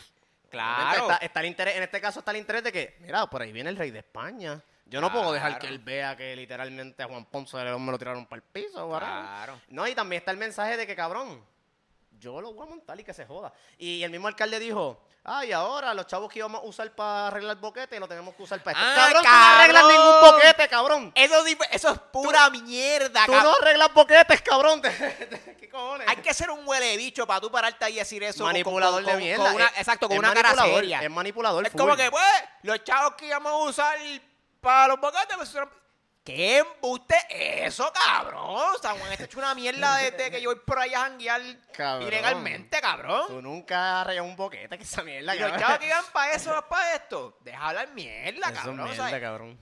Claro. 0.51 1.09
Está, 1.09 1.17
está 1.17 1.39
el 1.39 1.47
interés, 1.47 1.77
en 1.77 1.81
este 1.83 1.99
caso 1.99 2.19
está 2.19 2.29
el 2.29 2.37
interés 2.37 2.63
de 2.63 2.71
que, 2.71 2.97
mira, 2.99 3.25
por 3.25 3.41
ahí 3.41 3.51
viene 3.51 3.71
el 3.71 3.75
rey 3.75 3.89
de 3.89 3.99
España. 3.99 4.61
Yo 4.91 5.01
no 5.01 5.11
puedo 5.11 5.31
dejar 5.31 5.57
que 5.57 5.67
él 5.67 5.79
vea 5.79 6.15
que 6.17 6.35
literalmente 6.35 7.01
a 7.01 7.07
Juan 7.07 7.25
Ponce 7.25 7.57
de 7.57 7.63
León 7.65 7.83
me 7.85 7.91
lo 7.91 7.97
tiraron 7.97 8.25
para 8.25 8.41
el 8.41 8.43
piso. 8.43 8.85
whatever. 8.87 9.13
Claro. 9.13 9.61
No, 9.69 9.87
y 9.87 9.95
también 9.95 10.19
está 10.19 10.31
el 10.31 10.37
mensaje 10.37 10.75
de 10.77 10.85
que, 10.85 10.95
cabrón, 10.95 11.43
yo 12.19 12.39
lo 12.41 12.53
voy 12.53 12.67
a 12.67 12.69
montar 12.69 12.99
y 12.99 13.03
que 13.03 13.13
se 13.13 13.25
joda. 13.25 13.51
Y 13.77 14.03
el 14.03 14.11
mismo 14.11 14.27
alcalde 14.27 14.59
dijo, 14.59 15.01
ay, 15.23 15.53
ahora 15.53 15.93
los 15.93 16.05
chavos 16.07 16.31
que 16.31 16.39
íbamos 16.39 16.61
a 16.61 16.65
usar 16.65 16.91
para 16.91 17.27
arreglar 17.27 17.55
boquete 17.57 17.99
lo 17.99 18.07
tenemos 18.07 18.35
que 18.35 18.43
usar 18.43 18.61
para 18.61 18.77
esto. 18.77 18.91
Ah, 18.91 18.95
cabrón, 18.95 19.23
tú 19.23 19.29
no 19.29 19.35
arreglas 19.35 19.81
cabrón. 19.81 19.97
ningún 20.05 20.21
boquete, 20.31 20.67
cabrón. 20.67 21.11
Eso, 21.15 21.45
eso 21.71 21.89
es 21.93 21.99
pura 22.11 22.49
mierda, 22.49 23.25
Tú 23.25 23.31
cabrón. 23.31 23.43
no 23.53 23.65
arreglas 23.65 23.93
boquetes, 23.93 24.41
cabrón. 24.41 24.81
¿Qué 25.59 25.69
cojones? 25.69 26.07
Hay 26.09 26.17
que 26.17 26.33
ser 26.33 26.51
un 26.51 26.67
huele 26.67 26.97
bicho 26.97 27.25
para 27.25 27.39
tú 27.39 27.49
pararte 27.49 27.85
ahí 27.85 27.93
y 27.93 27.99
decir 27.99 28.21
eso. 28.23 28.39
con- 28.43 28.47
manipulador 28.51 29.03
con- 29.03 29.13
de 29.13 29.17
mierda. 29.19 29.43
con 29.45 29.55
una- 29.55 29.67
Es- 29.67 29.77
exacto, 29.79 30.07
con 30.07 30.15
es 30.15 30.19
una 30.19 30.33
cara 30.33 30.49
manipulador, 30.49 30.75
seria. 30.81 30.99
Es 31.01 31.09
manipulador. 31.09 31.65
Es 31.65 31.71
full. 31.71 31.79
como 31.81 31.95
que, 31.95 32.11
pues, 32.11 32.23
los 32.63 32.83
chavos 32.83 33.13
que 33.15 33.27
íbamos 33.27 33.51
a 33.53 33.55
usar 33.69 33.97
para 34.61 34.87
los 34.89 34.99
bocates, 34.99 35.35
pues, 35.35 35.55
¿Qué 36.23 36.59
embuste 36.59 37.15
eso, 37.65 37.91
cabrón? 37.91 38.73
San 38.79 38.95
Juan 38.99 39.11
está 39.11 39.23
hecho 39.25 39.39
una 39.39 39.55
mierda 39.55 39.97
desde 39.97 40.29
que 40.29 40.39
yo 40.39 40.51
voy 40.51 40.59
por 40.63 40.77
ahí 40.77 40.93
a 40.93 40.99
janguear 40.99 41.41
Cabrón. 41.73 42.07
ilegalmente, 42.07 42.79
cabrón. 42.79 43.23
Tú 43.27 43.41
nunca 43.41 44.01
has 44.01 44.07
rayado 44.07 44.27
un 44.27 44.35
boquete 44.35 44.77
que 44.77 44.83
esa 44.83 45.01
mierda, 45.01 45.35
Y 45.35 45.39
los 45.39 45.49
cabrón. 45.49 45.59
chavos 45.67 45.79
que 45.79 45.87
iban 45.87 46.05
para 46.13 46.33
eso, 46.33 46.65
para 46.69 46.93
esto, 46.93 47.37
deja 47.41 47.69
hablar 47.69 47.87
mierda, 47.93 48.39
Eso 48.39 48.49
es 48.49 48.55
cabrón. 48.59 48.83
mierda, 48.83 48.95
¿sabes? 49.07 49.19
cabrón. 49.21 49.59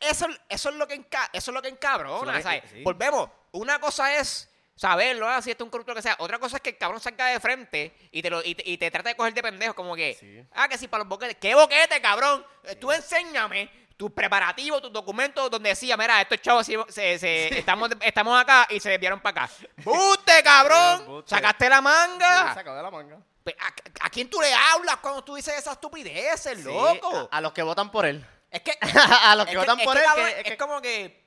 Eso, 0.00 0.26
eso 0.48 0.68
es 0.70 0.74
lo 0.76 0.86
que 0.88 0.94
enca 0.94 1.28
eso 1.32 1.50
es 1.50 1.54
lo 1.54 1.62
que 1.62 1.68
encabrona, 1.68 2.42
¿sabes? 2.42 2.62
sí. 2.72 2.82
Volvemos. 2.82 3.28
Una 3.52 3.78
cosa 3.78 4.12
es 4.16 4.50
saberlo, 4.74 5.28
ah, 5.28 5.40
si 5.40 5.52
esto 5.52 5.62
es 5.62 5.66
un 5.66 5.70
corrupto 5.70 5.94
que 5.94 6.02
sea. 6.02 6.16
Otra 6.18 6.40
cosa 6.40 6.56
es 6.56 6.62
que 6.62 6.70
el 6.70 6.78
cabrón 6.78 6.98
salga 7.00 7.26
de 7.26 7.38
frente 7.38 7.96
y 8.10 8.20
te, 8.22 8.28
lo, 8.28 8.42
y, 8.44 8.56
te, 8.56 8.68
y 8.68 8.76
te 8.76 8.90
trata 8.90 9.10
de 9.10 9.14
coger 9.16 9.32
de 9.34 9.42
pendejo, 9.42 9.74
como 9.74 9.94
que, 9.94 10.14
Sí. 10.18 10.44
ah, 10.52 10.68
que 10.68 10.78
sí, 10.78 10.88
para 10.88 11.04
los 11.04 11.08
boquetes. 11.08 11.36
¿Qué 11.40 11.54
boquete, 11.54 12.00
cabrón? 12.02 12.44
Eh, 12.64 12.74
Tú 12.74 12.90
enséñame 12.90 13.83
tus 13.96 14.10
preparativos, 14.10 14.82
tus 14.82 14.92
documentos 14.92 15.50
donde 15.50 15.70
decía, 15.70 15.96
mira, 15.96 16.20
estos 16.20 16.40
chavos 16.40 16.66
se, 16.66 16.76
se- 16.88 17.18
se- 17.18 17.58
estamos, 17.58 17.90
estamos 18.00 18.40
acá 18.40 18.66
y 18.70 18.80
se 18.80 18.90
desviaron 18.90 19.20
para 19.20 19.44
acá. 19.44 19.54
¡Buste, 19.84 20.42
cabrón! 20.42 21.22
¡Sacaste 21.26 21.68
la 21.68 21.80
manga! 21.80 22.54
de 22.54 22.82
la 22.82 22.90
manga. 22.90 23.18
Pe- 23.44 23.56
¿A, 23.60 24.06
a 24.06 24.10
quién 24.10 24.28
tú 24.28 24.40
le 24.40 24.52
hablas 24.52 24.96
cuando 24.96 25.22
tú 25.22 25.34
dices 25.34 25.54
esas 25.56 25.74
estupideces, 25.74 26.58
Sí, 26.58 26.64
loco? 26.64 27.28
A, 27.30 27.36
a 27.36 27.40
los 27.40 27.52
que 27.52 27.62
votan 27.62 27.90
por 27.90 28.06
él. 28.06 28.26
Es 28.50 28.62
que 28.62 28.76
a 29.22 29.34
los 29.36 29.44
que 29.46 29.52
es 29.52 29.58
votan 29.58 29.78
es 29.78 29.84
por 29.84 29.94
que, 29.94 30.00
él. 30.00 30.06
cabrón, 30.06 30.26
que- 30.28 30.38
es 30.40 30.44
que- 30.44 30.56
como 30.56 30.80
que 30.80 31.24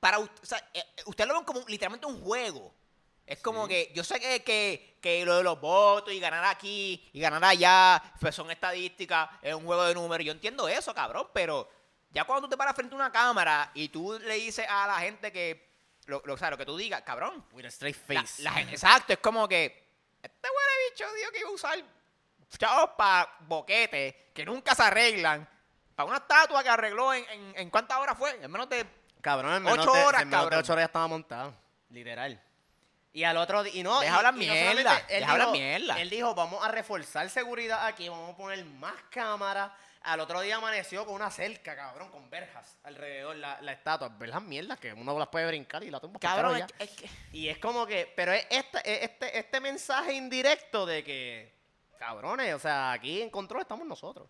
para 0.00 0.18
u- 0.18 0.24
o 0.24 0.46
sea, 0.46 0.58
eh, 0.74 0.84
eh, 0.96 1.02
usted 1.06 1.26
lo 1.26 1.34
ven 1.34 1.44
como 1.44 1.60
literalmente 1.66 2.06
un 2.06 2.20
juego. 2.22 2.74
Es 3.32 3.40
como 3.40 3.66
que 3.66 3.90
yo 3.94 4.04
sé 4.04 4.20
que, 4.20 4.42
que, 4.42 4.98
que 5.00 5.24
lo 5.24 5.36
de 5.38 5.42
los 5.42 5.60
votos 5.60 6.12
y 6.12 6.20
ganar 6.20 6.44
aquí 6.44 7.08
y 7.12 7.20
ganar 7.20 7.42
allá 7.44 8.02
pues 8.20 8.34
son 8.34 8.50
estadísticas, 8.50 9.28
es 9.40 9.54
un 9.54 9.64
juego 9.64 9.84
de 9.84 9.94
números. 9.94 10.24
Yo 10.26 10.32
entiendo 10.32 10.68
eso, 10.68 10.94
cabrón, 10.94 11.28
pero 11.32 11.68
ya 12.10 12.24
cuando 12.24 12.46
tú 12.46 12.50
te 12.50 12.56
paras 12.58 12.74
frente 12.74 12.94
a 12.94 12.96
una 12.96 13.10
cámara 13.10 13.70
y 13.74 13.88
tú 13.88 14.18
le 14.20 14.34
dices 14.34 14.66
a 14.68 14.86
la 14.86 14.98
gente 14.98 15.32
que 15.32 15.72
lo, 16.06 16.20
lo, 16.26 16.34
o 16.34 16.36
sea, 16.36 16.50
lo 16.50 16.58
que 16.58 16.66
tú 16.66 16.76
digas, 16.76 17.02
cabrón. 17.02 17.44
With 17.52 17.64
a 17.64 17.68
straight 17.68 17.96
face. 17.96 18.42
la 18.42 18.52
gente- 18.52 18.72
exacto, 18.74 19.12
es 19.14 19.18
como 19.20 19.48
que 19.48 19.64
este 20.22 20.48
huele 20.48 20.90
bicho 20.90 21.12
dijo 21.14 21.30
que 21.32 21.38
iba 21.40 21.48
a 21.48 21.52
usar 21.52 21.78
chavos 22.58 22.90
para 22.98 23.34
boquetes 23.40 24.14
que 24.34 24.44
nunca 24.44 24.74
se 24.74 24.82
arreglan. 24.82 25.48
Para 25.94 26.08
una 26.08 26.18
estatua 26.18 26.62
que 26.62 26.68
arregló 26.68 27.14
en, 27.14 27.24
en, 27.30 27.52
en 27.56 27.70
cuántas 27.70 27.98
horas 27.98 28.16
fue, 28.18 28.30
en 28.42 28.50
menos 28.50 28.68
de 28.68 28.84
Cabrón, 29.20 29.54
en 29.54 29.62
menos 29.62 29.78
Ocho 29.86 29.92
de, 29.92 30.04
horas, 30.04 30.22
en 30.22 30.28
menos 30.28 30.40
de 30.44 30.50
cabrón. 30.50 30.60
ocho 30.60 30.72
horas 30.72 30.82
ya 30.82 30.86
estaba 30.86 31.06
montado. 31.06 31.54
Literal. 31.90 32.42
Y 33.14 33.24
al 33.24 33.36
otro 33.36 33.62
día. 33.62 33.72
Y 33.74 33.82
no, 33.82 34.00
Deja 34.00 34.14
y- 34.14 34.16
hablar 34.16 34.34
y 34.34 34.46
no 34.46 34.52
mierda, 34.54 34.98
él 35.08 35.20
deja 35.20 35.32
hablar 35.32 35.46
dijo- 35.48 35.52
mierda. 35.58 36.00
Él 36.00 36.10
dijo, 36.10 36.34
vamos 36.34 36.64
a 36.64 36.68
reforzar 36.68 37.28
seguridad 37.28 37.86
aquí, 37.86 38.08
vamos 38.08 38.32
a 38.32 38.36
poner 38.36 38.64
más 38.64 38.94
cámaras. 39.10 39.70
Al 40.04 40.18
otro 40.18 40.40
día 40.40 40.56
amaneció 40.56 41.04
con 41.06 41.14
una 41.14 41.30
cerca, 41.30 41.76
cabrón, 41.76 42.10
con 42.10 42.28
verjas 42.28 42.76
alrededor 42.82 43.36
la, 43.36 43.60
la 43.60 43.72
estatua. 43.72 44.08
Verjas 44.08 44.42
mierdas 44.42 44.80
que 44.80 44.92
uno 44.92 45.16
las 45.18 45.28
puede 45.28 45.46
brincar 45.46 45.84
y 45.84 45.90
la 45.90 46.00
tumba. 46.00 46.18
cabrón. 46.18 46.54
carajo 46.54 46.72
Es, 46.78 46.78
ya. 46.78 46.84
es 47.02 47.10
que 47.12 47.36
Y 47.36 47.48
es 47.48 47.58
como 47.58 47.86
que, 47.86 48.12
pero 48.16 48.32
es 48.32 48.44
este, 48.50 48.78
es 48.84 49.02
este, 49.10 49.38
este 49.38 49.60
mensaje 49.60 50.14
indirecto 50.14 50.86
de 50.86 51.04
que, 51.04 51.54
cabrones, 51.98 52.52
o 52.54 52.58
sea, 52.58 52.92
aquí 52.92 53.22
en 53.22 53.30
control 53.30 53.60
estamos 53.62 53.86
nosotros. 53.86 54.28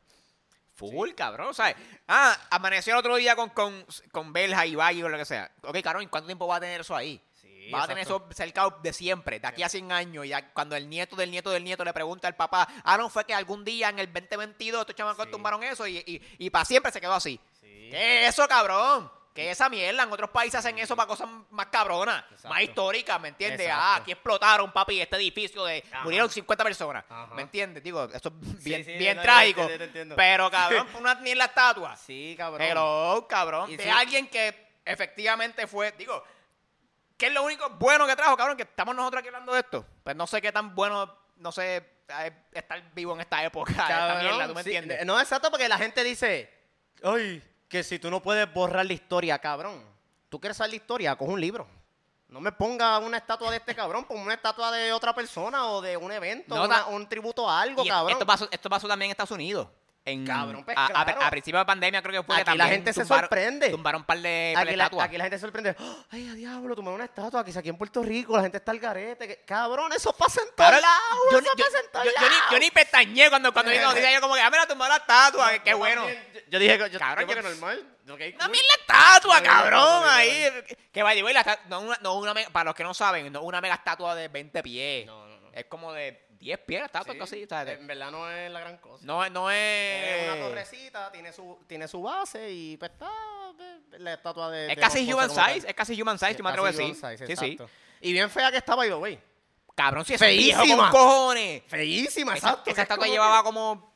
full, 0.75 1.13
cabrón, 1.13 1.55
¿sabes? 1.55 1.77
Ah, 2.09 2.37
amaneció 2.51 2.93
el 2.95 2.99
otro 2.99 3.17
día 3.17 3.35
con, 3.37 3.49
con, 3.51 3.87
con 4.11 4.33
Belja 4.33 4.67
y 4.67 4.75
Valle 4.75 5.05
o 5.05 5.09
lo 5.09 5.17
que 5.17 5.25
sea. 5.25 5.51
Ok, 5.63 5.81
cabrón, 5.83 6.03
¿y 6.03 6.07
cuánto 6.09 6.27
tiempo 6.27 6.47
va 6.47 6.57
a 6.57 6.61
tener 6.61 6.81
eso 6.83 6.95
ahí? 6.97 7.19
Sí, 7.65 7.71
Va 7.71 7.85
a 7.85 7.87
tener 7.87 8.03
eso 8.03 8.27
cercado 8.35 8.79
de 8.83 8.93
siempre, 8.93 9.39
de 9.39 9.47
aquí 9.47 9.63
a 9.63 9.69
100 9.69 9.93
años, 9.93 10.27
ya 10.27 10.53
cuando 10.53 10.75
el 10.75 10.89
nieto 10.89 11.15
del 11.17 11.31
nieto 11.31 11.51
del 11.51 11.63
nieto 11.63 11.85
le 11.85 11.93
pregunta 11.93 12.27
al 12.27 12.35
papá, 12.35 12.67
ah, 12.83 12.97
no, 12.99 13.09
fue 13.09 13.25
que 13.25 13.35
algún 13.35 13.65
día 13.65 13.89
en 13.89 13.99
el 14.01 14.13
2022 14.13 14.81
estos 14.81 14.97
chamacos 14.97 15.27
Sí. 15.27 15.31
tumbaron 15.31 15.63
eso 15.63 15.87
y, 15.87 15.99
y, 15.99 16.21
y 16.39 16.51
para 16.51 16.65
siempre 16.65 16.91
se 16.91 17.01
quedó 17.01 17.15
así. 17.15 17.39
Sí. 17.61 17.89
¿Qué 17.91 18.25
es 18.27 18.31
eso, 18.31 18.49
cabrón? 18.49 19.11
¿Qué 19.35 19.47
es 19.47 19.53
esa 19.53 19.71
mierda? 19.71 20.03
En 20.03 20.13
otros 20.13 20.29
países 20.29 20.57
hacen 20.59 20.79
eso 20.79 20.95
para 20.95 21.07
cosas 21.07 21.27
más 21.51 21.67
cabronas, 21.67 22.23
Exacto. 22.25 22.49
más 22.51 22.63
históricas, 22.63 23.19
¿me 23.21 23.29
entiendes? 23.29 23.61
Exacto. 23.61 23.83
Ah, 23.83 23.95
aquí 23.97 24.13
explotaron, 24.13 24.71
papi, 24.73 25.01
este 25.01 25.17
edificio 25.17 25.65
de... 25.65 25.83
Ajá. 25.91 26.05
Murieron 26.05 26.29
50 26.29 26.65
personas, 26.65 27.05
Ajá. 27.09 27.33
¿me 27.35 27.41
entiendes? 27.43 27.83
Digo, 27.83 28.05
esto 28.13 28.29
es 28.43 28.63
bien, 28.65 28.85
sí, 28.85 28.93
bien 28.99 29.17
no, 29.17 29.23
yo 29.23 29.25
trágico, 29.25 29.69
yo 29.71 30.17
pero 30.17 30.51
cabrón, 30.51 30.87
una 30.99 31.15
ni 31.15 31.31
en 31.31 31.39
la 31.39 31.47
estatua. 31.47 31.97
Sí, 31.97 32.35
cabrón. 32.37 32.59
Pero, 32.59 33.27
cabrón, 33.27 33.71
Y 33.71 33.77
de 33.77 33.91
alguien 33.91 34.29
que 34.29 34.73
efectivamente 34.85 35.67
fue, 35.67 35.93
digo, 35.93 36.23
¿qué 37.23 37.29
es 37.29 37.33
lo 37.35 37.45
único 37.45 37.71
bueno 37.79 38.05
que 38.05 38.17
trajo, 38.17 38.37
cabrón? 38.37 38.57
Que 38.57 38.65
estamos 38.65 38.97
nosotros 38.97 39.21
aquí 39.21 39.29
hablando 39.29 39.53
de 39.53 39.61
esto. 39.61 39.87
Pues 40.03 40.17
no 40.17 40.27
sé 40.27 40.43
qué 40.43 40.51
tan 40.51 40.75
bueno, 40.75 41.09
no 41.37 41.53
sé, 41.53 41.77
eh, 42.09 42.33
estar 42.53 42.83
vivo 42.95 43.15
en 43.15 43.21
esta 43.21 43.45
época, 43.45 43.71
esta 43.71 43.87
Cabrón, 43.87 44.23
mierda, 44.25 44.49
¿tú 44.49 44.55
me 44.55 44.63
sí, 44.65 44.71
entiendes? 44.71 45.07
No, 45.07 45.21
exacto, 45.21 45.49
porque 45.49 45.69
la 45.69 45.79
gente 45.79 46.03
dice, 46.03 46.53
ay, 47.05 47.41
que 47.69 47.85
si 47.85 48.01
tú 48.01 48.11
no 48.11 48.21
puedes 48.21 48.53
borrar 48.53 48.85
la 48.87 48.93
historia, 48.93 49.39
cabrón. 49.39 49.85
Tú 50.29 50.41
quieres 50.41 50.57
saber 50.57 50.71
la 50.71 50.77
historia, 50.77 51.15
coge 51.15 51.31
un 51.31 51.41
libro. 51.41 51.69
No 52.27 52.41
me 52.41 52.51
ponga 52.51 52.99
una 52.99 53.19
estatua 53.19 53.51
de 53.53 53.59
este 53.59 53.73
cabrón, 53.75 54.05
ponme 54.05 54.23
una 54.23 54.35
estatua 54.35 54.73
de 54.73 54.93
otra 54.93 55.15
persona 55.15 55.67
o 55.69 55.81
de 55.81 55.97
un 55.97 56.11
evento, 56.11 56.57
No, 56.57 56.65
una- 56.65 56.87
un 56.87 57.09
tributo 57.09 57.49
a 57.49 57.61
algo, 57.61 57.85
Y 57.85 57.89
cabrón. 57.89 58.13
Esto 58.13 58.27
pasó, 58.27 58.49
esto 58.51 58.69
pasó 58.69 58.89
también 58.89 59.07
en 59.09 59.11
Estados 59.13 59.31
Unidos. 59.31 59.69
En, 60.05 60.27
Cabrón, 60.27 60.65
pues, 60.65 60.77
a, 60.77 60.87
a- 60.87 61.05
claro. 61.05 61.23
a 61.23 61.31
principio 61.31 61.61
de 61.61 61.65
pandemia 61.65 62.03
creo 62.03 62.21
que 62.23 62.27
fue 62.27 62.35
que 62.35 62.41
Aquí 62.43 62.51
la 62.59 62.65
también 62.65 62.79
gente 62.81 62.93
se 62.93 63.03
tumbaron- 63.03 63.21
sorprende. 63.21 63.71
Tumbaron 63.71 64.01
un 64.01 64.05
par 64.05 64.19
de, 64.19 64.53
Aquí 64.57 64.75
la, 64.75 64.91
aquí 65.01 65.17
la 65.17 65.25
gente 65.25 65.37
se 65.39 65.43
sorprende. 65.43 65.77
¡Oh! 65.79 65.97
Ay, 66.11 66.29
a 66.29 66.35
diablo, 66.35 66.75
tomaron 66.75 66.97
una 66.97 67.05
estatua. 67.05 67.45
Quizá 67.45 67.61
aquí 67.61 67.69
en 67.69 67.77
Puerto 67.79 68.03
Rico 68.03 68.35
la 68.37 68.43
gente 68.43 68.59
está 68.59 68.73
al 68.73 68.81
garete. 68.81 69.29
que- 69.29 69.37
Cabrón, 69.45 69.93
eso 69.93 70.13
pasa 70.13 70.41
en 70.41 70.55
todos 70.57 70.73
lados. 70.73 71.19
yo, 71.31 71.39
eso 71.39 71.49
yo- 71.57 71.65
pasa 71.65 71.79
en 71.79 71.91
todos 71.93 72.05
yo- 72.07 72.11
yo 72.21 72.29
ni, 72.29 72.35
yo 72.51 72.59
ni 72.59 72.71
pestañé 72.73 73.29
cuando, 73.29 73.53
cuando 73.53 73.71
vi 73.71 73.79
la 73.79 73.85
noticia, 73.85 74.13
yo 74.13 74.21
como 74.21 74.35
que, 74.35 74.41
ah, 74.41 74.51
mira, 74.51 74.67
tumbó 74.67 74.89
la 74.89 74.97
estatua, 74.97 75.51
qué- 75.53 75.63
qué 75.63 75.71
Yo 75.71 75.79
bueno. 75.79 76.03
también, 76.03 76.27
Yo, 76.35 76.41
yo 76.51 76.59
dije, 76.59 76.79
yo, 76.91 76.99
Cabrón, 76.99 77.29
yo, 77.29 77.35
yo- 77.37 77.43
que 77.43 77.49
normal. 77.49 77.79
Ok, 77.79 78.09
No, 78.09 78.17
cool. 78.17 78.51
mira 78.51 78.65
la 78.67 78.75
estatua, 78.81 79.41
cabrón, 79.43 80.03
ahí. 80.09 80.49
Que 80.93 81.05
vaya, 81.05 81.23
la 81.33 81.59
no 81.69 81.81
una, 81.81 81.99
no 82.03 82.15
una 82.19 82.35
mega- 82.35 82.51
para 82.51 82.65
los 82.65 82.75
que 82.75 82.83
no 82.83 82.93
saben, 82.93 83.33
no 83.33 83.43
una 83.43 83.61
mega 83.61 83.77
estatua 83.77 84.17
de 84.17 84.27
20 84.27 84.61
pies. 84.65 85.07
No, 85.07 85.29
no, 85.29 85.41
no. 85.41 85.51
Es 85.53 85.67
como 85.67 85.93
de 85.93 86.27
10 86.43 86.59
pies 86.67 86.83
estatua, 86.85 87.15
Sí, 87.15 87.21
así. 87.21 87.47
de- 87.47 87.73
En 87.73 87.87
verdad 87.87 88.11
no 88.11 88.29
es 88.31 88.51
la 88.51 88.61
gran 88.61 88.77
cosa. 88.79 89.05
no, 89.07 89.29
no 89.31 89.51
es... 89.51 89.57
Es 90.21 90.29
una 90.33 90.41
torrecita, 90.49 91.13
tiene 91.13 91.33
su, 91.33 91.59
tiene 91.69 91.87
su 91.87 92.03
base 92.03 92.51
y 92.51 92.77
pues 92.77 92.91
está 92.91 93.09
eh, 93.61 93.81
la 93.99 94.15
estatua 94.15 94.51
de. 94.51 94.63
Es 94.71 94.77
de 94.77 94.81
casi 94.83 95.13
human 95.13 95.33
tal. 95.33 95.55
size, 95.55 95.69
es 95.69 95.75
casi 95.75 96.01
human 96.03 96.19
size, 96.19 96.35
si 96.35 96.43
me 96.43 96.49
atrevo 96.49 96.67
a 96.67 96.73
decir. 96.73 96.95
size, 96.95 97.27
sí, 97.27 97.37
sí. 97.37 97.59
Y 98.01 98.13
bien 98.13 98.29
fea 98.29 98.51
que 98.51 98.57
estaba, 98.57 98.79
by 98.79 98.89
the 98.89 98.95
way. 98.97 99.21
Cabrón, 99.77 100.05
si 100.05 100.15
es 100.15 100.21
viejo 100.21 100.59
con 100.59 100.67
Feísima. 100.67 100.91
cojones. 100.91 101.63
Feísima, 101.69 102.35
Esa, 102.37 102.49
exacto. 102.49 102.71
esa 102.71 102.75
que 102.75 102.81
es 102.81 102.83
estatua 102.83 103.07
llevaba 103.07 103.39
que- 103.39 103.45
como 103.45 103.92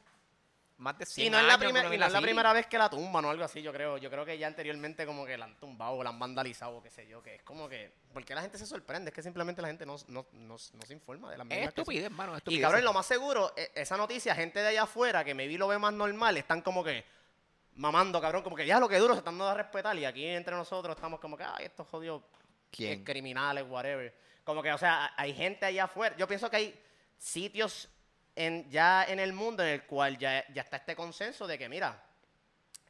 más 0.79 0.99
de 0.99 1.07
100 1.07 1.27
Y 1.27 1.31
no, 1.31 1.39
es 1.39 1.47
la, 1.47 1.57
primer- 1.59 1.93
y 1.93 1.97
no 1.99 2.07
es 2.07 2.13
la 2.13 2.21
primera 2.21 2.53
vez 2.53 2.67
que 2.67 2.77
la 2.77 2.91
tumban 2.91 3.25
o 3.25 3.31
algo 3.31 3.45
así, 3.45 3.63
yo 3.63 3.73
creo. 3.73 3.97
Yo 3.99 4.11
creo 4.11 4.25
que 4.25 4.37
ya 4.37 4.47
anteriormente 4.47 5.07
como 5.07 5.25
que 5.25 5.39
la 5.39 5.47
han 5.47 5.57
tumbado, 5.59 6.03
la 6.03 6.11
han 6.11 6.19
vandalizado, 6.19 6.83
qué 6.83 6.91
sé 6.91 7.07
yo, 7.07 7.23
que 7.23 7.37
es 7.37 7.43
como 7.43 7.69
que... 7.69 7.93
¿Por 8.13 8.25
qué 8.25 8.35
la 8.35 8.43
gente 8.43 8.59
se 8.59 8.67
sorprende? 8.67 9.09
Es 9.11 9.15
que 9.15 9.23
simplemente 9.23 9.63
la 9.63 9.69
gente 9.69 9.87
no, 9.87 9.97
no, 10.09 10.27
no, 10.33 10.59
se 10.59 10.75
informa 10.93 11.31
de 11.31 11.39
las 11.39 11.47
Es 11.51 11.69
estupidez, 11.69 12.05
hermano, 12.05 12.37
Y 12.47 12.61
cabrón, 12.61 12.85
lo 12.85 12.93
más 12.93 13.07
seguro, 13.07 13.53
e- 13.57 13.71
esa 13.75 13.97
noticia, 13.97 14.35
gente 14.35 14.61
de 14.61 14.69
allá 14.69 14.83
afuera 14.83 15.25
que 15.25 15.35
maybe 15.35 15.57
lo 15.57 15.69
ve 15.69 15.79
más 15.79 15.93
normal, 15.95 16.37
están 16.37 16.61
como 16.61 16.85
que 16.85 17.05
mamando, 17.75 18.21
cabrón, 18.21 18.43
como 18.43 18.57
que 18.57 18.67
ya 18.67 18.79
lo 18.81 18.89
que 18.89 18.99
duro 18.99 19.15
se 19.15 19.19
están 19.19 19.35
dando 19.39 19.51
a 19.51 19.55
respetar. 19.55 19.97
Y 19.97 20.05
aquí 20.05 20.27
entre 20.27 20.55
nosotros 20.55 20.95
estamos 20.97 21.21
como 21.21 21.37
que, 21.37 21.45
ay, 21.45 21.67
estos 21.67 21.87
jodidos 21.89 22.23
¿Quién? 22.71 23.05
criminales, 23.05 23.65
whatever. 23.69 24.15
Como 24.45 24.63
que, 24.63 24.73
o 24.73 24.79
sea, 24.79 25.13
hay 25.17 25.35
gente 25.35 25.67
allá 25.67 25.85
afuera. 25.85 26.17
Yo 26.17 26.27
pienso 26.29 26.49
que 26.51 26.57
hay 26.57 26.81
sitios 27.19 27.89
en, 28.37 28.71
ya 28.71 29.05
en 29.05 29.19
el 29.19 29.33
mundo 29.33 29.63
en 29.63 29.71
el 29.71 29.83
cual 29.87 30.17
ya, 30.19 30.45
ya 30.53 30.63
está 30.63 30.77
este 30.77 30.95
consenso 30.95 31.47
de 31.47 31.59
que, 31.59 31.69
mira, 31.69 32.01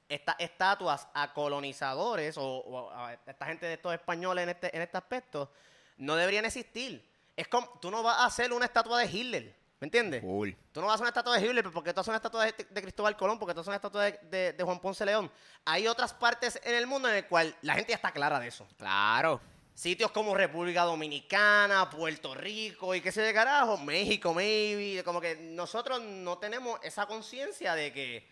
estas 0.08 0.36
estatuas 0.38 1.08
a 1.14 1.32
colonizadores 1.32 2.36
o, 2.36 2.44
o 2.44 2.90
a 2.92 3.14
esta 3.14 3.46
gente 3.46 3.66
de 3.66 3.74
estos 3.74 3.92
españoles 3.94 4.42
en 4.44 4.48
este, 4.50 4.76
en 4.76 4.82
este 4.82 4.96
aspecto 4.98 5.50
no 5.98 6.14
deberían 6.16 6.44
existir. 6.44 7.08
Es 7.36 7.48
como, 7.48 7.68
tú 7.80 7.90
no 7.90 8.02
vas 8.02 8.18
a 8.18 8.26
hacer 8.26 8.52
una 8.52 8.66
estatua 8.66 9.00
de 9.00 9.06
Hitler, 9.06 9.54
¿me 9.80 9.86
entiendes? 9.86 10.20
Full. 10.22 10.50
Tú 10.72 10.80
no 10.80 10.86
vas 10.86 10.92
a 10.92 10.94
hacer 10.94 11.02
una 11.04 11.08
estatua 11.10 11.36
de 11.38 11.46
Hitler 11.46 11.64
porque 11.72 11.92
tú 11.92 12.00
haces 12.00 12.08
una 12.08 12.16
estatua 12.18 12.44
de, 12.46 12.52
de 12.70 12.82
Cristóbal 12.82 13.16
Colón, 13.16 13.38
porque 13.38 13.52
tú 13.54 13.60
haces 13.60 13.68
una 13.68 13.76
estatua 13.76 14.04
de, 14.04 14.12
de- 14.30 14.52
de 14.52 14.64
Juan 14.64 14.78
Ponce 14.80 15.04
León. 15.04 15.30
Hay 15.64 15.86
otras 15.88 16.14
partes 16.14 16.60
en 16.64 16.74
el 16.76 16.86
mundo 16.86 17.08
en 17.08 17.16
el 17.16 17.26
cual 17.26 17.54
la 17.62 17.74
gente 17.74 17.90
ya 17.90 17.96
está 17.96 18.12
clara 18.12 18.38
de 18.38 18.48
eso. 18.48 18.66
Claro. 18.78 19.40
Sitios 19.76 20.10
como 20.10 20.34
República 20.34 20.84
Dominicana, 20.84 21.90
Puerto 21.90 22.34
Rico 22.34 22.94
y 22.94 23.02
qué 23.02 23.12
sé 23.12 23.20
de 23.20 23.34
carajo, 23.34 23.76
México, 23.76 24.32
maybe. 24.32 25.04
Como 25.04 25.20
que 25.20 25.36
nosotros 25.36 26.00
no 26.00 26.38
tenemos 26.38 26.80
esa 26.82 27.04
conciencia 27.04 27.74
de 27.74 27.92
que, 27.92 28.26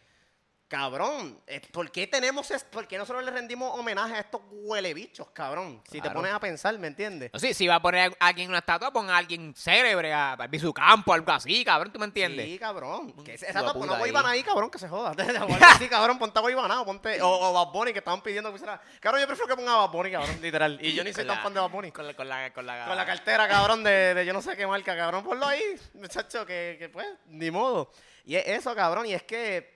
cabrón, 0.74 1.40
¿por 1.70 1.88
qué 1.92 2.08
tenemos 2.08 2.50
es- 2.50 2.64
¿Por 2.64 2.88
qué 2.88 2.98
nosotros 2.98 3.24
le 3.24 3.30
rendimos 3.30 3.78
homenaje 3.78 4.14
a 4.14 4.20
estos 4.20 4.40
huelebichos, 4.50 5.28
cabrón? 5.30 5.80
Si 5.88 6.00
te 6.00 6.10
pones 6.10 6.32
a 6.32 6.40
pensar, 6.40 6.76
¿me 6.80 6.88
entiendes? 6.88 7.30
No, 7.32 7.38
sí, 7.38 7.54
si 7.54 7.68
va 7.68 7.76
a 7.76 7.80
poner 7.82 8.12
a 8.18 8.26
alguien 8.26 8.46
en 8.46 8.50
una 8.50 8.58
estatua, 8.58 8.92
pon 8.92 9.08
a 9.08 9.16
alguien 9.16 9.54
célebre, 9.56 10.12
a, 10.12 10.36
su 10.58 10.74
campo, 10.74 11.12
algo 11.12 11.30
así, 11.30 11.64
cabrón, 11.64 11.92
¿tú 11.92 12.00
me 12.00 12.06
entiendes? 12.06 12.46
Sí, 12.46 12.58
cabrón. 12.58 13.12
Que 13.24 13.34
exacto, 13.34 13.72
pon 13.72 13.88
a 13.88 13.94
ahí. 13.94 14.00
Boyband 14.00 14.26
ahí, 14.26 14.42
cabrón, 14.42 14.68
que 14.68 14.80
se 14.80 14.88
joda. 14.88 15.14
sí, 15.78 15.88
cabrón, 15.88 16.18
ponte 16.18 16.40
a 16.40 16.42
Boyband, 16.42 16.84
ponte... 16.84 17.22
O, 17.22 17.28
o 17.28 17.52
Bad 17.52 17.72
Bunny, 17.72 17.92
que 17.92 18.00
estaban 18.00 18.20
pidiendo 18.20 18.48
que 18.50 18.54
pusiera... 18.54 18.80
Cabrón, 18.98 19.20
yo 19.20 19.28
prefiero 19.28 19.46
que 19.46 19.54
ponga 19.54 19.74
a 19.74 19.86
Bad 19.86 19.90
Bunny, 19.92 20.10
cabrón, 20.10 20.38
literal. 20.42 20.78
Y 20.82 20.92
yo 20.92 21.04
ni 21.04 21.12
soy 21.12 21.24
tan 21.24 21.40
fan 21.40 21.54
de 21.54 21.60
Bad 21.60 21.70
Bunny. 21.70 21.92
Con 21.92 22.04
la, 22.04 22.14
con 22.14 22.28
la, 22.28 22.52
con 22.52 22.66
la, 22.66 22.86
Con 22.86 22.96
la 22.96 23.06
cartera, 23.06 23.46
cabrón, 23.46 23.84
de, 23.84 24.14
de 24.14 24.26
yo 24.26 24.32
no 24.32 24.42
sé 24.42 24.56
qué 24.56 24.66
marca, 24.66 24.96
cabrón. 24.96 25.22
Ponlo 25.22 25.46
ahí, 25.46 25.62
muchacho, 25.94 26.44
que, 26.44 26.74
que 26.80 26.88
pues, 26.88 27.06
ni 27.28 27.52
modo. 27.52 27.92
Y 28.24 28.36
es 28.36 28.46
eso, 28.48 28.74
cabrón, 28.74 29.06
y 29.06 29.12
es 29.12 29.22
que 29.22 29.73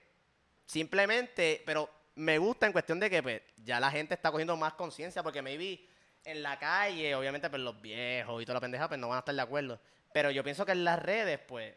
simplemente, 0.69 1.63
pero 1.65 1.89
me 2.15 2.37
gusta 2.37 2.67
en 2.67 2.71
cuestión 2.73 2.99
de 2.99 3.09
que 3.09 3.23
pues, 3.23 3.41
ya 3.57 3.79
la 3.79 3.89
gente 3.89 4.13
está 4.13 4.29
cogiendo 4.31 4.55
más 4.55 4.73
conciencia, 4.73 5.23
porque 5.23 5.41
maybe 5.41 5.83
en 6.23 6.43
la 6.43 6.59
calle, 6.59 7.15
obviamente, 7.15 7.49
pues 7.49 7.61
los 7.61 7.81
viejos 7.81 8.41
y 8.41 8.45
toda 8.45 8.55
la 8.55 8.61
pendeja, 8.61 8.87
pues 8.87 8.99
no 8.99 9.07
van 9.09 9.17
a 9.17 9.19
estar 9.19 9.33
de 9.33 9.41
acuerdo. 9.41 9.81
Pero 10.13 10.29
yo 10.29 10.43
pienso 10.43 10.65
que 10.65 10.73
en 10.73 10.83
las 10.83 11.01
redes, 11.01 11.39
pues, 11.47 11.73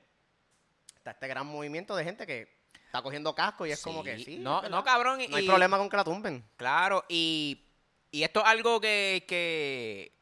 está 0.97 1.13
este 1.13 1.27
gran 1.27 1.47
movimiento 1.47 1.97
de 1.97 2.05
gente 2.05 2.27
que 2.27 2.49
está 2.87 3.01
cogiendo 3.01 3.35
casco 3.35 3.65
y 3.67 3.71
es 3.73 3.81
como 3.83 4.03
que 4.05 4.19
sí. 4.19 4.37
No, 4.39 4.61
no 4.69 4.85
cabrón. 4.85 5.21
No 5.31 5.37
hay 5.37 5.47
problema 5.47 5.79
con 5.79 5.89
que 5.89 5.97
la 5.97 6.05
tumben. 6.05 6.45
Claro, 6.57 7.05
y, 7.09 7.65
y 8.11 8.23
esto 8.25 8.41
es 8.41 8.47
algo 8.47 8.79
que, 8.81 9.25
que, 9.27 10.13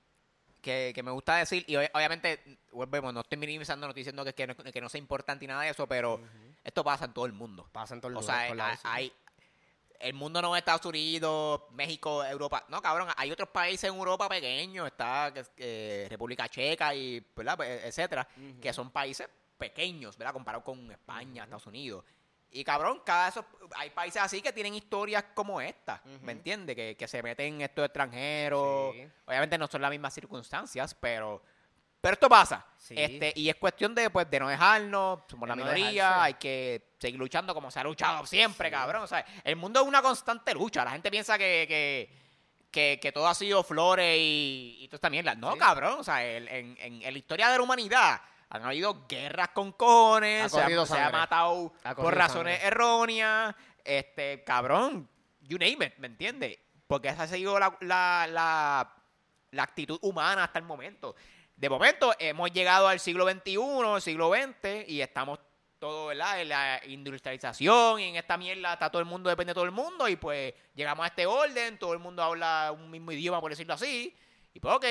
que, 0.61 0.93
que 0.95 1.03
me 1.03 1.11
gusta 1.11 1.37
decir, 1.37 1.65
y 1.67 1.75
ob- 1.75 1.91
obviamente, 1.95 2.59
volvemos, 2.71 3.13
no 3.13 3.21
estoy 3.23 3.39
minimizando, 3.39 3.87
no 3.87 3.91
estoy 3.91 4.03
diciendo 4.03 4.25
que, 4.25 4.35
que, 4.35 4.47
no, 4.47 4.55
que 4.57 4.81
no 4.81 4.89
sea 4.89 4.99
importante 5.01 5.45
y 5.45 5.49
nada 5.49 5.63
de 5.63 5.71
eso, 5.71 5.87
pero 5.89 6.21
esto 6.71 6.83
pasa 6.83 7.05
en 7.05 7.13
todo 7.13 7.27
el 7.27 7.33
mundo. 7.33 7.69
Pasa 7.73 7.95
en 7.95 8.01
todo 8.01 8.11
el 8.11 8.17
O 8.17 8.21
lugar, 8.21 8.77
sea, 8.79 8.93
hay, 8.93 9.13
el 10.01 10.15
mundo 10.15 10.41
no 10.41 10.57
es 10.57 10.61
Estados 10.61 10.85
Unidos, 10.87 11.63
México, 11.73 12.25
Europa. 12.25 12.65
No, 12.69 12.81
cabrón, 12.81 13.09
hay 13.17 13.31
otros 13.31 13.51
países 13.51 13.91
en 13.91 13.97
Europa 13.97 14.29
pequeños, 14.29 14.87
está 14.87 15.33
República 16.09 16.49
Checa 16.49 16.95
y, 16.95 17.25
¿verdad? 17.37 17.57
Pues, 17.57 17.85
etcétera, 17.85 18.27
que 18.61 18.73
son 18.73 18.91
países 18.91 19.29
pequeños, 19.59 20.17
¿verdad? 20.17 20.33
Comparado 20.33 20.65
con 20.65 20.91
España, 20.91 21.45
Estados 21.45 21.67
Unidos. 21.67 22.05
Y 22.53 22.65
cabrón, 22.65 23.03
cada 23.05 23.29
esos, 23.29 23.45
hay 23.77 23.91
países 23.91 24.21
así 24.21 24.43
que 24.43 24.53
tienen 24.53 24.75
historias 24.75 25.25
como 25.35 25.61
esta, 25.61 26.03
¿me 26.23 26.33
entiendes? 26.33 26.75
Que, 26.75 26.97
que 26.97 27.07
se 27.07 27.23
meten 27.23 27.61
estos 27.61 27.85
extranjeros. 27.85 28.95
Sí. 28.95 29.09
Obviamente 29.27 29.59
no 29.59 29.69
son 29.69 29.83
las 29.83 29.91
mismas 29.91 30.15
circunstancias, 30.15 30.97
pero 30.99 31.43
pero 32.01 32.15
esto 32.15 32.29
pasa. 32.29 32.65
Sí. 32.77 32.95
Este, 32.97 33.33
y 33.37 33.49
es 33.49 33.57
cuestión 33.57 33.95
de, 33.95 34.11
pues, 34.11 34.29
de 34.31 34.41
no 34.41 34.49
dejarnos, 34.49 35.21
somos 35.29 35.49
la 35.49 35.55
no 35.55 35.63
minoría, 35.65 35.93
dejarse. 36.05 36.25
hay 36.25 36.35
que 36.35 36.91
seguir 36.99 37.19
luchando 37.19 37.55
como 37.55 37.71
se 37.71 37.79
ha 37.81 37.85
luchado 37.85 38.27
siempre, 38.27 38.69
Sí. 38.69 38.73
cabrón. 38.75 39.03
O 39.03 39.07
sea, 39.07 39.25
el 39.45 39.57
mundo 39.57 39.81
es 39.83 39.87
una 39.87 40.03
constante 40.03 40.53
lucha. 40.55 40.85
La 40.85 40.91
gente 40.93 41.11
piensa 41.11 41.37
que, 41.39 41.67
que, 41.69 42.11
que, 42.71 42.99
que 43.01 43.13
todo 43.13 43.29
ha 43.29 43.35
sido 43.35 43.63
flores 43.63 44.17
y, 44.19 44.79
y 44.81 44.89
toda 44.89 44.97
esta 44.97 45.11
mierda. 45.11 45.35
No, 45.35 45.53
Sí. 45.53 45.59
cabrón. 45.59 46.01
O 46.01 46.05
sea, 46.05 46.25
el- 46.25 46.49
en, 46.49 46.77
en, 46.81 47.03
en 47.03 47.13
la 47.13 47.19
historia 47.19 47.49
de 47.51 47.59
la 47.59 47.63
humanidad 47.63 48.21
han 48.49 48.65
habido 48.65 49.07
guerras 49.07 49.51
con 49.51 49.73
cojones, 49.73 50.47
Ha 50.47 50.49
se 50.49 50.61
ha, 50.75 50.87
se 50.87 51.13
matado 51.13 51.73
Ha 51.85 51.95
por 51.95 52.15
razones 52.15 52.55
sangre. 52.55 52.67
erróneas. 52.67 53.55
Este, 53.85 54.43
cabrón, 54.45 55.09
you 55.43 55.59
name 55.59 55.87
it, 55.87 55.97
¿me 55.99 56.07
entiendes? 56.09 56.59
Porque 56.87 57.09
esa 57.09 57.23
ha 57.23 57.29
sido 57.29 57.59
la, 57.59 57.77
la, 57.81 58.27
la, 58.29 58.93
la 59.53 59.63
actitud 59.63 59.99
humana 60.03 60.45
hasta 60.45 60.59
el 60.59 60.65
momento. 60.65 61.15
De 61.61 61.69
momento 61.69 62.15
hemos 62.19 62.51
llegado 62.53 62.89
al 62.89 62.99
siglo 63.01 63.31
XXI, 63.31 63.59
al 63.85 64.01
siglo 64.01 64.33
XX, 64.33 64.89
y 64.89 65.03
estamos 65.03 65.39
todo, 65.79 66.07
¿verdad? 66.07 66.41
En 66.41 66.49
la 66.49 66.81
industrialización 66.87 68.01
y 68.01 68.05
en 68.05 68.17
esta 68.17 68.39
mierda 68.39 68.73
está 68.73 68.91
todo 68.91 69.01
el 69.01 69.05
mundo, 69.07 69.29
depende 69.29 69.51
de 69.51 69.55
todo 69.57 69.67
el 69.67 69.71
mundo, 69.71 70.09
y 70.09 70.17
pues 70.17 70.55
llegamos 70.75 71.05
a 71.05 71.09
este 71.09 71.27
orden, 71.27 71.79
todo 71.79 71.93
el 71.93 71.99
mundo 71.99 72.23
habla 72.23 72.73
un 72.73 72.91
mismo 72.91 73.13
idioma, 73.13 73.43
por 73.43 73.51
decirlo 73.51 73.75
así, 73.75 74.17
y 74.55 74.59
pues 74.59 74.75
ok. 74.75 74.87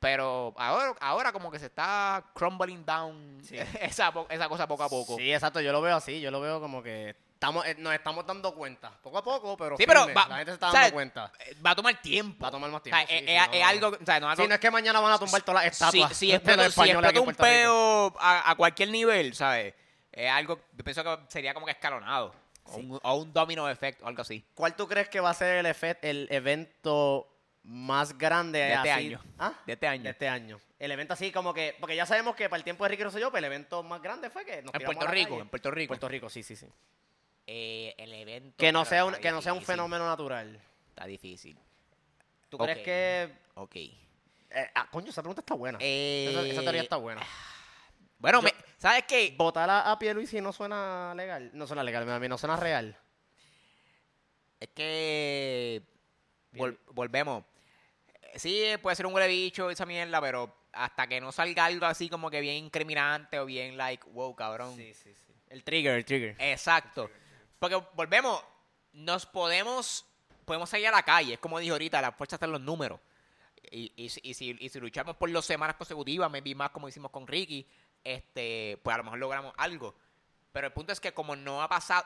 Pero 0.00 0.54
ahora, 0.56 0.94
ahora 1.00 1.32
como 1.32 1.50
que 1.50 1.58
se 1.58 1.66
está 1.66 2.30
crumbling 2.34 2.86
down 2.86 3.40
Sí. 3.42 3.56
esa, 3.82 4.10
esa 4.30 4.48
cosa 4.48 4.66
poco 4.66 4.84
a 4.84 4.88
poco. 4.88 5.18
Sí, 5.18 5.34
exacto, 5.34 5.60
yo 5.60 5.70
lo 5.70 5.82
veo 5.82 5.96
así, 5.96 6.18
yo 6.18 6.30
lo 6.30 6.40
veo 6.40 6.62
como 6.62 6.82
que 6.82 7.14
estamos, 7.44 7.66
eh, 7.66 7.74
nos 7.78 7.92
estamos 7.94 8.26
dando 8.26 8.54
cuenta, 8.54 8.90
poco 9.02 9.18
a 9.18 9.22
poco, 9.24 9.56
pero, 9.56 9.76
Sí, 9.76 9.84
pero 9.86 10.00
firme, 10.06 10.14
va- 10.14 10.28
la 10.28 10.36
gente 10.36 10.50
se 10.52 10.54
está 10.54 10.66
¿sabes? 10.68 10.80
dando 10.82 10.94
cuenta. 10.94 11.32
Eh, 11.40 11.54
Va 11.64 11.70
a 11.70 11.74
tomar 11.76 12.00
tiempo. 12.00 12.42
Va 12.42 12.48
a 12.48 12.50
tomar 12.50 12.70
más 12.70 12.80
O 12.80 12.82
tiempo. 12.82 12.98
sea, 12.98 13.06
sí, 13.06 13.14
es, 13.14 13.20
sí, 13.20 13.30
es- 13.36 13.46
no, 13.48 13.52
es 13.54 13.60
no. 13.60 13.66
algo, 13.68 13.88
o 13.88 14.04
sea, 14.04 14.20
no 14.20 14.30
es 14.32 14.36
Sí, 14.36 14.42
algo- 14.42 14.48
no 14.48 14.54
es 14.54 14.60
que 14.60 14.70
mañana 14.70 15.00
van 15.00 15.12
a 15.12 15.18
tumbar 15.18 15.42
todas 15.42 15.64
las 15.64 15.76
si, 15.76 15.84
estatuas 15.84 16.16
si 16.16 16.26
de 16.30 16.34
explota, 16.34 16.56
los 16.56 16.64
si 16.74 16.80
españoles 16.80 17.08
aquí 17.10 17.18
explota 17.18 17.18
en 17.18 17.20
un 17.20 17.24
Puerto 17.36 17.44
Rico. 17.44 18.14
peo 18.14 18.20
a, 18.20 18.50
a 18.50 18.54
cualquier 18.54 18.88
nivel, 18.90 19.34
¿sabes? 19.34 19.74
Es 20.12 20.30
algo, 20.30 20.60
yo 20.72 20.84
pienso 20.84 21.02
que 21.04 21.18
sería 21.28 21.52
como 21.54 21.66
que 21.66 21.72
escalonado. 21.72 22.34
O, 22.66 22.76
un, 22.76 22.98
o 23.02 23.14
un 23.16 23.32
domino 23.32 23.68
efecto, 23.68 24.06
algo 24.06 24.22
así. 24.22 24.42
¿Cuál 24.54 24.74
tú 24.74 24.88
crees 24.88 25.10
que 25.10 25.20
va 25.20 25.28
a 25.30 25.34
ser 25.34 25.56
el, 25.58 25.66
efe- 25.66 25.98
el 26.00 26.26
evento 26.30 27.28
más 27.62 28.16
grande 28.16 28.58
De 28.58 28.72
este 28.74 28.90
así? 28.90 29.06
año. 29.06 29.20
¿Ah? 29.38 29.52
De 29.66 29.72
este 29.74 29.86
año. 29.86 30.02
De 30.04 30.10
este 30.10 30.28
año. 30.28 30.58
El 30.78 30.90
evento 30.92 31.12
así 31.14 31.30
como 31.32 31.52
que, 31.52 31.76
porque 31.80 31.94
ya 31.96 32.06
sabemos 32.06 32.34
que 32.36 32.48
para 32.48 32.58
el 32.58 32.64
tiempo 32.64 32.84
de 32.84 32.90
Ricky 32.90 33.02
Rosselló, 33.04 33.30
pues 33.30 33.38
el 33.40 33.44
evento 33.46 33.82
más 33.82 34.00
grande 34.00 34.30
fue 34.30 34.44
que 34.46 34.62
nos 34.62 34.72
En 34.74 34.78
tiramos 34.78 34.84
Puerto 34.96 35.04
la 35.04 35.10
Rico, 35.10 35.28
calle. 35.30 35.40
en 35.42 35.48
Puerto 35.48 35.70
Rico. 35.70 35.88
Puerto 35.88 36.08
Rico, 36.08 36.30
sí, 36.30 36.42
sí, 36.42 36.56
sí. 36.56 36.66
Eh, 37.46 37.94
el 37.98 38.12
evento. 38.12 38.56
Que 38.56 38.72
no 38.72 38.84
sea 38.84 39.04
un, 39.04 39.14
que 39.16 39.30
no 39.30 39.42
sea 39.42 39.52
un 39.52 39.62
fenómeno 39.62 40.06
natural. 40.06 40.60
Está 40.88 41.06
difícil. 41.06 41.58
¿Tú 42.48 42.58
crees 42.58 42.78
que 42.78 43.32
Ok. 43.54 43.76
eh, 43.76 43.90
ah, 44.74 44.88
coño, 44.90 45.10
esa 45.10 45.22
pregunta 45.22 45.40
está 45.40 45.54
buena. 45.54 45.78
Eh, 45.80 46.28
esa, 46.30 46.42
esa 46.46 46.62
teoría 46.62 46.82
está 46.82 46.96
buena. 46.96 47.20
Bueno, 48.16 48.38
yo- 48.40 48.44
me- 48.44 48.54
¿sabes 48.78 49.04
qué? 49.06 49.34
Votar 49.36 49.68
a, 49.68 49.90
a 49.90 49.98
Pierluisi 49.98 50.40
no 50.40 50.50
suena 50.52 51.12
legal. 51.14 51.50
No 51.52 51.66
suena 51.66 51.82
legal, 51.84 52.08
a 52.08 52.18
mí 52.18 52.26
no 52.28 52.38
suena 52.38 52.56
real. 52.56 52.96
Es 54.60 54.68
que. 54.70 55.82
vol- 56.54 56.78
volvemos. 56.92 57.44
Eh, 58.22 58.38
Sí, 58.38 58.64
puede 58.82 58.96
ser 58.96 59.06
un 59.06 59.14
huele 59.14 59.28
bicho 59.28 59.68
esa 59.68 59.84
mierda, 59.84 60.20
pero 60.22 60.56
hasta 60.72 61.06
que 61.06 61.20
no 61.20 61.32
salga 61.32 61.66
algo 61.66 61.84
así 61.86 62.08
como 62.08 62.30
que 62.30 62.40
bien 62.40 62.56
incriminante 62.64 63.38
o 63.38 63.44
bien, 63.46 63.76
like, 63.76 64.04
wow, 64.10 64.34
cabrón. 64.34 64.74
sí, 64.76 64.94
sí. 64.94 65.14
El 65.50 65.62
trigger, 65.62 65.94
el 65.96 66.04
trigger. 66.04 66.36
Exacto. 66.38 67.10
Porque 67.64 67.82
volvemos, 67.94 68.44
nos 68.92 69.24
podemos, 69.24 70.04
podemos 70.44 70.68
salir 70.68 70.88
a 70.88 70.90
la 70.90 71.02
calle, 71.02 71.32
es 71.32 71.38
como 71.40 71.58
dije 71.58 71.72
ahorita, 71.72 72.02
la 72.02 72.12
fuerza 72.12 72.36
está 72.36 72.44
en 72.44 72.52
los 72.52 72.60
números. 72.60 73.00
Y, 73.70 73.90
y, 73.96 74.10
si- 74.10 74.20
y 74.22 74.34
si, 74.34 74.54
y 74.60 74.68
si 74.68 74.78
luchamos 74.80 75.16
por 75.16 75.32
dos 75.32 75.46
semanas 75.46 75.76
consecutivas, 75.76 76.30
maybe 76.30 76.54
más 76.54 76.68
como 76.72 76.90
hicimos 76.90 77.10
con 77.10 77.26
Ricky, 77.26 77.66
este, 78.04 78.78
pues 78.82 78.92
a 78.92 78.98
lo 78.98 79.04
mejor 79.04 79.18
logramos 79.18 79.54
algo. 79.56 79.94
Pero 80.52 80.66
el 80.66 80.74
punto 80.74 80.92
es 80.92 81.00
que 81.00 81.14
como 81.14 81.36
no 81.36 81.62
ha 81.62 81.68
pasado, 81.70 82.04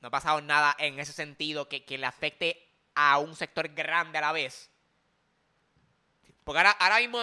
no 0.00 0.08
ha 0.08 0.10
pasado 0.10 0.40
nada 0.40 0.74
en 0.78 0.98
ese 0.98 1.12
sentido 1.12 1.68
que, 1.68 1.84
que 1.84 1.98
le 1.98 2.06
afecte 2.06 2.66
a 2.94 3.18
un 3.18 3.36
sector 3.36 3.68
grande 3.74 4.16
a 4.16 4.22
la 4.22 4.32
vez. 4.32 4.70
Porque 6.44 6.60
ahora, 6.60 6.70
ahora 6.70 6.98
mismo 7.00 7.18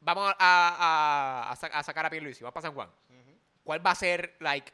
vamos 0.00 0.34
a, 0.38 0.38
a, 0.38 1.50
a 1.50 1.78
a 1.78 1.82
sacar 1.82 2.06
a 2.06 2.10
Pierluisi, 2.10 2.42
va 2.42 2.48
a 2.48 2.54
pasar 2.54 2.72
Juan. 2.72 2.88
¿Cuál 3.62 3.86
va 3.86 3.90
a 3.90 3.94
ser, 3.94 4.36
like, 4.40 4.72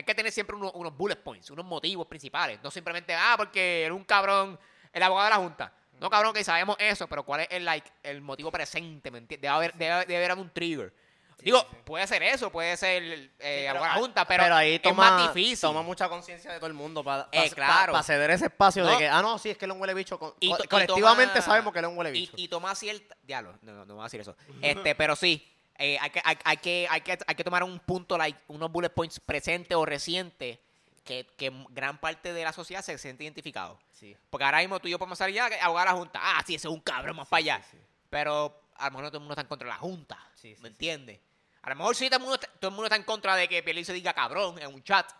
hay 0.00 0.04
que 0.04 0.14
tener 0.14 0.32
siempre 0.32 0.56
unos, 0.56 0.72
unos 0.74 0.96
bullet 0.96 1.16
points, 1.16 1.50
unos 1.50 1.64
motivos 1.64 2.06
principales. 2.06 2.58
No 2.62 2.70
simplemente, 2.70 3.14
ah, 3.14 3.34
porque 3.36 3.84
era 3.84 3.94
un 3.94 4.04
cabrón, 4.04 4.58
el 4.92 5.02
abogado 5.02 5.26
de 5.26 5.30
la 5.30 5.36
Junta. 5.36 5.72
No, 6.00 6.08
cabrón, 6.08 6.32
que 6.32 6.42
sabemos 6.42 6.76
eso, 6.78 7.06
pero 7.06 7.22
¿cuál 7.24 7.40
es 7.42 7.48
el, 7.50 7.64
like, 7.64 7.90
el 8.02 8.22
motivo 8.22 8.50
presente? 8.50 9.10
¿Me 9.10 9.18
entiendes? 9.18 9.42
Debe 9.42 9.54
haber, 9.54 9.74
debe, 9.74 10.06
debe 10.06 10.24
haber 10.24 10.38
un 10.38 10.50
trigger. 10.50 10.94
Digo, 11.42 11.62
puede 11.84 12.06
ser 12.06 12.22
eso, 12.22 12.50
puede 12.50 12.76
ser 12.76 13.30
eh, 13.38 13.66
abogado 13.68 13.94
de 13.94 14.00
la 14.00 14.00
Junta, 14.06 14.24
pero, 14.26 14.54
ahí 14.54 14.74
es 14.74 14.82
toma, 14.82 15.10
más 15.10 15.34
difícil. 15.34 15.60
toma 15.60 15.82
mucha 15.82 16.06
conciencia 16.08 16.50
de 16.52 16.58
todo 16.58 16.66
el 16.66 16.74
mundo 16.74 17.02
para 17.02 17.28
Eh, 17.32 17.50
claro. 17.50 18.02
ceder 18.02 18.30
ese 18.30 18.46
espacio 18.46 18.84
No. 18.84 18.90
de 18.90 18.98
que, 18.98 19.08
ah, 19.08 19.22
no, 19.22 19.38
sí, 19.38 19.48
es 19.50 19.56
que 19.58 19.64
él 19.66 19.70
es 19.70 19.74
un 19.74 19.80
huele 19.80 19.94
bicho. 19.94 20.18
co- 20.18 20.36
Y 20.40 20.50
colectivamente 20.68 21.34
toma- 21.34 21.44
sabemos 21.46 21.72
que 21.72 21.78
él 21.78 21.84
es 21.86 21.90
un 21.90 21.96
huele 21.98 22.10
y, 22.10 22.12
bicho. 22.12 22.32
y 22.36 22.48
toma 22.48 22.74
cierta. 22.74 23.16
Diablo, 23.22 23.58
no, 23.62 23.72
no, 23.72 23.84
no 23.86 23.94
voy 23.94 24.02
a 24.02 24.04
decir 24.04 24.20
eso. 24.20 24.36
Este, 24.62 24.94
pero 24.94 25.16
sí, 25.16 25.46
eh, 25.80 25.98
hay, 26.00 26.10
que, 26.10 26.20
hay, 26.24 26.36
hay 26.44 26.56
que, 26.58 26.86
hay, 26.90 27.00
que, 27.00 27.18
hay 27.26 27.34
que 27.34 27.44
tomar 27.44 27.62
un 27.64 27.80
punto, 27.80 28.16
like, 28.18 28.38
unos 28.48 28.70
bullet 28.70 28.90
points 28.90 29.18
presentes 29.18 29.76
o 29.76 29.84
recientes 29.86 30.58
que, 31.04 31.26
que 31.36 31.50
gran 31.70 31.98
parte 31.98 32.32
de 32.32 32.44
la 32.44 32.52
sociedad 32.52 32.82
se 32.82 32.96
siente 32.98 33.24
identificado. 33.24 33.78
Sí. 33.92 34.16
Porque 34.28 34.44
ahora 34.44 34.58
mismo 34.58 34.78
tú 34.78 34.88
y 34.88 34.90
yo 34.92 34.98
podemos 34.98 35.18
salir 35.18 35.36
ya, 35.36 35.48
que 35.48 35.58
abogado 35.60 35.86
de 35.86 35.92
la 35.92 35.98
Junta. 35.98 36.20
Ah, 36.22 36.42
sí, 36.46 36.54
ese 36.54 36.68
es 36.68 36.72
un 36.72 36.80
cabrón 36.80 37.16
más 37.16 37.28
para 37.28 37.38
allá. 37.38 37.62
sí. 37.70 37.78
Pero 38.10 38.62
a 38.76 38.86
lo 38.86 38.90
mejor 38.90 39.04
no 39.04 39.10
todo 39.10 39.18
el 39.18 39.20
mundo 39.20 39.32
está 39.32 39.42
en 39.42 39.48
contra 39.48 39.66
de 39.66 39.72
la 39.74 39.78
Junta. 39.78 40.18
¿Me 40.60 40.68
entiendes? 40.68 41.20
A 41.62 41.70
lo 41.70 41.76
mejor 41.76 41.94
sí 41.94 42.08
todo 42.08 42.16
el 42.16 42.22
mundo 42.22 42.34
está, 42.36 42.46
todo 42.58 42.68
el 42.68 42.74
mundo 42.74 42.84
está 42.84 42.96
en 42.96 43.04
contra 43.04 43.36
de 43.36 43.48
que 43.48 43.62
Pelín 43.62 43.84
se 43.84 43.92
diga 43.92 44.12
cabrón 44.12 44.58
en 44.58 44.72
un 44.72 44.82
chat. 44.82 45.10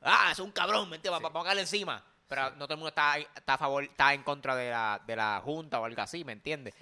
Ah, 0.00 0.30
es 0.32 0.38
un 0.38 0.50
cabrón, 0.50 0.90
¿me 0.90 0.96
entiendes? 0.96 1.22
Vamos 1.22 1.40
a 1.40 1.44
caerle 1.44 1.62
encima. 1.62 2.04
Pero 2.28 2.50
no 2.52 2.66
todo 2.66 2.74
el 2.74 2.78
mundo 2.78 2.88
está, 2.88 3.18
está 3.18 3.54
a 3.54 3.58
favor, 3.58 3.84
está 3.84 4.12
en 4.12 4.22
contra 4.22 4.56
de 4.56 4.70
la, 4.70 5.00
de 5.06 5.16
la 5.16 5.40
Junta 5.44 5.80
o 5.80 5.84
algo 5.84 6.00
así, 6.00 6.24
¿me 6.24 6.32
entiendes? 6.32 6.74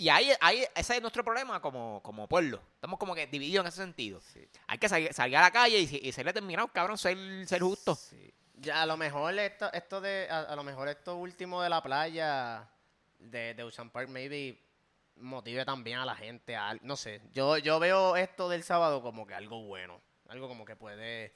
Y 0.00 0.08
ahí, 0.08 0.32
ahí, 0.40 0.64
ese 0.74 0.96
es 0.96 1.02
nuestro 1.02 1.22
problema 1.22 1.60
como, 1.60 2.00
como 2.02 2.26
pueblo. 2.26 2.58
Estamos 2.76 2.98
como 2.98 3.14
que 3.14 3.26
divididos 3.26 3.64
en 3.64 3.68
ese 3.68 3.82
sentido. 3.82 4.18
Sí. 4.22 4.48
Hay 4.66 4.78
que 4.78 4.88
salir, 4.88 5.12
salir 5.12 5.36
a 5.36 5.42
la 5.42 5.50
calle 5.50 5.78
y, 5.78 6.08
y 6.08 6.10
ser 6.10 6.24
determinado, 6.24 6.68
cabrón, 6.68 6.96
ser, 6.96 7.18
ser 7.46 7.60
justo. 7.60 7.94
Sí. 7.94 8.32
Ya, 8.54 8.80
a 8.80 8.86
lo 8.86 8.96
mejor 8.96 9.38
esto, 9.38 9.70
esto 9.74 10.00
de, 10.00 10.26
a, 10.30 10.40
a 10.40 10.56
lo 10.56 10.64
mejor 10.64 10.88
esto 10.88 11.16
último 11.16 11.60
de 11.60 11.68
la 11.68 11.82
playa 11.82 12.66
de, 13.18 13.52
de 13.52 13.62
Ocean 13.62 13.90
Park 13.90 14.08
maybe 14.08 14.58
motive 15.16 15.66
también 15.66 15.98
a 15.98 16.06
la 16.06 16.16
gente, 16.16 16.56
a 16.56 16.78
no 16.80 16.96
sé. 16.96 17.20
Yo, 17.34 17.58
yo 17.58 17.78
veo 17.78 18.16
esto 18.16 18.48
del 18.48 18.62
sábado 18.62 19.02
como 19.02 19.26
que 19.26 19.34
algo 19.34 19.64
bueno, 19.64 20.00
algo 20.30 20.48
como 20.48 20.64
que 20.64 20.76
puede, 20.76 21.34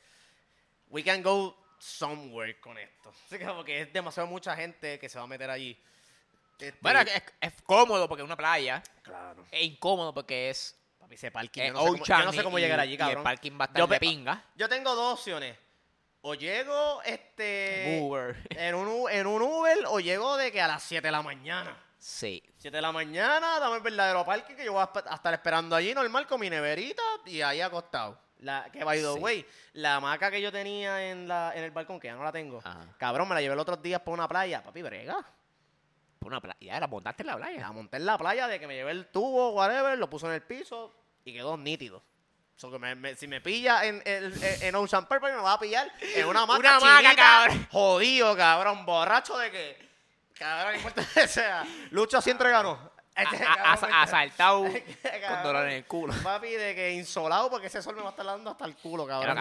we 0.89 1.05
can 1.05 1.23
go 1.23 1.55
somewhere 1.79 2.59
con 2.61 2.79
esto. 2.79 3.11
Así 3.27 3.39
que 3.39 3.45
como 3.45 3.63
que 3.63 3.83
es 3.83 3.93
demasiado 3.93 4.27
mucha 4.27 4.57
gente 4.57 4.99
que 4.99 5.11
se 5.11 5.19
va 5.19 5.25
a 5.25 5.27
meter 5.29 5.51
allí. 5.51 5.79
Este, 6.59 6.79
Bueno, 6.81 7.01
es, 7.01 7.23
es 7.41 7.63
cómodo 7.63 8.09
porque 8.09 8.23
es 8.23 8.27
una 8.27 8.37
playa. 8.37 8.83
claro. 9.03 9.45
Es 9.51 9.63
incómodo 9.63 10.13
porque 10.15 10.51
es 10.51 10.79
Papi, 10.99 11.15
ese 11.17 11.31
parking, 11.31 11.63
yo 11.67 11.73
no, 11.73 11.79
sé 11.81 11.85
cómo, 11.87 11.97
yo 11.97 12.03
Ocean 12.03 12.25
no 12.25 12.33
sé 12.33 12.43
cómo 12.43 12.59
y- 12.59 12.63
llegar 12.63 12.81
allí, 12.81 12.95
y 12.95 12.97
cabrón. 12.99 13.19
el 13.19 13.25
parking 13.25 13.53
va 13.53 13.65
a 13.65 13.67
estar 13.67 13.79
Yo 13.79 13.87
de 13.87 14.01
pinga. 14.01 14.43
Yo 14.55 14.69
tengo 14.69 14.95
dos 14.95 15.19
opciones. 15.19 15.59
O 16.23 16.35
llego 16.35 17.03
este 17.03 18.01
Uber. 18.03 18.35
en 18.51 18.75
un, 18.75 19.11
en 19.11 19.27
un 19.27 19.43
Uber 19.43 19.79
o 19.89 20.01
llego 20.01 20.37
de 20.39 20.51
que 20.51 20.63
a 20.63 20.67
las 20.69 20.83
7 20.83 21.07
de 21.07 21.13
la 21.13 21.21
mañana. 21.21 21.77
Sí. 21.99 22.43
7 22.59 22.75
de 22.77 22.81
la 22.83 22.93
mañana, 22.93 23.59
dame 23.59 23.77
el 23.77 23.83
verdadero 23.83 24.25
parking 24.25 24.55
que 24.55 24.65
yo 24.65 24.73
voy 24.73 24.83
a 24.83 25.15
estar 25.15 25.35
esperando 25.35 25.77
allí 25.77 25.93
normal 25.95 26.27
con 26.27 26.41
mi 26.41 26.49
neverita 26.49 27.03
y 27.27 27.43
ahí 27.43 27.61
acostado. 27.61 28.19
La, 28.39 28.69
que 28.73 28.83
by 28.85 28.99
the 29.01 29.13
Sí. 29.15 29.19
way, 29.21 29.47
la 29.75 29.97
hamaca 29.97 30.31
que 30.31 30.41
yo 30.41 30.51
tenía 30.53 31.11
en, 31.11 31.29
la, 31.29 31.53
en 31.55 31.65
el 31.65 31.71
balcón, 31.71 32.01
que 32.01 32.09
ya 32.09 32.15
no 32.15 32.25
la 32.25 32.33
tengo. 32.33 32.59
Ajá. 32.65 32.87
Cabrón, 32.99 33.29
me 33.29 33.35
la 33.35 33.41
llevé 33.43 33.55
los 33.55 33.63
otros 33.63 33.83
días 33.83 34.01
por 34.01 34.13
una 34.15 34.27
playa. 34.29 34.63
Papi, 34.63 34.81
brega. 34.83 35.25
Por 36.19 36.29
una 36.33 36.41
playa. 36.41 36.57
Ya 36.61 36.81
la 36.81 36.87
montaste 36.87 37.23
en 37.23 37.27
la 37.29 37.37
playa. 37.37 37.61
La 37.61 37.73
monté 37.73 37.97
en 37.99 38.07
la 38.07 38.17
playa 38.19 38.49
de 38.49 38.59
que 38.61 38.67
me 38.67 38.75
llevé 38.75 38.93
el 38.93 39.07
tubo, 39.09 39.51
whatever, 39.51 39.99
lo 39.99 40.09
puso 40.09 40.27
en 40.29 40.35
el 40.35 40.43
piso 40.43 40.93
y 41.25 41.33
quedó 41.33 41.57
nítido. 41.57 42.03
So 42.57 42.71
que 42.71 42.79
me- 42.79 42.95
me- 42.95 43.17
si 43.17 43.27
me 43.27 43.41
pilla 43.41 43.85
en, 43.85 44.01
en, 44.07 44.33
en 44.63 44.75
Ocean 44.77 45.07
Purple, 45.07 45.33
me 45.33 45.39
va 45.43 45.55
a 45.55 45.59
pillar 45.59 45.91
en 46.01 46.27
una 46.27 46.43
hamaca 46.45 46.59
Una 46.61 46.77
hamaca, 46.77 47.01
chinita, 47.03 47.17
cabrón. 47.17 47.69
Jodido, 47.73 48.37
cabrón. 48.37 48.87
Borracho 48.87 49.37
de 49.39 49.51
que. 49.51 49.89
Cabrón, 50.35 50.77
importa 50.77 51.05
que 51.15 51.29
sea. 51.29 51.65
Lucho 51.91 52.21
siempre 52.23 52.51
ganó. 52.51 52.94
Asaltado 53.17 54.63
con 54.63 55.43
dolor 55.43 55.67
en 55.67 55.73
el 55.73 55.87
culo. 55.87 56.13
Papi, 56.23 56.51
de 56.51 56.75
que 56.75 56.93
insolado 56.93 57.49
porque 57.51 57.69
ese 57.69 57.81
sol 57.81 57.95
me 57.95 58.03
va 58.03 58.09
a 58.09 58.11
estar 58.11 58.27
dando 58.27 58.51
hasta 58.51 58.65
el 58.65 58.77
culo, 58.77 59.07
cabrón. 59.07 59.37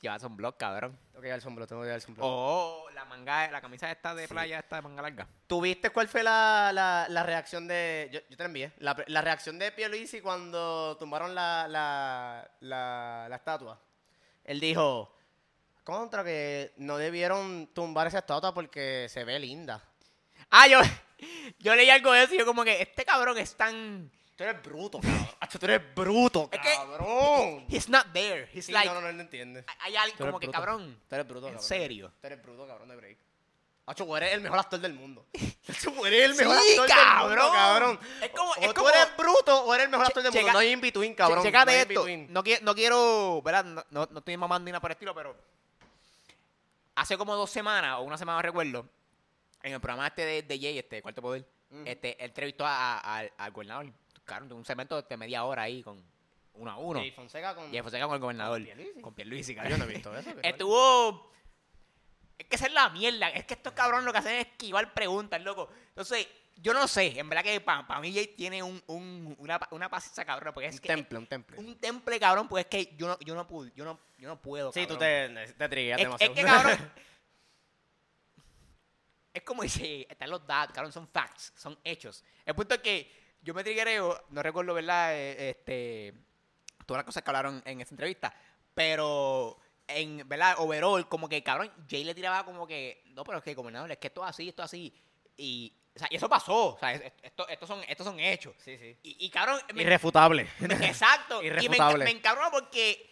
llevas 0.00 0.22
un 0.22 0.36
blog, 0.36 0.56
cabrón. 0.56 0.98
Tengo 1.10 1.20
que 1.20 1.26
llevar 1.26 1.36
el 1.36 1.42
sombrero, 1.42 1.66
tengo 1.66 1.82
que 1.82 1.86
llevar 1.86 1.96
el 1.96 2.02
sombrero. 2.02 2.28
Oh, 2.28 2.86
la 2.94 3.04
manga, 3.04 3.50
la 3.50 3.60
camisa 3.60 3.90
esta 3.90 4.14
de 4.14 4.28
playa, 4.28 4.58
esta 4.60 4.76
de 4.76 4.82
manga 4.82 5.02
larga. 5.02 5.26
¿Tuviste 5.46 5.90
cuál 5.90 6.08
fue 6.08 6.22
la, 6.22 6.70
la, 6.72 7.06
la 7.08 7.22
reacción 7.22 7.66
de. 7.66 8.10
Yo, 8.12 8.20
yo 8.30 8.36
te 8.36 8.42
la 8.42 8.46
envié. 8.46 8.72
La, 8.78 8.96
la 9.06 9.20
reacción 9.20 9.58
de 9.58 9.72
Pierluisi 9.72 10.20
cuando 10.20 10.96
tumbaron 10.96 11.34
la, 11.34 11.66
la, 11.68 12.48
la, 12.60 13.26
la 13.28 13.36
estatua. 13.36 13.78
Él 14.44 14.60
dijo. 14.60 15.10
Contra 15.84 16.24
que 16.24 16.72
no 16.78 16.96
debieron 16.96 17.66
tumbar 17.74 18.06
esa 18.06 18.20
estatua 18.20 18.54
porque 18.54 19.06
se 19.10 19.22
ve 19.22 19.38
linda. 19.38 19.84
Ah, 20.48 20.66
yo, 20.66 20.80
yo 21.58 21.74
leí 21.74 21.90
algo 21.90 22.12
de 22.12 22.24
eso 22.24 22.34
y 22.34 22.38
yo 22.38 22.46
como 22.46 22.64
que 22.64 22.80
este 22.82 23.04
cabrón 23.04 23.38
es 23.38 23.54
tan... 23.56 24.10
Tú 24.36 24.42
eres 24.42 24.60
bruto, 24.62 24.98
cabrón. 25.00 25.28
Acho, 25.40 25.58
tú 25.60 25.66
eres 25.66 25.94
bruto, 25.94 26.48
Es 26.50 26.58
que- 26.60 26.74
cabrón. 26.74 27.66
He's 27.68 27.88
not 27.88 28.06
there. 28.12 28.48
He's 28.52 28.66
Sí, 28.66 28.72
like... 28.72 28.88
no, 28.88 28.94
no, 28.94 29.00
no, 29.02 29.08
él 29.08 29.16
no 29.16 29.22
entiende. 29.22 29.64
Hay 29.80 29.94
alguien 29.94 30.16
Tú 30.16 30.24
eres 30.24 30.32
como 30.32 30.40
que, 30.40 30.46
bruto. 30.46 30.58
cabrón, 30.58 31.00
Tú 31.08 31.14
eres 31.14 31.28
bruto, 31.28 31.46
en 31.46 31.52
cabrón. 31.54 31.68
serio. 31.68 32.12
Tú 32.20 32.26
eres 32.26 32.42
bruto, 32.42 32.66
cabrón 32.66 32.88
de 32.88 32.96
break. 32.96 33.18
Acho, 33.86 34.06
tú 34.06 34.16
eres 34.16 34.32
el 34.32 34.40
mejor 34.40 34.58
actor 34.58 34.80
del 34.80 34.94
mundo. 34.94 35.26
Tú 35.84 36.06
eres 36.06 36.30
el 36.30 36.34
mejor 36.36 36.56
Sí, 36.58 36.70
actor 36.72 36.88
cabrón. 36.88 37.28
del 37.30 37.38
mundo, 37.38 37.52
cabrón. 37.52 38.00
Es 38.22 38.30
como- 38.30 38.50
o 38.50 38.54
es 38.56 38.68
tú 38.68 38.74
como- 38.74 38.88
eres 38.88 39.16
bruto 39.16 39.64
o 39.64 39.74
eres 39.74 39.84
el 39.84 39.90
mejor 39.90 40.06
Che- 40.06 40.08
actor 40.10 40.22
del 40.22 40.32
mundo. 40.32 40.40
checa- 40.48 40.52
no 40.54 40.58
hay 40.58 40.72
in 40.72 40.80
between, 40.80 41.14
cabrón. 41.14 41.38
Che- 41.42 41.48
Chécate 41.48 41.64
no 41.66 41.70
hay 41.70 41.76
in 41.76 41.82
esto. 41.90 42.00
between. 42.00 42.32
No, 42.32 42.42
quiero, 42.42 42.64
no 42.64 42.74
quiero, 42.74 43.42
¿verdad? 43.42 43.64
No, 43.66 43.84
no, 43.90 44.08
no 44.10 44.18
estoy 44.20 44.36
mamando 44.38 44.64
ni 44.64 44.72
nada 44.72 44.80
por 44.80 44.90
el 44.90 44.94
estilo, 44.94 45.14
pero 45.14 45.36
hace 46.94 47.16
como 47.18 47.34
dos 47.36 47.50
semanas, 47.50 47.98
o 47.98 48.02
una 48.02 48.16
semana 48.18 48.38
no 48.38 48.42
recuerdo, 48.42 48.88
en 49.64 49.72
el 49.72 49.80
programa 49.80 50.06
este 50.06 50.24
de, 50.24 50.42
de 50.42 50.58
Jay, 50.60 50.78
este, 50.78 51.02
Cuarto 51.02 51.20
Poder, 51.22 51.44
Ujú. 51.70 51.82
este, 51.86 52.10
él 52.22 52.28
entrevistó 52.30 52.64
a- 52.66 52.98
a- 52.98 53.16
al, 53.18 53.32
al 53.36 53.50
gobernador. 53.50 53.92
Claro, 54.24 54.46
un 54.54 54.64
segmento 54.64 55.00
de 55.02 55.16
media 55.16 55.44
hora 55.44 55.62
ahí 55.62 55.82
con 55.82 56.02
uno 56.54 56.70
a 56.70 56.76
uno. 56.78 57.00
Jay 57.00 57.10
Fonseca 57.10 57.54
con... 57.54 57.74
Y 57.74 57.80
Fonseca 57.82 58.06
con 58.06 58.14
el 58.14 58.20
gobernador. 58.20 58.62
Pierluisi. 58.62 59.00
Con 59.00 59.14
Pierluisi, 59.14 59.54
cabrón. 59.56 59.72
Yo 59.72 59.78
no 59.78 59.84
he 59.84 59.94
visto 59.94 60.16
eso. 60.16 60.30
¿qué 60.40 60.48
Estuvo. 60.48 61.32
Es 62.38 62.46
que 62.46 62.56
esa 62.56 62.66
es 62.66 62.72
la 62.72 62.88
mierda. 62.90 63.28
Es 63.30 63.44
que 63.44 63.54
estos 63.54 63.72
cabrones 63.72 64.04
lo 64.04 64.12
que 64.12 64.18
hacen 64.18 64.34
es 64.36 64.46
esquivar 64.46 64.92
preguntas, 64.94 65.40
loco. 65.42 65.68
Entonces, 65.88 66.26
yo 66.56 66.72
no 66.72 66.86
sé. 66.88 67.18
En 67.18 67.28
verdad 67.28 67.44
que 67.44 67.60
para 67.60 68.00
mí 68.00 68.12
Jay 68.14 68.28
tiene 68.28 68.62
un, 68.62 68.82
un- 68.86 69.34
una, 69.38 69.60
una 69.70 69.88
paciencia 69.88 70.24
cabrona. 70.24 70.52
Porque 70.52 70.68
tal? 70.68 70.74
es 70.74 70.80
Un 70.80 70.82
que. 70.82 70.88
temple, 70.88 71.18
un 71.18 71.26
temple. 71.26 71.58
Un 71.58 71.78
temple, 71.78 72.20
cabrón. 72.20 72.48
Pues 72.48 72.64
es 72.64 72.70
que 72.70 72.94
yo 72.96 73.08
no, 73.08 73.18
yo 73.20 73.34
no 73.34 73.46
pude. 73.46 73.72
Yo 73.76 73.84
no, 73.84 73.98
yo 74.18 74.28
no 74.28 74.40
puedo. 74.40 74.72
Sí, 74.72 74.86
tú 74.86 74.96
te, 74.96 75.28
te 75.56 75.68
trigueas 75.68 75.98
Es, 76.00 76.06
es 76.06 76.18
demasiado. 76.20 76.34
que, 76.34 76.42
cabrón. 76.42 76.92
es 79.34 79.42
como 79.42 79.62
dice. 79.62 80.06
Están 80.10 80.30
los 80.30 80.46
datos, 80.46 80.74
cabrón. 80.74 80.92
Son 80.92 81.06
facts. 81.08 81.52
Son 81.56 81.78
hechos. 81.84 82.24
El 82.46 82.54
punto 82.54 82.74
es 82.76 82.80
que 82.80 83.10
yo 83.42 83.52
me 83.52 83.62
triguereo. 83.64 84.24
No 84.30 84.42
recuerdo, 84.42 84.72
¿verdad? 84.74 85.14
Eh, 85.14 85.50
Este. 85.50 86.14
Todas 86.86 86.98
las 87.00 87.04
cosas 87.06 87.22
que 87.22 87.30
hablaron 87.30 87.62
en 87.66 87.80
esa 87.80 87.92
entrevista. 87.92 88.34
Pero. 88.74 89.58
En, 89.86 90.26
¿verdad? 90.26 90.54
Overall, 90.58 91.06
como 91.10 91.28
que, 91.28 91.42
cabrón, 91.42 91.70
Jay 91.90 92.04
le 92.04 92.14
tiraba 92.14 92.42
como 92.46 92.66
que, 92.66 93.02
no, 93.08 93.22
pero 93.22 93.36
es 93.36 93.44
que, 93.44 93.52
gobernador, 93.52 93.92
es 93.92 93.98
que 93.98 94.06
esto 94.06 94.22
es 94.24 94.30
así, 94.30 94.48
esto 94.48 94.62
es 94.62 94.64
así. 94.64 94.94
Y, 95.36 95.74
o 95.94 95.98
sea, 95.98 96.08
y 96.10 96.16
eso 96.16 96.26
pasó. 96.26 96.68
O 96.74 96.78
sea, 96.78 96.94
es- 96.94 97.02
es- 97.02 97.12
esto, 97.22 97.46
estos, 97.48 97.68
son, 97.68 97.82
estos 97.86 98.06
son 98.06 98.18
hechos. 98.18 98.54
Sí, 98.64 98.78
sí. 98.78 98.96
Y, 99.02 99.26
y, 99.26 99.28
cabrón, 99.30 99.60
me- 99.74 99.82
Irrefutable. 99.82 100.48
Exacto. 100.80 101.40
Y 101.42 101.50
me, 101.50 101.56
Irrefutable. 101.56 102.04
me 102.06 102.10
encabrona 102.12 102.50
porque 102.50 103.10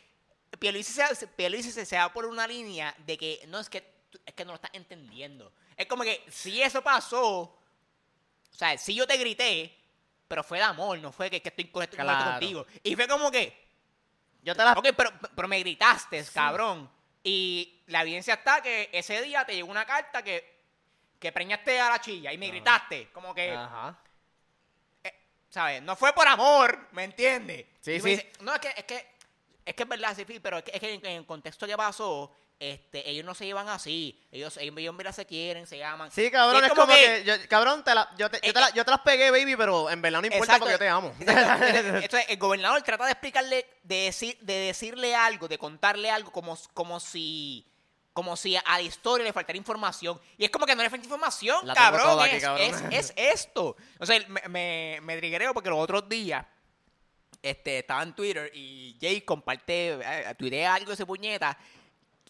Pierluisi 0.58 0.94
se, 0.94 1.26
Pierluisi 1.26 1.70
se, 1.72 1.84
se 1.84 1.98
va 1.98 2.10
por 2.10 2.24
una 2.24 2.46
línea 2.46 2.94
de 3.06 3.18
que 3.18 3.44
no 3.48 3.58
es 3.60 3.68
que 3.68 3.84
es 4.24 4.32
que 4.32 4.44
no 4.46 4.52
lo 4.52 4.56
estás 4.56 4.70
entendiendo. 4.72 5.52
Es 5.76 5.86
como 5.86 6.02
que 6.04 6.24
si 6.30 6.62
eso 6.62 6.82
pasó, 6.82 7.40
o 7.40 7.58
sea, 8.50 8.76
si 8.78 8.94
yo 8.94 9.06
te 9.06 9.16
grité, 9.16 9.76
pero 10.28 10.42
fue 10.44 10.58
de 10.58 10.64
amor, 10.64 10.98
no 10.98 11.12
fue 11.12 11.30
que, 11.30 11.40
que 11.42 11.48
estoy 11.50 11.66
Claro. 11.66 12.30
contigo. 12.30 12.66
Y 12.82 12.94
fue 12.96 13.06
como 13.08 13.30
que, 13.30 13.54
Yo 14.42 14.54
te 14.54 14.64
la... 14.64 14.72
ok, 14.72 14.88
pero, 14.96 15.10
pero 15.34 15.48
me 15.48 15.58
gritaste, 15.58 16.24
cabrón. 16.32 16.90
Y 17.24 17.82
la 17.86 18.02
evidencia 18.02 18.34
está 18.34 18.60
que 18.60 18.88
ese 18.92 19.20
día 19.22 19.44
te 19.44 19.54
llegó 19.54 19.70
una 19.70 19.84
carta 19.86 20.22
que, 20.22 20.60
que 21.18 21.30
preñaste 21.32 21.78
a 21.80 21.90
la 21.90 22.00
chilla 22.00 22.32
y 22.32 22.38
me 22.38 22.48
gritaste. 22.48 23.10
Como 23.12 23.34
que, 23.34 23.52
Ajá. 23.52 23.98
¿sabes? 25.48 25.82
No 25.82 25.96
fue 25.96 26.12
por 26.14 26.26
amor, 26.26 26.88
¿me 26.92 27.04
entiendes? 27.04 27.66
Sí, 27.80 27.92
Y 27.92 27.94
me 27.96 28.00
sí. 28.00 28.08
dice, 28.10 28.32
no, 28.40 28.54
es 28.54 28.60
que, 28.60 28.68
es 28.76 28.84
que, 28.84 29.06
es 29.66 29.74
que 29.74 29.82
es 29.82 29.88
verdad, 29.88 30.16
sí, 30.16 30.24
pero 30.40 30.58
es 30.58 30.64
que, 30.64 30.70
es 30.72 30.80
que 30.80 30.94
en, 30.94 31.04
en 31.06 31.12
el 31.18 31.26
contexto 31.26 31.66
que 31.66 31.76
pasó, 31.76 32.34
este, 32.70 33.10
ellos 33.10 33.24
no 33.24 33.34
se 33.34 33.44
llevan 33.44 33.68
así. 33.68 34.16
Ellos, 34.30 34.56
ellos, 34.56 34.94
mira, 34.94 35.12
se 35.12 35.26
quieren, 35.26 35.66
se 35.66 35.78
llaman. 35.78 36.10
Sí, 36.12 36.30
cabrón, 36.30 36.64
es 36.64 36.70
como, 36.70 36.86
que, 36.86 37.24
yo- 37.24 37.34
cabrón, 37.48 37.82
te 37.82 37.92
la, 37.94 38.08
yo, 38.16 38.30
te, 38.30 38.36
yo, 38.36 38.48
Es 38.48 38.54
te 38.54 38.60
la- 38.60 38.70
que- 38.70 38.76
yo 38.76 38.84
te 38.84 38.90
las 38.92 39.00
pegué, 39.00 39.30
baby, 39.32 39.56
pero 39.56 39.90
en 39.90 40.00
verdad 40.00 40.20
no 40.20 40.26
importa 40.26 40.56
Exacto. 40.56 40.60
porque 40.60 40.72
yo 40.72 40.78
te 40.78 40.88
amo. 40.88 41.12
Entonces, 41.18 42.26
el 42.28 42.36
gobernador 42.38 42.80
trata 42.82 43.04
de 43.06 43.10
explicarle, 43.12 43.66
de, 43.82 43.96
decir, 44.04 44.38
de 44.40 44.54
decirle 44.54 45.14
algo, 45.14 45.48
de 45.48 45.58
contarle 45.58 46.10
algo 46.10 46.30
como, 46.30 46.56
como 46.72 47.00
si 47.00 47.66
como 48.12 48.36
si 48.36 48.54
a 48.56 48.62
la 48.66 48.82
historia 48.82 49.24
le 49.24 49.32
faltara 49.32 49.56
información. 49.56 50.20
Y 50.36 50.44
es 50.44 50.50
como 50.50 50.66
que 50.66 50.76
no 50.76 50.82
le 50.82 50.90
falta 50.90 51.04
información, 51.06 51.66
La 51.66 51.72
cabrón. 51.74 52.20
aquí, 52.20 52.36
es, 52.36 52.42
cabrón. 52.42 52.92
es- 52.92 53.10
es 53.10 53.12
esto. 53.16 53.74
O 53.98 54.04
sea, 54.04 54.22
me, 54.28 54.42
me, 54.50 54.98
me 55.02 55.16
triguereo 55.16 55.54
porque 55.54 55.70
los 55.70 55.78
otros 55.78 56.06
días 56.10 56.44
este, 57.40 57.78
estaba 57.78 58.02
en 58.02 58.14
Twitter 58.14 58.50
y 58.54 58.96
Jay 59.00 59.22
comparte, 59.22 59.94
eh, 59.94 60.34
tuitea 60.38 60.74
algo 60.74 60.88
de 60.88 60.94
ese 60.94 61.06
puñeta. 61.06 61.56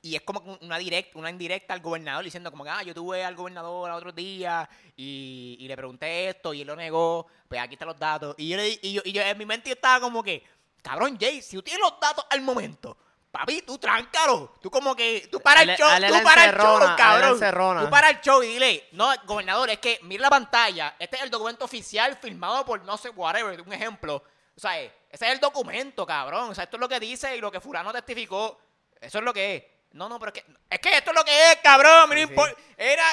Y 0.05 0.17
es 0.17 0.23
como 0.23 0.59
una 0.61 0.79
directa, 0.79 1.17
una 1.17 1.31
indirecta 1.31 1.75
al 1.75 1.81
gobernador 1.81 2.25
diciendo 2.25 2.51
como 2.51 2.65
que, 2.65 2.71
ah, 2.71 2.83
yo 2.83 2.93
tuve 2.93 3.25
al 3.25 3.37
gobernador 3.37 3.89
el 3.89 3.97
otro 3.97 4.11
día 4.11 4.69
y, 4.97 5.57
y 5.61 5.69
le 5.69 5.77
pregunté 5.77 6.29
esto 6.29 6.53
y 6.53 6.63
él 6.63 6.67
lo 6.67 6.75
negó, 6.75 7.29
pues 7.49 7.61
aquí 7.61 7.75
están 7.75 7.87
los 7.87 7.99
datos. 7.99 8.35
Y 8.37 8.49
yo, 8.49 8.57
le 8.57 8.81
y 8.83 8.93
yo, 8.95 9.03
y 9.05 9.13
yo 9.13 9.23
en 9.23 9.39
mi 9.39 9.47
mente 9.47 9.71
yo 9.71 9.75
estaba 9.75 10.01
como 10.01 10.21
que, 10.21 10.45
cabrón 10.83 11.17
Jay, 11.21 11.41
si 11.41 11.57
tú 11.57 11.63
tienes 11.63 11.81
los 11.81 12.01
datos 12.01 12.27
al 12.31 12.41
momento, 12.41 12.97
papi, 13.31 13.63
tú 13.63 13.79
tráncalo. 13.79 14.55
Tú 14.61 14.71
como 14.71 14.97
que, 14.97 15.29
tú 15.31 15.41
para 15.41 15.63
el 15.63 15.77
show, 15.77 15.89
tú 16.09 16.23
para 16.25 16.45
el 16.47 16.57
show, 16.57 16.81
cabrón. 16.97 17.85
Tú 17.85 17.91
para 17.91 18.11
el 18.11 18.21
show 18.21 18.43
y 18.43 18.49
dile, 18.49 18.89
no, 18.93 19.09
gobernador, 19.25 19.71
es 19.71 19.79
que 19.79 20.01
mira 20.03 20.23
la 20.23 20.31
pantalla, 20.31 20.97
este 20.99 21.17
es 21.17 21.23
el 21.23 21.31
documento 21.31 21.65
oficial 21.65 22.17
firmado 22.17 22.65
por 22.65 22.85
no 22.85 22.97
sé, 22.97 23.11
whatever, 23.11 23.61
un 23.61 23.73
ejemplo. 23.73 24.23
O 24.55 24.61
sea, 24.61 24.81
ese 24.81 25.27
es 25.27 25.33
el 25.33 25.41
documento, 25.41 26.05
cabrón. 26.07 26.51
O 26.51 26.55
sea, 26.55 26.65
esto 26.65 26.77
es 26.77 26.81
lo 26.81 26.89
que 26.89 27.01
dice 27.01 27.37
y 27.37 27.41
lo 27.41 27.51
que 27.51 27.61
Fulano 27.61 27.93
testificó. 27.93 28.59
Eso 29.01 29.19
es 29.19 29.25
lo 29.25 29.33
que 29.33 29.57
es. 29.57 29.65
No, 29.93 30.09
no, 30.09 30.19
pero 30.19 30.33
es 30.35 30.43
que, 30.43 30.53
es 30.71 30.79
que 30.81 30.97
esto 30.97 31.11
es 31.11 31.17
lo 31.17 31.25
que 31.25 31.53
es, 31.53 31.57
cabrón. 31.63 32.09
No 32.09 32.15
Sí. 32.15 32.35
Era, 32.77 33.05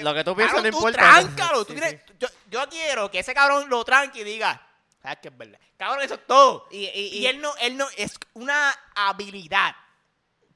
Lo 0.00 0.14
que 0.14 0.24
tú 0.24 0.34
piensas 0.36 0.54
cabrón, 0.56 0.72
no 0.72 0.78
tú 0.78 0.88
importa. 0.88 0.98
Tráncalo. 0.98 1.64
tú 1.64 1.74
Sí, 1.74 1.80
tienes- 1.80 2.02
yo, 2.18 2.28
yo 2.50 2.68
quiero 2.68 3.10
que 3.10 3.18
ese 3.18 3.34
cabrón 3.34 3.68
lo 3.68 3.84
tranque 3.84 4.20
y 4.20 4.24
diga, 4.24 4.60
sabes 5.02 5.18
que 5.20 5.28
es 5.28 5.36
verdad. 5.36 5.58
Cabrón, 5.76 6.02
eso 6.02 6.14
es 6.14 6.26
todo. 6.26 6.66
Y- 6.70 6.86
y- 6.86 7.18
y 7.18 7.26
él 7.26 7.40
no, 7.40 7.54
él 7.60 7.76
no, 7.76 7.86
es 7.96 8.18
una 8.34 8.74
habilidad. 8.94 9.74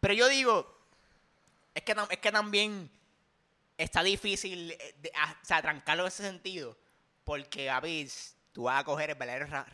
Pero 0.01 0.15
yo 0.15 0.29
digo, 0.29 0.79
es 1.75 1.83
que, 1.83 1.95
es 2.11 2.19
que 2.19 2.33
también 2.33 2.91
está 3.79 4.03
difícil 4.03 4.73
eh, 4.73 4.95
de- 4.99 5.13
a- 5.15 5.33
o 5.33 5.45
sea, 5.45 5.63
trancarlo 5.63 6.05
en 6.05 6.09
ese 6.09 6.23
sentido. 6.23 6.77
Porque, 7.25 7.71
a 7.71 7.79
veces, 7.81 8.37
tú 8.53 8.65
vas 8.65 8.81
a 8.81 8.85
coger 8.85 9.11
el 9.11 9.17
verdadero 9.17 9.47
ra- 9.47 9.67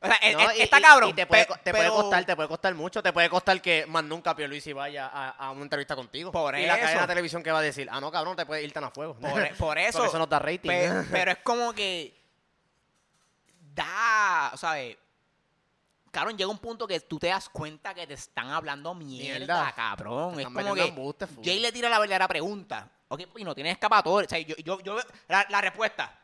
O 0.00 0.06
sea, 0.06 0.18
No, 0.32 0.50
eh, 0.50 0.54
y- 0.58 0.60
está 0.62 0.80
cabrón. 0.80 1.10
y 1.10 1.12
te 1.12 1.26
puede, 1.26 1.44
costar, 1.46 2.24
te 2.24 2.36
puede 2.36 2.48
costar 2.48 2.74
mucho. 2.74 3.02
Te 3.02 3.12
puede 3.12 3.28
costar 3.28 3.60
que 3.60 3.84
más 3.86 4.04
nunca 4.04 4.36
Pierluisi 4.36 4.72
vaya 4.72 5.08
a, 5.08 5.30
a 5.30 5.50
una 5.50 5.62
entrevista 5.62 5.96
contigo. 5.96 6.30
Por 6.30 6.56
y 6.56 6.66
la 6.66 6.74
eso. 6.76 6.82
cadena 6.84 7.00
de 7.02 7.06
televisión 7.08 7.42
que 7.42 7.50
va 7.50 7.58
a 7.58 7.62
decir, 7.62 7.88
ah, 7.90 8.00
no, 8.00 8.12
cabrón, 8.12 8.36
te 8.36 8.46
puede 8.46 8.62
ir 8.62 8.72
tan 8.72 8.84
a 8.84 8.90
fuego. 8.90 9.14
Por, 9.16 9.40
e, 9.44 9.54
por 9.54 9.76
eso. 9.78 9.98
Porque 9.98 10.08
eso 10.08 10.18
nos 10.18 10.28
da 10.28 10.38
rating. 10.38 10.68
Pe- 10.68 11.04
pero 11.10 11.32
es 11.32 11.38
como 11.38 11.72
que 11.72 12.14
da, 13.74 14.52
¿sabes? 14.56 14.96
Cabrón, 16.10 16.36
llega 16.38 16.50
un 16.50 16.58
punto 16.58 16.86
que 16.86 17.00
tú 17.00 17.18
te 17.18 17.28
das 17.28 17.48
cuenta 17.48 17.92
que 17.94 18.06
te 18.06 18.14
están 18.14 18.50
hablando 18.50 18.94
mierda, 18.94 19.38
Mierda. 19.38 19.72
cabrón. 19.74 20.40
Es 20.40 20.46
como 20.46 20.74
que 20.74 20.86
embuste. 20.86 21.26
Jay 21.44 21.58
le 21.60 21.70
tira 21.70 21.88
la 21.88 21.98
verdadera 21.98 22.26
pregunta. 22.28 22.88
Ok, 23.08 23.22
y 23.36 23.44
no 23.44 23.54
tiene 23.54 23.70
escapatoria. 23.70 24.26
O 24.26 24.28
sea, 24.28 24.38
yo, 24.38 24.54
yo, 24.56 24.80
yo 24.80 24.98
la, 25.28 25.46
la 25.48 25.60
respuesta. 25.60 26.18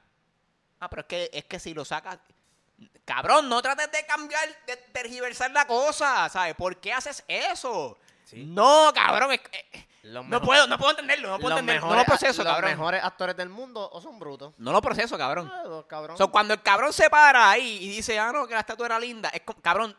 Ah, 0.81 0.89
pero 0.89 1.01
es 1.02 1.06
que, 1.06 1.31
es 1.32 1.44
que 1.44 1.59
si 1.59 1.74
lo 1.74 1.85
sacas. 1.85 2.18
Cabrón, 3.05 3.48
no 3.48 3.60
trates 3.60 3.90
de 3.92 4.06
cambiar, 4.06 4.48
de 4.66 4.76
tergiversar 4.76 5.51
la 5.51 5.66
cosa, 5.66 6.28
¿sabes? 6.28 6.55
¿Por 6.55 6.78
qué 6.80 6.92
haces 6.92 7.22
eso? 7.28 7.98
Sí. 8.24 8.44
No, 8.46 8.90
cabrón, 8.94 9.32
es 9.32 9.40
eh, 9.52 9.86
Los 10.05 10.26
no 10.26 10.40
puedo, 10.40 10.66
no 10.66 10.78
puedo 10.78 10.92
entenderlo, 10.92 11.28
no 11.28 11.38
puedo 11.38 11.51
los 11.51 11.59
entenderlo. 11.60 11.88
No 11.88 11.94
lo 11.96 12.01
a- 12.01 12.05
proceso, 12.05 12.42
los 12.42 12.52
cabrón. 12.52 12.70
mejores 12.70 13.05
actores 13.05 13.36
del 13.36 13.51
mundo 13.51 13.88
o 13.92 14.01
son 14.01 14.18
brutos. 14.18 14.55
No 14.56 14.72
lo 14.72 14.80
proceso, 14.80 15.18
cabrón. 15.18 15.51
Ah, 15.55 15.62
los 15.64 15.84
cabrón. 15.84 16.16
So, 16.16 16.30
cuando 16.30 16.55
el 16.55 16.62
cabrón 16.62 16.92
se 16.94 17.10
para 17.10 17.51
ahí 17.51 17.78
y 17.82 17.88
dice, 17.90 18.18
ah, 18.18 18.32
no, 18.32 18.46
que 18.46 18.55
la 18.55 18.60
estatua 18.60 18.86
era 18.86 18.98
linda, 18.98 19.28
es 19.28 19.42
como, 19.42 19.60
cabrón, 19.60 19.94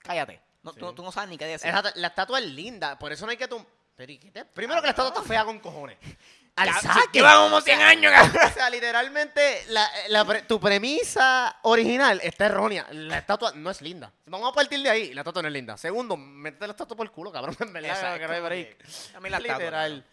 cállate. 0.00 0.42
No, 0.62 0.72
Sí. 0.72 0.80
tú, 0.80 0.92
tú 0.92 1.02
no 1.02 1.12
sabes 1.12 1.30
ni 1.30 1.38
qué 1.38 1.46
decir. 1.46 1.72
La 1.94 2.08
estatua 2.08 2.38
es 2.38 2.44
linda, 2.46 2.98
por 2.98 3.10
eso 3.12 3.24
no 3.24 3.30
hay 3.30 3.36
que. 3.38 3.48
Pero, 3.48 4.12
¿y 4.12 4.18
qué 4.18 4.30
te- 4.30 4.44
Primero 4.44 4.80
que 4.82 4.86
la 4.88 4.90
estatua 4.90 5.08
está 5.14 5.22
fea 5.22 5.44
con 5.46 5.58
cojones. 5.60 5.96
Al 6.56 6.72
saque. 6.74 7.08
Lleva 7.18 7.34
como 7.36 7.60
100 7.60 7.80
años, 7.80 8.12
cabrón. 8.14 8.42
O 8.46 8.54
sea, 8.54 8.70
literalmente, 8.70 9.64
la, 9.68 9.90
la 10.08 10.24
pre- 10.24 10.42
tu 10.42 10.60
premisa 10.60 11.56
original 11.62 12.20
está 12.22 12.46
errónea. 12.46 12.86
La 12.92 13.18
estatua 13.18 13.52
no 13.56 13.70
es 13.70 13.82
linda. 13.82 14.12
Vamos 14.26 14.50
a 14.50 14.54
partir 14.54 14.80
de 14.80 14.88
ahí. 14.88 15.14
La 15.14 15.22
estatua 15.22 15.42
no 15.42 15.48
es 15.48 15.54
linda. 15.54 15.76
Segundo, 15.76 16.16
métete 16.16 16.66
la 16.66 16.70
estatua 16.72 16.96
por 16.96 17.06
el 17.06 17.10
culo, 17.12 17.32
cabrón. 17.32 17.56
En 17.60 17.72
verdad, 17.72 17.90
Exacto, 17.90 18.20
que 18.20 18.26
no 18.28 18.32
hay 18.34 18.40
break. 18.40 18.76
A 19.16 19.20
mí 19.20 19.30
la 19.30 19.38
estatua, 19.38 19.58
Literal. 19.58 20.04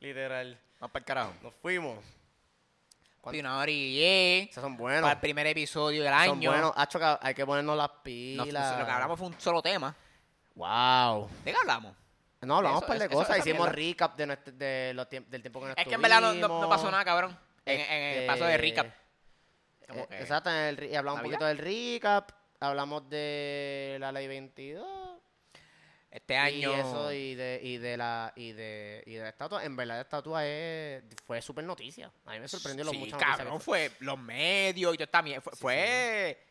Literal. 0.00 0.60
Vamos 0.78 0.92
para 0.92 1.00
el 1.00 1.04
carajo. 1.06 1.32
Nos 1.42 1.54
fuimos. 1.60 1.98
Una 3.22 3.58
hora 3.58 3.70
y 3.70 3.90
diez, 3.90 4.50
Esos 4.50 4.62
son 4.62 4.76
buenos. 4.78 5.02
Para 5.02 5.12
el 5.14 5.20
primer 5.20 5.46
episodio 5.48 6.02
del 6.02 6.12
Son 6.12 6.38
año. 6.38 6.50
buenos. 6.50 6.72
Hacho, 6.76 6.98
que 6.98 7.16
hay 7.20 7.34
que 7.34 7.44
ponernos 7.44 7.76
las 7.76 7.88
Nos- 7.90 7.98
pilas. 8.02 8.78
lo 8.78 8.86
que 8.86 8.90
hablamos 8.90 9.18
fue 9.18 9.28
un 9.28 9.38
solo 9.38 9.60
tema. 9.60 9.94
Wow. 10.54 11.28
¿De 11.44 11.52
qué 11.52 11.58
hablamos? 11.60 11.94
No, 12.40 12.58
hablamos 12.58 12.84
par 12.84 12.98
de 12.98 13.08
cosas. 13.08 13.38
Hicimos 13.38 13.68
recap 13.70 14.16
de 14.16 14.26
nuestro- 14.26 14.52
de 14.52 14.92
los 14.94 15.08
tiemp- 15.08 15.26
del 15.26 15.42
tiempo 15.42 15.60
que 15.60 15.66
nos 15.68 15.76
Es 15.78 15.86
que 15.86 15.94
en 15.94 16.02
verdad 16.02 16.20
no, 16.20 16.28
no- 16.28 16.34
no 16.34 16.40
estuvimos. 16.46 16.68
pasó 16.68 16.90
nada, 16.90 17.04
cabrón. 17.04 17.38
En, 17.64 17.80
en 17.80 18.18
el 18.20 18.26
paso 18.26 18.44
de 18.44 18.54
Este, 18.54 18.62
recap. 18.62 18.86
Como 19.88 20.02
Eh, 20.02 20.06
que- 20.08 20.18
Exacto, 20.20 20.50
en 20.50 20.56
el 20.56 20.84
y 20.84 20.94
hablamos 20.94 21.20
un 21.20 21.24
poquito 21.24 21.44
del 21.46 21.58
recap, 21.58 22.30
hablamos 22.60 23.08
de 23.10 23.96
la 24.00 24.12
ley 24.12 24.28
22 24.28 24.86
Este 26.10 26.36
año. 26.36 26.70
y 26.76 26.80
eso 26.80 27.12
y 27.12 27.34
de 27.34 27.60
y 27.62 27.76
de 27.78 27.96
la 27.96 28.32
y 28.36 28.52
de 28.52 29.02
y 29.06 29.14
de 29.14 29.22
la 29.22 29.28
estatua, 29.30 29.64
en 29.64 29.76
verdad 29.76 29.96
la 29.96 30.00
estatua 30.02 30.46
es 30.46 31.02
fue 31.26 31.42
súper 31.42 31.64
noticia. 31.64 32.10
A 32.26 32.32
mí 32.32 32.40
me 32.40 32.48
sorprendió 32.48 32.84
lo 32.84 32.92
sí, 32.92 32.98
mucho 32.98 33.18
cabrón, 33.18 33.60
fue. 33.60 33.90
fue 33.90 33.96
los 34.06 34.18
medios 34.18 34.94
y. 34.94 34.98
Fue. 34.98 35.06
Sí, 35.52 35.56
fue 35.56 36.47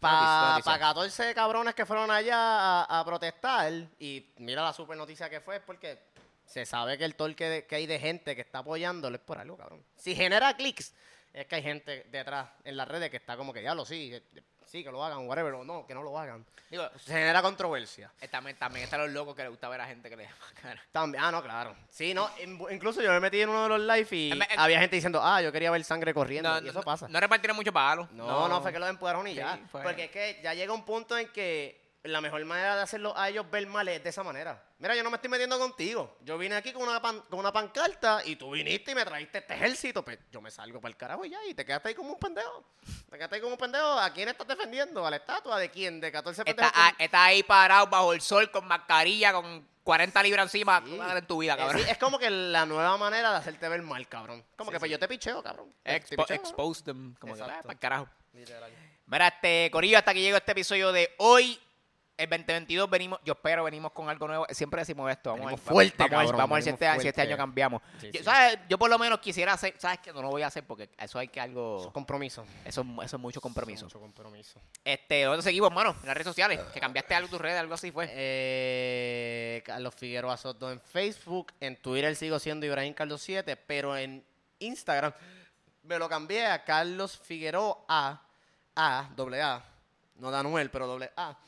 Para 0.00 0.50
noticia. 0.54 0.78
14 0.78 1.34
cabrones 1.34 1.74
que 1.74 1.84
fueron 1.86 2.10
allá 2.10 2.36
a, 2.82 3.00
a 3.00 3.04
protestar 3.04 3.72
y 3.98 4.32
mira 4.38 4.62
la 4.62 4.72
super 4.72 4.96
noticia 4.96 5.28
que 5.28 5.40
fue 5.40 5.60
porque 5.60 5.98
se 6.44 6.64
sabe 6.64 6.96
que 6.96 7.04
el 7.04 7.14
torque 7.14 7.44
de- 7.48 7.66
que 7.66 7.74
hay 7.76 7.86
de 7.86 7.98
gente 7.98 8.34
que 8.34 8.40
está 8.42 8.58
apoyándolo 8.60 9.16
es 9.16 9.22
por 9.22 9.38
algo, 9.38 9.56
cabrón. 9.56 9.84
Si 9.96 10.14
genera 10.14 10.54
clics, 10.56 10.94
es 11.32 11.46
que 11.46 11.56
hay 11.56 11.62
gente 11.62 12.04
detrás 12.10 12.48
en 12.64 12.76
las 12.76 12.88
redes 12.88 13.10
que 13.10 13.16
está 13.18 13.36
como 13.36 13.52
que 13.52 13.62
ya 13.62 13.74
lo 13.74 13.84
sí, 13.84 14.12
sí, 14.68 14.84
que 14.84 14.90
lo 14.92 15.02
hagan, 15.04 15.26
whatever, 15.26 15.54
o 15.54 15.64
no, 15.64 15.86
que 15.86 15.94
no 15.94 16.02
lo 16.02 16.18
hagan. 16.18 16.44
Digo, 16.70 16.86
Se 16.98 17.12
genera 17.14 17.40
controversia. 17.42 18.12
eh, 18.20 18.28
también, 18.28 18.56
también 18.58 18.84
están 18.84 19.00
los 19.00 19.10
locos 19.10 19.34
que 19.34 19.42
les 19.42 19.50
gusta 19.50 19.68
ver 19.70 19.80
a 19.80 19.86
gente 19.86 20.10
que 20.10 20.16
le 20.16 20.24
da 20.24 20.30
cara. 20.62 20.82
También, 20.92 21.24
ah, 21.24 21.32
no, 21.32 21.42
claro. 21.42 21.74
Sí, 21.88 22.12
no, 22.12 22.28
in- 22.42 22.60
incluso 22.70 23.00
yo 23.00 23.10
me 23.10 23.20
metí 23.20 23.40
en 23.40 23.48
uno 23.48 23.62
de 23.62 23.68
los 23.70 23.80
live 23.80 24.08
y 24.16 24.38
había 24.56 24.78
gente 24.80 24.96
diciendo, 24.96 25.20
ah, 25.22 25.40
yo 25.40 25.50
quería 25.50 25.70
ver 25.70 25.82
sangre 25.84 26.12
corriendo. 26.12 26.50
No, 26.50 26.64
y 26.66 26.68
eso 26.68 26.78
no- 26.80 26.84
pasa. 26.84 27.08
No 27.08 27.18
repartieron 27.18 27.56
mucho 27.56 27.72
palo. 27.72 28.06
No, 28.12 28.48
no, 28.48 28.60
fue 28.60 28.72
que 28.72 28.78
lo 28.78 28.86
empujaron 28.86 29.26
y 29.26 29.30
Sí, 29.30 29.36
ya. 29.36 29.58
fue- 29.72 29.82
Porque 29.82 30.04
es 30.04 30.10
que 30.10 30.40
ya 30.42 30.52
llega 30.54 30.72
un 30.74 30.84
punto 30.84 31.16
en 31.16 31.28
que 31.32 31.98
la 32.02 32.20
mejor 32.20 32.44
manera 32.44 32.76
de 32.76 32.82
hacerlo 32.82 33.16
a 33.16 33.28
ellos 33.30 33.50
ver 33.50 33.66
mal 33.66 33.88
es 33.88 34.02
de 34.04 34.10
esa 34.10 34.22
manera. 34.22 34.62
Mira, 34.80 34.94
yo 34.94 35.02
no 35.02 35.10
me 35.10 35.16
estoy 35.16 35.28
metiendo 35.28 35.58
contigo. 35.58 36.16
Yo 36.20 36.38
vine 36.38 36.54
aquí 36.54 36.72
con 36.72 36.82
una, 36.84 37.02
pan- 37.02 37.20
con 37.28 37.40
una 37.40 37.52
pancarta 37.52 38.22
y 38.24 38.36
tú 38.36 38.52
viniste 38.52 38.92
y 38.92 38.94
me 38.94 39.04
trajiste 39.04 39.38
este 39.38 39.54
ejército. 39.54 40.04
Pues 40.04 40.18
yo 40.30 40.40
me 40.40 40.52
salgo 40.52 40.80
para 40.80 40.90
el 40.90 40.96
carajo 40.96 41.24
y 41.24 41.30
ya. 41.30 41.44
Y 41.46 41.54
te 41.54 41.64
quedaste 41.64 41.88
ahí 41.88 41.94
como 41.96 42.12
un 42.12 42.18
pendejo. 42.18 42.64
Te 43.10 43.16
quedaste 43.16 43.34
ahí 43.36 43.40
como 43.40 43.54
un 43.54 43.58
pendejo. 43.58 43.98
¿A 43.98 44.12
quién 44.12 44.28
estás 44.28 44.46
defendiendo? 44.46 45.04
¿A 45.04 45.10
la 45.10 45.16
estatua? 45.16 45.58
¿De 45.58 45.68
quién? 45.68 46.00
¿De 46.00 46.12
14 46.12 46.42
Está, 46.42 46.54
pendejos? 46.54 46.72
ah, 46.76 46.92
está 46.96 47.24
ahí 47.24 47.42
parado 47.42 47.88
bajo 47.88 48.12
el 48.12 48.20
sol 48.20 48.50
con 48.52 48.68
mascarilla, 48.68 49.32
con 49.32 49.66
40 49.82 50.22
libras 50.22 50.44
encima. 50.46 50.80
Sí. 50.84 50.92
¿Qué 50.92 50.96
vas 50.98 51.06
a 51.06 51.10
hacer 51.10 51.22
en 51.22 51.26
tu 51.26 51.38
vida, 51.38 51.56
cabrón? 51.56 51.82
sí, 51.82 51.90
es 51.90 51.98
como 51.98 52.16
que 52.20 52.30
la 52.30 52.64
nueva 52.64 52.96
manera 52.98 53.32
de 53.32 53.36
hacerte 53.38 53.68
ver 53.68 53.82
mal, 53.82 54.06
cabrón. 54.06 54.44
Como 54.54 54.70
Sí, 54.70 54.74
que 54.76 54.78
pues 54.78 54.90
yo 54.92 54.98
te 55.00 55.08
picheo, 55.08 55.42
cabrón. 55.42 55.74
Te 55.82 55.96
Expo- 56.00 56.18
cabrón. 56.24 56.36
expose 56.38 56.84
them. 56.84 57.14
Como 57.18 57.34
que, 57.34 57.40
Exacto. 57.40 57.62
para 57.62 57.72
el 57.72 57.78
carajo. 57.80 58.08
Literal. 58.32 58.72
Mira, 59.06 59.26
este, 59.28 59.70
Corillo, 59.72 59.98
hasta 59.98 60.14
que 60.14 60.20
llegó 60.20 60.36
este 60.36 60.52
episodio 60.52 60.92
de 60.92 61.12
hoy. 61.18 61.58
El 62.18 62.28
2022 62.28 62.90
venimos, 62.90 63.20
yo 63.24 63.34
espero 63.34 63.62
venimos 63.62 63.92
con 63.92 64.08
algo 64.08 64.26
nuevo. 64.26 64.44
Siempre 64.50 64.80
decimos 64.80 65.08
esto. 65.10 65.30
Vamos, 65.30 65.46
Venimos 65.46 65.60
a 65.60 65.64
ver, 65.64 65.72
fuerte, 65.72 65.96
vamos, 65.98 66.12
a 66.12 66.16
ver- 66.18 66.26
cabrón, 66.26 66.38
vamos 66.38 66.50
a 66.50 66.54
ver 66.56 66.62
si 66.64 66.70
venimos 66.72 66.96
este, 66.96 67.02
si 67.02 67.08
este 67.08 67.20
año 67.22 67.36
cambiamos. 67.36 67.82
Sí, 68.00 68.06
yo, 68.12 68.18
sí. 68.18 68.24
¿sabes? 68.24 68.58
yo 68.68 68.76
por 68.76 68.90
lo 68.90 68.98
menos 68.98 69.20
quisiera 69.20 69.52
hacer, 69.52 69.74
¿sabes 69.78 70.00
que 70.00 70.12
No 70.12 70.22
lo 70.22 70.28
voy 70.30 70.42
a 70.42 70.48
hacer 70.48 70.66
porque 70.66 70.90
eso 70.98 71.18
hay 71.20 71.28
que 71.28 71.40
algo, 71.40 71.92
Compromiso. 71.92 72.44
eso, 72.64 72.84
eso 73.04 73.16
es 73.16 73.22
mucho 73.22 73.40
compromiso. 73.40 73.84
Mucho 73.86 74.00
compromiso. 74.00 74.60
Este, 74.84 75.22
¿dónde 75.22 75.42
seguimos, 75.44 75.72
mano? 75.72 75.94
En 76.00 76.06
las 76.06 76.14
redes 76.16 76.26
sociales. 76.26 76.58
Que 76.74 76.80
cambiaste 76.80 77.14
algo 77.14 77.26
en 77.26 77.30
tus 77.30 77.40
redes, 77.40 77.60
algo 77.60 77.74
así 77.74 77.92
fue. 77.92 78.08
Eh, 78.10 79.62
Carlos 79.64 79.94
Figueroa 79.94 80.36
Soto 80.36 80.72
en 80.72 80.80
Facebook. 80.80 81.52
En 81.60 81.76
Twitter 81.76 82.16
sigo 82.16 82.40
siendo 82.40 82.66
Ibrahim 82.66 82.94
Carlos 82.94 83.22
7, 83.22 83.56
pero 83.56 83.96
en 83.96 84.24
Instagram 84.58 85.12
me 85.84 85.98
lo 86.00 86.08
cambié 86.08 86.46
a 86.46 86.64
Carlos 86.64 87.16
Figueroa 87.16 87.84
A, 87.88 88.20
A, 88.74 89.08
doble 89.14 89.40
A. 89.40 89.64
No 90.16 90.32
Danuel, 90.32 90.68
pero 90.70 90.88
doble 90.88 91.12
A. 91.16 91.38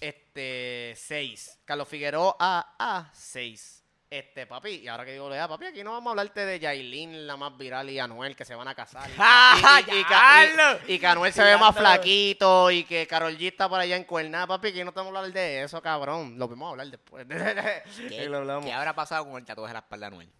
Este, 0.00 0.94
6. 0.96 1.60
Carlos 1.64 1.88
Figueroa 1.88 2.36
A, 2.38 2.76
A, 2.78 3.10
6. 3.14 3.80
Este, 4.10 4.46
papi, 4.46 4.68
y 4.76 4.86
ahora 4.86 5.04
que 5.04 5.10
digo 5.12 5.24
doble 5.24 5.40
A, 5.40 5.48
papi, 5.48 5.64
aquí 5.66 5.82
no 5.82 5.90
vamos 5.90 6.06
a 6.08 6.10
hablarte 6.12 6.46
de 6.46 6.60
Yailin, 6.60 7.26
la 7.26 7.36
más 7.36 7.56
viral, 7.58 7.90
y 7.90 7.98
Anuel, 7.98 8.36
que 8.36 8.44
se 8.44 8.54
van 8.54 8.68
a 8.68 8.74
casar. 8.74 9.10
Y, 9.10 9.14
¡Ah, 9.18 9.80
y- 9.84 9.90
y- 9.92 9.98
y- 10.00 10.04
Carlos! 10.04 10.80
y- 10.86 10.98
que 11.00 11.06
Anuel 11.08 11.32
se 11.32 11.42
ve 11.42 11.56
más 11.56 11.74
flaquito 11.74 12.70
y 12.70 12.84
que 12.84 13.08
Carol 13.08 13.36
G 13.36 13.48
está 13.48 13.68
por 13.68 13.80
allá 13.80 13.96
en 13.96 14.04
Cuerná, 14.04 14.46
papi, 14.46 14.72
que 14.72 14.84
no 14.84 14.92
te 14.92 15.00
vamos 15.00 15.12
a 15.14 15.18
hablar 15.18 15.32
de 15.32 15.64
eso, 15.64 15.82
cabrón. 15.82 16.38
Lo 16.38 16.46
vamos 16.46 16.68
a 16.68 16.70
hablar 16.70 16.86
después. 16.88 17.26
¿Qué, 18.08 18.24
Y 18.24 18.26
lo 18.28 18.38
hablamos. 18.38 18.66
qué 18.66 18.72
habrá 18.72 18.94
pasado 18.94 19.24
con 19.24 19.36
el 19.36 19.44
tatuaje 19.44 19.70
de 19.70 19.74
la 19.74 19.80
espalda 19.80 20.06
de 20.10 20.12
Anuel? 20.14 20.30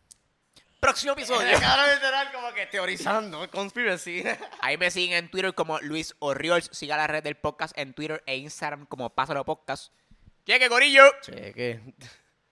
Próximo 0.85 1.15
episodio. 1.15 1.48
Literal 1.48 2.31
como 2.31 2.52
que 2.52 2.66
teorizando, 2.66 3.51
conspiracy. 3.51 4.23
Ahí 4.61 4.77
me 4.77 4.90
siguen 4.90 5.16
en 5.16 5.31
Twitter 5.31 5.55
como 5.55 5.81
Luis 5.81 6.15
Orriols. 6.19 6.69
Siga 6.73 6.98
la 6.98 7.06
red 7.06 7.23
del 7.23 7.36
podcast 7.36 7.73
en 7.78 7.94
Twitter 7.94 8.23
e 8.27 8.36
Instagram 8.36 8.85
como 8.85 9.09
Pásalo 9.09 9.47
Podcast. 9.47 9.94
Cheque, 10.44 10.69
Corillo. 10.69 11.05
Cheque. 11.23 11.81